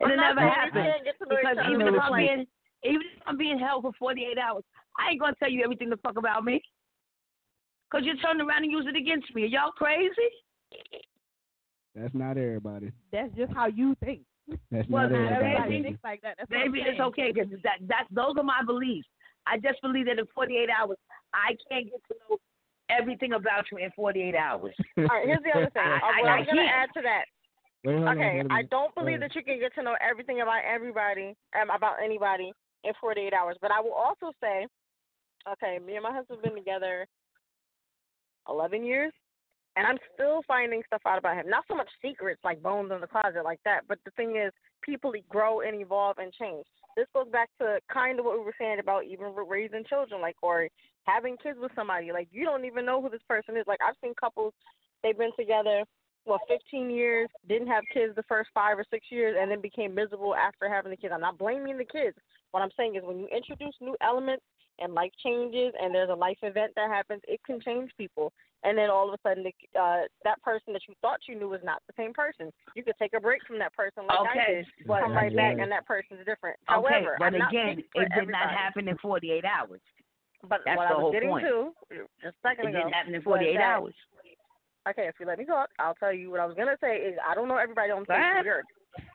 And 0.00 0.12
it 0.12 0.16
never 0.16 0.38
saying 0.38 0.46
we 0.46 0.54
happened. 0.54 0.84
can't 0.92 1.04
get 1.04 1.18
to 1.18 1.24
know 1.26 1.36
Because 1.40 1.58
even 1.72 1.88
if 1.88 1.94
I'm 1.94 2.00
I'm 2.00 2.10
like, 2.12 2.26
being 2.28 2.46
even 2.84 3.02
if 3.16 3.22
I'm 3.26 3.36
being 3.36 3.58
held 3.58 3.82
for 3.82 3.92
48 3.98 4.38
hours, 4.38 4.62
I 4.98 5.10
ain't 5.10 5.20
gonna 5.20 5.34
tell 5.40 5.50
you 5.50 5.64
everything 5.64 5.90
the 5.90 5.96
fuck 5.98 6.16
about 6.16 6.44
me. 6.44 6.62
Cause 7.90 8.02
you 8.04 8.14
turn 8.18 8.40
around 8.40 8.62
and 8.62 8.70
use 8.70 8.84
it 8.86 8.94
against 8.96 9.34
me. 9.34 9.42
Are 9.44 9.46
y'all 9.46 9.72
crazy? 9.72 10.12
That's 11.94 12.14
not 12.14 12.36
everybody. 12.36 12.92
That's 13.10 13.34
just 13.34 13.52
how 13.52 13.66
you 13.66 13.96
think. 14.04 14.20
That's 14.70 14.88
Well, 14.88 15.08
not 15.08 15.12
now, 15.12 15.26
everybody. 15.36 15.54
Everybody 15.54 15.82
thinks 15.82 16.04
like 16.04 16.20
that. 16.22 16.34
That's 16.38 16.50
what 16.50 16.58
I'm 16.60 16.72
Maybe 16.72 16.84
it's 16.88 17.00
okay 17.00 17.32
because 17.32 17.50
that 17.62 17.78
that's 17.86 18.08
those 18.10 18.34
are 18.36 18.42
my 18.42 18.62
beliefs. 18.64 19.08
I 19.46 19.58
just 19.58 19.80
believe 19.82 20.06
that 20.06 20.18
in 20.18 20.26
48 20.34 20.68
hours, 20.68 20.98
I 21.32 21.56
can't 21.70 21.86
get 21.86 22.00
to 22.08 22.14
know 22.28 22.36
everything 22.90 23.32
about 23.32 23.64
you 23.72 23.78
in 23.78 23.90
48 23.96 24.34
hours. 24.34 24.74
all 24.98 25.04
right, 25.04 25.26
here's 25.26 25.42
the 25.42 25.52
other 25.56 25.70
thing. 25.70 25.82
I- 25.86 25.96
Uh, 25.96 26.00
I- 26.04 26.20
what 26.22 26.30
I 26.30 26.36
I'm 26.38 26.46
gonna 26.46 26.62
add 26.62 26.88
to 26.94 27.02
that. 27.02 27.24
Wait, 27.84 27.94
hold 27.96 28.08
on, 28.08 28.18
Okay, 28.18 28.32
wait 28.36 28.46
a 28.46 28.52
I 28.52 28.56
minute. 28.64 28.70
don't 28.70 28.94
believe 28.94 29.20
that 29.20 29.34
you 29.34 29.42
can 29.44 29.58
get 29.60 29.74
to 29.76 29.82
know 29.82 29.96
everything 30.00 30.40
about 30.40 30.62
everybody, 30.64 31.34
um, 31.60 31.70
about 31.70 31.96
anybody 32.02 32.52
in 32.84 32.92
48 33.00 33.32
hours. 33.32 33.56
But 33.62 33.70
I 33.70 33.80
will 33.80 33.92
also 33.92 34.32
say, 34.42 34.66
okay, 35.52 35.78
me 35.78 35.94
and 35.94 36.02
my 36.02 36.12
husband 36.12 36.40
have 36.42 36.42
been 36.42 36.56
together 36.58 37.06
11 38.48 38.84
years, 38.84 39.12
and 39.78 39.86
I'm 39.86 39.98
still 40.12 40.42
finding 40.48 40.82
stuff 40.88 41.02
out 41.06 41.18
about 41.18 41.36
him. 41.36 41.48
Not 41.48 41.64
so 41.68 41.76
much 41.76 41.88
secrets 42.02 42.40
like 42.42 42.60
bones 42.60 42.90
in 42.92 43.00
the 43.00 43.06
closet 43.06 43.44
like 43.44 43.60
that, 43.64 43.82
but 43.86 43.98
the 44.04 44.10
thing 44.12 44.36
is, 44.36 44.52
people 44.82 45.12
grow 45.28 45.60
and 45.60 45.80
evolve 45.80 46.18
and 46.18 46.32
change. 46.32 46.66
This 46.96 47.06
goes 47.14 47.28
back 47.30 47.48
to 47.60 47.78
kind 47.92 48.18
of 48.18 48.24
what 48.24 48.36
we 48.36 48.44
were 48.44 48.54
saying 48.58 48.80
about 48.80 49.04
even 49.04 49.32
raising 49.48 49.84
children, 49.88 50.20
like 50.20 50.36
or 50.42 50.68
having 51.04 51.36
kids 51.40 51.58
with 51.62 51.70
somebody. 51.76 52.10
Like 52.10 52.28
you 52.32 52.44
don't 52.44 52.64
even 52.64 52.84
know 52.84 53.00
who 53.00 53.08
this 53.08 53.22
person 53.28 53.56
is. 53.56 53.64
Like 53.68 53.78
I've 53.86 53.94
seen 54.02 54.14
couples, 54.18 54.52
they've 55.02 55.16
been 55.16 55.32
together 55.38 55.84
well, 56.28 56.40
15 56.46 56.90
years, 56.90 57.28
didn't 57.48 57.68
have 57.68 57.84
kids 57.92 58.14
the 58.14 58.22
first 58.24 58.50
five 58.52 58.78
or 58.78 58.84
six 58.90 59.06
years, 59.10 59.36
and 59.40 59.50
then 59.50 59.62
became 59.62 59.94
miserable 59.94 60.34
after 60.34 60.68
having 60.68 60.90
the 60.90 60.96
kids. 60.96 61.12
I'm 61.14 61.22
not 61.22 61.38
blaming 61.38 61.78
the 61.78 61.86
kids. 61.86 62.16
What 62.50 62.62
I'm 62.62 62.70
saying 62.76 62.96
is 62.96 63.02
when 63.02 63.18
you 63.18 63.28
introduce 63.34 63.74
new 63.80 63.96
elements 64.02 64.44
and 64.78 64.94
life 64.94 65.12
changes 65.24 65.72
and 65.80 65.94
there's 65.94 66.10
a 66.10 66.14
life 66.14 66.36
event 66.42 66.72
that 66.76 66.90
happens, 66.90 67.22
it 67.26 67.40
can 67.44 67.60
change 67.60 67.90
people. 67.96 68.32
And 68.64 68.76
then 68.76 68.90
all 68.90 69.06
of 69.06 69.14
a 69.14 69.18
sudden, 69.22 69.44
the, 69.44 69.54
uh, 69.78 70.02
that 70.24 70.42
person 70.42 70.72
that 70.72 70.82
you 70.88 70.94
thought 71.00 71.20
you 71.28 71.38
knew 71.38 71.48
was 71.48 71.60
not 71.62 71.80
the 71.86 71.94
same 71.96 72.12
person. 72.12 72.50
You 72.74 72.82
could 72.82 72.96
take 72.98 73.14
a 73.14 73.20
break 73.20 73.40
from 73.46 73.58
that 73.60 73.72
person 73.72 74.02
like 74.08 74.18
I 74.18 74.30
Okay, 74.32 74.54
did, 74.56 74.66
but- 74.86 75.02
come 75.02 75.12
right 75.14 75.34
back, 75.34 75.58
and 75.60 75.70
that 75.70 75.86
person's 75.86 76.24
different. 76.26 76.58
Okay, 76.68 76.74
However, 76.74 77.16
but 77.20 77.26
I'm 77.26 77.34
again, 77.36 77.74
speaking 77.78 78.02
it 78.02 78.08
did 78.18 78.28
not 78.28 78.50
happen 78.50 78.88
in 78.88 78.98
48 78.98 79.44
hours. 79.44 79.80
But 80.42 80.60
That's 80.64 80.76
what 80.76 80.88
the 80.88 80.94
I 80.94 80.96
was 80.98 81.02
whole 81.02 81.12
getting 81.12 81.28
point. 81.30 81.46
to 81.46 81.72
just 82.22 82.36
a 82.36 82.48
second 82.48 82.66
It 82.66 82.68
ago 82.70 82.78
didn't 82.78 82.94
happen 82.94 83.14
in 83.14 83.22
48 83.22 83.54
that- 83.54 83.62
hours. 83.62 83.94
Okay, 84.88 85.06
if 85.06 85.14
you 85.20 85.26
let 85.26 85.38
me 85.38 85.44
talk, 85.44 85.70
I'll 85.78 85.94
tell 85.96 86.12
you 86.12 86.30
what 86.30 86.40
I 86.40 86.46
was 86.46 86.56
gonna 86.56 86.78
say 86.80 86.96
is 86.98 87.18
I 87.24 87.34
don't 87.34 87.46
know 87.48 87.58
everybody 87.58 87.90
on 87.92 88.00
the 88.00 88.06
Go 88.06 88.14
face 88.14 88.42
the 88.44 88.48
earth, 88.50 88.64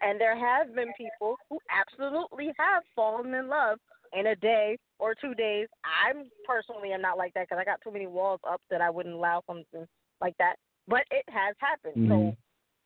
and 0.02 0.22
there 0.22 0.36
have 0.38 0.74
been 0.76 0.94
people 0.94 1.38
who 1.50 1.60
absolutely 1.70 2.54
have 2.60 2.84
fallen 2.96 3.34
in 3.34 3.48
love 3.48 3.80
in 4.14 4.28
a 4.28 4.36
day 4.36 4.78
or 5.04 5.14
two 5.14 5.36
days. 5.36 5.68
I'm 5.84 6.24
personally 6.48 6.94
am 6.94 7.02
not 7.02 7.18
like 7.18 7.34
that 7.34 7.50
because 7.50 7.60
I 7.60 7.66
got 7.66 7.82
too 7.84 7.92
many 7.92 8.08
walls 8.08 8.40
up 8.50 8.62
that 8.72 8.80
I 8.80 8.90
wouldn't 8.90 9.16
allow 9.16 9.44
something 9.46 9.86
like 10.22 10.34
that. 10.40 10.56
But 10.88 11.04
it 11.12 11.26
has 11.28 11.56
happened, 11.60 12.08
so 12.08 12.16
Mhm. 12.16 12.38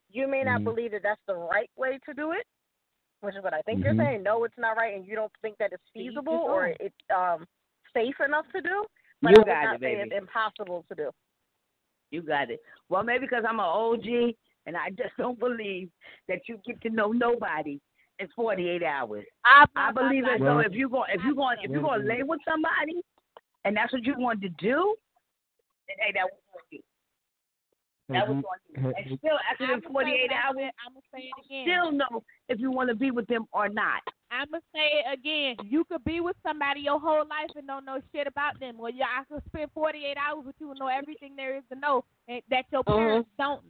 you 0.10 0.28
may 0.28 0.44
not 0.44 0.62
Mhm. 0.62 0.64
believe 0.64 0.92
that 0.92 1.04
that's 1.04 1.22
the 1.28 1.36
right 1.36 1.70
way 1.76 2.00
to 2.00 2.14
do 2.16 2.32
it, 2.32 2.46
which 3.22 3.36
is 3.36 3.44
what 3.44 3.54
I 3.54 3.62
think 3.62 3.82
Mhm. 3.82 3.84
you're 3.84 3.96
saying. 3.96 4.24
No, 4.24 4.44
it's 4.46 4.58
not 4.58 4.78
right, 4.78 4.96
and 4.96 5.06
you 5.06 5.16
don't 5.16 5.32
think 5.44 5.58
that 5.60 5.72
it's 5.74 5.90
feasible 5.94 6.34
or 6.34 6.74
it's 6.80 7.10
um 7.12 7.48
safe 7.94 8.20
enough 8.20 8.52
to 8.52 8.62
do. 8.62 8.86
But 9.22 9.32
You 9.32 9.38
I 9.38 9.40
would 9.40 9.48
got 9.48 9.64
not 9.64 9.76
it, 9.76 9.82
say 9.82 9.96
baby. 9.96 10.10
it's 10.10 10.18
impossible 10.18 10.86
to 10.90 10.96
do. 10.96 11.12
You 12.10 12.24
got 12.24 12.50
it. 12.50 12.62
Well, 12.90 13.04
maybe 13.04 13.26
because 13.26 13.46
I'm 13.48 13.60
an 13.60 13.66
OG 13.66 14.36
and 14.66 14.76
I 14.76 14.90
just 14.90 15.16
don't 15.18 15.40
believe 15.40 15.92
that 16.28 16.48
you 16.48 16.58
get 16.66 16.82
to 16.82 16.90
know 16.90 17.12
nobody 17.12 17.80
in 18.20 18.28
48 18.36 18.84
hours. 18.84 19.26
I, 19.46 19.66
I 19.76 19.92
believe 19.92 20.24
as 20.26 20.40
Well- 20.40 20.56
though 20.56 20.60
if 20.60 20.74
you 20.74 20.90
go 20.90 21.04
if 21.12 21.22
you 21.24 21.36
going 21.36 21.58
if 21.64 21.72
you're 21.72 21.82
going 21.82 22.02
to 22.02 22.08
lay 22.08 22.24
with 22.24 22.40
somebody 22.48 23.02
and 23.66 23.76
that's 23.76 23.92
what 23.94 24.04
you 24.04 24.16
want 24.18 24.42
to 24.42 24.50
do, 24.50 24.96
then 25.88 25.98
hey, 26.00 26.12
that 26.14 26.26
was 26.26 26.40
on 26.56 26.62
you. 26.72 26.80
That 28.10 28.28
was 28.28 28.38
mm-hmm. 28.38 28.82
on 28.82 28.94
you. 28.94 28.94
And 28.96 29.20
still 29.20 29.38
after 29.52 29.68
the 29.68 29.82
48 29.92 30.32
hours, 30.32 30.56
said. 30.58 30.72
I'ma 30.86 31.00
say 31.14 31.28
it 31.28 31.46
again. 31.46 31.66
still 31.68 31.92
know 31.92 32.24
if 32.48 32.60
you 32.60 32.72
want 32.72 32.90
to 32.90 32.96
be 32.96 33.12
with 33.12 33.28
them 33.28 33.46
or 33.52 33.68
not. 33.68 34.02
I'm 34.32 34.48
gonna 34.52 34.62
say 34.74 35.04
it 35.04 35.20
again. 35.20 35.56
You 35.70 35.84
could 35.86 36.04
be 36.04 36.20
with 36.20 36.36
somebody 36.44 36.82
your 36.82 37.00
whole 37.00 37.28
life 37.28 37.52
and 37.56 37.68
don't 37.68 37.86
know 37.86 38.00
shit 38.14 38.28
about 38.28 38.60
them. 38.60 38.78
Well, 38.78 38.92
yeah, 38.92 39.06
I 39.20 39.24
could 39.32 39.44
spend 39.48 39.72
48 39.74 40.18
hours 40.18 40.46
with 40.46 40.56
you 40.60 40.72
and 40.72 40.80
know 40.80 40.88
everything 40.88 41.36
there 41.36 41.56
is 41.56 41.64
to 41.72 41.80
know 41.80 42.04
and 42.28 42.42
that 42.50 42.66
your 42.72 42.82
uh-huh. 42.82 42.98
parents 42.98 43.30
don't. 43.38 43.62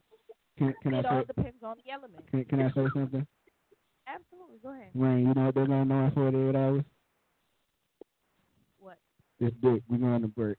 Can, 0.56 0.74
can 0.82 0.94
I 0.94 1.02
all 1.02 1.20
say 1.20 1.26
depends 1.26 1.62
on 1.62 1.76
the 1.84 1.92
element. 1.92 2.28
can, 2.30 2.44
can 2.44 2.62
I 2.62 2.68
say 2.70 2.86
something? 2.92 3.26
Absolutely. 4.08 4.56
Go 4.62 4.70
ahead. 4.70 4.88
Rain, 4.94 5.28
you 5.28 5.34
know 5.34 5.46
what 5.46 5.54
they're 5.54 5.66
gonna 5.66 5.84
know 5.84 6.06
in 6.06 6.10
48 6.12 6.56
hours? 6.56 6.84
What? 8.78 8.98
This 9.38 9.52
dick. 9.62 9.82
We're 9.88 9.98
going 9.98 10.22
to 10.22 10.28
break. 10.28 10.56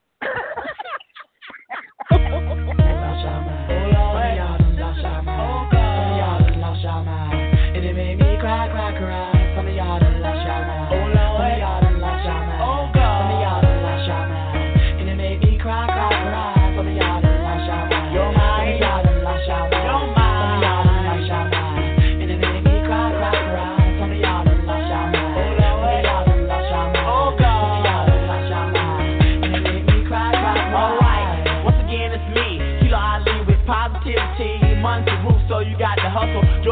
And 6.91 7.18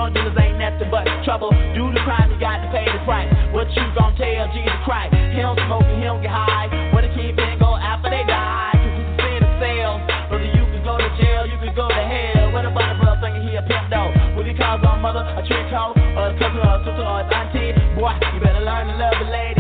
wrongdoers 0.08 0.38
ain't 0.40 0.60
nothing 0.60 0.90
but 0.90 1.04
trouble. 1.24 1.52
Do 1.76 1.92
the 1.92 2.00
crime, 2.08 2.32
you 2.32 2.40
got 2.40 2.64
to 2.64 2.70
pay 2.72 2.86
the 2.88 3.04
price. 3.04 3.28
What 3.52 3.68
you 3.76 3.84
gon' 3.98 4.16
tell 4.16 4.48
Jesus 4.56 4.80
Christ? 4.86 5.14
He 5.36 5.42
don't 5.44 5.60
smoke 5.68 5.84
and 5.84 6.00
he 6.00 6.06
don't 6.08 6.22
get 6.22 6.32
high. 6.32 6.72
What 6.94 7.04
a 7.04 7.12
kid 7.12 7.36
been 7.36 7.60
go 7.60 7.76
after 7.76 8.10
they 8.10 8.24
die. 8.24 8.72
Cause 8.72 8.88
you 8.88 9.04
can 9.04 9.16
see 9.20 9.36
the 9.44 9.52
sales. 9.60 10.02
Brother, 10.32 10.48
you 10.48 10.64
could 10.72 10.84
go 10.88 10.96
to 10.98 11.10
jail, 11.20 11.44
you 11.48 11.58
could 11.60 11.76
go 11.76 11.88
to 11.88 12.04
hell. 12.08 12.52
What 12.56 12.64
about 12.64 12.96
a 12.96 12.98
brother 13.00 13.20
thinking 13.20 13.52
he 13.52 13.56
a 13.60 13.64
pimp 13.64 13.92
though? 13.92 14.12
Would 14.40 14.48
he 14.48 14.56
call 14.56 14.80
his 14.80 14.88
own 14.88 15.04
mother 15.04 15.24
a 15.28 15.42
trick 15.44 15.68
hoe? 15.68 15.92
Or 16.16 16.32
a 16.32 16.36
cousin 16.40 16.64
or 16.64 16.80
a 16.80 16.84
sister 16.88 17.04
or 17.04 17.20
an 17.22 17.34
auntie? 17.34 17.76
Boy, 18.00 18.16
you 18.32 18.40
better 18.40 18.64
learn 18.64 18.88
to 18.88 18.96
love 18.96 19.20
a 19.20 19.28
lady. 19.28 19.57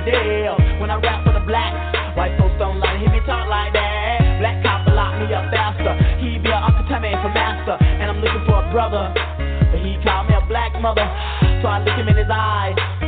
When 0.00 0.88
I 0.88 0.96
rap 0.96 1.24
for 1.26 1.32
the 1.32 1.44
blacks, 1.44 2.16
white 2.16 2.32
folks 2.38 2.56
don't 2.58 2.80
like 2.80 2.96
to 2.96 2.98
hear 3.00 3.10
me 3.10 3.20
talk 3.26 3.48
like 3.48 3.72
that. 3.74 4.40
Black 4.40 4.62
cop'll 4.64 4.94
lock 4.96 5.20
me 5.20 5.28
up 5.34 5.52
faster. 5.52 5.92
He 6.16 6.38
be 6.38 6.48
a 6.48 6.56
Uncle 6.56 6.88
Tommy 6.88 7.12
for 7.20 7.28
master, 7.28 7.76
and 7.84 8.08
I'm 8.08 8.20
looking 8.24 8.44
for 8.48 8.64
a 8.64 8.72
brother, 8.72 9.12
but 9.12 9.80
he 9.84 10.00
called 10.02 10.28
me 10.28 10.34
a 10.34 10.46
black 10.48 10.72
mother. 10.80 11.04
So 11.60 11.68
I 11.68 11.84
look 11.84 11.96
him 12.00 12.08
in 12.08 12.16
his 12.16 12.32
eyes. 12.32 12.99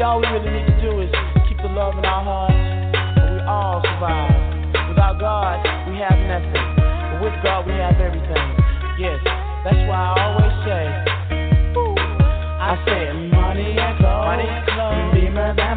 See, 0.00 0.04
all 0.04 0.18
we 0.18 0.26
really 0.28 0.48
need 0.48 0.64
to 0.64 0.80
do 0.80 1.00
is 1.02 1.12
keep 1.46 1.58
the 1.58 1.68
love 1.68 1.92
in 1.98 2.06
our 2.06 2.24
hearts, 2.24 2.56
and 2.56 3.36
we 3.36 3.40
all 3.44 3.84
survive. 3.84 4.32
Without 4.88 5.20
God, 5.20 5.60
we 5.92 6.00
have 6.00 6.16
nothing. 6.24 6.56
But 6.80 7.20
with 7.20 7.36
God, 7.44 7.68
we 7.68 7.76
have 7.76 8.00
everything. 8.00 8.48
Yes, 8.96 9.20
that's 9.60 9.76
why 9.84 10.00
I 10.00 10.24
always 10.24 10.56
say, 10.64 10.84
I 12.64 12.80
say, 12.88 13.12
money 13.28 13.76
and 13.76 13.98
clothes, 14.00 14.24
money 14.24 14.48
and 14.48 14.64
clothes, 14.72 15.12
beamer 15.12 15.52
than 15.52 15.76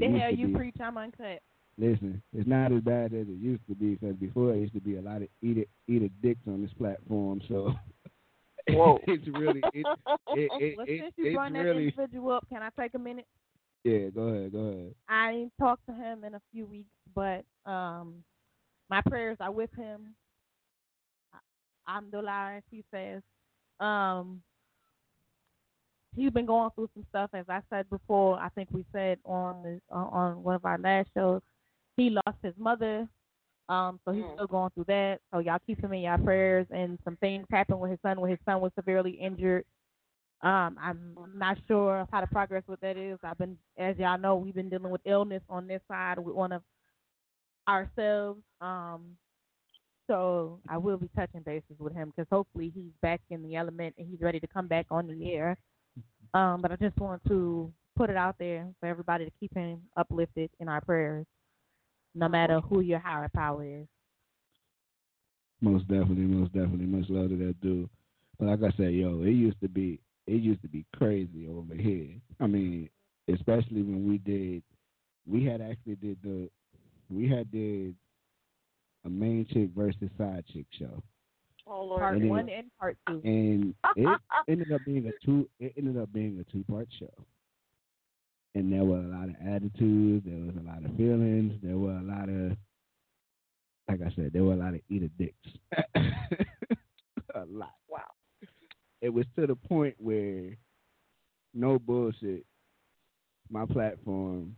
the 0.00 0.18
hell 0.18 0.34
you 0.34 0.48
be. 0.48 0.54
preach, 0.54 0.76
I'm 0.82 0.96
uncut. 0.98 1.40
Listen, 1.78 2.22
it's 2.36 2.48
not 2.48 2.72
as 2.72 2.82
bad 2.82 3.14
as 3.14 3.26
it 3.28 3.38
used 3.38 3.66
to 3.68 3.74
be 3.74 3.94
because 3.94 4.16
before 4.16 4.52
it 4.52 4.58
used 4.58 4.74
to 4.74 4.80
be 4.80 4.96
a 4.96 5.00
lot 5.00 5.22
of 5.22 5.28
eat 5.42 5.58
it, 5.58 5.68
eat 5.88 6.02
it 6.02 6.12
dicks 6.22 6.40
on 6.46 6.62
this 6.62 6.72
platform. 6.74 7.40
So 7.48 7.72
Whoa. 8.68 8.98
it's 9.06 9.26
really 9.28 9.62
it, 9.72 9.86
it, 10.28 10.50
it, 10.60 10.76
well, 10.76 10.86
it, 10.88 11.00
since 11.00 11.14
you 11.16 11.34
brought 11.34 11.52
that 11.52 11.58
really... 11.60 11.84
individual 11.88 12.32
up, 12.32 12.46
can 12.48 12.62
I 12.62 12.68
take 12.78 12.94
a 12.94 12.98
minute? 12.98 13.26
Yeah, 13.84 14.10
go 14.14 14.22
ahead, 14.22 14.52
go 14.52 14.58
ahead. 14.58 14.94
I 15.08 15.30
ain't 15.30 15.52
talked 15.58 15.86
to 15.86 15.94
him 15.94 16.24
in 16.24 16.34
a 16.34 16.40
few 16.52 16.66
weeks, 16.66 16.90
but 17.14 17.44
um, 17.64 18.16
my 18.90 19.00
prayers 19.00 19.38
are 19.40 19.52
with 19.52 19.70
him. 19.74 20.14
I'm 21.86 22.10
the 22.10 22.20
liar, 22.20 22.62
he 22.70 22.84
says. 22.92 23.22
Um, 23.80 24.42
he's 26.16 26.30
been 26.30 26.46
going 26.46 26.70
through 26.74 26.90
some 26.94 27.06
stuff. 27.10 27.30
As 27.34 27.46
I 27.48 27.60
said 27.70 27.88
before, 27.90 28.38
I 28.38 28.48
think 28.50 28.68
we 28.72 28.84
said 28.92 29.18
on 29.24 29.62
the 29.62 29.80
uh, 29.94 29.96
on 29.98 30.42
one 30.42 30.54
of 30.54 30.64
our 30.64 30.78
last 30.78 31.08
shows, 31.14 31.42
he 31.96 32.10
lost 32.10 32.38
his 32.42 32.54
mother. 32.58 33.08
Um, 33.68 34.00
so 34.04 34.12
he's 34.12 34.24
Mm. 34.24 34.34
still 34.34 34.46
going 34.48 34.70
through 34.70 34.84
that. 34.88 35.20
So 35.32 35.38
y'all 35.38 35.60
keep 35.64 35.80
him 35.82 35.92
in 35.92 36.00
your 36.00 36.18
prayers. 36.18 36.66
And 36.70 36.98
some 37.04 37.16
things 37.16 37.46
happened 37.50 37.80
with 37.80 37.92
his 37.92 38.00
son, 38.02 38.20
when 38.20 38.30
his 38.30 38.40
son 38.44 38.60
was 38.60 38.72
severely 38.74 39.12
injured. 39.12 39.64
Um, 40.42 40.76
I'm 40.80 41.14
not 41.34 41.58
sure 41.68 42.06
how 42.10 42.20
to 42.20 42.26
progress 42.26 42.64
with 42.66 42.80
that 42.80 42.96
is. 42.96 43.18
I've 43.22 43.38
been, 43.38 43.58
as 43.78 43.96
y'all 43.98 44.18
know, 44.18 44.36
we've 44.36 44.54
been 44.54 44.70
dealing 44.70 44.90
with 44.90 45.02
illness 45.04 45.42
on 45.48 45.68
this 45.68 45.82
side 45.86 46.18
with 46.18 46.34
one 46.34 46.50
of 46.50 46.62
ourselves. 47.68 48.40
Um, 48.60 49.16
so 50.06 50.58
I 50.68 50.78
will 50.78 50.96
be 50.96 51.08
touching 51.14 51.42
bases 51.42 51.76
with 51.78 51.94
him 51.94 52.12
because 52.14 52.26
hopefully 52.32 52.72
he's 52.74 52.90
back 53.02 53.20
in 53.30 53.42
the 53.42 53.54
element 53.54 53.94
and 53.98 54.08
he's 54.08 54.20
ready 54.20 54.40
to 54.40 54.46
come 54.48 54.66
back 54.66 54.86
on 54.90 55.06
the 55.06 55.32
air. 55.32 55.56
Um, 56.34 56.60
but 56.60 56.72
I 56.72 56.76
just 56.76 56.96
want 56.98 57.22
to 57.28 57.72
put 57.96 58.10
it 58.10 58.16
out 58.16 58.36
there 58.38 58.66
for 58.78 58.86
everybody 58.86 59.24
to 59.24 59.32
keep 59.40 59.54
him 59.54 59.82
uplifted 59.96 60.50
in 60.60 60.68
our 60.68 60.80
prayers, 60.80 61.26
no 62.14 62.28
matter 62.28 62.60
who 62.60 62.80
your 62.80 62.98
higher 62.98 63.28
power 63.34 63.64
is. 63.64 63.86
Most 65.60 65.86
definitely, 65.88 66.24
most 66.24 66.52
definitely, 66.52 66.86
much 66.86 67.10
love 67.10 67.30
to 67.30 67.36
that 67.36 67.60
dude. 67.60 67.88
But 68.38 68.48
like 68.48 68.72
I 68.72 68.76
said, 68.76 68.94
yo, 68.94 69.22
it 69.22 69.32
used 69.32 69.60
to 69.60 69.68
be 69.68 70.00
it 70.26 70.40
used 70.40 70.62
to 70.62 70.68
be 70.68 70.86
crazy 70.96 71.48
over 71.48 71.74
here. 71.74 72.10
I 72.38 72.46
mean, 72.46 72.88
especially 73.28 73.82
when 73.82 74.08
we 74.08 74.18
did 74.18 74.62
we 75.26 75.44
had 75.44 75.60
actually 75.60 75.96
did 75.96 76.18
the 76.22 76.48
we 77.10 77.28
had 77.28 77.50
did 77.50 77.94
a 79.04 79.10
main 79.10 79.46
chick 79.52 79.70
versus 79.76 80.10
side 80.16 80.44
chick 80.52 80.66
show. 80.78 81.02
Oh 81.70 81.84
Lord. 81.84 82.00
Part 82.00 82.14
And 82.14 82.22
then- 82.24 82.28
one 82.30 82.48
and 82.48 82.70
part 82.78 82.96
two. 83.08 83.20
And 83.24 83.74
it 83.96 84.20
ended 84.48 84.72
up 84.72 84.80
being 84.84 85.06
a 85.06 85.12
two 85.24 85.48
it 85.60 85.72
ended 85.78 85.96
up 85.96 86.12
being 86.12 86.38
a 86.40 86.52
two 86.52 86.64
part 86.70 86.88
show. 86.98 87.12
And 88.56 88.72
there 88.72 88.84
were 88.84 88.98
a 88.98 89.02
lot 89.06 89.28
of 89.28 89.36
attitudes, 89.46 90.26
there 90.26 90.44
was 90.44 90.56
a 90.58 90.66
lot 90.66 90.84
of 90.84 90.96
feelings, 90.96 91.52
there 91.62 91.76
were 91.78 91.96
a 91.96 92.02
lot 92.02 92.28
of 92.28 92.56
like 93.88 94.00
I 94.02 94.12
said, 94.16 94.32
there 94.32 94.42
were 94.44 94.54
a 94.54 94.56
lot 94.56 94.74
of 94.74 94.80
eater 94.88 95.08
dicks. 95.18 95.36
a 97.34 97.44
lot. 97.48 97.74
Wow. 97.88 98.00
It 99.00 99.10
was 99.10 99.24
to 99.38 99.46
the 99.46 99.54
point 99.56 99.94
where 99.98 100.56
no 101.54 101.78
bullshit, 101.78 102.44
my 103.50 103.64
platform 103.66 104.56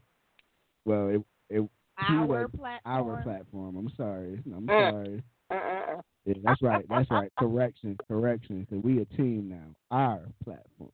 well 0.85 1.09
it 1.09 1.23
it 1.51 1.69
Our 1.99 2.27
was- 2.27 2.51
platform. 2.59 2.81
our 3.11 3.23
platform. 3.23 3.77
I'm 3.77 3.93
sorry. 3.97 4.41
I'm 4.47 4.67
Mm. 4.67 5.23
Sorry. 5.53 5.93
Uh-uh. 5.97 6.01
Yeah, 6.25 6.35
that's 6.45 6.63
right. 6.63 6.85
That's 6.89 7.11
right. 7.11 7.33
Correction. 7.39 7.97
Correction. 8.09 8.61
Because 8.69 8.85
we 8.85 9.01
a 9.01 9.05
team 9.17 9.49
now. 9.49 9.75
Our 9.97 10.21
platform. 10.45 10.91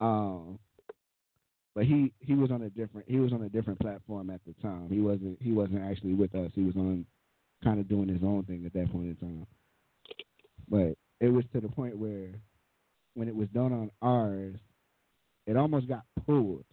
Um, 0.00 0.58
but 1.74 1.84
he 1.84 2.12
he 2.20 2.34
was 2.34 2.50
on 2.50 2.62
a 2.62 2.70
different 2.70 3.08
he 3.08 3.18
was 3.20 3.32
on 3.32 3.42
a 3.42 3.48
different 3.48 3.78
platform 3.80 4.30
at 4.30 4.40
the 4.46 4.54
time. 4.62 4.88
He 4.90 5.00
wasn't 5.00 5.38
he 5.40 5.52
wasn't 5.52 5.82
actually 5.82 6.14
with 6.14 6.34
us. 6.34 6.50
He 6.54 6.62
was 6.62 6.76
on 6.76 7.04
kind 7.62 7.78
of 7.78 7.88
doing 7.88 8.08
his 8.08 8.22
own 8.22 8.44
thing 8.44 8.64
at 8.66 8.72
that 8.72 8.90
point 8.90 9.06
in 9.06 9.16
time. 9.16 9.46
But 10.68 10.96
it 11.20 11.28
was 11.28 11.44
to 11.52 11.60
the 11.60 11.68
point 11.68 11.96
where 11.96 12.30
when 13.14 13.28
it 13.28 13.34
was 13.34 13.48
done 13.48 13.72
on 13.72 13.90
ours, 14.02 14.56
it 15.46 15.56
almost 15.56 15.88
got 15.88 16.02
pulled. 16.26 16.64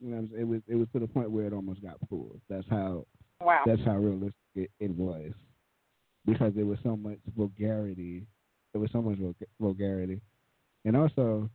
You 0.00 0.10
know, 0.10 0.18
I'm 0.18 0.30
it 0.36 0.44
was 0.44 0.60
it 0.66 0.74
was 0.74 0.88
to 0.94 0.98
the 0.98 1.06
point 1.06 1.30
where 1.30 1.46
it 1.46 1.52
almost 1.52 1.82
got 1.82 1.96
pulled. 2.08 2.40
That's 2.48 2.66
how 2.68 3.06
Wow. 3.40 3.62
that's 3.66 3.82
how 3.84 3.96
realistic 3.96 4.34
it, 4.54 4.70
it 4.80 4.90
was 4.90 5.32
because 6.26 6.52
there 6.54 6.66
was 6.66 6.78
so 6.82 6.96
much 6.96 7.18
vulgarity. 7.36 8.26
There 8.72 8.80
was 8.80 8.90
so 8.92 9.02
much 9.02 9.18
vulgarity, 9.60 10.20
and 10.84 10.96
also 10.96 11.50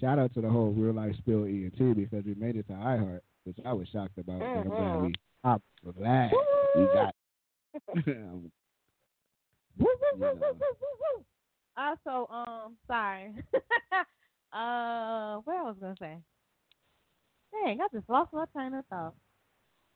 shout 0.00 0.18
out 0.18 0.34
to 0.34 0.40
the 0.40 0.48
whole 0.50 0.72
real 0.72 0.92
life 0.94 1.14
spill 1.18 1.44
ENT 1.44 1.96
because 1.96 2.24
we 2.24 2.34
made 2.34 2.56
it 2.56 2.66
to 2.68 2.74
iHeart, 2.74 3.20
which 3.44 3.56
I 3.64 3.72
was 3.72 3.88
shocked 3.88 4.18
about. 4.18 4.40
but 4.40 4.46
I'm 4.60 4.68
glad 4.68 5.00
we. 5.02 5.14
I'm 5.44 5.60
glad 5.98 6.32
we 6.76 6.84
got. 6.92 7.14
um, 8.08 8.50
Woo, 9.78 9.86
woo, 9.86 10.18
woo, 10.18 10.34
woo, 10.34 10.40
woo, 10.40 10.76
woo, 10.80 11.16
woo. 11.16 11.24
Also, 11.76 12.32
um, 12.32 12.76
sorry. 12.86 13.32
uh, 14.52 15.36
what 15.44 15.56
I 15.56 15.62
was 15.62 15.76
gonna 15.80 15.94
say? 16.00 16.16
Dang, 17.52 17.80
I 17.80 17.86
just 17.92 18.08
lost 18.08 18.32
my 18.32 18.44
train 18.54 18.74
of 18.74 18.84
thought. 18.86 19.14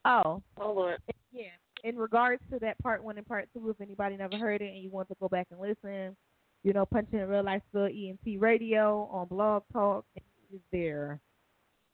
Oh, 0.04 0.42
Oh 0.58 0.72
Lord. 0.72 0.98
yeah. 1.32 1.44
In 1.84 1.96
regards 1.96 2.42
to 2.52 2.58
that 2.60 2.78
part 2.82 3.02
one 3.02 3.16
and 3.18 3.26
part 3.26 3.48
two, 3.54 3.70
if 3.70 3.80
anybody 3.80 4.16
never 4.16 4.36
heard 4.36 4.60
it 4.60 4.72
and 4.72 4.82
you 4.82 4.90
want 4.90 5.08
to 5.08 5.14
go 5.20 5.28
back 5.28 5.46
and 5.50 5.60
listen, 5.60 6.16
you 6.62 6.72
know, 6.72 6.84
punch 6.84 7.08
in 7.12 7.26
Real 7.26 7.42
Life 7.44 7.62
Spill 7.70 7.86
ENT 7.86 8.40
Radio 8.40 9.08
on 9.10 9.28
Blog 9.28 9.62
Talk. 9.72 10.04
It 10.14 10.22
is 10.52 10.60
there 10.72 11.20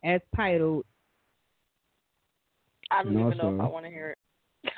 as 0.04 0.20
titled. 0.34 0.84
I 2.90 3.02
don't 3.02 3.16
And 3.16 3.26
even 3.26 3.38
know 3.38 3.54
if 3.54 3.60
I 3.60 3.68
want 3.68 3.84
to 3.84 3.90
hear 3.90 4.10
it. 4.64 4.72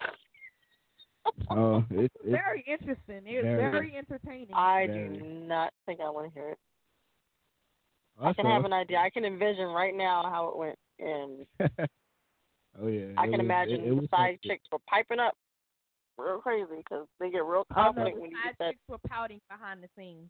oh, 1.51 1.85
it, 1.91 2.11
it, 2.25 2.31
Very 2.31 2.65
interesting. 2.67 3.23
It's 3.27 3.45
very- 3.45 3.71
very, 3.71 3.97
entertaining. 3.97 4.49
I 4.55 4.87
Very. 4.87 5.17
do 5.19 5.25
not 5.25 5.73
think 5.87 6.01
I 6.01 6.11
want 6.11 6.33
to 6.33 6.39
hear 6.41 6.51
it. 6.51 6.59
I 8.21 8.33
can 8.33 8.47
have 8.47 8.65
an 8.65 8.73
idea. 8.73 8.99
I 8.99 9.11
can 9.11 9.25
envision 9.25 9.67
right 9.69 9.95
now 9.95 10.23
how 10.25 10.49
it 10.49 10.57
went, 10.59 10.79
and 10.99 11.89
oh 12.83 12.87
yeah, 12.89 13.07
I 13.17 13.25
it 13.25 13.31
can 13.31 13.33
was- 13.33 13.41
imagine 13.41 13.81
it, 13.81 13.93
it 13.93 14.01
the 14.03 14.09
side 14.09 14.39
chicks 14.45 14.65
were 14.73 14.79
piping 14.89 15.19
up 15.21 15.35
real 16.19 16.39
crazy 16.41 16.79
because 16.79 17.07
they 17.21 17.31
get 17.31 17.45
real 17.45 17.65
confident 17.73 18.17
the 18.17 18.21
when 18.21 18.31
you 18.31 18.37
get 18.45 18.57
that. 18.59 18.71
chicks 18.73 18.81
were 18.89 18.99
pouting 19.09 19.41
behind 19.51 19.83
the 19.83 19.89
scenes. 19.97 20.29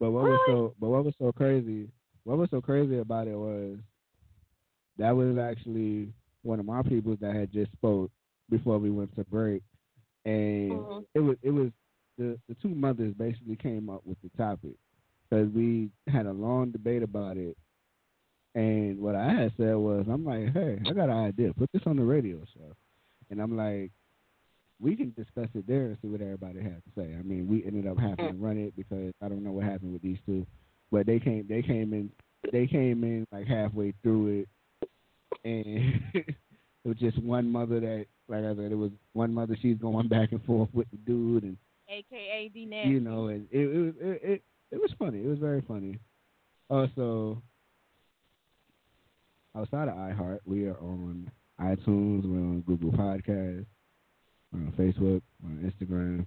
But 0.00 0.10
what 0.12 0.24
was 0.24 0.40
so 0.46 0.74
but 0.80 0.88
what 0.88 1.04
was 1.04 1.14
so 1.18 1.32
crazy 1.32 1.88
what 2.24 2.38
was 2.38 2.50
so 2.50 2.60
crazy 2.60 2.98
about 2.98 3.26
it 3.28 3.36
was 3.36 3.78
that 4.98 5.10
was 5.14 5.36
actually 5.38 6.12
one 6.42 6.60
of 6.60 6.66
my 6.66 6.82
people 6.82 7.16
that 7.20 7.34
had 7.34 7.52
just 7.52 7.72
spoke 7.72 8.10
before 8.50 8.78
we 8.78 8.90
went 8.90 9.14
to 9.16 9.24
break 9.24 9.62
and 10.24 10.72
Mhm. 10.80 11.04
it 11.14 11.20
was 11.20 11.36
it 11.42 11.50
was 11.50 11.70
the 12.18 12.38
the 12.48 12.54
two 12.56 12.68
mothers 12.74 13.14
basically 13.14 13.56
came 13.56 13.88
up 13.90 14.04
with 14.06 14.20
the 14.22 14.28
topic 14.36 14.74
because 15.28 15.48
we 15.52 15.90
had 16.06 16.26
a 16.26 16.32
long 16.32 16.70
debate 16.70 17.02
about 17.02 17.36
it 17.36 17.56
and 18.54 19.00
what 19.00 19.14
I 19.14 19.32
had 19.32 19.52
said 19.56 19.74
was 19.74 20.06
I'm 20.08 20.24
like 20.24 20.52
hey 20.52 20.78
I 20.86 20.92
got 20.92 21.10
an 21.10 21.24
idea. 21.24 21.52
Put 21.54 21.70
this 21.72 21.82
on 21.86 21.96
the 21.96 22.04
radio 22.04 22.38
show. 22.54 22.74
And 23.30 23.40
I'm 23.40 23.56
like 23.56 23.90
we 24.80 24.96
can 24.96 25.14
discuss 25.16 25.48
it 25.54 25.66
there 25.66 25.86
and 25.86 25.96
see 26.02 26.08
what 26.08 26.20
everybody 26.20 26.60
has 26.60 26.72
to 26.72 27.00
say. 27.00 27.14
I 27.18 27.22
mean, 27.22 27.46
we 27.48 27.64
ended 27.64 27.86
up 27.86 27.98
having 27.98 28.16
to 28.16 28.22
mm-hmm. 28.24 28.44
run 28.44 28.58
it 28.58 28.76
because 28.76 29.12
I 29.22 29.28
don't 29.28 29.44
know 29.44 29.52
what 29.52 29.64
happened 29.64 29.92
with 29.92 30.02
these 30.02 30.18
two, 30.26 30.46
but 30.90 31.06
they 31.06 31.18
came 31.18 31.46
they 31.48 31.62
came 31.62 31.92
in 31.92 32.10
they 32.52 32.66
came 32.66 33.04
in 33.04 33.26
like 33.32 33.46
halfway 33.46 33.94
through 34.02 34.40
it, 34.40 34.48
and 35.44 36.02
it 36.14 36.36
was 36.84 36.96
just 36.98 37.22
one 37.22 37.50
mother 37.50 37.80
that 37.80 38.06
like 38.28 38.44
I 38.44 38.54
said 38.54 38.72
it 38.72 38.78
was 38.78 38.90
one 39.12 39.32
mother. 39.32 39.56
She's 39.60 39.78
going 39.78 40.08
back 40.08 40.32
and 40.32 40.44
forth 40.44 40.68
with 40.72 40.90
the 40.90 40.98
dude 40.98 41.44
and 41.44 41.56
AKA 41.88 42.50
D 42.52 42.68
you 42.86 43.00
know 43.00 43.28
and 43.28 43.46
it 43.50 43.60
it 43.60 43.78
was 43.78 43.94
it, 44.00 44.20
it 44.22 44.42
it 44.72 44.80
was 44.80 44.90
funny. 44.98 45.18
It 45.18 45.28
was 45.28 45.38
very 45.38 45.62
funny. 45.62 45.98
Also, 46.68 47.42
outside 49.56 49.88
of 49.88 49.94
iHeart, 49.94 50.40
we 50.44 50.66
are 50.66 50.78
on 50.78 51.30
iTunes, 51.60 52.24
we're 52.24 52.38
on 52.38 52.62
Google 52.66 52.90
Podcasts, 52.90 53.66
we're 54.52 54.60
on 54.60 54.74
Facebook, 54.78 55.22
on 55.44 55.72
Instagram. 55.72 56.26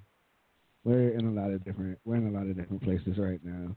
We're 0.84 1.10
in 1.10 1.28
a 1.28 1.32
lot 1.32 1.52
of 1.52 1.64
different 1.66 2.00
we're 2.06 2.16
in 2.16 2.28
a 2.28 2.32
lot 2.32 2.48
of 2.48 2.56
different 2.56 2.82
places 2.82 3.18
right 3.18 3.40
now. 3.44 3.76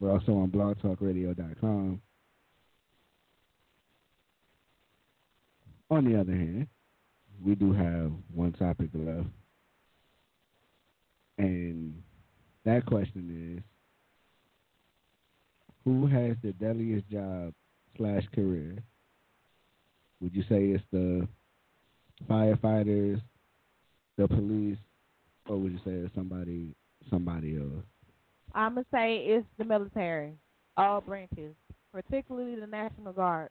We're 0.00 0.12
also 0.12 0.32
on 0.32 0.50
blogtalkradio.com. 0.50 2.00
On 5.90 6.04
the 6.10 6.18
other 6.18 6.32
hand, 6.32 6.68
we 7.44 7.54
do 7.54 7.72
have 7.72 8.12
one 8.34 8.52
topic 8.52 8.88
left. 8.94 9.28
And 11.36 12.02
that 12.64 12.86
question 12.86 13.58
is 13.58 13.62
who 15.84 16.06
has 16.06 16.36
the 16.42 16.52
deadliest 16.52 17.08
job 17.10 17.52
slash 17.96 18.24
career? 18.34 18.76
Would 20.20 20.34
you 20.34 20.42
say 20.42 20.66
it's 20.66 20.84
the 20.92 21.26
firefighters, 22.28 23.20
the 24.16 24.28
police, 24.28 24.78
or 25.48 25.56
would 25.56 25.72
you 25.72 25.78
say 25.78 25.92
it's 25.92 26.14
somebody 26.14 26.74
somebody 27.10 27.56
else? 27.56 27.84
I'm 28.54 28.74
gonna 28.74 28.86
say 28.92 29.16
it's 29.18 29.46
the 29.58 29.64
military, 29.64 30.34
all 30.76 31.00
branches, 31.00 31.54
particularly 31.92 32.60
the 32.60 32.66
National 32.66 33.12
Guard. 33.12 33.50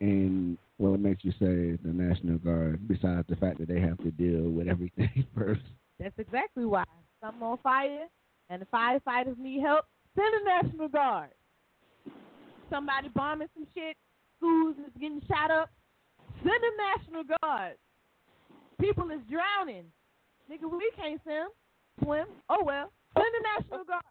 And 0.00 0.58
what 0.78 0.98
makes 0.98 1.24
you 1.24 1.30
say 1.32 1.78
the 1.82 1.92
National 1.92 2.36
Guard, 2.38 2.88
besides 2.88 3.24
the 3.28 3.36
fact 3.36 3.58
that 3.58 3.68
they 3.68 3.80
have 3.80 3.98
to 3.98 4.10
deal 4.10 4.50
with 4.50 4.66
everything 4.66 5.26
first? 5.36 5.62
That's 6.00 6.18
exactly 6.18 6.64
why. 6.64 6.84
Something 7.22 7.42
on 7.42 7.58
fire, 7.58 8.08
and 8.50 8.62
the 8.62 8.66
firefighters 8.66 9.38
need 9.38 9.60
help. 9.60 9.86
Send 10.14 10.32
the 10.34 10.44
National 10.62 10.88
Guard. 10.88 11.30
Somebody 12.70 13.08
bombing 13.14 13.48
some 13.54 13.66
shit. 13.74 13.96
Schools 14.38 14.76
is 14.78 14.92
getting 15.00 15.22
shot 15.28 15.50
up. 15.50 15.70
Send 16.42 16.60
the 16.60 16.72
National 16.96 17.24
Guard. 17.42 17.76
People 18.80 19.10
is 19.10 19.20
drowning. 19.30 19.84
Nigga, 20.50 20.70
we 20.70 20.90
can't 20.96 21.20
'em. 21.26 21.48
swim. 22.02 22.26
Oh 22.48 22.62
well. 22.64 22.92
Send 23.16 23.26
the 23.34 23.42
National 23.58 23.84
Guard. 23.84 24.02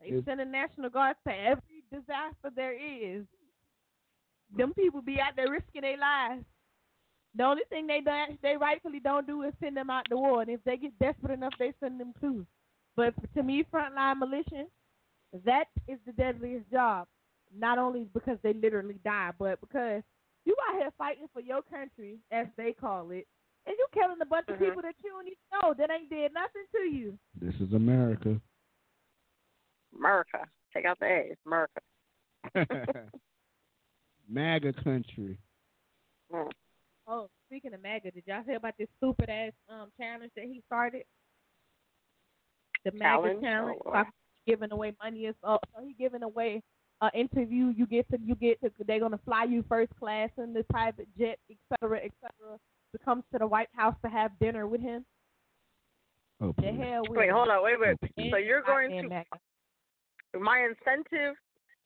They 0.00 0.22
send 0.24 0.40
the 0.40 0.44
National 0.44 0.90
Guard 0.90 1.16
to 1.26 1.32
every 1.34 1.82
disaster 1.90 2.50
there 2.54 2.72
is. 2.74 3.26
Them 4.56 4.72
people 4.74 5.02
be 5.02 5.20
out 5.20 5.36
there 5.36 5.50
risking 5.50 5.82
their 5.82 5.98
lives. 5.98 6.44
The 7.38 7.44
only 7.44 7.62
thing 7.70 7.86
they 7.86 8.00
don't, 8.00 8.40
they 8.42 8.56
rightfully 8.56 8.98
don't 8.98 9.26
do 9.26 9.42
is 9.44 9.54
send 9.62 9.76
them 9.76 9.90
out 9.90 10.06
to 10.10 10.16
war. 10.16 10.42
And 10.42 10.50
if 10.50 10.62
they 10.64 10.76
get 10.76 10.98
desperate 10.98 11.32
enough, 11.32 11.54
they 11.56 11.72
send 11.78 12.00
them 12.00 12.12
too. 12.20 12.44
But 12.96 13.14
to 13.36 13.44
me, 13.44 13.64
frontline 13.72 14.18
militia, 14.18 14.64
that 15.44 15.66
is 15.86 15.98
the 16.04 16.12
deadliest 16.12 16.68
job. 16.68 17.06
Not 17.56 17.78
only 17.78 18.08
because 18.12 18.38
they 18.42 18.52
literally 18.54 18.98
die, 19.04 19.30
but 19.38 19.60
because 19.60 20.02
you 20.44 20.56
out 20.68 20.80
here 20.80 20.90
fighting 20.98 21.28
for 21.32 21.40
your 21.40 21.62
country, 21.62 22.18
as 22.32 22.48
they 22.56 22.72
call 22.72 23.08
it, 23.12 23.26
and 23.66 23.76
you 23.78 23.86
killing 23.94 24.18
a 24.20 24.26
bunch 24.26 24.48
of 24.48 24.58
people 24.58 24.82
that 24.82 24.94
you 25.04 25.10
don't 25.10 25.26
even 25.26 25.38
know 25.52 25.74
that 25.78 25.90
ain't 25.90 26.10
did 26.10 26.32
nothing 26.34 26.64
to 26.72 26.96
you. 26.96 27.16
This 27.40 27.54
is 27.60 27.72
America. 27.72 28.40
America. 29.96 30.40
Take 30.74 30.86
out 30.86 30.98
the 30.98 31.06
A. 31.06 31.30
It's 31.30 31.40
America. 31.46 31.80
MAGA 34.28 34.72
country. 34.82 35.38
Mm. 36.32 36.50
Oh, 37.08 37.28
speaking 37.48 37.72
of 37.72 37.82
MAGA, 37.82 38.10
did 38.10 38.24
y'all 38.26 38.42
hear 38.44 38.56
about 38.56 38.74
this 38.78 38.88
stupid 38.98 39.30
ass 39.30 39.52
um 39.68 39.90
challenge 39.98 40.30
that 40.36 40.44
he 40.44 40.62
started? 40.66 41.04
The 42.84 42.92
MAGA 42.92 43.04
Challenge? 43.22 43.42
challenge. 43.42 43.78
Oh, 43.86 43.92
by 43.92 44.04
giving 44.46 44.72
away 44.72 44.92
money 45.02 45.20
is 45.26 45.34
so 45.42 45.58
he 45.82 45.94
giving 45.98 46.22
away 46.22 46.62
an 47.00 47.10
interview. 47.14 47.72
You 47.74 47.86
get 47.86 48.08
to 48.10 48.18
you 48.22 48.34
get 48.34 48.60
to 48.60 48.70
they're 48.86 49.00
gonna 49.00 49.20
fly 49.24 49.44
you 49.44 49.64
first 49.68 49.92
class 49.98 50.30
in 50.36 50.52
the 50.52 50.64
private 50.64 51.08
jet, 51.18 51.38
et 51.50 51.56
cetera, 51.80 52.00
et 52.04 52.12
cetera. 52.20 52.58
To 52.92 52.98
come 53.04 53.22
to 53.32 53.38
the 53.38 53.46
White 53.46 53.68
House 53.74 53.94
to 54.02 54.10
have 54.10 54.30
dinner 54.40 54.66
with 54.66 54.80
him. 54.80 55.04
Oh, 56.40 56.54
The 56.56 56.68
hell 56.72 57.02
Wait, 57.10 57.30
hold 57.30 57.48
on. 57.48 57.62
Wait, 57.64 57.78
wait. 57.80 57.96
And 58.16 58.30
So 58.30 58.36
you're 58.38 58.62
going 58.62 58.90
to 58.90 59.08
MAGA. 59.08 59.26
my 60.40 60.60
incentive 60.60 61.34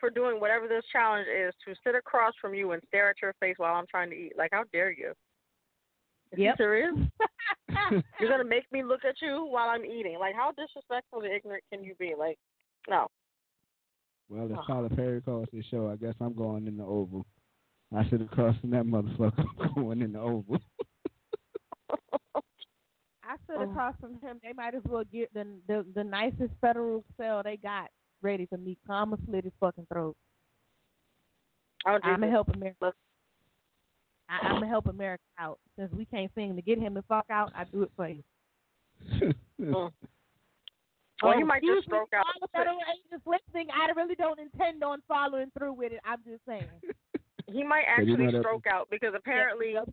for 0.02 0.10
doing 0.10 0.40
whatever 0.40 0.66
this 0.66 0.82
challenge 0.90 1.28
is 1.28 1.54
to 1.64 1.76
sit 1.86 1.94
across 1.94 2.34
from 2.40 2.54
you 2.54 2.72
and 2.72 2.82
stare 2.88 3.08
at 3.08 3.22
your 3.22 3.34
face 3.38 3.54
while 3.56 3.76
I'm 3.76 3.86
trying 3.88 4.10
to 4.10 4.16
eat. 4.16 4.32
Like, 4.36 4.50
how 4.52 4.64
dare 4.72 4.90
you? 4.90 5.12
Is 6.32 6.40
Yep. 6.40 6.54
you 6.58 6.64
serious? 6.64 6.98
You're 8.18 8.28
gonna 8.28 8.42
make 8.42 8.70
me 8.72 8.82
look 8.82 9.04
at 9.04 9.14
you 9.22 9.44
while 9.44 9.68
I'm 9.68 9.84
eating. 9.84 10.18
Like, 10.18 10.34
how 10.34 10.50
disrespectful 10.50 11.20
and 11.20 11.32
ignorant 11.32 11.62
can 11.72 11.84
you 11.84 11.94
be? 12.00 12.16
Like, 12.18 12.36
no. 12.88 13.06
Well, 14.28 14.50
if 14.50 14.66
Tyler 14.66 14.88
Perry 14.88 15.20
calls 15.20 15.46
this 15.52 15.64
show, 15.66 15.88
I 15.88 15.94
guess 15.94 16.14
I'm 16.20 16.34
going 16.34 16.66
in 16.66 16.78
the 16.78 16.84
Oval. 16.84 17.24
I 17.94 18.08
sit 18.10 18.22
across 18.22 18.58
from 18.58 18.70
that 18.70 18.84
motherfucker. 18.84 19.44
I'm 19.60 19.74
going 19.74 20.02
in 20.02 20.14
the 20.14 20.18
Oval. 20.18 20.58
I 23.22 23.36
sit 23.46 23.56
oh. 23.56 23.70
across 23.70 23.94
from 24.00 24.18
him. 24.20 24.40
They 24.42 24.52
might 24.52 24.74
as 24.74 24.82
well 24.84 25.04
get 25.04 25.32
the 25.32 25.46
the, 25.68 25.86
the 25.94 26.02
nicest 26.02 26.54
federal 26.60 27.04
cell 27.16 27.42
they 27.44 27.56
got 27.56 27.88
ready 28.22 28.46
for 28.46 28.58
me. 28.58 28.76
i 28.88 28.92
I'ma 28.94 29.16
slit 29.26 29.44
his 29.44 29.52
fucking 29.60 29.86
throat. 29.92 30.16
Oh, 31.86 31.98
I'm 32.02 32.20
gonna 32.20 32.30
help 32.30 32.48
America. 32.54 32.92
I, 34.28 34.46
I'm 34.46 34.54
gonna 34.56 34.68
help 34.68 34.86
America 34.86 35.22
out 35.38 35.58
since 35.78 35.92
we 35.92 36.04
can't 36.06 36.30
seem 36.34 36.54
to 36.56 36.62
get 36.62 36.78
him 36.78 36.94
to 36.94 37.02
fuck 37.02 37.26
out. 37.30 37.52
I 37.56 37.64
do 37.64 37.82
it 37.82 37.90
for 37.96 38.08
you. 38.08 38.22
Mm. 39.60 39.92
Well, 41.22 41.36
he 41.38 41.42
Oh, 41.44 41.46
might 41.46 41.58
excuse 41.58 41.76
just 41.78 41.86
stroke 41.86 42.10
out. 42.12 42.26
all 42.26 42.40
the 42.40 42.48
federal 42.50 42.78
agents 42.90 43.22
listening. 43.24 43.68
I 43.70 43.92
really 43.94 44.16
don't 44.16 44.40
intend 44.40 44.82
on 44.82 44.98
following 45.06 45.52
through 45.56 45.74
with 45.74 45.92
it. 45.92 46.00
I'm 46.04 46.18
just 46.26 46.42
saying. 46.48 46.66
He 47.46 47.62
might 47.62 47.84
actually 47.86 48.26
stroke 48.40 48.66
out 48.66 48.88
because 48.90 49.14
apparently 49.14 49.74
Yep, 49.74 49.88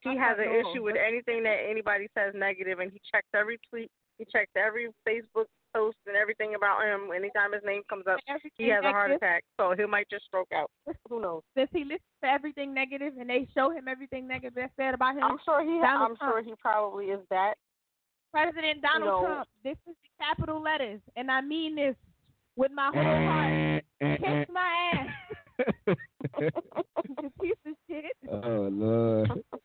he 0.00 0.16
has 0.16 0.38
an 0.38 0.50
issue 0.50 0.82
with 0.82 0.96
anything 0.96 1.44
that 1.44 1.58
anybody 1.70 2.08
says 2.18 2.34
negative, 2.34 2.80
and 2.80 2.90
he 2.90 3.00
checks 3.14 3.28
every 3.32 3.60
tweet, 3.70 3.92
he 4.18 4.24
checks 4.24 4.50
every 4.56 4.88
Facebook 5.06 5.46
post 5.74 5.96
and 6.06 6.16
everything 6.16 6.54
about 6.54 6.84
him. 6.84 7.10
Anytime 7.14 7.52
his 7.52 7.62
name 7.64 7.82
comes 7.88 8.04
up, 8.06 8.18
he 8.26 8.32
Everything 8.32 8.70
has 8.70 8.84
a 8.84 8.90
heart 8.92 9.10
attack. 9.10 9.44
So 9.58 9.74
he 9.76 9.84
might 9.86 10.08
just 10.10 10.24
stroke 10.26 10.48
out. 10.54 10.70
Who 11.08 11.20
knows? 11.20 11.42
Since 11.56 11.70
he 11.72 11.84
listens 11.84 12.00
to 12.22 12.28
everything 12.28 12.74
negative 12.74 13.14
and 13.18 13.28
they 13.30 13.46
show 13.54 13.70
him 13.70 13.88
everything 13.88 14.26
negative 14.28 14.54
that's 14.56 14.72
said 14.76 14.94
about 14.94 15.16
him, 15.16 15.24
I'm 15.24 15.38
sure 15.44 15.62
he. 15.62 15.80
Donald 15.80 16.10
I'm 16.12 16.16
Trump. 16.16 16.32
sure 16.34 16.42
he 16.42 16.54
probably 16.60 17.06
is 17.06 17.20
that. 17.30 17.54
President 18.32 18.80
Donald 18.82 19.04
know- 19.22 19.26
Trump, 19.26 19.48
this 19.62 19.76
is 19.88 19.94
the 20.02 20.24
capital 20.24 20.60
letters, 20.62 21.00
and 21.16 21.30
I 21.30 21.40
mean 21.42 21.74
this 21.76 21.94
with 22.56 22.72
my 22.72 22.90
whole 22.92 23.02
heart. 23.02 23.84
Kiss 24.00 24.48
my 24.52 24.92
ass, 24.94 25.08
you 26.40 27.30
piece 27.40 27.52
of 27.66 27.74
shit. 27.88 28.16
oh 28.30 28.68
Lord. 28.72 29.30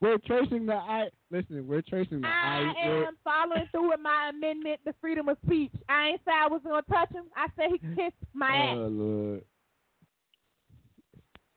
We're 0.00 0.18
tracing 0.18 0.66
the 0.66 0.74
I. 0.74 1.08
Listen, 1.30 1.66
we're 1.66 1.82
tracing 1.82 2.20
the 2.20 2.28
I. 2.28 2.72
I 2.76 2.88
we're- 2.88 3.06
am 3.06 3.16
following 3.24 3.66
through 3.72 3.90
with 3.90 4.00
my 4.00 4.30
amendment 4.32 4.80
to 4.86 4.94
freedom 5.00 5.28
of 5.28 5.38
speech. 5.44 5.72
I 5.88 6.10
ain't 6.10 6.20
say 6.24 6.32
I 6.32 6.46
was 6.46 6.60
gonna 6.62 6.82
touch 6.82 7.10
him. 7.10 7.24
I 7.36 7.48
said 7.56 7.70
he 7.70 7.78
kissed 7.96 8.16
my 8.32 8.46
ass. 8.46 8.76
Oh 8.76 8.88
Lord. 8.88 9.44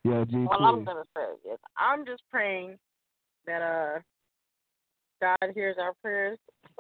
Yo, 0.04 0.26
GT. 0.26 0.48
All 0.50 0.66
I'm 0.66 0.84
gonna 0.84 1.04
say 1.16 1.52
is 1.52 1.60
I'm 1.78 2.06
just 2.06 2.24
praying 2.32 2.80
that 3.46 3.62
uh 3.62 4.00
God 5.22 5.52
hears 5.54 5.76
our 5.80 5.94
prayers, 6.02 6.40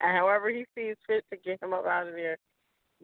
and 0.00 0.16
however 0.16 0.48
He 0.48 0.64
sees 0.74 0.96
fit 1.06 1.24
to 1.30 1.36
get 1.36 1.62
him 1.62 1.74
up 1.74 1.84
out 1.86 2.08
of 2.08 2.14
there, 2.14 2.38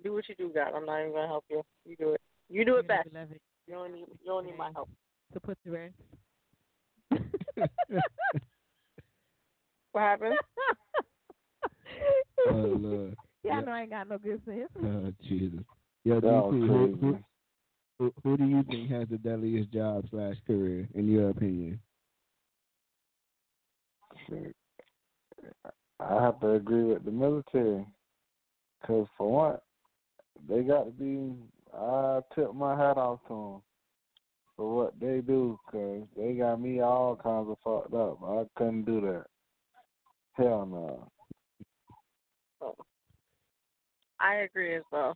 do 0.03 0.15
what 0.15 0.27
you 0.31 0.35
do, 0.37 0.51
God. 0.55 0.73
I'm 0.75 0.87
not 0.87 1.01
even 1.01 1.13
gonna 1.13 1.27
help 1.27 1.45
you. 1.51 1.63
You 1.85 1.97
do 1.97 2.13
it. 2.15 2.21
You 2.49 2.65
do 2.65 2.77
it 2.77 2.89
best. 2.89 3.09
You 3.67 3.75
don't 3.75 3.93
need. 3.93 4.07
You 4.09 4.27
don't 4.27 4.47
need 4.47 4.57
my 4.57 4.71
help. 4.75 4.89
to 5.35 5.41
put 5.41 5.59
the 5.65 5.73
rest. 5.73 5.95
What 9.93 10.03
happened? 10.03 10.35
oh 12.49 12.53
Lord. 12.53 13.17
Yeah, 13.43 13.53
I 13.53 13.61
know 13.63 13.73
I 13.73 13.81
ain't 13.81 13.91
got 13.91 14.09
no 14.11 14.19
good 14.19 14.43
sense. 14.45 14.69
Oh 14.85 15.13
Jesus. 15.27 15.61
Yo, 16.05 16.21
That 16.21 16.31
was 16.31 16.55
GT, 16.55 16.67
who, 16.69 16.97
who, 17.01 17.19
who, 17.99 18.13
who 18.23 18.37
do 18.37 18.45
you 18.45 18.63
think 18.65 18.91
has 18.91 19.09
the 19.09 19.17
deadliest 19.17 19.73
job 19.73 20.05
slash 20.11 20.37
career, 20.47 20.87
in 20.95 21.09
your 21.11 21.31
opinion? 21.31 21.81
I 25.99 26.23
have 26.23 26.39
to 26.41 26.51
agree 26.51 26.85
with 26.85 27.05
the 27.05 27.11
military. 27.11 27.87
Because 28.81 29.07
for 29.17 29.33
one, 29.33 29.59
they 30.49 30.63
got 30.63 30.85
to 30.85 30.91
be, 30.91 31.33
I 31.75 32.21
tip 32.35 32.55
my 32.55 32.77
hat 32.77 32.99
off 32.99 33.21
to 33.29 33.35
them 33.35 33.63
for 34.57 34.75
what 34.75 35.01
they 35.01 35.21
do. 35.21 35.59
Because 35.67 36.03
they 36.17 36.35
got 36.35 36.61
me 36.61 36.81
all 36.81 37.17
kinds 37.17 37.49
of 37.49 37.59
fucked 37.63 37.95
up. 37.95 38.19
I 38.23 38.45
couldn't 38.57 38.85
do 38.85 39.01
that. 39.03 39.25
Hell 40.35 40.67
no. 40.67 41.11
I 44.21 44.37
agree 44.37 44.75
as 44.77 44.83
well. 44.91 45.15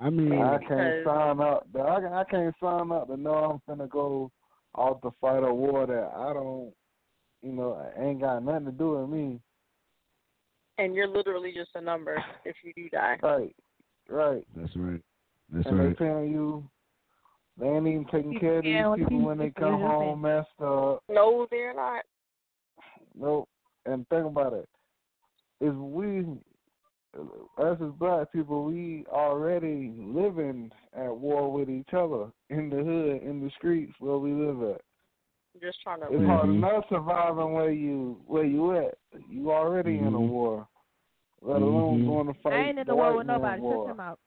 I 0.00 0.10
mean, 0.10 0.32
I 0.32 0.58
can't 0.58 1.04
sign 1.04 1.40
up. 1.40 1.66
I, 1.74 2.20
I 2.20 2.24
can't 2.30 2.54
sign 2.62 2.92
up 2.92 3.08
to 3.08 3.16
know 3.16 3.60
I'm 3.68 3.76
finna 3.78 3.88
go 3.88 4.30
off 4.74 5.00
to 5.02 5.12
fight 5.20 5.42
a 5.42 5.52
war 5.52 5.86
that 5.86 6.12
I 6.14 6.32
don't, 6.32 6.72
you 7.42 7.52
know, 7.52 7.84
ain't 7.98 8.20
got 8.20 8.44
nothing 8.44 8.66
to 8.66 8.72
do 8.72 8.98
with 8.98 9.10
me. 9.10 9.40
And 10.78 10.94
you're 10.94 11.08
literally 11.08 11.52
just 11.52 11.70
a 11.74 11.80
number 11.80 12.22
if 12.44 12.54
you 12.62 12.72
do 12.74 12.88
die. 12.90 13.18
Right, 13.22 13.56
right. 14.08 14.46
that's 14.56 14.76
right. 14.76 15.02
That's 15.50 15.66
and 15.66 15.80
they 15.80 15.84
right. 15.86 15.98
paying 15.98 16.30
you. 16.30 16.68
They 17.58 17.66
ain't 17.66 17.86
even 17.86 18.06
taking 18.12 18.38
care 18.38 18.58
of 18.58 18.64
these 18.64 18.84
people 18.96 19.20
when 19.20 19.38
they 19.38 19.50
come 19.50 19.80
home 19.80 20.20
messed 20.22 20.48
up. 20.62 21.02
No, 21.08 21.46
they're 21.50 21.74
not. 21.74 22.04
Nope. 23.18 23.48
And 23.86 24.06
think 24.08 24.26
about 24.26 24.52
it. 24.52 24.68
Is 25.60 25.74
we, 25.74 26.20
us 27.58 27.78
as 27.80 27.90
black 27.98 28.32
people, 28.32 28.64
we 28.64 29.04
already 29.10 29.92
living 29.98 30.70
at 30.96 31.14
war 31.14 31.50
with 31.52 31.68
each 31.68 31.92
other 31.92 32.30
in 32.50 32.70
the 32.70 32.76
hood, 32.76 33.22
in 33.22 33.40
the 33.42 33.50
streets 33.56 33.92
where 33.98 34.18
we 34.18 34.32
live 34.32 34.62
at. 34.74 34.80
Just 35.60 35.78
trying 35.82 36.00
to 36.00 36.06
It's 36.06 36.14
live. 36.18 36.26
hard 36.26 36.50
enough 36.50 36.84
surviving 36.88 37.52
where 37.54 37.72
you 37.72 38.20
where 38.28 38.44
you 38.44 38.76
at. 38.76 38.94
You 39.28 39.50
already 39.50 39.98
in 39.98 40.06
a 40.06 40.10
Mhm. 40.10 40.28
war, 40.28 40.68
let 41.42 41.60
alone 41.60 42.02
Mhm. 42.02 42.06
going 42.06 42.26
to 42.28 42.34
fight. 42.34 42.52
I 42.52 42.56
ain't 42.58 42.68
in 42.70 42.76
the 42.76 42.84
the 42.84 42.94
war 42.94 43.16
with 43.16 43.26
nobody. 43.26 43.60
war. 43.60 43.86
Shut 43.86 43.94
him 43.94 44.00
out. 44.00 44.20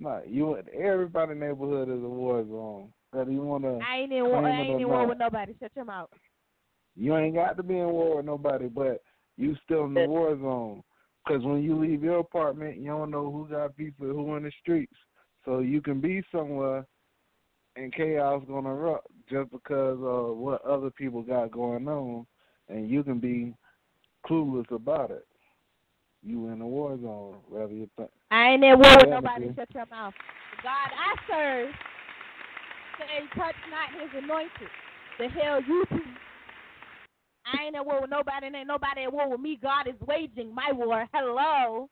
Nah, 0.00 0.20
you 0.26 0.56
everybody 0.78 1.34
neighborhood 1.34 1.90
is 1.90 2.02
a 2.02 2.08
war 2.08 2.42
zone. 2.44 2.88
Whether 3.12 3.32
you 3.32 3.42
wanna 3.42 3.78
I 3.78 3.98
ain't 3.98 4.12
in 4.12 4.24
war. 4.24 4.46
I 4.46 4.60
ain't 4.60 4.80
in 4.80 4.88
war 4.88 5.06
with 5.06 5.18
nobody. 5.18 5.54
Shut 5.60 5.72
your 5.76 5.84
mouth. 5.84 6.08
You 6.96 7.16
ain't 7.16 7.34
got 7.34 7.56
to 7.56 7.62
be 7.62 7.78
in 7.78 7.88
war 7.88 8.16
with 8.16 8.26
nobody, 8.26 8.68
but 8.68 9.02
you 9.36 9.54
still 9.64 9.84
in 9.84 9.94
the 9.94 10.06
war 10.06 10.36
zone. 10.36 10.82
Because 11.24 11.44
when 11.44 11.62
you 11.62 11.78
leave 11.78 12.02
your 12.02 12.18
apartment, 12.18 12.78
you 12.78 12.86
don't 12.86 13.10
know 13.10 13.30
who 13.30 13.46
got 13.48 13.76
beef 13.76 13.92
with 13.98 14.10
who 14.10 14.36
in 14.36 14.42
the 14.42 14.52
streets. 14.60 14.96
So 15.44 15.60
you 15.60 15.80
can 15.82 16.00
be 16.00 16.22
somewhere, 16.32 16.86
and 17.76 17.94
chaos 17.94 18.42
gonna 18.48 18.70
erupt 18.70 19.06
just 19.30 19.50
because 19.50 19.98
of 20.02 20.36
what 20.36 20.64
other 20.64 20.90
people 20.90 21.22
got 21.22 21.52
going 21.52 21.86
on, 21.88 22.26
and 22.68 22.88
you 22.88 23.02
can 23.02 23.18
be 23.18 23.54
clueless 24.26 24.70
about 24.70 25.10
it. 25.10 25.26
You 26.22 26.48
in 26.48 26.60
a 26.60 26.66
war 26.68 26.98
zone, 27.00 27.36
whether 27.48 27.72
you 27.72 27.88
think. 27.96 28.10
I 28.30 28.50
ain't 28.50 28.64
in 28.64 28.78
war 28.78 28.96
with 28.98 29.08
nobody. 29.08 29.52
Shut 29.56 29.68
your 29.74 29.86
mouth. 29.86 30.14
The 30.56 30.62
God 30.62 30.90
I 30.92 31.14
serve 31.26 31.74
say, 32.98 33.38
touch 33.38 33.54
not 33.70 34.00
his 34.00 34.10
anointed. 34.22 34.68
the 35.18 35.28
hell 35.28 35.60
you 35.62 35.84
do. 35.90 36.00
I 37.46 37.64
ain't 37.64 37.76
at 37.76 37.84
war 37.84 38.02
with 38.02 38.10
nobody, 38.10 38.46
and 38.46 38.56
ain't 38.56 38.68
nobody 38.68 39.04
at 39.04 39.12
war 39.12 39.30
with 39.30 39.40
me. 39.40 39.58
God 39.60 39.88
is 39.88 39.94
waging 40.06 40.54
my 40.54 40.70
war. 40.72 41.06
Hello. 41.12 41.88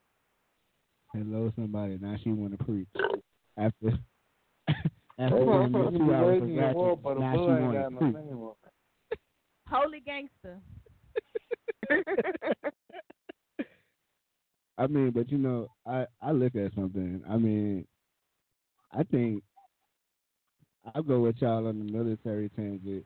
Hello, 1.15 1.51
somebody. 1.57 1.99
Now 2.01 2.17
she 2.23 2.31
want 2.31 2.59
to 2.59 2.65
preach 2.65 2.89
after. 3.57 3.99
after 5.19 5.37
Oh, 5.37 5.67
giving 5.67 5.93
me 5.93 5.99
you 5.99 6.15
hours 6.15 6.43
of 6.43 6.49
to 6.49 6.73
war, 6.75 6.97
but 6.97 7.19
now 7.19 7.33
she 7.33 7.39
want 7.39 7.73
to 7.75 7.97
preach. 7.97 8.17
Holy 9.71 10.01
gangster. 10.01 10.61
I 14.79 14.87
mean, 14.87 15.11
but 15.11 15.31
you 15.31 15.39
know, 15.39 15.69
I 15.85 16.07
I 16.23 16.31
look 16.31 16.55
at 16.55 16.75
something. 16.75 17.21
I 17.29 17.37
mean, 17.37 17.85
I 18.93 19.03
think 19.03 19.43
I'll 20.95 21.03
go 21.03 21.21
with 21.21 21.37
y'all 21.41 21.67
on 21.67 21.85
the 21.85 21.93
military 21.93 22.49
tangent, 22.51 23.05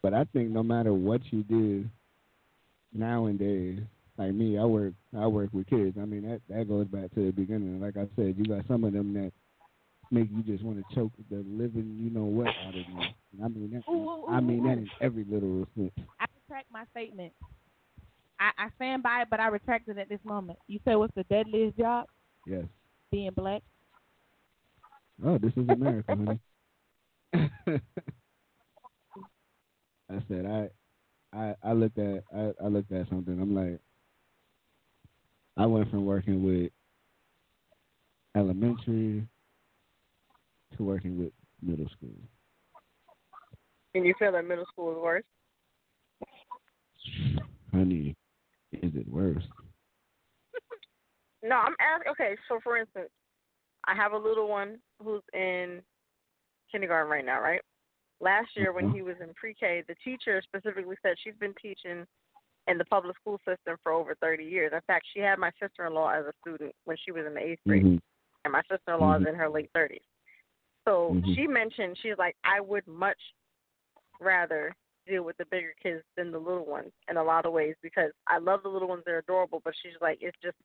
but 0.00 0.14
I 0.14 0.24
think 0.32 0.50
no 0.50 0.62
matter 0.62 0.92
what 0.92 1.20
you 1.32 1.42
do 1.42 1.84
nowadays, 2.92 3.80
like 4.16 4.32
me, 4.32 4.58
I 4.58 4.64
work 4.64 4.94
I 5.18 5.26
work 5.26 5.50
with 5.52 5.66
kids. 5.66 5.98
I 6.00 6.04
mean 6.04 6.22
that 6.22 6.40
that 6.48 6.68
goes 6.68 6.86
back 6.86 7.12
to 7.14 7.26
the 7.26 7.32
beginning. 7.32 7.80
Like 7.80 7.96
I 7.96 8.06
said, 8.14 8.36
you 8.38 8.44
got 8.44 8.66
some 8.68 8.84
of 8.84 8.92
them 8.92 9.12
that 9.14 9.32
make 10.12 10.28
you 10.30 10.42
just 10.42 10.62
want 10.62 10.78
to 10.78 10.94
choke 10.94 11.12
the 11.30 11.44
living 11.48 11.98
you 11.98 12.10
know 12.10 12.24
what 12.24 12.46
out 12.46 12.68
of 12.68 12.74
you. 12.74 13.42
I 13.42 13.48
mean 13.48 13.70
that. 13.72 13.82
I 14.30 14.40
mean 14.40 14.64
that 14.64 14.78
in 14.78 14.90
every 15.00 15.24
literal 15.24 15.66
sense. 15.74 15.90
I 16.20 16.26
retract 16.40 16.70
my 16.70 16.84
statement. 16.92 17.32
I, 18.42 18.64
I 18.64 18.68
stand 18.74 19.04
by 19.04 19.22
it, 19.22 19.28
but 19.30 19.38
I 19.38 19.46
retract 19.46 19.88
it 19.88 19.98
at 19.98 20.08
this 20.08 20.18
moment. 20.24 20.58
You 20.66 20.80
said 20.84 20.96
what's 20.96 21.14
the 21.14 21.22
deadliest 21.24 21.78
job? 21.78 22.06
Yes. 22.44 22.64
Being 23.12 23.30
black. 23.36 23.62
Oh, 25.24 25.38
this 25.38 25.52
is 25.56 25.68
America, 25.68 26.16
honey. 26.16 26.40
I 30.10 30.20
said 30.28 30.44
I, 30.44 30.68
I 31.32 31.54
I 31.62 31.72
looked 31.72 31.98
at 31.98 32.24
I, 32.34 32.52
I 32.62 32.66
looked 32.66 32.90
at 32.90 33.08
something. 33.08 33.40
I'm 33.40 33.54
like, 33.54 33.78
I 35.56 35.66
went 35.66 35.88
from 35.90 36.04
working 36.04 36.42
with 36.42 36.72
elementary 38.34 39.24
to 40.76 40.82
working 40.82 41.16
with 41.16 41.32
middle 41.62 41.88
school. 41.96 42.10
And 43.94 44.04
you 44.04 44.14
feel 44.18 44.32
that 44.32 44.48
middle 44.48 44.66
school 44.72 44.90
is 44.90 44.98
worse? 44.98 45.24
Honey, 47.72 48.16
is 48.82 48.94
it 48.94 49.08
worse? 49.08 49.44
No, 51.44 51.56
I'm 51.56 51.74
asking. 51.80 52.12
Okay, 52.12 52.36
so 52.48 52.60
for 52.62 52.76
instance, 52.76 53.08
I 53.88 53.96
have 53.96 54.12
a 54.12 54.16
little 54.16 54.48
one 54.48 54.78
who's 55.02 55.22
in 55.34 55.82
kindergarten 56.70 57.10
right 57.10 57.24
now, 57.24 57.40
right? 57.40 57.60
Last 58.20 58.50
year 58.54 58.72
when 58.72 58.86
Mhm. 58.86 58.94
he 58.94 59.02
was 59.02 59.16
in 59.20 59.34
pre-K, 59.34 59.82
the 59.88 59.96
teacher 60.04 60.40
specifically 60.42 60.94
said 61.02 61.16
she's 61.18 61.34
been 61.40 61.54
teaching 61.60 62.06
in 62.68 62.78
the 62.78 62.84
public 62.84 63.16
school 63.16 63.38
system 63.38 63.76
for 63.82 63.90
over 63.90 64.14
30 64.20 64.44
years. 64.44 64.72
In 64.72 64.80
fact, 64.82 65.04
she 65.12 65.18
had 65.18 65.40
my 65.40 65.50
sister-in-law 65.60 66.10
as 66.10 66.26
a 66.26 66.32
student 66.40 66.72
when 66.84 66.96
she 67.04 67.10
was 67.10 67.26
in 67.26 67.34
the 67.34 67.40
eighth 67.40 67.60
grade, 67.66 67.84
Mhm. 67.84 68.00
and 68.44 68.52
my 68.52 68.62
sister-in-law 68.70 69.16
is 69.16 69.22
Mhm. 69.22 69.28
in 69.30 69.34
her 69.34 69.48
late 69.48 69.72
30s. 69.72 70.06
So 70.84 71.14
Mhm. 71.14 71.34
she 71.34 71.48
mentioned 71.48 71.98
she's 71.98 72.18
like, 72.18 72.36
I 72.44 72.60
would 72.60 72.86
much 72.86 73.20
rather 74.20 74.76
deal 75.06 75.24
with 75.24 75.36
the 75.36 75.46
bigger 75.46 75.74
kids 75.82 76.02
than 76.16 76.30
the 76.30 76.38
little 76.38 76.66
ones 76.66 76.92
in 77.08 77.16
a 77.16 77.22
lot 77.22 77.46
of 77.46 77.52
ways 77.52 77.74
because 77.82 78.10
I 78.26 78.38
love 78.38 78.62
the 78.62 78.68
little 78.68 78.88
ones; 78.88 79.02
they're 79.04 79.18
adorable. 79.18 79.60
But 79.64 79.74
she's 79.82 80.00
like, 80.00 80.18
it's 80.20 80.36
just 80.42 80.56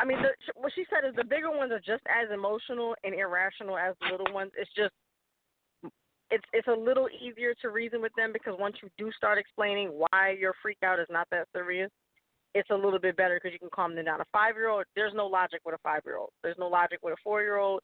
I 0.00 0.04
mean, 0.04 0.18
the, 0.22 0.30
what 0.56 0.72
she 0.74 0.84
said 0.90 1.08
is 1.08 1.14
the 1.14 1.24
bigger 1.24 1.50
ones 1.50 1.70
are 1.70 1.78
just 1.78 2.02
as 2.10 2.28
emotional 2.32 2.94
and 3.04 3.14
irrational 3.14 3.78
as 3.78 3.94
the 4.00 4.16
little 4.16 4.34
ones. 4.34 4.50
It's 4.58 4.70
just 4.76 4.92
it's 6.30 6.44
it's 6.52 6.68
a 6.68 6.72
little 6.72 7.08
easier 7.08 7.54
to 7.62 7.70
reason 7.70 8.00
with 8.00 8.12
them 8.16 8.32
because 8.32 8.54
once 8.58 8.76
you 8.82 8.88
do 8.98 9.12
start 9.16 9.38
explaining 9.38 9.88
why 9.88 10.34
your 10.38 10.54
freak 10.62 10.78
out 10.84 10.98
is 10.98 11.06
not 11.10 11.28
that 11.30 11.46
serious, 11.54 11.90
it's 12.54 12.70
a 12.70 12.74
little 12.74 12.98
bit 12.98 13.16
better 13.16 13.38
because 13.40 13.52
you 13.52 13.58
can 13.58 13.70
calm 13.72 13.94
them 13.94 14.06
down. 14.06 14.20
A 14.20 14.24
five 14.32 14.56
year 14.56 14.68
old, 14.68 14.84
there's 14.96 15.14
no 15.14 15.26
logic 15.26 15.60
with 15.64 15.74
a 15.74 15.82
five 15.82 16.00
year 16.04 16.16
old. 16.16 16.30
There's 16.42 16.58
no 16.58 16.66
logic 16.66 16.98
with 17.02 17.14
a 17.14 17.22
four 17.22 17.42
year 17.42 17.58
old. 17.58 17.80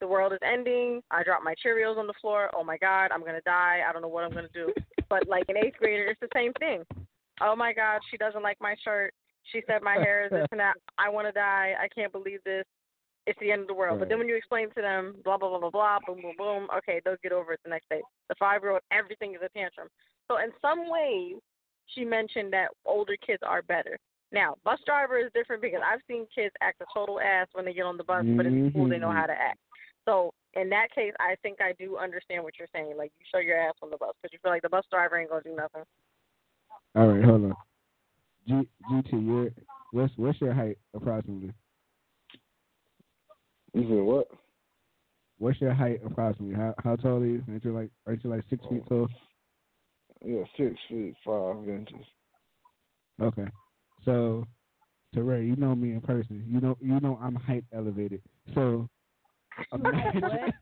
The 0.00 0.08
world 0.08 0.32
is 0.32 0.38
ending. 0.42 1.02
I 1.10 1.22
dropped 1.24 1.44
my 1.44 1.54
Cheerios 1.62 1.98
on 1.98 2.06
the 2.06 2.14
floor. 2.22 2.50
Oh 2.54 2.64
my 2.64 2.78
God, 2.78 3.10
I'm 3.12 3.20
gonna 3.20 3.42
die. 3.44 3.80
I 3.86 3.92
don't 3.92 4.00
know 4.00 4.08
what 4.08 4.24
I'm 4.24 4.32
gonna 4.32 4.48
do. 4.54 4.72
But 5.10 5.28
like 5.28 5.44
an 5.48 5.56
eighth 5.58 5.76
grader, 5.78 6.06
it's 6.06 6.20
the 6.20 6.28
same 6.34 6.52
thing. 6.54 6.84
Oh 7.42 7.54
my 7.54 7.72
God, 7.72 8.00
she 8.10 8.16
doesn't 8.16 8.42
like 8.42 8.56
my 8.60 8.74
shirt. 8.82 9.12
She 9.52 9.62
said 9.66 9.82
my 9.82 9.94
hair 9.94 10.24
is 10.24 10.30
this 10.30 10.46
and 10.52 10.60
that. 10.60 10.74
I 10.98 11.08
want 11.08 11.26
to 11.26 11.32
die. 11.32 11.74
I 11.78 11.88
can't 11.88 12.12
believe 12.12 12.40
this. 12.44 12.64
It's 13.26 13.38
the 13.40 13.52
end 13.52 13.62
of 13.62 13.68
the 13.68 13.74
world. 13.74 13.98
But 13.98 14.08
then 14.08 14.18
when 14.18 14.28
you 14.28 14.36
explain 14.36 14.68
to 14.70 14.80
them, 14.80 15.16
blah 15.24 15.36
blah 15.36 15.48
blah 15.48 15.58
blah 15.58 15.70
blah, 15.70 15.98
boom 16.06 16.22
boom 16.22 16.34
boom, 16.38 16.68
okay, 16.78 17.00
they'll 17.04 17.16
get 17.22 17.32
over 17.32 17.52
it 17.52 17.60
the 17.64 17.70
next 17.70 17.88
day. 17.90 18.00
The 18.28 18.34
five 18.38 18.62
year 18.62 18.72
old, 18.72 18.82
everything 18.90 19.34
is 19.34 19.40
a 19.44 19.48
tantrum. 19.50 19.88
So 20.28 20.38
in 20.38 20.50
some 20.62 20.88
ways, 20.88 21.36
she 21.94 22.04
mentioned 22.04 22.52
that 22.52 22.68
older 22.86 23.16
kids 23.26 23.42
are 23.44 23.62
better. 23.62 23.98
Now, 24.32 24.54
bus 24.64 24.78
driver 24.86 25.18
is 25.18 25.30
different 25.34 25.60
because 25.60 25.80
I've 25.84 26.00
seen 26.06 26.26
kids 26.32 26.54
act 26.60 26.80
a 26.80 26.86
total 26.94 27.20
ass 27.20 27.48
when 27.52 27.64
they 27.64 27.72
get 27.72 27.84
on 27.84 27.96
the 27.96 28.04
bus, 28.04 28.24
but 28.36 28.46
in 28.46 28.70
school 28.70 28.88
they 28.88 28.98
know 28.98 29.08
mm-hmm. 29.08 29.18
how 29.18 29.26
to 29.26 29.32
act. 29.32 29.58
So 30.06 30.32
in 30.54 30.68
that 30.70 30.88
case, 30.94 31.12
I 31.20 31.36
think 31.42 31.58
I 31.60 31.72
do 31.78 31.96
understand 31.96 32.42
what 32.42 32.54
you're 32.58 32.68
saying. 32.74 32.94
Like 32.96 33.12
you 33.18 33.26
show 33.32 33.38
your 33.38 33.58
ass 33.58 33.74
on 33.82 33.90
the 33.90 33.96
bus 33.96 34.14
because 34.20 34.32
you 34.32 34.38
feel 34.42 34.52
like 34.52 34.62
the 34.62 34.68
bus 34.68 34.84
driver 34.90 35.18
ain't 35.18 35.30
gonna 35.30 35.42
do 35.42 35.54
nothing. 35.54 35.82
All 36.96 37.06
right, 37.06 37.24
hold 37.24 37.44
on. 37.44 37.54
G 38.48 38.68
GT, 38.90 39.26
you're, 39.26 39.50
what's 39.92 40.12
what's 40.16 40.40
your 40.40 40.52
height 40.52 40.78
approximately? 40.94 41.52
You 43.74 43.82
said 43.82 44.02
what? 44.02 44.28
What's 45.38 45.60
your 45.60 45.74
height 45.74 46.00
approximately? 46.04 46.56
How 46.56 46.74
how 46.82 46.96
tall 46.96 47.18
are 47.18 47.26
you? 47.26 47.44
Aren't 47.48 47.64
you 47.64 47.72
like 47.72 47.90
aren't 48.06 48.24
you 48.24 48.30
like 48.30 48.44
six 48.50 48.64
feet 48.68 48.82
tall? 48.88 49.08
Yeah, 50.24 50.42
six 50.56 50.74
feet 50.88 51.14
five 51.24 51.68
inches. 51.68 52.04
Okay. 53.22 53.46
So 54.04 54.44
Teray, 55.14 55.46
you 55.46 55.56
know 55.56 55.74
me 55.74 55.92
in 55.92 56.00
person. 56.00 56.44
You 56.48 56.60
know 56.60 56.76
you 56.80 56.98
know 57.00 57.18
I'm 57.22 57.36
height 57.36 57.64
elevated. 57.72 58.22
So 58.54 58.60
imagine 58.64 58.88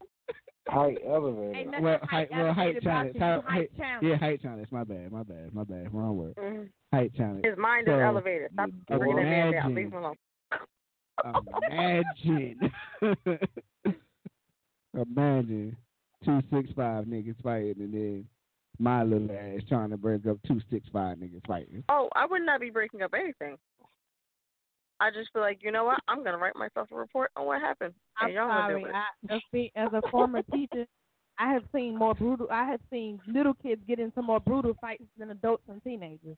Height 0.69 0.99
elevated. 1.07 1.83
well 1.83 1.99
height 2.03 2.29
well 2.31 2.53
height 2.53 2.83
challenge. 2.83 3.17
How, 3.19 3.43
height, 3.47 3.71
challenge. 3.79 4.03
Yeah, 4.07 4.17
height 4.17 4.43
challenge. 4.43 4.69
My 4.71 4.85
bad, 4.85 5.11
my 5.11 5.23
bad, 5.23 5.55
my 5.55 5.65
bad. 5.65 5.95
Wrong 5.95 6.15
word. 6.15 6.35
Mhm. 6.37 6.69
Height 6.93 7.11
challenge. 7.17 7.43
His 7.45 7.57
mind 7.57 7.87
so, 7.89 7.95
is 7.97 8.03
elevated. 8.03 8.51
Stop 8.53 8.69
bringing 8.89 9.17
that 9.17 9.23
man 9.23 9.53
down. 9.53 9.71
imagine- 9.71 9.75
Leave 9.75 9.87
him 9.93 9.95
alone. 9.95 10.17
Imagine 11.71 12.71
Imagine 14.95 15.77
two 16.25 16.43
six 16.53 16.71
five 16.77 17.05
niggas 17.07 17.41
fighting 17.43 17.75
and 17.83 17.95
then 17.95 18.25
my 18.79 19.03
little 19.03 19.31
ass 19.31 19.63
trying 19.69 19.91
to 19.91 19.97
break 19.97 20.27
up 20.27 20.37
two 20.47 20.61
six 20.71 20.87
five 20.93 21.17
niggas 21.19 21.47
fighting. 21.47 21.83
Oh, 21.89 22.09
I 22.15 22.27
would 22.27 22.43
not 22.43 22.61
be 22.61 22.71
breaking 22.71 23.03
up 23.03 23.13
anything. 23.15 23.57
I 25.01 25.11
just 25.11 25.33
feel 25.33 25.43
like 25.43 25.63
you 25.63 25.71
know 25.71 25.85
what? 25.85 26.01
I'm 26.09 26.25
gonna 26.25 26.39
write 26.39 26.57
myself 26.57 26.89
a 26.93 26.97
report 26.97 27.31
on 27.37 27.47
what 27.47 27.61
happened. 27.61 27.95
I'm 28.21 28.33
y'all 28.33 28.49
sorry. 28.49 28.85
I, 29.31 29.41
be, 29.53 29.71
as 29.77 29.93
a 29.93 30.03
former 30.11 30.43
teacher, 30.53 30.87
I 31.39 31.53
have 31.53 31.63
seen 31.73 31.97
more 31.97 32.15
brutal. 32.15 32.49
I 32.51 32.65
have 32.65 32.81
seen 32.91 33.21
little 33.27 33.55
kids 33.55 33.81
get 33.87 34.01
into 34.01 34.23
more 34.23 34.41
brutal 34.41 34.75
fights 34.81 35.05
than 35.17 35.31
adults 35.31 35.63
and 35.69 35.83
teenagers. 35.85 36.37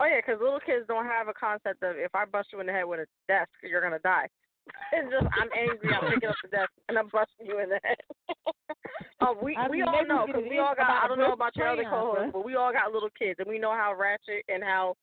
Oh 0.00 0.06
yeah, 0.06 0.20
'cause 0.20 0.38
little 0.40 0.60
kids 0.60 0.86
don't 0.86 1.06
have 1.06 1.28
a 1.28 1.34
concept 1.34 1.82
of 1.82 1.96
if 1.96 2.14
I 2.14 2.24
bust 2.24 2.52
you 2.52 2.60
in 2.60 2.66
the 2.66 2.72
head 2.72 2.84
with 2.84 3.00
a 3.00 3.06
desk, 3.28 3.50
you're 3.62 3.80
gonna 3.82 3.98
die. 4.00 4.28
It's 4.92 5.10
just 5.10 5.26
I'm 5.38 5.50
angry. 5.56 5.92
I'm 5.92 6.10
picking 6.10 6.28
up 6.28 6.36
the 6.42 6.48
desk 6.48 6.70
and 6.88 6.98
I'm 6.98 7.08
busting 7.08 7.46
you 7.46 7.58
in 7.58 7.68
the 7.68 7.80
head. 7.82 7.98
oh, 9.20 9.36
we 9.42 9.56
I 9.56 9.68
we 9.68 9.78
mean, 9.78 9.88
all 9.88 10.04
know 10.06 10.24
we 10.26 10.32
'cause 10.32 10.42
can 10.42 10.50
we 10.50 10.58
all 10.58 10.74
got. 10.74 11.04
I 11.04 11.08
don't 11.08 11.18
know 11.18 11.32
about 11.32 11.54
your 11.56 11.68
other 11.68 11.84
co-hosts, 11.84 12.30
but 12.32 12.44
we 12.44 12.54
all 12.56 12.72
got 12.72 12.92
little 12.92 13.10
kids 13.18 13.38
and 13.40 13.48
we 13.48 13.58
know 13.58 13.72
how 13.72 13.94
ratchet 13.94 14.44
and 14.48 14.62
how 14.64 14.96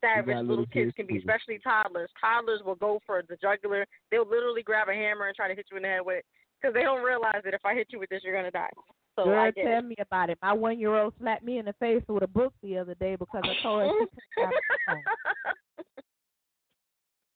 savage 0.00 0.26
little 0.28 0.44
little 0.44 0.66
kids 0.66 0.92
kids 0.92 0.96
can 0.96 1.06
be, 1.06 1.14
too. 1.14 1.18
especially 1.20 1.58
toddlers. 1.58 2.10
Toddlers 2.20 2.60
will 2.64 2.74
go 2.76 3.00
for 3.06 3.22
the 3.28 3.36
jugular. 3.36 3.86
They'll 4.10 4.28
literally 4.28 4.62
grab 4.62 4.88
a 4.88 4.94
hammer 4.94 5.26
and 5.26 5.34
try 5.36 5.48
to 5.48 5.54
hit 5.54 5.66
you 5.70 5.76
in 5.76 5.82
the 5.82 5.88
head 5.88 6.00
with 6.04 6.18
it 6.18 6.24
because 6.60 6.74
they 6.74 6.82
don't 6.82 7.02
realize 7.02 7.40
that 7.44 7.54
if 7.54 7.64
I 7.64 7.74
hit 7.74 7.88
you 7.90 7.98
with 7.98 8.10
this, 8.10 8.22
you're 8.24 8.34
gonna 8.36 8.50
die. 8.50 8.70
So 9.16 9.24
Girl, 9.24 9.40
I 9.40 9.50
tell 9.50 9.78
it. 9.78 9.84
me 9.84 9.96
about 9.98 10.30
it. 10.30 10.38
My 10.40 10.52
one 10.52 10.78
year 10.78 10.94
old 10.94 11.14
slapped 11.20 11.42
me 11.44 11.58
in 11.58 11.64
the 11.64 11.72
face 11.74 12.02
with 12.08 12.22
a 12.22 12.28
book 12.28 12.52
the 12.62 12.78
other 12.78 12.94
day 12.94 13.16
because 13.16 13.42
I 13.44 13.54
told 13.62 13.82
her 13.82 13.88
she 13.88 14.06
couldn't 14.36 14.52
have 14.52 14.62
her 14.68 14.78
phone. 14.86 15.84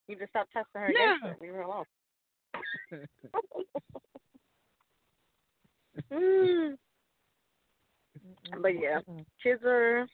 You 0.08 0.16
just 0.16 0.30
stop 0.30 0.46
testing 0.52 0.80
her 0.82 0.88
No. 0.92 0.94
against 0.94 1.24
her. 1.24 1.36
Leave 1.40 1.54
her 1.54 1.62
alone. 1.62 1.84
Mm. 6.12 6.76
But 8.60 8.80
yeah, 8.80 9.00
kids 9.42 9.62
are 9.64 10.06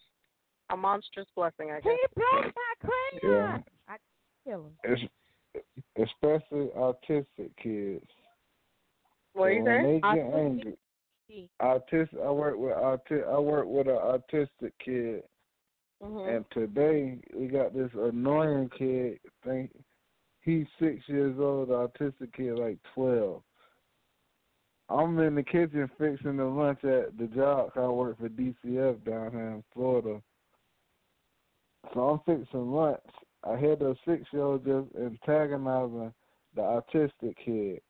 a 0.70 0.76
monstrous 0.76 1.26
blessing, 1.34 1.70
I 1.70 1.80
guess. 1.80 1.92
He 1.92 2.06
broke 2.14 2.54
my 2.54 2.88
crayon. 3.20 3.64
I 3.88 3.96
kill 4.44 4.66
him. 4.66 4.76
Es- 4.84 5.62
especially 5.96 6.68
autistic 6.76 7.50
kids. 7.62 8.06
What 9.32 9.48
do 9.48 9.54
you 9.54 9.64
when 9.64 9.82
say? 9.84 9.92
They 9.92 10.14
get 10.14 10.34
angry. 10.34 10.78
Autistic. 11.62 12.24
I 12.24 12.30
work 12.30 12.56
with 12.56 12.74
auti- 12.74 13.28
I 13.28 13.38
work 13.38 13.66
with 13.66 13.86
an 13.86 13.94
autistic 13.94 14.72
kid, 14.84 15.22
Mhm. 16.02 16.36
and 16.36 16.50
today 16.50 17.20
we 17.34 17.46
got 17.46 17.72
this 17.72 17.92
annoying 17.94 18.68
kid. 18.70 19.20
Think 19.44 19.70
he's 20.40 20.66
six 20.78 21.08
years 21.08 21.38
old. 21.38 21.68
Autistic 21.68 22.32
kid, 22.32 22.58
like 22.58 22.82
twelve. 22.94 23.44
I'm 24.88 25.16
in 25.20 25.36
the 25.36 25.44
kitchen 25.44 25.88
fixing 25.98 26.36
the 26.36 26.44
lunch 26.44 26.82
at 26.82 27.16
the 27.16 27.28
job. 27.28 27.70
I 27.76 27.86
work 27.86 28.18
for 28.18 28.28
DCF 28.28 29.04
down 29.04 29.30
here 29.30 29.50
in 29.50 29.62
Florida. 29.72 30.20
So 31.94 32.00
I'm 32.00 32.20
fixing 32.26 32.72
lunch. 32.72 33.00
I 33.44 33.56
hear 33.56 33.76
the 33.76 33.96
six 34.06 34.24
year 34.32 34.42
old 34.42 34.64
just 34.64 34.88
antagonizing 34.96 36.12
the 36.54 36.60
autistic 36.62 37.34
kid. 37.44 37.80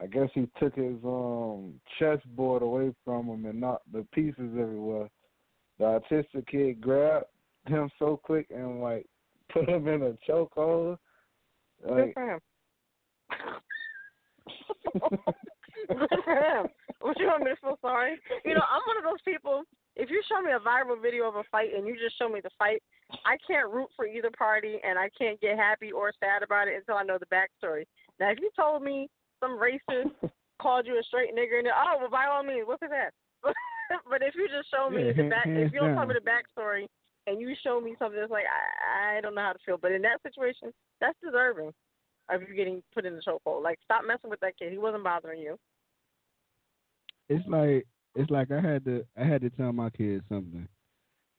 I 0.00 0.06
guess 0.06 0.28
he 0.34 0.48
took 0.60 0.74
his 0.76 0.96
um 1.04 1.80
chessboard 1.98 2.62
away 2.62 2.94
from 3.04 3.26
him 3.28 3.46
and 3.46 3.60
knocked 3.60 3.90
the 3.92 4.06
pieces 4.12 4.56
everywhere. 4.58 5.08
The 5.78 5.84
autistic 5.84 6.46
kid 6.46 6.80
grabbed 6.80 7.26
him 7.66 7.90
so 7.98 8.20
quick 8.22 8.46
and 8.50 8.80
like 8.80 9.06
put 9.52 9.68
him 9.68 9.88
in 9.88 10.02
a 10.02 10.30
chokehold. 10.30 10.98
Good 11.86 12.12
for 12.14 12.34
him. 12.34 12.40
Good 15.88 16.08
for 16.24 16.34
him. 16.34 16.66
Would 17.02 17.16
you 17.18 17.26
want 17.26 17.44
me 17.44 17.50
to 17.50 17.56
feel 17.60 17.78
sorry? 17.80 18.18
You 18.44 18.54
know, 18.54 18.62
I'm 18.70 18.82
one 18.86 18.98
of 18.98 19.04
those 19.04 19.22
people. 19.24 19.62
If 19.98 20.10
you 20.10 20.22
show 20.30 20.40
me 20.40 20.52
a 20.54 20.62
viral 20.62 21.02
video 21.02 21.26
of 21.26 21.34
a 21.34 21.42
fight 21.50 21.74
and 21.76 21.84
you 21.84 21.98
just 21.98 22.16
show 22.16 22.28
me 22.28 22.38
the 22.40 22.54
fight, 22.56 22.80
I 23.26 23.36
can't 23.44 23.68
root 23.68 23.88
for 23.96 24.06
either 24.06 24.30
party 24.30 24.78
and 24.86 24.96
I 24.96 25.10
can't 25.18 25.40
get 25.40 25.58
happy 25.58 25.90
or 25.90 26.12
sad 26.20 26.44
about 26.44 26.68
it 26.68 26.76
until 26.76 26.94
I 26.94 27.02
know 27.02 27.18
the 27.18 27.26
backstory. 27.26 27.82
Now, 28.20 28.30
if 28.30 28.38
you 28.38 28.50
told 28.54 28.82
me 28.82 29.10
some 29.42 29.58
racist 29.58 30.14
called 30.62 30.86
you 30.86 30.94
a 30.98 31.02
straight 31.02 31.34
nigger 31.34 31.58
and 31.58 31.68
oh, 31.68 31.98
well, 31.98 32.10
by 32.10 32.26
all 32.30 32.44
means, 32.44 32.66
what's 32.66 32.82
his 32.82 32.92
ass? 32.94 33.10
but 34.08 34.22
if 34.22 34.34
you 34.36 34.46
just 34.46 34.70
show 34.70 34.88
me 34.88 35.10
the 35.10 35.28
back, 35.28 35.46
if 35.46 35.72
you 35.72 35.80
don't 35.80 35.96
tell 35.96 36.06
me 36.06 36.14
the 36.14 36.22
backstory 36.22 36.86
and 37.26 37.40
you 37.40 37.54
show 37.64 37.80
me 37.80 37.96
something 37.98 38.20
that's 38.20 38.30
like 38.30 38.46
I, 38.46 39.18
I 39.18 39.20
don't 39.20 39.34
know 39.34 39.42
how 39.42 39.52
to 39.52 39.58
feel, 39.66 39.78
but 39.82 39.90
in 39.90 40.02
that 40.02 40.22
situation, 40.22 40.72
that's 41.00 41.18
deserving 41.24 41.72
of 42.30 42.42
you 42.42 42.54
getting 42.54 42.82
put 42.94 43.04
in 43.04 43.16
the 43.16 43.22
chokehold. 43.26 43.64
Like, 43.64 43.78
stop 43.84 44.02
messing 44.06 44.30
with 44.30 44.40
that 44.40 44.58
kid. 44.58 44.70
He 44.70 44.78
wasn't 44.78 45.02
bothering 45.02 45.40
you. 45.40 45.58
it's 47.28 47.46
like 47.48 47.86
it's 48.18 48.30
like 48.30 48.50
I 48.50 48.60
had 48.60 48.84
to 48.84 49.04
I 49.16 49.24
had 49.24 49.42
to 49.42 49.50
tell 49.50 49.72
my 49.72 49.90
kids 49.90 50.24
something, 50.28 50.66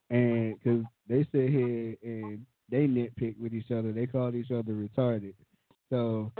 and 0.09 0.55
because 0.57 0.83
they 1.07 1.27
sit 1.31 1.49
here 1.49 1.95
and 2.03 2.45
they 2.69 2.87
nitpick 2.87 3.37
with 3.39 3.53
each 3.53 3.71
other, 3.71 3.91
they 3.91 4.07
call 4.07 4.33
each 4.33 4.51
other 4.51 4.73
retarded. 4.73 5.33
So 5.89 6.31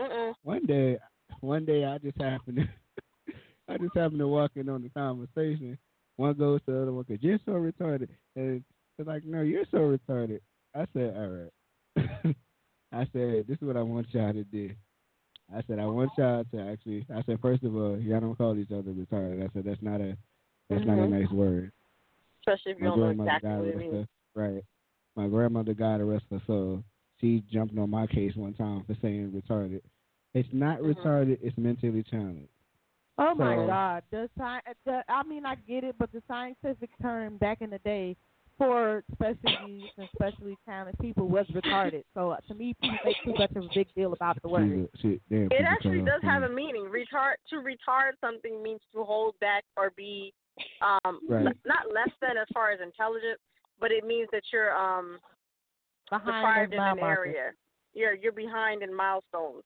one 0.43 0.65
day, 0.65 0.97
one 1.41 1.65
day 1.65 1.83
I 1.83 1.97
just 1.97 2.19
happened 2.21 2.57
to 2.57 3.33
I 3.67 3.77
just 3.77 3.95
happened 3.95 4.19
to 4.19 4.27
walk 4.27 4.51
in 4.55 4.69
on 4.69 4.81
the 4.81 4.89
conversation. 4.89 5.77
One 6.15 6.33
goes 6.33 6.61
to 6.65 6.71
the 6.71 6.81
other 6.81 6.93
one, 6.93 7.03
cause 7.05 7.17
you're 7.21 7.39
so 7.45 7.51
retarded, 7.53 8.09
and 8.35 8.63
it's 8.97 9.07
like, 9.07 9.23
no, 9.25 9.41
you're 9.41 9.65
so 9.71 9.77
retarded. 9.77 10.39
I 10.75 10.85
said, 10.93 11.15
all 11.15 11.27
right. 11.27 12.35
I 12.91 13.07
said, 13.13 13.45
this 13.47 13.57
is 13.61 13.61
what 13.61 13.77
I 13.77 13.81
want 13.81 14.07
y'all 14.11 14.33
to 14.33 14.43
do. 14.43 14.71
I 15.55 15.61
said, 15.67 15.79
I 15.79 15.85
want 15.85 16.11
y'all 16.17 16.43
to 16.43 16.59
actually. 16.61 17.05
I 17.13 17.23
said, 17.23 17.39
first 17.41 17.63
of 17.63 17.75
all, 17.75 17.97
y'all 17.99 18.19
don't 18.19 18.37
call 18.37 18.57
each 18.57 18.71
other 18.71 18.91
retarded. 18.91 19.43
I 19.43 19.49
said, 19.53 19.63
that's 19.65 19.81
not 19.81 20.01
a, 20.01 20.15
that's 20.69 20.85
not 20.85 20.97
a 20.99 21.01
Mhm. 21.01 21.21
nice 21.21 21.31
word. 21.31 21.71
Especially 22.41 22.71
if 22.73 22.77
you 22.79 22.83
My 22.85 22.89
don't 22.91 22.99
know 22.99 23.05
grandmother, 23.05 23.29
exactly 23.37 23.49
God 23.49 23.59
what 23.59 23.67
it 23.67 23.77
means. 23.77 24.07
her, 24.35 24.41
right. 24.41 24.63
My 25.15 25.27
grandmother, 25.27 25.73
God 25.73 26.01
rest 26.01 26.25
her 26.31 26.41
soul. 26.47 26.83
She 27.19 27.41
jumped 27.51 27.77
on 27.77 27.89
my 27.89 28.07
case 28.07 28.35
one 28.35 28.53
time 28.53 28.83
for 28.85 28.95
saying 29.01 29.31
retarded. 29.31 29.81
It's 30.33 30.51
not 30.53 30.79
Mhm. 30.79 30.95
retarded. 30.95 31.39
It's 31.41 31.57
mentally 31.57 32.03
challenged. 32.03 32.49
Oh 33.17 33.35
my 33.35 33.55
God! 33.67 34.03
The 34.11 34.29
sci- 34.37 34.73
the 34.85 35.03
I 35.09 35.23
mean, 35.23 35.45
I 35.45 35.55
get 35.55 35.83
it, 35.83 35.97
but 35.97 36.09
the 36.13 36.21
scientific 36.27 36.89
term 37.01 37.37
back 37.37 37.61
in 37.61 37.69
the 37.69 37.79
day 37.79 38.15
for 38.57 39.03
special 39.13 39.67
needs 39.67 39.91
and 39.97 40.07
specially 40.15 40.57
talented 40.65 40.97
people 40.99 41.27
was 41.27 41.45
retarded. 41.47 42.03
So 42.13 42.31
uh, 42.31 42.37
to 42.47 42.53
me, 42.53 42.75
people 42.81 42.97
make 43.03 43.17
too 43.23 43.33
much 43.33 43.51
of 43.55 43.65
a 43.65 43.69
big 43.73 43.93
deal 43.93 44.13
about 44.13 44.41
the 44.41 44.47
word. 44.47 44.89
She's 44.93 45.01
she, 45.01 45.21
damn, 45.29 45.47
It 45.51 45.65
actually 45.65 46.01
does 46.01 46.21
off 46.23 46.29
have 46.29 46.43
a 46.43 46.49
meaning. 46.49 46.85
Retard 46.85 47.33
to 47.49 47.57
retard 47.57 48.11
something 48.21 48.63
means 48.63 48.81
to 48.93 49.03
hold 49.03 49.37
back 49.41 49.65
or 49.75 49.91
be 49.97 50.33
um 50.81 51.19
Right. 51.27 51.45
le- 51.45 51.53
not 51.65 51.93
less 51.93 52.13
than 52.21 52.37
as 52.37 52.47
far 52.53 52.71
as 52.71 52.79
intelligence, 52.81 53.39
but 53.79 53.91
it 53.91 54.05
means 54.05 54.29
that 54.31 54.43
you're 54.51 54.75
um 54.75 55.19
Behind 56.09 56.71
deprived 56.71 56.73
in 56.73 56.79
an 56.79 56.97
markers. 56.97 57.35
area. 57.35 57.51
You're 57.93 58.13
you're 58.13 58.31
behind 58.31 58.83
in 58.83 58.93
milestones. 58.93 59.63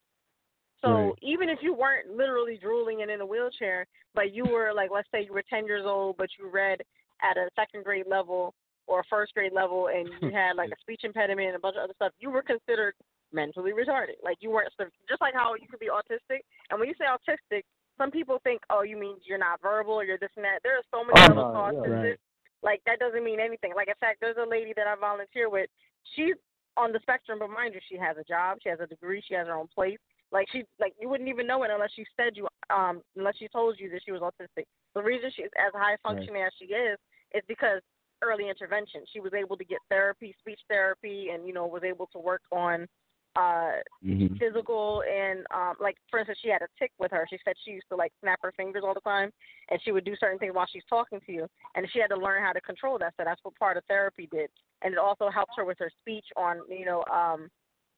So 0.81 0.89
Right. 0.89 1.13
even 1.21 1.47
if 1.49 1.59
you 1.61 1.73
weren't 1.73 2.09
literally 2.09 2.57
drooling 2.61 3.01
and 3.01 3.09
in 3.11 3.21
a 3.21 3.25
wheelchair, 3.25 3.85
but 4.13 4.33
you 4.33 4.45
were 4.45 4.73
like, 4.75 4.91
let's 4.91 5.07
say 5.11 5.23
you 5.23 5.31
were 5.33 5.43
10 5.49 5.65
years 5.65 5.85
old, 5.85 6.17
but 6.17 6.27
you 6.37 6.49
read 6.49 6.81
at 7.21 7.37
a 7.37 7.49
second 7.55 7.85
grade 7.85 8.05
level 8.07 8.53
or 8.85 8.99
a 8.99 9.03
first 9.09 9.33
grade 9.33 9.53
level, 9.53 9.87
and 9.87 10.09
you 10.21 10.29
had 10.35 10.57
like 10.57 10.71
a 10.71 10.81
speech 10.81 11.01
impediment 11.05 11.47
and 11.47 11.55
a 11.55 11.59
bunch 11.59 11.77
of 11.77 11.83
other 11.83 11.93
stuff, 11.95 12.11
you 12.19 12.29
were 12.29 12.41
considered 12.43 12.95
mentally 13.31 13.71
retarded. 13.71 14.19
Like 14.21 14.37
you 14.41 14.51
weren't 14.51 14.73
just 15.07 15.21
like 15.21 15.33
how 15.33 15.55
you 15.55 15.67
could 15.69 15.79
be 15.79 15.87
autistic. 15.87 16.41
And 16.69 16.79
when 16.79 16.89
you 16.89 16.95
say 16.99 17.05
autistic, 17.05 17.63
some 17.97 18.11
people 18.11 18.39
think, 18.43 18.61
oh, 18.69 18.81
you 18.83 18.97
mean 18.97 19.17
you're 19.23 19.37
not 19.37 19.61
verbal 19.61 19.93
or 19.93 20.03
you're 20.03 20.17
this 20.17 20.31
and 20.35 20.45
that. 20.45 20.59
There 20.63 20.77
are 20.77 20.87
so 20.91 21.03
many 21.03 21.37
Oh, 21.37 21.71
no, 21.71 21.83
to 21.83 21.89
yeah. 21.89 21.95
Right. 21.95 22.19
Like 22.61 22.81
that 22.85 22.99
doesn't 22.99 23.23
mean 23.23 23.39
anything. 23.39 23.73
Like 23.75 23.87
in 23.87 23.99
fact, 23.99 24.19
there's 24.21 24.37
a 24.41 24.49
lady 24.49 24.73
that 24.75 24.87
I 24.87 24.95
volunteer 24.95 25.49
with. 25.49 25.69
She's 26.15 26.35
on 26.77 26.91
the 26.91 26.99
spectrum, 27.01 27.39
but 27.39 27.49
mind 27.49 27.73
you, 27.73 27.81
she 27.89 27.97
has 27.97 28.17
a 28.17 28.23
job, 28.23 28.57
she 28.63 28.69
has 28.69 28.79
a 28.79 28.87
degree, 28.87 29.21
she 29.27 29.35
has 29.35 29.47
her 29.47 29.53
own 29.53 29.67
place. 29.73 29.99
Like 30.31 30.47
she, 30.51 30.63
like 30.79 30.93
you 30.99 31.09
wouldn't 31.09 31.29
even 31.29 31.45
know 31.45 31.61
it 31.63 31.71
unless 31.71 31.91
she 31.95 32.05
said 32.17 32.33
you, 32.35 32.47
um, 32.73 33.01
unless 33.15 33.37
she 33.37 33.47
told 33.47 33.77
you 33.79 33.89
that 33.91 34.01
she 34.03 34.11
was 34.11 34.21
autistic. 34.21 34.65
The 34.95 35.03
reason 35.03 35.29
she's 35.35 35.53
as 35.59 35.71
high 35.75 35.97
functioning 36.01 36.41
as 36.41 36.53
she 36.57 36.65
is 36.73 36.97
is 37.35 37.43
because 37.47 37.81
early 38.23 38.49
intervention. 38.49 39.01
She 39.11 39.19
was 39.19 39.33
able 39.33 39.57
to 39.57 39.65
get 39.65 39.79
therapy, 39.89 40.35
speech 40.39 40.59
therapy, 40.69 41.29
and 41.33 41.45
you 41.45 41.53
know 41.53 41.67
was 41.67 41.83
able 41.83 42.07
to 42.13 42.19
work 42.19 42.41
on 42.51 42.87
uh 43.35 43.73
Mhm. 44.03 44.37
physical 44.37 45.03
and 45.09 45.45
um 45.51 45.75
like 45.79 45.97
for 46.09 46.19
instance 46.19 46.37
she 46.41 46.49
had 46.49 46.61
a 46.61 46.67
tick 46.77 46.91
with 46.99 47.11
her. 47.11 47.25
She 47.29 47.39
said 47.43 47.55
she 47.63 47.71
used 47.71 47.87
to 47.89 47.95
like 47.95 48.11
snap 48.21 48.39
her 48.43 48.51
fingers 48.51 48.83
all 48.85 48.93
the 48.93 49.01
time 49.01 49.31
and 49.69 49.81
she 49.81 49.91
would 49.91 50.05
do 50.05 50.15
certain 50.17 50.37
things 50.37 50.53
while 50.53 50.67
she's 50.71 50.85
talking 50.89 51.19
to 51.25 51.31
you 51.31 51.47
and 51.75 51.87
she 51.91 51.99
had 51.99 52.09
to 52.09 52.15
learn 52.15 52.43
how 52.43 52.51
to 52.51 52.61
control 52.61 52.97
that. 52.99 53.13
So 53.17 53.23
that's 53.23 53.43
what 53.43 53.55
part 53.55 53.77
of 53.77 53.83
therapy 53.85 54.27
did. 54.31 54.49
And 54.83 54.93
it 54.93 54.99
also 54.99 55.29
helped 55.29 55.53
her 55.57 55.65
with 55.65 55.79
her 55.79 55.89
speech 56.01 56.25
on 56.37 56.61
you 56.69 56.85
know 56.85 57.03
um 57.11 57.49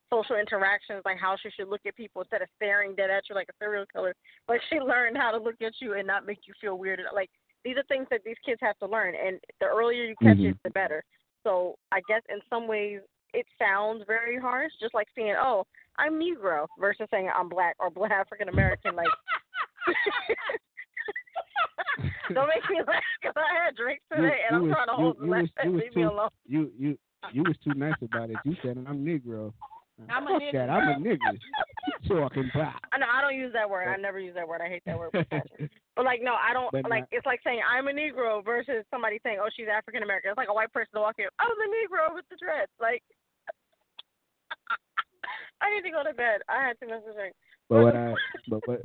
social 0.10 0.36
interactions 0.38 1.02
like 1.04 1.18
how 1.18 1.36
she 1.36 1.50
should 1.50 1.68
look 1.68 1.82
at 1.86 1.96
people 1.96 2.22
instead 2.22 2.42
of 2.42 2.48
staring 2.56 2.96
dead 2.96 3.10
at 3.10 3.28
you 3.28 3.36
like 3.36 3.50
a 3.50 3.58
serial 3.60 3.86
killer. 3.92 4.14
Like 4.48 4.62
she 4.70 4.80
learned 4.80 5.18
how 5.18 5.32
to 5.32 5.38
look 5.38 5.62
at 5.62 5.74
you 5.82 5.96
and 5.96 6.08
not 6.08 6.26
make 6.26 6.40
you 6.48 6.54
feel 6.62 6.78
weird. 6.78 7.02
Like 7.14 7.30
these 7.66 7.76
are 7.76 7.84
things 7.84 8.08
that 8.12 8.22
these 8.24 8.38
kids 8.46 8.60
have 8.62 8.78
to 8.78 8.86
learn 8.86 9.16
and 9.16 9.40
the 9.60 9.66
earlier 9.66 10.04
you 10.04 10.16
catch 10.22 10.38
Mhm. 10.38 10.52
it 10.52 10.58
the 10.64 10.70
better. 10.70 11.04
So 11.44 11.76
i 11.92 12.00
guess 12.08 12.22
in 12.30 12.40
some 12.50 12.68
ways 12.68 13.02
it 13.36 13.46
sounds 13.60 14.04
very 14.08 14.40
harsh, 14.40 14.72
just 14.80 14.94
like 14.94 15.08
saying, 15.16 15.36
"Oh, 15.38 15.66
I'm 15.98 16.14
Negro," 16.20 16.68
versus 16.80 17.08
saying 17.12 17.30
I'm 17.34 17.50
Black 17.50 17.76
or 17.80 17.90
Black 17.90 18.12
African 18.12 18.50
American. 18.50 18.96
Like, 18.96 19.08
don't 22.34 22.48
make 22.50 22.68
me 22.70 22.82
laugh 22.88 23.04
because 23.22 23.36
I 23.38 23.66
had 23.66 23.76
drinks 23.76 24.04
You, 24.12 24.18
today 24.18 24.40
and 24.50 24.52
you 24.52 24.58
I'm 24.58 24.64
was, 24.64 24.72
trying 24.76 24.88
to 24.88 24.92
you, 24.94 24.98
hold 25.06 25.20
the 25.20 25.26
you 25.26 25.32
laugh. 25.32 25.42
was, 25.42 25.50
you 25.64 25.72
was 25.72 25.82
Leave 25.84 25.96
me 25.96 26.02
too, 26.04 26.10
alone. 26.10 26.30
You 26.48 26.72
you 26.78 26.98
you 27.34 27.44
was 27.44 27.56
too 27.64 27.74
nice 27.74 27.98
about 28.02 28.30
it. 28.30 28.38
You 28.46 28.56
said 28.62 28.78
I'm 28.88 29.06
Negro. 29.06 29.54
I'm 30.12 30.28
a 30.28 30.36
Fuck 30.36 30.42
nigga. 30.42 30.52
that. 30.52 30.70
I'm 30.70 30.90
a 30.90 30.96
nigga. 31.08 31.40
You 31.88 32.20
talking 32.20 32.52
about? 32.54 32.76
I 32.92 32.98
know 33.00 33.08
I 33.08 33.22
don't 33.22 33.38
use 33.40 33.54
that 33.54 33.70
word. 33.70 33.88
I 33.88 33.96
never 33.96 34.20
use 34.20 34.36
that 34.36 34.46
word. 34.46 34.60
I 34.62 34.68
hate 34.68 34.84
that 34.86 35.00
word. 35.00 35.12
But 35.96 36.04
like, 36.04 36.20
no, 36.22 36.36
I 36.36 36.52
don't 36.52 36.68
But 36.76 36.84
like. 36.92 37.08
not- 37.08 37.16
It's 37.16 37.26
like 37.26 37.40
saying 37.46 37.62
I'm 37.64 37.88
a 37.88 37.92
Negro 37.96 38.44
versus 38.44 38.84
somebody 38.92 39.18
saying, 39.24 39.38
"Oh, 39.40 39.48
she's 39.56 39.72
African 39.72 40.04
American." 40.04 40.32
It's 40.32 40.38
like 40.38 40.50
a 40.52 40.54
white 40.54 40.74
person 40.76 41.00
walking. 41.00 41.24
I 41.40 41.48
was 41.48 41.56
a 41.56 41.70
Negro 41.72 42.14
with 42.14 42.26
the 42.30 42.36
dreads. 42.36 42.68
Like, 42.82 43.00
I 45.62 45.74
need 45.74 45.84
to 45.84 45.92
go 45.92 46.04
to 46.04 46.14
bed. 46.14 46.42
I 46.50 46.68
had 46.68 46.80
too 46.80 46.88
much 46.88 47.06
to 47.06 47.14
drink. 47.14 47.36
But 47.70 47.84
what 47.84 47.96
I 47.96 48.14
but 48.50 48.62
what 48.66 48.82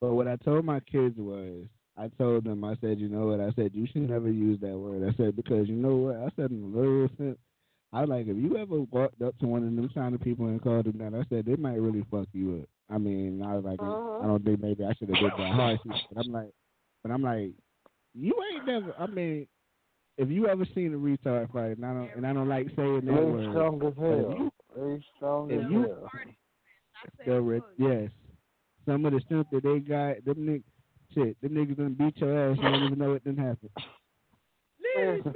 but 0.00 0.12
what 0.12 0.28
I 0.28 0.36
told 0.36 0.64
my 0.64 0.80
kids 0.80 1.16
was 1.18 1.64
I 1.96 2.08
told 2.18 2.44
them 2.44 2.64
I 2.64 2.76
said 2.80 2.98
you 2.98 3.08
know 3.08 3.26
what 3.26 3.40
I 3.40 3.52
said 3.56 3.72
you 3.74 3.86
should 3.92 4.08
never 4.08 4.30
use 4.30 4.60
that 4.60 4.76
word 4.76 5.08
I 5.08 5.16
said 5.16 5.36
because 5.36 5.68
you 5.68 5.76
know 5.76 5.96
what 5.96 6.16
I 6.16 6.28
said 6.36 6.50
in 6.50 6.62
a 6.62 6.78
little 6.78 7.08
sense 7.16 7.38
I 7.92 8.00
was 8.00 8.10
like 8.10 8.26
if 8.26 8.36
you 8.36 8.56
ever 8.56 8.80
walked 8.80 9.22
up 9.22 9.38
to 9.38 9.46
one 9.46 9.66
of 9.66 9.74
them 9.74 9.88
kind 9.94 10.14
of 10.14 10.20
people 10.20 10.46
and 10.46 10.62
called 10.62 10.86
them 10.86 10.98
that 10.98 11.16
I 11.16 11.24
said 11.28 11.46
they 11.46 11.56
might 11.56 11.80
really 11.80 12.04
fuck 12.10 12.28
you 12.32 12.62
up 12.62 12.68
I 12.94 12.98
mean 12.98 13.42
I 13.42 13.54
was 13.54 13.64
like 13.64 13.80
I 13.80 13.86
uh-huh. 13.86 14.26
don't 14.26 14.44
think 14.44 14.60
maybe 14.60 14.84
I 14.84 14.94
should 14.94 15.08
have 15.08 15.18
did 15.18 15.32
that 15.38 15.52
harsh 15.52 15.80
but 15.84 16.24
I'm 16.24 16.32
like 16.32 16.50
but 17.02 17.12
I'm 17.12 17.22
like 17.22 17.52
you 18.14 18.34
ain't 18.52 18.66
never 18.66 18.94
I 18.98 19.06
mean 19.06 19.46
if 20.18 20.28
you 20.28 20.48
ever 20.48 20.66
seen 20.74 20.94
a 20.94 20.98
retard 20.98 21.52
fight 21.52 21.76
and 21.76 21.84
I 21.84 21.92
don't 21.92 22.10
and 22.16 22.26
I 22.26 22.32
don't 22.32 22.48
like 22.48 22.68
saying 22.76 23.02
that 23.04 23.14
word 23.14 23.50
strong 23.50 23.82
as 23.86 23.94
hell. 23.98 24.50
You 24.74 24.80
Very 24.82 25.04
strong 25.16 25.50
if 25.50 25.70
you- 25.70 25.82
hell. 25.82 26.10
Go 27.26 27.38
Rick. 27.40 27.62
Yes. 27.78 28.10
Some 28.86 29.04
of 29.06 29.12
the 29.12 29.20
strength 29.20 29.50
that 29.50 29.62
they 29.62 29.78
got, 29.80 30.24
them 30.24 30.46
niggas, 30.46 30.62
shit, 31.14 31.40
them 31.40 31.52
niggas 31.52 31.76
gonna 31.76 31.90
beat 31.90 32.16
your 32.18 32.50
ass. 32.50 32.56
You 32.58 32.62
don't 32.62 32.82
even 32.84 32.98
know 32.98 33.10
what 33.12 33.24
done 33.24 33.36
happened. 33.36 33.70
Leave 34.96 35.24
me 35.26 35.32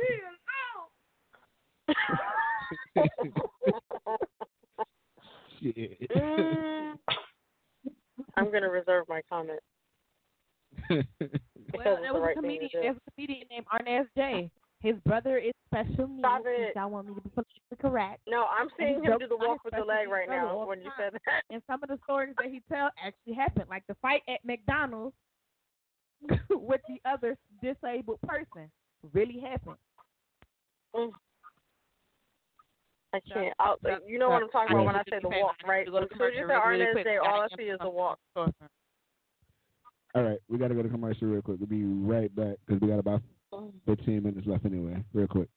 shit. 5.61 6.11
Mm. 6.11 6.95
I'm 8.37 8.51
gonna 8.53 8.69
reserve 8.71 9.07
my 9.09 9.23
comment. 9.29 9.61
Well, 11.75 11.83
Because 11.83 11.99
it's 11.99 12.03
there 12.03 12.13
the 12.13 12.15
was 12.15 12.23
right 12.23 12.37
a 12.37 12.41
comedian, 12.41 12.71
do. 12.73 12.81
there's 12.81 12.97
a 12.97 13.11
comedian 13.11 13.49
named 13.51 13.67
Arnez 13.75 14.07
J. 14.17 14.49
His 14.81 14.97
brother 15.07 15.39
is 15.39 15.53
special 15.67 16.07
needs. 16.07 16.21
Stop 16.21 16.43
it. 16.47 16.73
Y'all 16.77 16.91
want 16.91 17.09
me 17.09 17.15
to 17.15 17.21
be 17.21 17.31
politically 17.31 17.77
correct. 17.81 18.21
No, 18.29 18.45
I'm 18.47 18.69
And 18.69 18.71
seeing 18.79 19.03
he 19.03 19.11
him 19.11 19.19
do 19.19 19.27
the 19.27 19.37
walk 19.37 19.65
with 19.65 19.75
the 19.75 19.85
leg 19.85 20.09
right 20.09 20.29
now 20.29 20.67
when 20.67 20.81
you 20.81 20.91
said 20.99 21.13
that. 21.13 21.43
And 21.51 21.63
some 21.67 21.83
of 21.83 21.89
the 21.89 21.99
stories 22.05 22.35
that 22.39 22.51
he 22.51 22.61
tell 22.71 22.91
actually 23.05 23.35
happened. 23.35 23.67
Like 23.71 23.85
the 23.89 23.97
fight 24.03 24.23
at 24.29 24.45
McDonald's, 24.45 25.15
with 26.51 26.81
the 26.89 26.99
other 27.09 27.37
disabled 27.63 28.21
person 28.27 28.71
really 29.13 29.41
happened. 29.41 29.77
Mm. 30.95 31.11
I 33.13 33.21
can't. 33.33 33.55
I'll, 33.59 33.77
you 34.07 34.19
know 34.19 34.29
what 34.29 34.43
I'm 34.43 34.51
talking 34.51 34.77
about 34.77 34.87
when 34.87 34.97
I 34.97 35.03
say 35.09 35.19
the 35.23 35.29
walk, 35.29 35.57
right? 35.67 35.87
As 35.87 35.93
soon 35.93 36.29
as 36.29 36.33
you 36.37 36.47
say 36.47 36.55
Arnez 36.55 37.03
J, 37.03 37.17
all 37.17 37.41
I 37.41 37.47
see 37.57 37.65
is 37.65 37.79
the 37.81 37.89
walk. 37.89 38.19
All 38.37 40.23
right, 40.23 40.39
we 40.49 40.59
got 40.59 40.69
to 40.69 40.75
go 40.75 40.83
to 40.83 40.89
commercial 40.89 41.29
real 41.29 41.43
quick. 41.43 41.59
We'll 41.61 41.69
be 41.69 41.85
right 41.85 42.35
back 42.35 42.57
because 42.67 42.81
we 42.81 42.89
got 42.89 42.99
about 42.99 43.23
15 43.87 44.23
minutes 44.23 44.47
left 44.47 44.65
anyway. 44.67 45.03
Real 45.13 45.29
quick. 45.29 45.49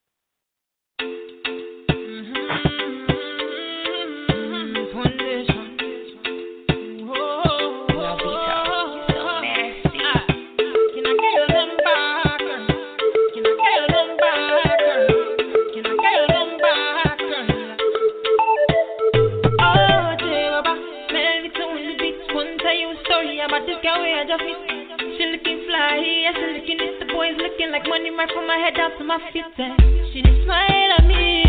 Money 28.15 28.27
right 28.27 28.36
from 28.36 28.48
my 28.48 28.57
head 28.57 28.76
down 28.76 28.98
to 28.98 29.03
my 29.03 29.19
feet. 29.31 29.44
And 29.57 29.80
she 30.14 30.22
just 30.22 30.44
smile 30.45 30.91
at 30.98 31.06
me. 31.06 31.44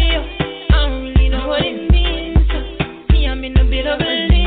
I 0.70 0.88
don't 0.88 1.02
really 1.02 1.28
know 1.28 1.48
what 1.48 1.62
it 1.62 1.90
means. 1.90 2.38
See, 3.10 3.26
I'm 3.26 3.44
in 3.44 3.56
a 3.56 3.64
bit 3.64 3.86
of 3.86 4.00
a 4.00 4.39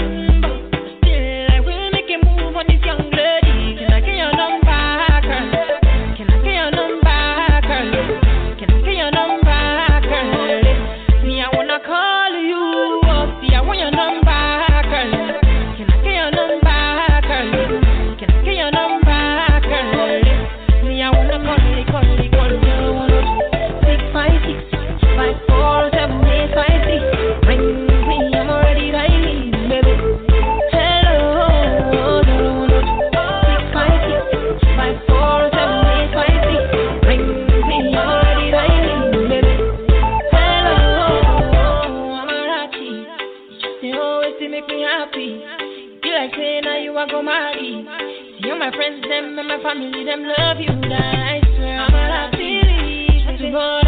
my 48.63 48.71
friends 48.77 49.03
them 49.09 49.37
and 49.37 49.47
my 49.49 49.59
family 49.61 50.05
them 50.05 50.23
love 50.23 50.57
you. 50.57 50.71
That 50.87 51.15
I 51.35 51.41
swear 51.57 51.79
I'm 51.79 52.31
feeling. 52.31 53.27
I 53.27 53.37
swear 53.37 53.82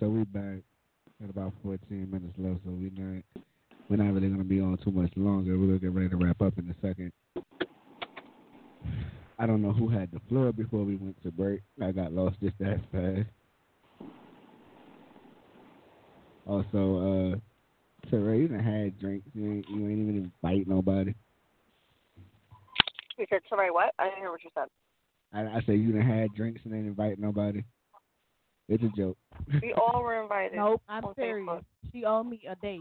so 0.00 0.08
we 0.08 0.24
back 0.24 0.62
at 1.22 1.28
about 1.28 1.52
14 1.62 2.10
minutes 2.10 2.32
left, 2.38 2.60
so 2.64 2.70
we're 2.70 2.90
not 2.96 3.22
we're 3.88 3.96
not 3.96 4.14
really 4.14 4.28
gonna 4.28 4.44
be 4.44 4.60
on 4.60 4.78
too 4.78 4.90
much 4.90 5.12
longer. 5.14 5.58
We're 5.58 5.66
gonna 5.66 5.78
get 5.78 5.92
ready 5.92 6.08
to 6.08 6.16
wrap 6.16 6.40
up 6.40 6.54
in 6.58 6.70
a 6.70 6.86
second. 6.86 7.12
I 9.38 9.46
don't 9.46 9.62
know 9.62 9.72
who 9.72 9.88
had 9.88 10.10
the 10.10 10.20
floor 10.28 10.52
before 10.52 10.84
we 10.84 10.96
went 10.96 11.22
to 11.22 11.30
break. 11.30 11.60
I 11.82 11.92
got 11.92 12.12
lost 12.12 12.36
just 12.40 12.56
that 12.60 12.80
fast. 12.90 13.28
Also, 16.46 17.34
uh, 17.34 18.08
Teray, 18.08 18.40
you 18.40 18.48
done 18.48 18.58
had 18.60 18.98
drinks. 18.98 19.26
You 19.34 19.52
ain't, 19.52 19.68
you 19.68 19.86
ain't 19.86 20.00
even 20.00 20.32
invite 20.42 20.66
nobody. 20.66 21.14
You 23.18 23.26
said 23.28 23.40
sorry, 23.50 23.70
what? 23.70 23.92
I 23.98 24.04
didn't 24.04 24.20
hear 24.20 24.30
what 24.30 24.42
you 24.42 24.50
said. 24.54 24.68
I, 25.32 25.58
I 25.58 25.60
say 25.66 25.74
you 25.74 25.92
done 25.92 26.00
had 26.00 26.34
drinks 26.34 26.62
and 26.64 26.74
ain't 26.74 26.86
invite 26.86 27.18
nobody. 27.18 27.62
It's 28.70 28.82
a 28.84 28.88
joke. 28.96 29.18
We 29.60 29.74
all 29.74 30.00
were 30.02 30.22
invited. 30.22 30.56
Nope, 30.56 30.80
I'm 30.88 31.02
serious. 31.16 31.46
Facebook. 31.46 31.64
She 31.92 32.04
owed 32.04 32.26
me 32.28 32.40
a 32.48 32.54
date. 32.56 32.80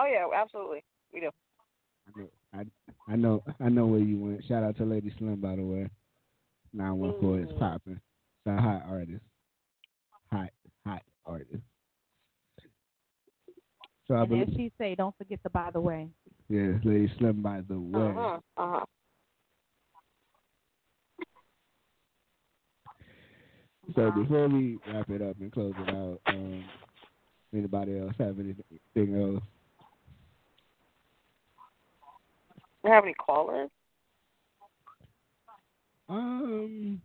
Oh 0.00 0.06
yeah, 0.06 0.26
absolutely. 0.34 0.82
We 1.12 1.20
do. 1.20 1.30
I 2.54 2.64
I 3.06 3.16
know 3.16 3.42
I 3.60 3.68
know 3.68 3.86
where 3.86 4.00
you 4.00 4.18
went. 4.18 4.44
Shout 4.46 4.62
out 4.64 4.76
to 4.78 4.84
Lady 4.84 5.12
Slim 5.18 5.36
by 5.42 5.56
the 5.56 5.62
way. 5.62 5.90
Nine 6.72 6.96
one 6.96 7.14
four 7.20 7.38
is 7.38 7.48
popping. 7.58 8.00
It's 8.46 8.58
a 8.58 8.60
hot 8.60 8.82
artist. 8.88 9.22
Hot 10.32 10.48
hot 10.86 11.02
artist. 11.26 11.62
So 14.08 14.14
I 14.14 14.20
And 14.20 14.28
believe 14.30 14.48
as 14.48 14.54
she 14.54 14.72
say, 14.78 14.94
don't 14.94 15.16
forget 15.18 15.40
the 15.42 15.50
by 15.50 15.70
the 15.72 15.80
way. 15.80 16.08
yeah, 16.48 16.78
Lady 16.84 17.12
Slim 17.18 17.42
by 17.42 17.60
the 17.68 17.78
way. 17.78 18.00
Uh-huh. 18.00 18.38
Uh-huh. 18.56 18.84
So 23.94 24.10
before 24.10 24.48
we 24.48 24.78
wrap 24.92 25.08
it 25.10 25.22
up 25.22 25.36
and 25.40 25.52
close 25.52 25.74
it 25.78 25.88
out, 25.94 26.20
um, 26.26 26.64
anybody 27.54 27.98
else 27.98 28.12
have 28.18 28.38
anything 28.38 28.64
else? 28.96 29.42
Do 32.82 32.88
you 32.88 32.92
have 32.92 33.04
any 33.04 33.14
callers? 33.14 33.70
Um, 36.08 37.00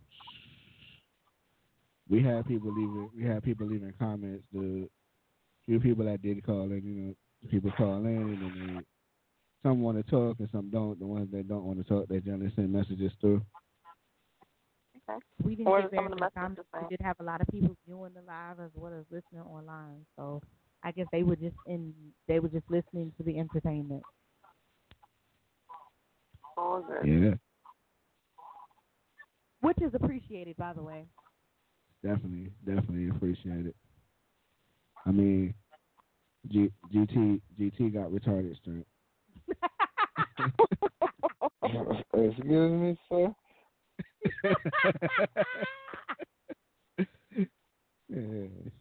we 2.08 2.22
had 2.22 2.46
people 2.46 2.70
leaving. 2.72 3.10
We 3.16 3.24
had 3.24 3.42
people 3.42 3.66
leaving 3.66 3.92
comments. 3.98 4.44
The 4.52 4.88
few 5.66 5.80
people 5.80 6.04
that 6.04 6.22
did 6.22 6.44
call 6.44 6.64
in, 6.64 6.82
you 6.84 6.94
know, 6.94 7.14
people 7.50 7.72
call 7.76 7.96
in 7.96 8.16
and 8.16 8.78
they, 8.78 8.84
some 9.62 9.80
want 9.80 10.04
to 10.04 10.10
talk 10.10 10.36
and 10.40 10.48
some 10.52 10.70
don't. 10.70 10.98
The 10.98 11.06
ones 11.06 11.28
that 11.32 11.48
don't 11.48 11.64
want 11.64 11.78
to 11.78 11.84
talk, 11.84 12.08
they 12.08 12.20
generally 12.20 12.52
send 12.54 12.72
messages 12.72 13.12
through. 13.20 13.42
Okay. 15.08 15.18
We 15.42 15.56
didn't 15.56 15.70
What 15.70 15.82
get 15.82 15.90
very 15.90 16.04
some 16.04 16.12
of 16.12 16.20
many 16.20 16.30
comments. 16.34 16.62
We 16.80 16.88
did 16.96 17.00
have 17.04 17.16
a 17.20 17.24
lot 17.24 17.40
of 17.40 17.48
people 17.48 17.76
viewing 17.86 18.12
the 18.14 18.22
live 18.22 18.60
as 18.60 18.70
well 18.74 18.92
as 18.92 19.04
listening 19.10 19.42
online. 19.42 20.06
So 20.16 20.40
I 20.84 20.92
guess 20.92 21.06
they 21.12 21.22
were 21.22 21.36
just 21.36 21.56
in. 21.66 21.92
They 22.28 22.38
were 22.38 22.48
just 22.48 22.70
listening 22.70 23.12
to 23.16 23.22
the 23.24 23.38
entertainment. 23.38 24.02
Yeah, 27.04 27.34
which 29.60 29.78
is 29.80 29.94
appreciated, 29.94 30.56
by 30.56 30.72
the 30.72 30.82
way. 30.82 31.06
definitely, 32.02 32.50
definitely 32.64 33.08
appreciate 33.08 33.66
it. 33.66 33.76
I 35.06 35.10
mean, 35.10 35.54
G, 36.48 36.70
GT 36.94 37.40
GT 37.58 37.92
got 37.94 38.10
retarded 38.10 38.56
strength. 38.60 38.86
Excuse 42.14 42.72
me, 42.72 42.98
sir. 43.08 43.34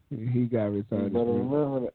he 0.09 0.45
got 0.45 0.72
retarded. 0.72 1.13
better 1.13 1.31
remember 1.31 1.80
that. 1.81 1.93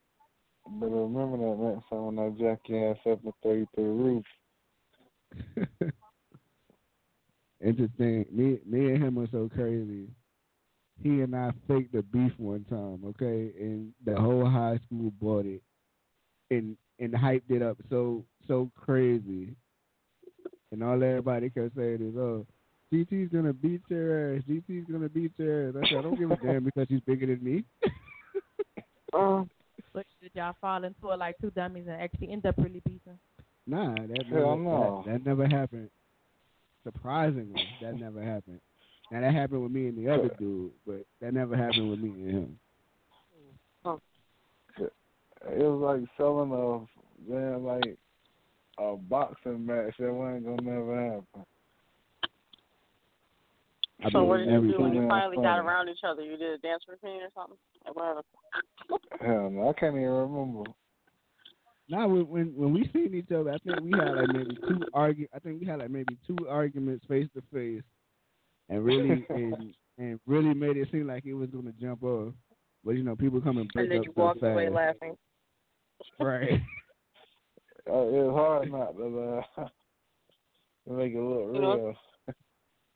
Better 0.69 0.93
remember 0.93 1.37
that 1.37 1.83
time 1.89 2.07
when 2.07 2.19
I 2.19 2.31
jack 2.39 2.61
your 2.67 2.91
ass 2.91 2.99
up 3.11 3.23
and 3.25 3.33
throw 3.43 3.53
you 3.53 3.67
through 3.75 3.85
the 3.85 3.91
roof. 4.05 5.93
Interesting. 7.65 8.27
Me, 8.31 8.59
me 8.67 8.93
and 8.93 9.03
him 9.03 9.19
are 9.19 9.29
so 9.31 9.49
crazy. 9.55 10.09
He 11.03 11.21
and 11.21 11.37
I 11.37 11.53
faked 11.69 11.95
a 11.95 12.03
beef 12.03 12.33
one 12.39 12.65
time, 12.65 13.03
okay, 13.07 13.53
and 13.61 13.93
the 14.05 14.19
whole 14.19 14.49
high 14.49 14.79
school 14.87 15.13
bought 15.21 15.45
it, 15.45 15.63
and 16.51 16.77
and 16.99 17.13
hyped 17.13 17.51
it 17.51 17.63
up 17.63 17.77
so 17.91 18.25
so 18.49 18.71
crazy, 18.75 19.55
and 20.73 20.83
all 20.83 21.03
everybody 21.03 21.51
kept 21.51 21.77
saying 21.77 22.01
is, 22.01 22.17
"Oh, 22.17 22.47
GT's 22.93 23.33
gonna 23.33 23.53
beat 23.53 23.83
your 23.89 24.37
ass. 24.37 24.43
GT's 24.49 24.91
gonna 24.91 25.09
beat 25.09 25.33
your 25.37 25.69
ass." 25.69 25.75
I 25.77 25.89
said, 25.89 25.99
"I 25.99 26.03
don't 26.03 26.19
give 26.19 26.31
a 26.31 26.37
damn 26.37 26.65
because 26.65 26.87
he's 26.89 27.01
bigger 27.01 27.27
than 27.27 27.43
me." 27.43 27.65
Um, 29.13 29.51
But 29.97 30.05
did 30.21 30.33
y'all 30.35 30.55
fall 30.61 30.85
into 30.85 31.11
it 31.11 31.19
like 31.19 31.39
two 31.41 31.51
dummies 31.53 31.87
and 31.89 31.99
actually 32.03 32.31
end 32.31 32.45
up 32.45 32.55
really 32.59 32.83
beating? 32.85 33.19
Nah, 33.67 33.95
that 33.95 34.09
never, 34.29 34.57
no. 34.57 35.03
that, 35.07 35.13
that 35.13 35.27
never 35.27 35.47
happened. 35.47 35.89
Surprisingly, 36.85 37.65
that 37.81 37.99
never 37.99 38.23
happened. 38.23 38.61
Now 39.11 39.23
that 39.23 39.33
happened 39.33 39.63
with 39.63 39.73
me 39.73 39.89
and 39.89 39.97
the 39.97 40.13
other 40.13 40.31
dude, 40.39 40.71
but 40.87 41.07
that 41.23 41.33
never 41.33 41.57
happened 41.57 41.89
with 41.89 41.99
me 41.99 42.11
and 42.11 42.31
him. 42.31 42.59
It 44.79 45.63
was 45.63 45.81
like 45.81 46.09
selling 46.19 46.53
a 46.53 47.33
man 47.33 47.65
like 47.65 47.97
a 48.79 48.97
boxing 48.97 49.65
match 49.65 49.95
that 49.99 50.13
wasn't 50.13 50.45
gonna 50.45 50.63
never 50.63 51.05
happen. 51.05 51.47
I 54.05 54.11
so 54.11 54.25
what 54.25 54.39
did 54.39 54.49
you 54.51 54.73
do 54.73 54.83
when 54.83 54.95
you 54.95 55.09
finally 55.09 55.37
got 55.37 55.59
around 55.59 55.89
each 55.89 56.05
other? 56.07 56.23
You 56.23 56.37
did 56.37 56.53
a 56.53 56.59
dance 56.59 56.83
routine 56.89 57.23
or 57.23 57.29
something? 57.35 57.57
Or 57.87 57.93
whatever. 57.95 58.23
Hell 59.21 59.51
no, 59.51 59.71
I 59.71 59.73
can't 59.73 59.95
even 59.95 60.05
remember. 60.09 60.71
Now 61.89 62.09
when, 62.09 62.29
when 62.29 62.55
when 62.57 62.73
we 62.75 62.91
seen 62.93 63.15
each 63.15 63.31
other, 63.33 63.53
I 63.53 63.59
think 63.59 63.81
we 63.81 63.93
had 63.99 64.17
like 64.17 64.29
maybe 64.33 64.57
two 64.69 64.81
argue. 64.93 65.29
I 65.35 65.39
think 65.39 65.61
we 65.61 65.67
had 65.67 65.79
like 65.79 65.91
maybe 65.91 66.17
two 66.27 66.37
arguments 66.49 67.07
face 67.07 67.29
to 67.35 67.43
face, 67.53 67.83
and 68.69 68.85
really 68.85 69.25
and 69.31 69.75
and 69.99 70.21
really 70.27 70.53
made 70.53 70.77
it 70.77 70.89
seem 70.93 71.07
like 71.07 71.25
it 71.25 71.35
was 71.35 71.49
gonna 71.51 71.73
jump 71.81 72.03
off. 72.03 72.35
But 72.85 72.93
you 72.93 73.03
know, 73.03 73.17
people 73.17 73.41
come 73.41 73.59
and 73.59 73.73
break 73.73 73.85
And 73.85 73.93
then 73.93 73.99
up 74.01 74.07
you 74.07 74.13
so 74.15 74.21
walked 74.23 74.41
fast. 74.41 74.53
away 74.53 74.69
laughing. 74.69 75.17
Right. 76.21 76.61
Uh, 77.89 78.03
it 78.03 78.13
was 78.15 78.35
hard 78.35 78.73
not 78.73 78.97
to, 78.97 79.43
uh, 79.61 79.69
to 80.89 80.93
make 80.97 81.13
it 81.13 81.21
look 81.21 81.55
You 81.55 81.61
know, 81.61 81.77
real. 81.77 81.95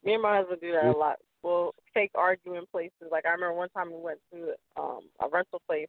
Me 0.05 0.15
and 0.15 0.23
my 0.23 0.37
husband 0.37 0.61
do 0.61 0.73
that 0.73 0.85
a 0.85 0.97
lot. 0.97 1.17
We'll 1.43 1.73
fake 1.95 2.13
argue 2.15 2.55
in 2.57 2.65
places. 2.71 3.09
Like 3.11 3.27
I 3.27 3.31
remember 3.31 3.55
one 3.55 3.71
time 3.71 3.91
we 3.93 4.01
went 4.01 4.19
to 4.33 4.55
um 4.81 5.01
a 5.21 5.29
rental 5.29 5.61
place 5.67 5.89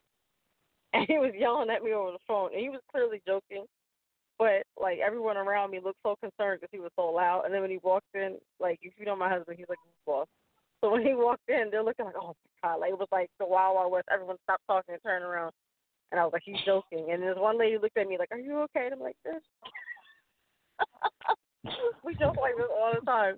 and 0.93 1.05
he 1.07 1.17
was 1.17 1.33
yelling 1.37 1.69
at 1.69 1.83
me 1.83 1.93
over 1.93 2.11
the 2.11 2.25
phone 2.27 2.51
and 2.53 2.61
he 2.61 2.69
was 2.69 2.81
clearly 2.91 3.21
joking. 3.25 3.65
But 4.37 4.63
like 4.79 4.99
everyone 4.99 5.37
around 5.37 5.71
me 5.71 5.79
looked 5.83 5.99
so 6.03 6.15
concerned 6.19 6.59
because 6.61 6.71
he 6.71 6.79
was 6.79 6.91
so 6.95 7.07
loud. 7.11 7.45
And 7.45 7.53
then 7.53 7.61
when 7.61 7.71
he 7.71 7.79
walked 7.83 8.13
in, 8.13 8.37
like 8.59 8.79
if 8.81 8.93
you 8.97 9.05
know 9.05 9.15
my 9.15 9.29
husband, 9.29 9.57
he's 9.57 9.69
like 9.69 9.77
boss. 10.05 10.27
So 10.81 10.89
when 10.91 11.05
he 11.05 11.13
walked 11.13 11.47
in, 11.47 11.69
they're 11.69 11.83
looking 11.83 12.05
like, 12.05 12.15
oh 12.19 12.35
my 12.63 12.69
god, 12.69 12.79
like 12.79 12.91
it 12.91 12.97
was 12.97 13.07
like 13.11 13.29
the 13.39 13.45
Wild 13.45 13.75
Wild 13.75 13.91
West. 13.91 14.07
Everyone 14.11 14.37
stopped 14.43 14.63
talking 14.67 14.93
and 14.93 15.03
turned 15.03 15.23
around. 15.23 15.53
And 16.11 16.19
I 16.19 16.23
was 16.23 16.33
like, 16.33 16.41
he's 16.43 16.59
joking. 16.65 17.11
And 17.11 17.21
this 17.23 17.37
one 17.37 17.57
lady 17.57 17.77
looked 17.77 17.97
at 17.97 18.07
me 18.07 18.17
like, 18.17 18.31
are 18.31 18.39
you 18.39 18.59
okay? 18.61 18.85
And 18.85 18.95
I'm 18.95 18.99
like, 18.99 19.15
this. 19.23 19.41
we 22.03 22.15
joke 22.15 22.35
like 22.41 22.57
this 22.57 22.65
all 22.69 22.93
the 22.99 23.05
time. 23.05 23.35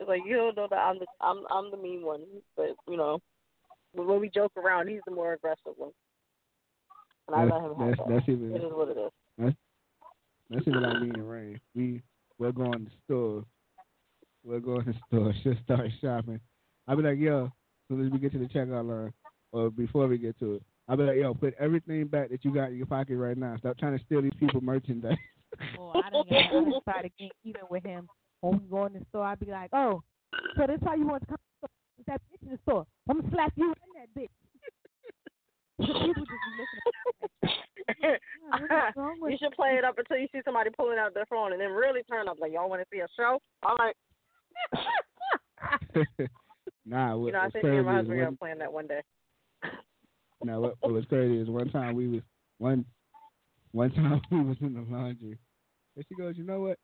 It's 0.00 0.08
like 0.08 0.20
you 0.26 0.36
don't 0.36 0.56
know 0.56 0.66
that 0.70 0.76
I'm 0.78 0.98
the 0.98 1.06
I'm 1.20 1.38
I'm 1.50 1.70
the 1.70 1.76
mean 1.76 2.02
one, 2.02 2.22
but 2.56 2.70
you 2.88 2.96
know 2.96 3.18
when 3.92 4.06
when 4.06 4.20
we 4.20 4.28
joke 4.30 4.52
around, 4.56 4.88
he's 4.88 5.00
the 5.06 5.14
more 5.14 5.32
aggressive 5.32 5.72
one, 5.76 5.90
and 7.26 7.36
I 7.36 7.44
That's- 7.44 7.62
let 7.62 7.70
him 7.70 7.76
have 7.78 7.88
that's- 7.90 8.06
that. 8.08 8.14
that's 8.14 8.28
even- 8.28 8.54
it 8.56 8.62
is 8.64 8.72
what 8.72 8.88
it 8.88 8.96
is. 8.98 9.10
That's 9.38 9.56
that's 10.50 10.68
even 10.68 10.82
like 10.82 11.02
me 11.02 11.10
and 11.10 11.28
Rain. 11.30 11.60
We 11.74 12.02
we'll 12.38 12.52
go 12.52 12.72
in 12.72 12.84
the 12.84 12.90
store. 13.04 13.44
We'll 14.44 14.60
go 14.60 14.76
in 14.80 14.86
the 14.86 14.94
store. 15.08 15.32
She'll 15.42 15.56
start 15.64 15.90
shopping. 16.00 16.40
I'll 16.86 16.96
be 16.96 17.02
like, 17.02 17.18
yo, 17.18 17.46
as 17.46 17.50
soon 17.88 18.06
as 18.06 18.12
we 18.12 18.18
get 18.18 18.32
to 18.32 18.38
the 18.38 18.46
checkout 18.46 18.88
line, 18.88 19.12
or 19.52 19.70
before 19.70 20.06
we 20.06 20.16
get 20.16 20.38
to 20.38 20.54
it, 20.54 20.62
I'll 20.88 20.96
be 20.96 21.02
like, 21.02 21.16
yo, 21.16 21.34
put 21.34 21.54
everything 21.58 22.06
back 22.06 22.30
that 22.30 22.44
you 22.44 22.54
got 22.54 22.70
in 22.70 22.76
your 22.76 22.86
pocket 22.86 23.16
right 23.16 23.36
now. 23.36 23.56
Stop 23.58 23.76
trying 23.78 23.98
to 23.98 24.04
steal 24.04 24.22
these 24.22 24.32
people 24.38 24.60
merchandise. 24.62 25.18
Or 25.78 25.96
I 25.96 26.08
didn't 26.10 26.28
get 26.30 26.46
I 26.46 26.52
done 26.52 26.72
started 26.82 27.12
getting 27.18 27.30
even 27.44 27.62
with 27.68 27.84
him. 27.84 28.08
When 28.40 28.60
we 28.60 28.68
go 28.70 28.86
in 28.86 28.92
the 28.92 29.04
store, 29.10 29.24
I'd 29.24 29.40
be 29.40 29.46
like, 29.46 29.70
oh, 29.72 30.02
so 30.56 30.66
this 30.66 30.78
how 30.84 30.94
you 30.94 31.06
want 31.06 31.22
to 31.22 31.26
come 31.26 31.36
to 31.36 31.42
the 31.50 31.66
store? 31.66 31.70
With 31.98 32.06
that 32.06 32.20
bitch 32.30 32.42
in 32.42 32.50
the 32.50 32.58
store. 32.62 32.86
I'm 33.08 33.20
going 33.20 33.30
to 33.30 33.34
slap 33.34 33.52
you 33.56 33.72
in 33.72 33.92
that 33.98 34.08
bitch. 34.14 34.28
People 35.86 36.14
just 36.14 36.28
be 36.28 36.50
listening. 36.58 36.88
you 39.30 39.38
should 39.40 39.52
play 39.52 39.76
it 39.78 39.84
up 39.84 39.98
until 39.98 40.18
you 40.18 40.28
see 40.32 40.40
somebody 40.44 40.70
pulling 40.76 40.98
out 40.98 41.14
their 41.14 41.26
phone, 41.26 41.52
and 41.52 41.60
then 41.60 41.70
really 41.70 42.02
turn 42.04 42.28
up 42.28 42.38
like 42.40 42.52
y'all 42.52 42.68
want 42.68 42.82
to 42.82 42.86
see 42.92 43.00
a 43.00 43.06
show. 43.16 43.38
All 43.62 43.76
right, 43.76 43.94
nah, 46.86 47.16
what, 47.16 47.26
you 47.26 47.32
know 47.32 47.38
I 47.38 47.44
what's 47.44 47.52
think 47.54 47.64
me 47.64 47.76
and 47.76 47.86
my 47.86 47.92
crazy 47.92 48.00
is 48.00 48.08
husband 48.08 48.12
are 48.12 48.16
one, 48.16 48.24
gonna 48.24 48.36
plan 48.36 48.58
that 48.58 48.72
one 48.72 48.86
day. 48.86 49.00
now 50.44 50.60
what, 50.60 50.74
what 50.80 50.92
was 50.92 51.04
crazy 51.06 51.40
is 51.40 51.48
one 51.48 51.70
time 51.70 51.94
we 51.94 52.08
was 52.08 52.22
one 52.58 52.84
one 53.72 53.90
time 53.92 54.20
we 54.30 54.42
was 54.42 54.56
in 54.60 54.74
the 54.74 54.84
laundry, 54.90 55.38
and 55.96 56.04
she 56.08 56.14
goes, 56.14 56.36
you 56.36 56.44
know 56.44 56.60
what? 56.60 56.78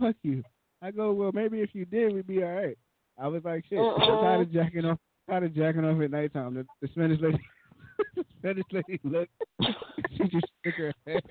Fuck 0.00 0.16
you. 0.22 0.42
I 0.82 0.90
go, 0.90 1.12
well, 1.12 1.30
maybe 1.32 1.60
if 1.60 1.70
you 1.74 1.84
did, 1.84 2.12
we'd 2.12 2.26
be 2.26 2.42
all 2.42 2.50
right. 2.50 2.76
I 3.16 3.28
was 3.28 3.44
like, 3.44 3.64
shit. 3.68 3.78
Uh-uh. 3.78 3.94
I'm 3.94 4.20
tired 4.20 4.40
of 4.42 4.52
jacking 4.52 4.84
off. 4.84 4.98
Tired 5.30 5.44
of 5.44 5.54
jacking 5.54 5.84
off 5.84 6.02
at 6.02 6.10
nighttime. 6.10 6.54
The, 6.54 6.66
the 6.80 6.88
Spanish 6.88 7.20
lady, 7.20 7.38
the 8.16 8.24
Spanish 8.38 8.66
lady 8.72 8.98
looked. 9.04 9.30
she 10.10 10.24
just 10.24 10.46
shook 10.64 10.74
her 10.74 10.92
head. 11.06 11.22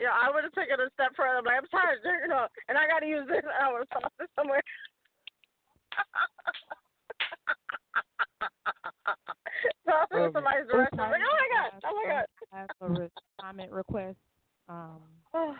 yeah, 0.00 0.10
I 0.20 0.30
would 0.34 0.42
have 0.42 0.52
taken 0.52 0.80
a 0.80 0.90
step 0.94 1.14
further. 1.16 1.38
I'm 1.38 1.44
like, 1.44 1.58
I'm 1.62 1.68
tired 1.70 1.98
of 1.98 2.04
jerking 2.04 2.32
off, 2.32 2.50
and 2.68 2.76
I 2.76 2.88
got 2.88 3.00
to 3.00 3.06
use 3.06 3.26
this. 3.28 3.42
I 3.46 3.70
would 3.70 3.86
have 3.86 4.02
tossed 4.02 4.18
it 4.18 4.30
somewhere. 4.34 4.62
Toss 9.86 10.08
it 10.10 10.16
in 10.16 10.22
oh, 10.22 10.32
somebody's 10.34 10.66
oh, 10.66 10.76
direction. 10.76 10.98
I'm 10.98 11.10
like, 11.12 11.22
oh 11.22 11.38
my 11.38 11.48
god, 11.54 11.70
oh 11.86 11.94
my 11.94 12.06
god. 12.10 12.26
I 12.52 12.58
have 12.58 12.68
a 12.98 13.10
comment 13.40 13.70
request 13.70 14.18
um, 14.72 15.00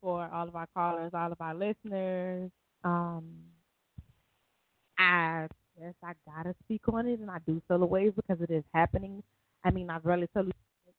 for 0.00 0.28
all 0.32 0.48
of 0.48 0.56
our 0.56 0.68
callers, 0.74 1.12
all 1.14 1.32
of 1.32 1.40
our 1.40 1.54
listeners. 1.54 2.50
Um, 2.84 3.24
I 4.98 5.48
guess 5.78 5.94
I 6.04 6.12
gotta 6.26 6.54
speak 6.64 6.82
on 6.92 7.06
it, 7.06 7.20
and 7.20 7.30
I 7.30 7.38
do 7.46 7.60
a 7.70 7.76
way 7.78 8.10
because 8.10 8.40
it 8.40 8.50
is 8.50 8.64
happening. 8.74 9.22
I 9.64 9.70
mean, 9.70 9.90
I've 9.90 10.04
really 10.04 10.28
told 10.34 10.52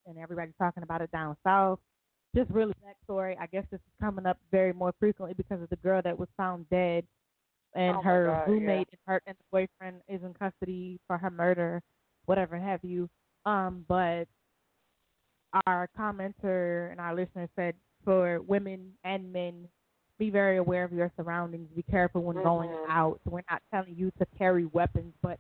and 0.06 0.18
everybody's 0.18 0.54
talking 0.60 0.84
about 0.84 1.02
it 1.02 1.12
down 1.12 1.38
south. 1.46 1.80
Just 2.36 2.50
really 2.52 2.74
backstory. 2.84 3.36
I 3.40 3.46
guess 3.48 3.64
this 3.72 3.80
is 3.80 3.94
coming 4.02 4.26
up 4.26 4.38
very 4.52 4.74
more 4.74 4.94
frequently 5.00 5.34
because 5.36 5.62
of 5.62 5.70
the 5.70 5.78
girl 5.78 6.02
that 6.04 6.18
was 6.18 6.28
found 6.36 6.70
dead, 6.70 7.06
and 7.76 7.96
Oh 7.98 8.02
her 8.02 8.26
God, 8.28 8.52
roommate 8.52 8.88
and 8.92 9.00
her 9.06 9.22
and 9.28 9.38
the 9.38 9.44
boyfriend 9.52 10.02
is 10.10 10.22
in 10.24 10.34
custody 10.34 11.00
for 11.08 11.18
her 11.18 11.30
murder, 11.30 11.82
whatever 12.26 12.58
have 12.58 12.84
you. 12.84 13.10
Um, 13.46 13.86
but 13.88 14.28
our 15.66 15.90
commenter 15.98 16.92
and 16.92 17.00
our 17.00 17.16
listener 17.16 17.48
said 17.56 17.76
for 18.04 18.42
women 18.42 18.94
and 19.04 19.32
men, 19.32 19.68
be 20.20 20.30
very 20.30 20.58
aware 20.58 20.84
of 20.84 20.94
your 20.94 21.12
surroundings. 21.16 21.70
Be 21.76 21.84
careful 21.84 22.22
when 22.22 22.42
going 22.44 22.70
Mhm. 22.70 22.90
out. 22.90 23.20
We're 23.26 23.44
not 23.50 23.62
telling 23.72 23.96
you 23.96 24.12
to 24.20 24.26
carry 24.38 24.66
weapons, 24.66 25.14
but 25.22 25.40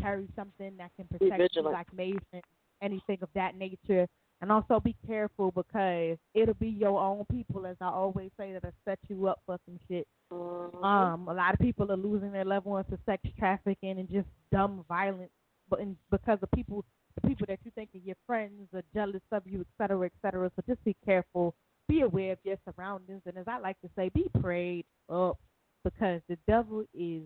carry 0.00 0.28
something 0.34 0.76
that 0.76 0.90
can 0.96 1.06
protect 1.06 1.56
you, 1.56 1.62
like 1.62 1.92
mace 1.92 2.18
and 2.32 2.42
anything 2.82 3.18
of 3.22 3.32
that 3.34 3.54
nature. 3.56 4.08
And 4.40 4.52
also 4.52 4.80
be 4.80 4.94
careful 5.06 5.52
because 5.52 6.18
it'll 6.34 6.54
be 6.54 6.68
your 6.68 7.00
own 7.00 7.24
people, 7.26 7.64
as 7.66 7.76
I 7.80 7.88
always 7.88 8.30
say, 8.36 8.52
that'll 8.52 8.72
set 8.84 8.98
you 9.08 9.26
up 9.26 9.40
for 9.46 9.58
some 9.64 9.78
shit. 9.88 10.06
Um, 10.30 11.28
a 11.28 11.32
lot 11.32 11.54
of 11.54 11.60
people 11.60 11.90
are 11.90 11.96
losing 11.96 12.32
their 12.32 12.44
loved 12.44 12.66
ones 12.66 12.86
to 12.90 12.98
sex 13.06 13.22
trafficking 13.38 13.98
and 13.98 14.08
just 14.10 14.28
dumb 14.50 14.84
violence, 14.88 15.30
but 15.70 15.80
in, 15.80 15.96
because 16.10 16.38
of 16.42 16.50
people, 16.50 16.84
the 17.20 17.28
people 17.28 17.46
that 17.48 17.58
you 17.64 17.70
think 17.74 17.90
are 17.94 17.98
your 17.98 18.16
friends 18.26 18.68
are 18.74 18.82
jealous 18.94 19.22
of 19.32 19.42
you, 19.46 19.60
et 19.60 19.66
cetera, 19.78 20.06
et 20.06 20.12
cetera. 20.22 20.50
So 20.56 20.62
just 20.66 20.82
be 20.84 20.96
careful. 21.04 21.54
Be 21.88 22.00
aware 22.00 22.32
of 22.32 22.38
your 22.44 22.56
surroundings, 22.64 23.22
and 23.26 23.36
as 23.36 23.44
I 23.46 23.58
like 23.58 23.78
to 23.82 23.90
say, 23.94 24.08
be 24.08 24.26
prayed 24.40 24.86
up 25.10 25.38
because 25.84 26.22
the 26.28 26.38
devil 26.48 26.84
is 26.94 27.22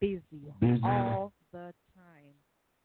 busy, 0.00 0.22
Busy. 0.60 0.80
all 0.84 1.32
the 1.52 1.74
time. 1.96 2.34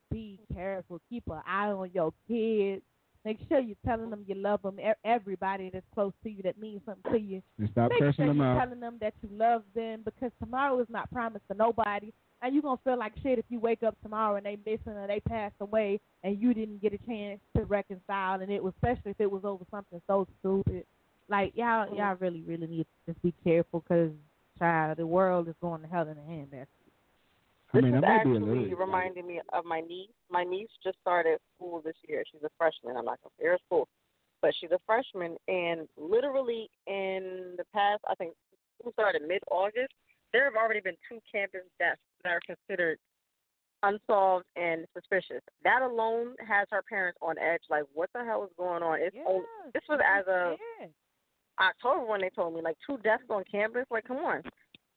Be 0.10 0.40
careful. 0.54 1.00
Keep 1.10 1.28
an 1.30 1.42
eye 1.48 1.68
on 1.68 1.92
your 1.94 2.12
kids. 2.28 2.82
Make 3.24 3.38
sure 3.48 3.60
you're 3.60 3.76
telling 3.86 4.10
them 4.10 4.26
you 4.28 4.34
love 4.34 4.64
them. 4.64 4.78
Everybody 5.06 5.70
that's 5.72 5.86
close 5.94 6.12
to 6.24 6.30
you 6.32 6.42
that 6.42 6.58
means 6.60 6.82
something 6.88 7.12
to 7.14 7.20
you. 7.20 7.44
And 7.60 7.70
stop 7.72 7.92
Make 7.92 8.00
cursing 8.00 8.14
sure 8.16 8.28
them 8.28 8.38
you're 8.38 8.46
out. 8.48 8.66
telling 8.66 8.80
them 8.80 8.98
that 9.00 9.14
you 9.22 9.30
love 9.32 9.62
them 9.76 10.02
because 10.04 10.32
tomorrow 10.40 10.80
is 10.80 10.88
not 10.90 11.12
promised 11.12 11.46
to 11.52 11.56
nobody. 11.56 12.12
And 12.42 12.54
you're 12.54 12.64
going 12.64 12.78
to 12.78 12.84
feel 12.84 12.98
like 12.98 13.14
shit 13.22 13.38
if 13.38 13.46
you 13.50 13.60
wake 13.60 13.84
up 13.84 13.96
tomorrow 14.02 14.36
and 14.36 14.46
they 14.46 14.58
missing 14.66 14.94
or 14.94 15.08
they 15.08 15.20
passed 15.20 15.56
away 15.60 16.00
and 16.24 16.42
you 16.42 16.54
didn't 16.54 16.82
get 16.82 16.94
a 16.94 16.98
chance 17.00 17.40
to 17.56 17.64
reconcile. 17.66 18.42
And 18.42 18.52
it 18.52 18.64
was, 18.64 18.74
especially 18.82 19.12
if 19.12 19.20
it 19.20 19.32
was 19.32 19.44
over 19.46 19.64
something 19.70 20.02
so 20.08 20.28
stupid. 20.40 20.86
Like, 21.30 21.54
y'all, 21.56 21.86
mm-hmm. 21.86 21.96
y'all 21.96 22.18
really, 22.20 22.42
really 22.42 22.68
need 22.68 22.86
to 23.06 23.14
just 23.14 23.22
be 23.22 23.34
careful 23.44 23.84
because, 23.88 24.12
child, 24.58 24.98
the 24.98 25.06
world 25.06 25.48
is 25.48 25.56
going 25.62 25.82
to 25.82 25.88
hell 25.88 26.08
in 26.08 26.18
a 26.18 26.22
handbasket. 26.22 26.66
I 27.74 27.80
mean, 27.80 27.92
this 27.94 28.02
that 28.02 28.08
might 28.08 28.22
is 28.22 28.26
be 28.26 28.32
a 28.32 28.36
actually 28.36 28.70
little. 28.70 28.86
reminding 28.86 29.28
me 29.28 29.40
of 29.54 29.64
my 29.64 29.80
niece. 29.82 30.10
My 30.30 30.44
niece 30.44 30.70
just 30.84 30.98
started 31.00 31.40
school 31.56 31.82
this 31.84 31.96
year. 32.08 32.24
She's 32.30 32.44
a 32.44 32.50
freshman. 32.58 32.98
I'm 32.98 33.06
not 33.06 33.20
gonna 33.24 33.32
say 33.40 33.48
her 33.48 33.58
school, 33.66 33.88
but 34.42 34.52
she's 34.60 34.72
a 34.72 34.80
freshman. 34.86 35.38
And 35.48 35.88
literally 35.98 36.70
in 36.88 37.56
the 37.58 37.64
past, 37.74 38.02
I 38.10 38.16
think 38.16 38.34
school 38.78 38.92
started 38.92 39.22
mid 39.26 39.42
August. 39.50 39.94
There 40.34 40.44
have 40.44 40.56
already 40.56 40.82
been 40.82 40.98
two 41.08 41.20
campus 41.32 41.62
deaths 41.80 42.02
that 42.24 42.32
are 42.32 42.42
considered 42.46 42.98
unsolved 43.84 44.46
and 44.56 44.86
suspicious. 44.94 45.42
That 45.64 45.82
alone 45.82 46.36
has 46.48 46.68
her 46.72 46.84
parents 46.88 47.18
on 47.22 47.38
edge. 47.38 47.62
Like, 47.70 47.84
what 47.94 48.10
the 48.14 48.24
hell 48.24 48.44
is 48.44 48.52
going 48.58 48.84
on? 48.84 49.00
It's 49.02 49.16
only, 49.28 49.46
this 49.74 49.84
was 49.90 50.00
as 50.06 50.26
of 50.28 50.58
October 51.60 52.06
when 52.06 52.22
they 52.22 52.30
told 52.30 52.54
me 52.54 52.62
like 52.62 52.78
two 52.86 52.98
deaths 53.04 53.24
on 53.30 53.44
campus. 53.52 53.86
Like, 53.90 54.06
come 54.06 54.18
on. 54.18 54.42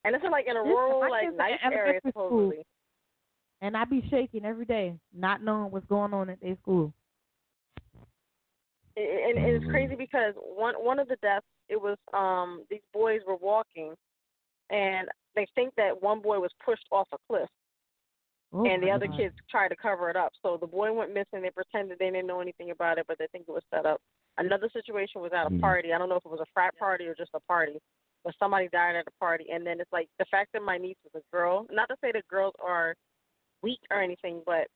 And 0.04 0.14
this 0.14 0.22
is 0.22 0.28
like 0.30 0.46
in 0.46 0.56
a 0.56 0.60
Listen, 0.60 0.70
rural, 0.70 1.10
like 1.10 1.24
kids 1.24 1.34
are 1.34 1.38
nice 1.38 1.58
area 1.64 1.78
elementary 1.78 2.10
school. 2.10 2.28
supposedly. 2.28 2.66
And 3.62 3.76
I'd 3.76 3.88
be 3.88 4.06
shaking 4.10 4.44
every 4.44 4.66
day, 4.66 4.94
not 5.16 5.42
knowing 5.42 5.72
what's 5.72 5.86
going 5.86 6.12
on 6.12 6.28
at 6.28 6.40
their 6.42 6.56
school. 6.60 6.92
and, 8.96 9.38
and 9.38 9.48
it's 9.48 9.64
crazy 9.70 9.94
because 9.96 10.34
one 10.36 10.74
one 10.74 10.98
of 10.98 11.08
the 11.08 11.16
deaths 11.16 11.46
it 11.68 11.80
was 11.80 11.96
um 12.12 12.64
these 12.70 12.84
boys 12.92 13.20
were 13.26 13.36
walking 13.36 13.94
and 14.70 15.08
they 15.34 15.46
think 15.54 15.74
that 15.76 16.02
one 16.02 16.20
boy 16.20 16.38
was 16.38 16.50
pushed 16.64 16.86
off 16.92 17.08
a 17.12 17.16
cliff 17.28 17.48
Oh 18.52 18.64
and 18.66 18.82
the 18.82 18.90
other 18.90 19.06
God. 19.06 19.16
kids 19.18 19.34
tried 19.50 19.68
to 19.68 19.76
cover 19.76 20.10
it 20.10 20.16
up 20.16 20.32
so 20.42 20.56
the 20.60 20.66
boy 20.66 20.92
went 20.92 21.12
missing 21.12 21.42
they 21.42 21.50
pretended 21.50 21.98
they 21.98 22.10
didn't 22.10 22.26
know 22.26 22.40
anything 22.40 22.70
about 22.70 22.98
it 22.98 23.04
but 23.08 23.18
they 23.18 23.26
think 23.32 23.44
it 23.48 23.52
was 23.52 23.62
set 23.72 23.86
up 23.86 24.00
another 24.38 24.68
situation 24.72 25.20
was 25.20 25.32
at 25.32 25.46
a 25.46 25.50
Mm. 25.50 25.60
party 25.60 25.92
i 25.92 25.98
don't 25.98 26.08
know 26.08 26.16
if 26.16 26.24
it 26.24 26.30
was 26.30 26.40
a 26.40 26.52
frat 26.54 26.76
party 26.78 27.06
or 27.06 27.14
just 27.14 27.30
a 27.34 27.40
party 27.40 27.78
but 28.24 28.34
somebody 28.38 28.68
died 28.68 28.96
at 28.96 29.06
a 29.06 29.18
party 29.18 29.46
and 29.52 29.66
then 29.66 29.80
it's 29.80 29.92
like 29.92 30.08
the 30.18 30.24
fact 30.30 30.50
that 30.52 30.62
my 30.62 30.78
niece 30.78 30.96
was 31.04 31.22
a 31.22 31.36
girl 31.36 31.66
not 31.70 31.88
to 31.88 31.96
say 32.00 32.10
that 32.12 32.26
girls 32.28 32.54
are 32.64 32.94
weak 33.62 33.80
or 33.90 34.00
anything 34.00 34.42
but 34.46 34.66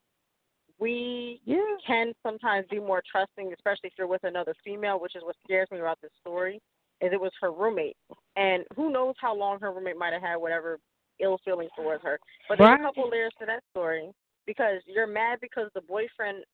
we 0.78 1.40
can 1.86 2.12
sometimes 2.22 2.66
be 2.70 2.78
more 2.78 3.02
trusting, 3.10 3.52
especially 3.52 3.89
if 3.89 3.93
you're 3.98 4.06
with 4.06 4.22
another 4.24 4.55
female, 4.64 5.01
which 5.01 5.16
is 5.16 5.22
what 5.24 5.36
scares 5.44 5.68
me 5.70 5.78
about 5.80 5.98
this 6.01 6.10
story. 6.20 6.60
Is 7.00 7.12
it 7.12 7.20
was 7.20 7.32
her 7.40 7.52
roommate, 7.52 7.96
and 8.36 8.64
who 8.74 8.90
knows 8.90 9.14
how 9.20 9.34
long 9.34 9.60
her 9.60 9.72
roommate 9.72 9.96
might 9.96 10.12
have 10.12 10.22
had 10.22 10.36
whatever 10.36 10.80
ill 11.20 11.38
feelings 11.44 11.70
towards 11.76 12.02
her. 12.02 12.18
But 12.48 12.58
there's 12.58 12.70
Right. 12.70 12.80
a 12.80 12.82
couple 12.82 13.08
layers 13.08 13.32
to 13.38 13.46
that 13.46 13.62
story 13.70 14.12
because 14.46 14.82
you're 14.86 15.06
mad 15.06 15.40
because 15.40 15.70
the 15.74 15.80
boyfriend 15.82 16.44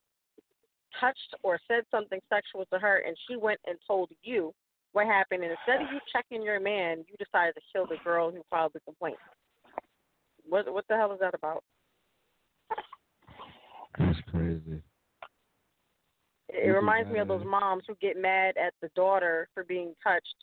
touched 1.01 1.35
or 1.43 1.59
said 1.67 1.85
something 1.91 2.21
sexual 2.29 2.67
to 2.67 2.79
her, 2.79 2.99
and 2.99 3.17
she 3.27 3.37
went 3.37 3.61
and 3.67 3.79
told 3.87 4.11
you 4.23 4.55
what 4.93 5.07
happened, 5.07 5.43
and 5.43 5.51
instead 5.53 5.83
of 5.83 5.93
you 5.93 5.99
checking 6.13 6.43
your 6.43 6.61
man, 6.61 7.05
you 7.09 7.17
decided 7.19 7.55
to 7.55 7.61
kill 7.73 7.87
the 7.87 7.97
girl 8.05 8.31
who 8.31 8.43
filed 8.49 8.73
the 8.75 8.81
complaint. 8.81 9.19
What 10.49 10.73
what 10.73 10.87
the 10.89 10.97
hell 10.97 11.13
is 11.13 11.21
that 11.21 11.35
about? 11.35 11.65
That's 13.99 14.21
crazy. 14.31 14.83
It 16.55 16.71
reminds 16.71 17.11
me 17.11 17.19
of 17.19 17.29
those 17.29 17.45
moms 17.45 17.85
who 17.89 17.97
get 18.01 18.17
mad 18.17 18.57
at 18.57 18.75
the 18.81 18.89
daughter 18.95 19.49
for 19.55 19.65
being 19.65 19.95
touched 20.03 20.35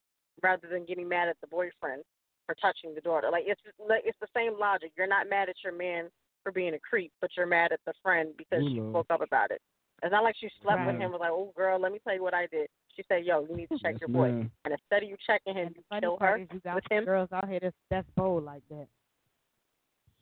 rather 0.44 0.68
than 0.68 0.86
getting 0.86 1.08
mad 1.08 1.30
at 1.30 1.38
the 1.42 1.48
boyfriend 1.48 2.04
for 2.46 2.56
touching 2.56 2.94
the 2.94 3.02
daughter. 3.02 3.30
Like 3.32 3.44
it's 3.48 3.62
like 3.80 4.04
it's 4.06 4.18
the 4.20 4.28
same 4.36 4.60
logic. 4.60 4.92
You're 4.98 5.08
not 5.08 5.30
mad 5.30 5.50
at 5.50 5.56
your 5.64 5.74
man 5.74 6.10
for 6.44 6.52
being 6.52 6.74
a 6.74 6.80
creep, 6.80 7.12
but 7.22 7.30
you're 7.38 7.46
mad 7.46 7.72
at 7.72 7.80
the 7.86 7.94
friend 8.04 8.34
because 8.38 8.64
she 8.64 8.80
Ooh, 8.80 8.82
Lord. 8.82 9.06
spoke 9.06 9.08
up 9.10 9.22
about 9.22 9.52
it. 9.52 9.62
It's 10.04 10.12
not 10.12 10.24
like 10.24 10.36
she 10.40 10.50
slept 10.62 10.80
with 10.80 10.96
Right. 10.96 11.02
him 11.02 11.12
was 11.12 11.20
like, 11.22 11.32
"Oh, 11.32 11.54
girl, 11.56 11.80
let 11.80 11.92
me 11.92 12.00
tell 12.00 12.16
you 12.16 12.24
what 12.24 12.34
I 12.34 12.48
did." 12.48 12.68
She 12.96 13.04
said, 13.08 13.24
"Yo, 13.24 13.46
you 13.46 13.56
need 13.56 13.70
to 13.70 13.80
check 13.80 13.94
Yes, 13.94 14.02
your 14.02 14.10
boy." 14.10 14.30
ma'am. 14.30 14.52
And 14.66 14.74
instead 14.74 15.04
of 15.04 15.10
you 15.10 15.16
checking 15.26 15.56
him, 15.56 15.74
you 15.76 15.84
Funny 15.90 16.02
kill 16.02 16.18
part 16.18 16.40
her 16.40 16.44
is 16.44 16.50
you 16.52 16.60
got 16.62 16.76
with 16.76 16.84
some 16.90 16.98
him. 16.98 17.06
girls 17.06 17.32
out 17.32 17.48
here 17.48 17.60
that's 17.62 17.76
that's 17.90 18.10
bold 18.16 18.44
like 18.44 18.64
that. 18.70 18.88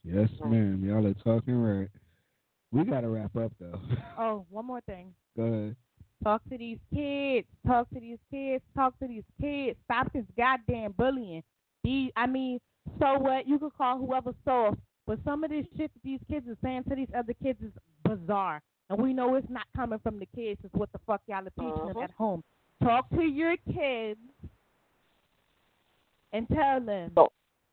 Yes, 0.04 0.30
ma'am. 0.44 0.84
Y'all 0.84 1.06
are 1.08 1.14
talking 1.14 1.56
right. 1.56 1.90
We 2.72 2.84
gotta 2.84 3.08
wrap 3.10 3.36
up 3.36 3.52
though. 3.60 3.80
Oh, 4.18 4.46
one 4.50 4.66
more 4.66 4.82
thing. 4.82 5.14
Go 5.38 5.44
ahead. 5.44 5.76
Talk 6.24 6.42
to 6.52 6.58
these 6.58 6.78
kids. 6.94 7.48
Talk 7.66 7.90
to 7.92 8.00
these 8.00 8.18
kids. 8.30 8.62
Talk 8.76 8.98
to 9.00 9.08
these 9.08 9.24
kids. 9.40 9.78
Stop 9.86 10.12
this 10.14 10.26
goddamn 10.38 10.92
bullying. 10.92 11.42
These, 11.84 12.12
I 12.18 12.28
mean, 12.28 12.60
so 13.00 13.18
what? 13.18 13.48
You 13.48 13.58
can 13.58 13.70
call 13.78 13.98
whoever 13.98 14.34
soft, 14.44 14.78
but 15.08 15.18
some 15.24 15.46
of 15.46 15.50
this 15.52 15.66
shit 15.78 15.92
that 15.94 16.04
these 16.04 16.20
kids 16.30 16.46
are 16.50 16.58
saying 16.62 16.84
to 16.90 16.96
these 16.96 17.08
other 17.18 17.34
kids 17.42 17.60
is 17.64 17.72
bizarre, 18.04 18.62
and 18.90 19.02
we 19.02 19.14
know 19.14 19.36
it's 19.36 19.50
not 19.50 19.64
coming 19.76 20.00
from 20.00 20.20
the 20.20 20.26
kids. 20.36 20.60
It's 20.66 20.74
what 20.74 20.92
the 20.92 21.00
fuck 21.08 21.22
y'all 21.28 21.38
are 21.48 21.50
teaching 21.58 21.88
them 21.88 21.96
Uh-huh. 21.96 22.02
at 22.04 22.12
home. 22.12 22.44
Talk 22.84 23.10
to 23.12 23.22
your 23.24 23.56
kids 23.74 24.20
and 26.34 26.48
tell 26.50 26.82
them 26.82 27.14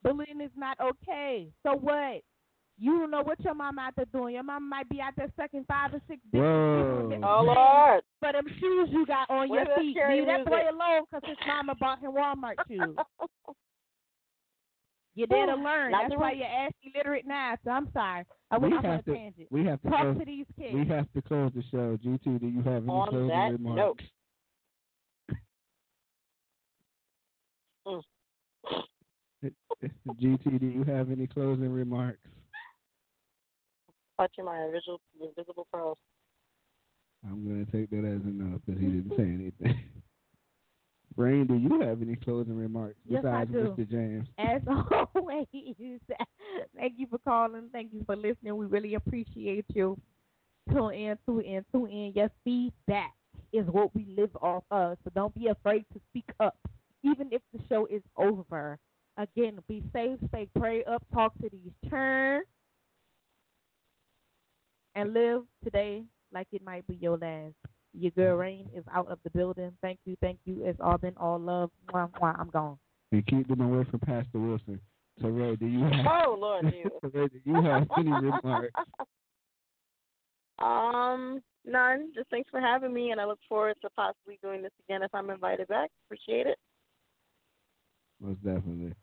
bullying 0.05 0.41
is 0.41 0.51
not 0.57 0.79
okay. 0.81 1.49
So 1.65 1.73
what? 1.75 2.23
You 2.79 2.99
don't 2.99 3.11
know 3.11 3.23
what 3.23 3.41
your 3.41 3.55
mama 3.55 3.81
out 3.81 3.95
there 3.97 4.05
doing. 4.13 4.35
Your 4.35 4.43
mama 4.43 4.65
might 4.67 4.89
be 4.91 5.01
out 5.01 5.15
there 5.17 5.33
sucking 5.37 5.65
five 5.67 5.95
or 5.95 6.01
six 6.09 6.21
bitches. 6.33 6.43
Whoa. 6.43 7.09
doing 7.09 7.25
Oh, 7.25 7.41
things 7.45 7.57
Lord. 7.57 8.03
For 8.21 8.33
them 8.33 8.45
shoes 8.61 8.89
you 8.93 9.07
got 9.07 9.31
on 9.31 9.49
Where's 9.49 9.67
your 9.67 9.77
feet. 9.79 9.95
scary 9.97 10.19
Leave 10.19 10.27
that 10.27 10.45
boy 10.45 10.57
music? 10.57 10.73
alone 10.75 11.03
because 11.11 11.29
his 11.29 11.39
mama 11.47 11.75
bought 11.81 12.01
him 12.01 12.13
Walmart 12.13 12.55
shoes. 12.69 12.97
You're 15.15 15.29
there 15.29 15.47
to 15.47 15.55
learn. 15.55 15.93
Not 15.93 16.11
That's 16.11 16.21
why 16.21 16.33
roof. 16.33 16.41
you're 16.41 16.47
ass 16.67 16.73
illiterate 16.95 17.27
now. 17.27 17.55
So 17.65 17.71
I'm 17.71 17.89
sorry. 17.95 18.25
I 18.51 18.59
we 18.59 18.63
went 18.69 18.75
off 18.75 18.85
on 18.85 18.91
a 18.91 18.95
have 18.97 19.05
to. 19.07 19.15
tangent. 19.15 19.49
We 19.51 19.65
have 19.65 19.81
to. 19.81 19.89
Talk 19.89 20.01
close, 20.03 20.19
to 20.19 20.25
these 20.27 20.45
kids. 20.59 20.75
We 20.75 20.85
have 20.89 21.11
to 21.15 21.23
close 21.23 21.53
the 21.55 21.63
show. 21.71 21.97
GT, 22.05 22.39
do 22.39 22.47
you 22.47 22.63
have 22.63 22.83
any 22.83 22.93
On 22.93 23.09
closing 23.09 23.29
that 23.29 23.53
remarks? 23.53 24.05
note. 27.87 28.03
GT, 30.21 30.61
do 30.61 30.67
you 30.67 30.85
have 30.85 31.11
any 31.11 31.27
closing 31.27 31.73
remarks? 31.73 32.19
Touching 34.17 34.45
my 34.45 34.65
invisible 34.65 35.01
invisible 35.21 35.67
pearls. 35.73 35.99
I'm 37.25 37.47
gonna 37.47 37.67
take 37.67 37.91
that 37.91 38.07
as 38.07 38.23
enough 38.23 38.61
because 38.65 38.81
he 38.81 38.87
didn't 38.87 39.17
say 39.17 39.23
anything. 39.23 39.81
Brain, 41.17 41.47
do 41.47 41.55
you 41.57 41.81
have 41.81 42.03
any 42.03 42.15
closing 42.15 42.57
remarks 42.57 42.97
Yes, 43.09 43.25
I 43.25 43.45
besides 43.45 43.53
do. 43.53 43.75
Mr. 43.79 43.91
James? 43.91 44.29
As 44.39 44.61
always, 45.15 45.47
thank 46.77 46.95
you 46.99 47.07
for 47.09 47.19
calling. 47.27 47.71
Thank 47.73 47.95
you 47.95 48.03
for 48.05 48.17
listening. 48.17 48.55
We 48.57 48.67
really 48.67 48.95
appreciate 48.95 49.65
you. 49.75 49.99
Tune 50.71 50.93
in, 50.93 51.19
tune 51.27 51.41
in, 51.41 51.65
tune 51.73 51.89
in. 51.89 52.13
Your 52.15 52.31
feedback 52.45 53.15
is 53.53 53.67
what 53.69 53.95
we 53.95 54.07
live 54.17 54.35
off 54.43 54.65
of. 54.71 54.99
So 55.05 55.11
don't 55.15 55.35
be 55.35 55.47
afraid 55.47 55.87
to 55.95 56.01
speak 56.11 56.29
up, 56.39 56.59
even 57.03 57.29
if 57.33 57.41
the 57.55 57.61
show 57.69 57.87
is 57.87 58.03
over. 58.17 58.79
Again, 59.17 59.59
be 59.69 59.83
safe, 59.95 60.19
stay 60.29 60.47
pray 60.59 60.85
up, 60.85 61.03
talk 61.15 61.33
to 61.41 61.49
these 61.51 61.73
turn, 61.89 62.43
and 64.97 65.13
live 65.13 65.43
today 65.63 66.03
like 66.33 66.49
it 66.53 66.65
might 66.65 66.87
be 66.89 66.95
your 66.95 67.19
last. 67.19 67.55
Your 67.99 68.11
girl 68.13 68.37
Rain 68.37 68.69
is 68.75 68.85
out 68.93 69.07
of 69.09 69.19
the 69.25 69.31
building. 69.31 69.73
Thank 69.81 70.01
you, 70.05 70.17
thank 70.21 70.39
you. 70.45 70.65
It's 70.65 70.81
all 70.81 70.99
been 70.99 71.15
all 71.19 71.39
love. 71.39 71.71
Mwah, 71.93 72.11
mwah. 72.21 72.39
I'm 72.39 72.51
gone. 72.51 72.79
And 73.13 73.25
keep 73.27 73.47
them 73.47 73.61
away 73.61 73.87
from 73.91 74.01
Pastor 74.01 74.39
Wilson. 74.39 74.81
So 75.21 75.29
Ray, 75.29 75.57
do 75.57 75.67
you 75.67 75.85
have 75.85 76.07
Oh 76.25 76.37
Lord, 76.39 76.65
Jesus. 76.73 76.91
Ray, 77.03 77.29
do 77.29 77.41
you 77.45 77.63
have 77.63 77.87
any 77.97 78.11
remarks? 78.23 78.73
Um, 80.59 81.43
none. 81.65 82.13
Just 82.15 82.29
thanks 82.31 82.51
for 82.51 82.61
having 82.61 82.93
me, 82.93 83.11
and 83.11 83.21
I 83.21 83.27
look 83.27 83.39
forward 83.49 83.77
to 83.83 83.91
possibly 83.91 84.39
doing 84.43 84.63
this 84.63 84.73
again 84.89 85.03
if 85.03 85.15
I'm 85.15 85.31
invited 85.31 85.69
back. 85.69 85.91
Appreciate 86.07 86.47
it. 86.47 86.59
Most 88.21 88.43
definitely. 88.43 88.95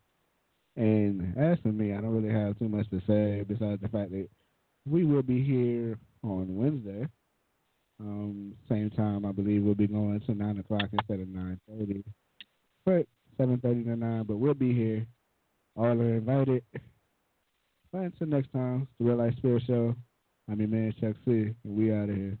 And 0.76 1.36
as 1.38 1.58
for 1.62 1.68
me, 1.68 1.92
I 1.92 2.00
don't 2.00 2.14
really 2.14 2.34
have 2.34 2.58
too 2.58 2.68
much 2.68 2.88
to 2.90 3.00
say 3.06 3.44
besides 3.46 3.80
the 3.80 3.88
fact 3.88 4.10
that 4.10 4.28
we 4.88 5.04
will 5.04 5.22
be 5.22 5.42
here 5.42 5.98
on 6.22 6.56
Wednesday. 6.56 7.08
Um, 8.00 8.54
same 8.68 8.90
time, 8.90 9.24
I 9.24 9.32
believe 9.32 9.62
we'll 9.62 9.74
be 9.74 9.86
going 9.86 10.20
to 10.20 10.34
nine 10.34 10.58
o'clock 10.58 10.88
instead 10.92 11.20
of 11.20 11.28
nine 11.28 11.60
thirty, 11.68 12.04
but 12.84 13.06
seven 13.38 13.58
thirty 13.58 13.84
to 13.84 13.96
nine. 13.96 14.24
But 14.24 14.36
we'll 14.36 14.54
be 14.54 14.74
here. 14.74 15.06
All 15.76 15.86
are 15.86 16.14
invited. 16.14 16.62
But 17.92 18.02
until 18.02 18.26
next 18.26 18.52
time, 18.52 18.88
the 18.98 19.04
Real 19.06 19.16
Life 19.16 19.34
Spill 19.36 19.60
Show. 19.60 19.94
I'm 20.50 20.58
your 20.58 20.68
man 20.68 20.92
Chuck 21.00 21.16
C, 21.24 21.30
and 21.30 21.56
we 21.64 21.92
out 21.92 22.08
of 22.10 22.16
here. 22.16 22.36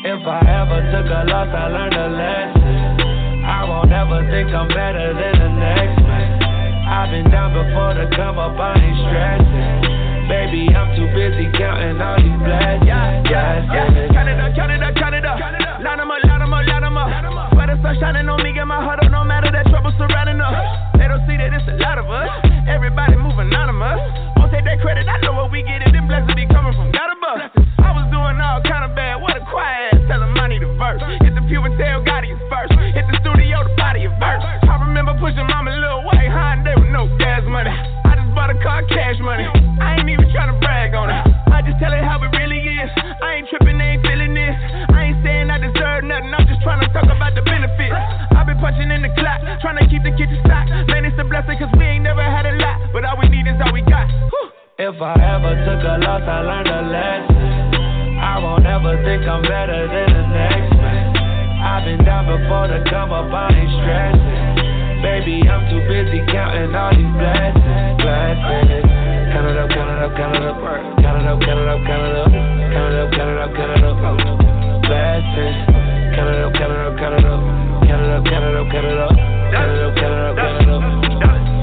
If 0.00 0.24
I 0.24 0.40
ever 0.48 0.80
took 0.88 1.12
a 1.12 1.28
loss, 1.28 1.52
I 1.52 1.68
learned 1.68 1.92
a 1.92 2.08
lesson. 2.08 3.44
I 3.44 3.68
won't 3.68 3.92
ever 3.92 4.24
think 4.32 4.48
I'm 4.48 4.64
better 4.72 5.12
than 5.12 5.34
the 5.36 5.50
next 5.60 6.00
man. 6.08 6.40
I've 6.88 7.12
been 7.12 7.28
down 7.28 7.52
before 7.52 7.92
to 7.92 8.08
come 8.16 8.40
up, 8.40 8.56
I 8.56 8.80
ain't 8.80 8.96
stressing. 8.96 10.24
Baby, 10.24 10.72
I'm 10.72 10.96
too 10.96 11.04
busy 11.12 11.52
counting 11.52 12.00
all 12.00 12.16
these 12.16 12.32
blessings. 12.40 12.88
Yeah, 12.88 13.20
yeah, 13.28 13.60
yeah. 13.60 14.08
Count 14.16 14.32
it 14.32 14.40
up, 14.40 14.56
count 14.56 14.72
it 14.72 14.80
up, 14.80 14.96
count 14.96 15.14
it 15.20 15.24
up. 15.28 15.36
Line 15.84 16.00
'em 16.00 16.08
up, 16.08 16.24
line 16.24 16.48
'em 16.48 16.54
up, 16.54 16.64
line 16.64 16.84
'em 16.84 16.96
up. 16.96 17.52
Where 17.52 17.68
the 17.68 17.76
sun 17.84 17.92
shining 18.00 18.24
on 18.24 18.40
me, 18.40 18.56
get 18.56 18.64
my 18.64 18.80
heart 18.80 19.04
up, 19.04 19.10
no 19.12 19.20
matter 19.24 19.52
that 19.52 19.68
trouble 19.68 19.92
surrounding 20.00 20.40
us. 20.40 20.56
They 20.96 21.12
don't 21.12 21.20
see 21.28 21.36
that 21.36 21.52
it's 21.52 21.68
a 21.68 21.76
lot 21.76 22.00
of 22.00 22.08
us. 22.08 22.30
Everybody 22.64 23.16
move 23.20 23.36
anonymous. 23.36 24.00
Won't 24.40 24.48
take 24.48 24.64
that 24.64 24.80
credit, 24.80 25.04
I 25.04 25.20
know 25.20 25.36
what 25.36 25.52
we 25.52 25.60
get 25.60 25.84
it. 25.84 25.92
Them 25.92 26.08
blessings 26.08 26.32
be 26.32 26.46
coming 26.48 26.72
from 26.72 26.88
God 26.88 27.12
above. 27.12 27.52
I 27.84 27.92
was 27.92 28.08
doing 28.08 28.40
all 28.40 28.60
kind 28.64 28.79
remember 35.30 35.46
pushing 35.46 35.46
mama 35.46 35.70
little 35.78 36.02
white 36.04 36.30
Hyundai 36.30 36.74
with 36.78 36.90
no 36.90 37.06
gas 37.18 37.42
money. 37.46 37.70
I 37.70 38.16
just 38.18 38.34
bought 38.34 38.50
a 38.50 38.58
car, 38.62 38.82
cash 38.86 39.18
money. 39.22 39.46
I 39.80 39.98
ain't 39.98 40.08
even 40.10 40.26
trying 40.32 40.50
to 40.50 40.58
brag 40.58 40.94
on 40.94 41.10
it. 41.10 41.22
I 41.50 41.62
just 41.62 41.78
tell 41.78 41.92
it 41.92 42.02
how 42.02 42.18
it 42.22 42.30
really 42.34 42.58
is. 42.58 42.90
I 43.22 43.38
ain't 43.38 43.48
tripping, 43.48 43.78
ain't 43.80 44.02
feeling 44.02 44.34
this. 44.34 44.54
I 44.90 45.10
ain't 45.10 45.18
saying 45.22 45.50
I 45.50 45.58
deserve 45.58 46.04
nothing. 46.04 46.34
I'm 46.34 46.46
just 46.46 46.62
trying 46.62 46.82
to 46.82 46.88
talk 46.90 47.06
about 47.06 47.34
the 47.34 47.42
benefits. 47.42 47.94
I've 48.34 48.46
been 48.46 48.58
punching 48.58 48.90
in 48.90 49.02
the 49.02 49.12
clock, 49.14 49.40
trying 49.62 49.78
to 49.78 49.86
keep 49.86 50.02
the 50.02 50.14
kitchen 50.18 50.40
stocked. 50.42 50.70
Man, 50.90 51.06
it's 51.06 51.18
a 51.18 51.26
blessing 51.26 51.58
cause 51.58 51.70
we 51.78 51.84
ain't 51.84 52.04
never 52.04 52.22
had 52.22 52.46
a 52.46 52.54
lot. 52.58 52.90
But 52.90 53.04
all 53.06 53.18
we 53.20 53.28
need 53.30 53.46
is 53.46 53.58
all 53.62 53.72
we 53.72 53.82
got. 53.86 54.08
Whew. 54.10 54.50
If 54.80 54.96
I 54.98 55.14
ever 55.14 55.52
took 55.68 55.82
a 55.84 55.94
loss, 56.00 56.24
I 56.24 56.38
learned 56.42 56.70
a 56.72 56.82
lesson. 56.90 58.18
I 58.18 58.34
won't 58.40 58.66
ever 58.66 58.98
think 59.04 59.24
I'm 59.28 59.42
better 59.42 59.86
than 59.88 60.08
the 60.10 60.24
next 60.32 60.72
man. 60.74 61.06
I've 61.60 61.84
been 61.84 62.02
down 62.04 62.24
before 62.24 62.66
to 62.72 62.80
come 62.88 63.12
up, 63.12 63.28
I 63.28 63.52
ain't 63.52 63.72
stressing. 63.78 64.49
Baby, 65.00 65.40
I'm 65.48 65.64
too 65.72 65.80
busy 65.88 66.20
counting 66.28 66.74
all 66.76 66.92
these 66.92 67.08
blessings. 67.16 67.96
Blessings. 68.04 68.84
Count 69.32 69.48
it 69.48 69.56
up, 69.56 69.70
count 69.72 69.88
it 69.88 70.02
up, 70.04 70.12
count 70.12 70.36
it 70.36 70.44
up. 70.44 70.60
Count 71.00 71.16
it 71.16 71.28
up, 71.28 71.40
count 71.40 71.60
it 71.60 71.68
up, 71.72 71.80
count 71.88 72.04
it 72.04 72.16
up. 72.20 72.28
Count 72.28 72.92
it 72.92 73.00
up, 73.00 73.08
count 73.16 73.30
it 73.30 73.40
up, 73.40 73.50
count 73.56 73.72
it 73.72 73.84
up. 73.84 73.96
Blessings. 74.84 75.56
Count 76.12 76.28
it 76.28 76.44
up, 76.44 76.52
count 76.52 76.72
it 76.72 76.84
up, 76.84 76.94
count 77.00 77.16
it 77.16 77.24
up. 77.24 77.40
Count 77.88 78.02
it 78.04 78.12
up, 78.12 78.24
count 78.28 78.44
it 78.44 78.56
up, 78.60 78.66
count 78.68 78.86
it 78.86 78.98
up. 79.00 79.12
Count 79.16 79.72
it 79.72 79.80
up, 79.80 79.96
count 79.96 80.12
it 80.12 80.20
up, 80.20 80.36
count 80.36 80.60
it 80.60 80.68
up. 80.68 80.84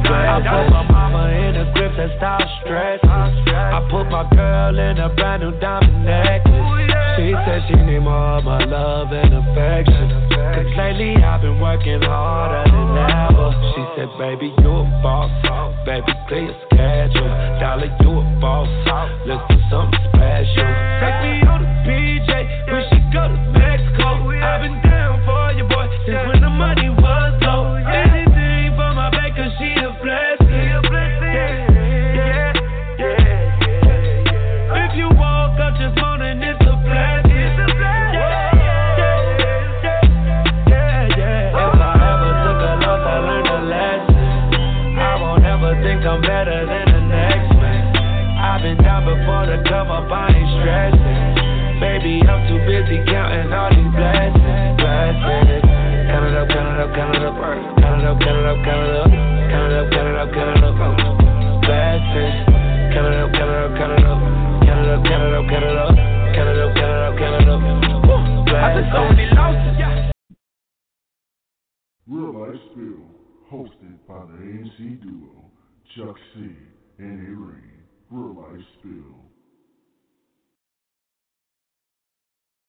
I 0.07 0.41
put 0.41 0.69
my 0.73 0.83
mama 0.89 1.29
in 1.29 1.55
a 1.55 1.73
grip 1.73 1.93
that 1.97 2.17
stop 2.17 2.41
stress. 2.63 2.99
I 3.05 3.85
put 3.91 4.09
my 4.09 4.27
girl 4.33 4.77
in 4.79 4.97
a 4.97 5.09
brand 5.13 5.43
new 5.43 5.51
diamond 5.59 6.05
necklace. 6.05 6.76
She 7.17 7.33
said 7.33 7.65
she 7.67 7.75
need 7.81 7.99
more 8.05 8.37
of 8.37 8.43
my 8.43 8.63
love 8.63 9.11
and 9.11 9.33
affection. 9.33 10.29
Cause 10.29 10.69
lately 10.77 11.17
I've 11.17 11.41
been 11.41 11.59
working 11.59 12.01
harder 12.01 12.69
than 12.69 12.93
ever. 13.09 13.49
She 13.73 13.81
said, 13.97 14.09
baby, 14.21 14.53
you 14.61 14.69
a 14.69 14.83
boss. 15.01 15.33
Baby, 15.83 16.13
clear 16.27 16.45
your 16.45 16.57
schedule. 16.69 17.25
Dollar, 17.57 17.89
you 18.01 18.11
a 18.21 18.23
boss. 18.39 18.69
Let's 19.25 19.41
do 19.49 19.57
something 19.71 19.97
special. 20.13 20.69
Take 21.01 21.17
me 21.25 21.33
on 21.49 21.56
busy 52.87 53.03
counting 53.05 53.51
all 53.51 53.69
these 53.69 53.91
blessings. 53.91 54.79
Blessings. 54.79 55.63
Count 56.07 56.23
it 56.23 56.35
up, 56.39 56.47
count 56.47 56.67
it 56.71 56.79
up, 56.79 56.95
count 56.95 57.15
it 57.15 57.23
up. 57.23 57.35
Count 57.35 57.99
it 57.99 58.07
up, 58.07 58.19
count 58.19 58.39
it 58.39 58.47
up, 58.47 58.57
count 58.63 58.87
it 58.87 58.95
up. 58.95 59.11
Count 59.11 59.71
it 59.71 59.77
up, 59.77 59.91
count 59.91 60.07
it 60.07 60.15
up, 60.15 60.31
count 60.31 60.55
it 60.55 60.63
up. 60.63 60.75
Blessings. 61.67 62.47
Count 62.95 63.11
it 63.11 63.19
up, 63.19 63.31
count 63.35 63.51
it 63.51 63.59
up, 63.59 63.71
count 63.75 63.91
it 63.91 64.05
up. 64.07 64.19
Count 64.63 64.79
it 64.79 64.87
up, 64.87 65.03
count 65.03 65.23
it 65.23 65.33
up, 65.35 65.45
count 65.51 65.67
it 65.67 65.77
up. 65.77 65.95
Count 66.35 66.47
it 66.47 66.59
up, 66.63 66.71
count 66.75 66.95
it 66.95 67.03
up, 67.03 67.15
count 67.19 67.35
it 67.43 67.49
up. 67.49 67.61
Blessings. 68.47 69.35
Real 72.07 72.31
Life 72.39 72.61
Spill, 72.71 73.03
hosted 73.51 73.99
by 74.07 74.23
the 74.31 74.37
ANC 74.39 74.79
duo, 75.03 75.51
Chuck 75.93 76.15
C 76.33 76.55
and 76.99 77.19
A 77.19 77.31
Rain. 77.35 77.83
Real 78.09 78.33
Life 78.33 78.63
Spill. 78.79 79.16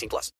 18 0.00 0.08
plus. 0.08 0.28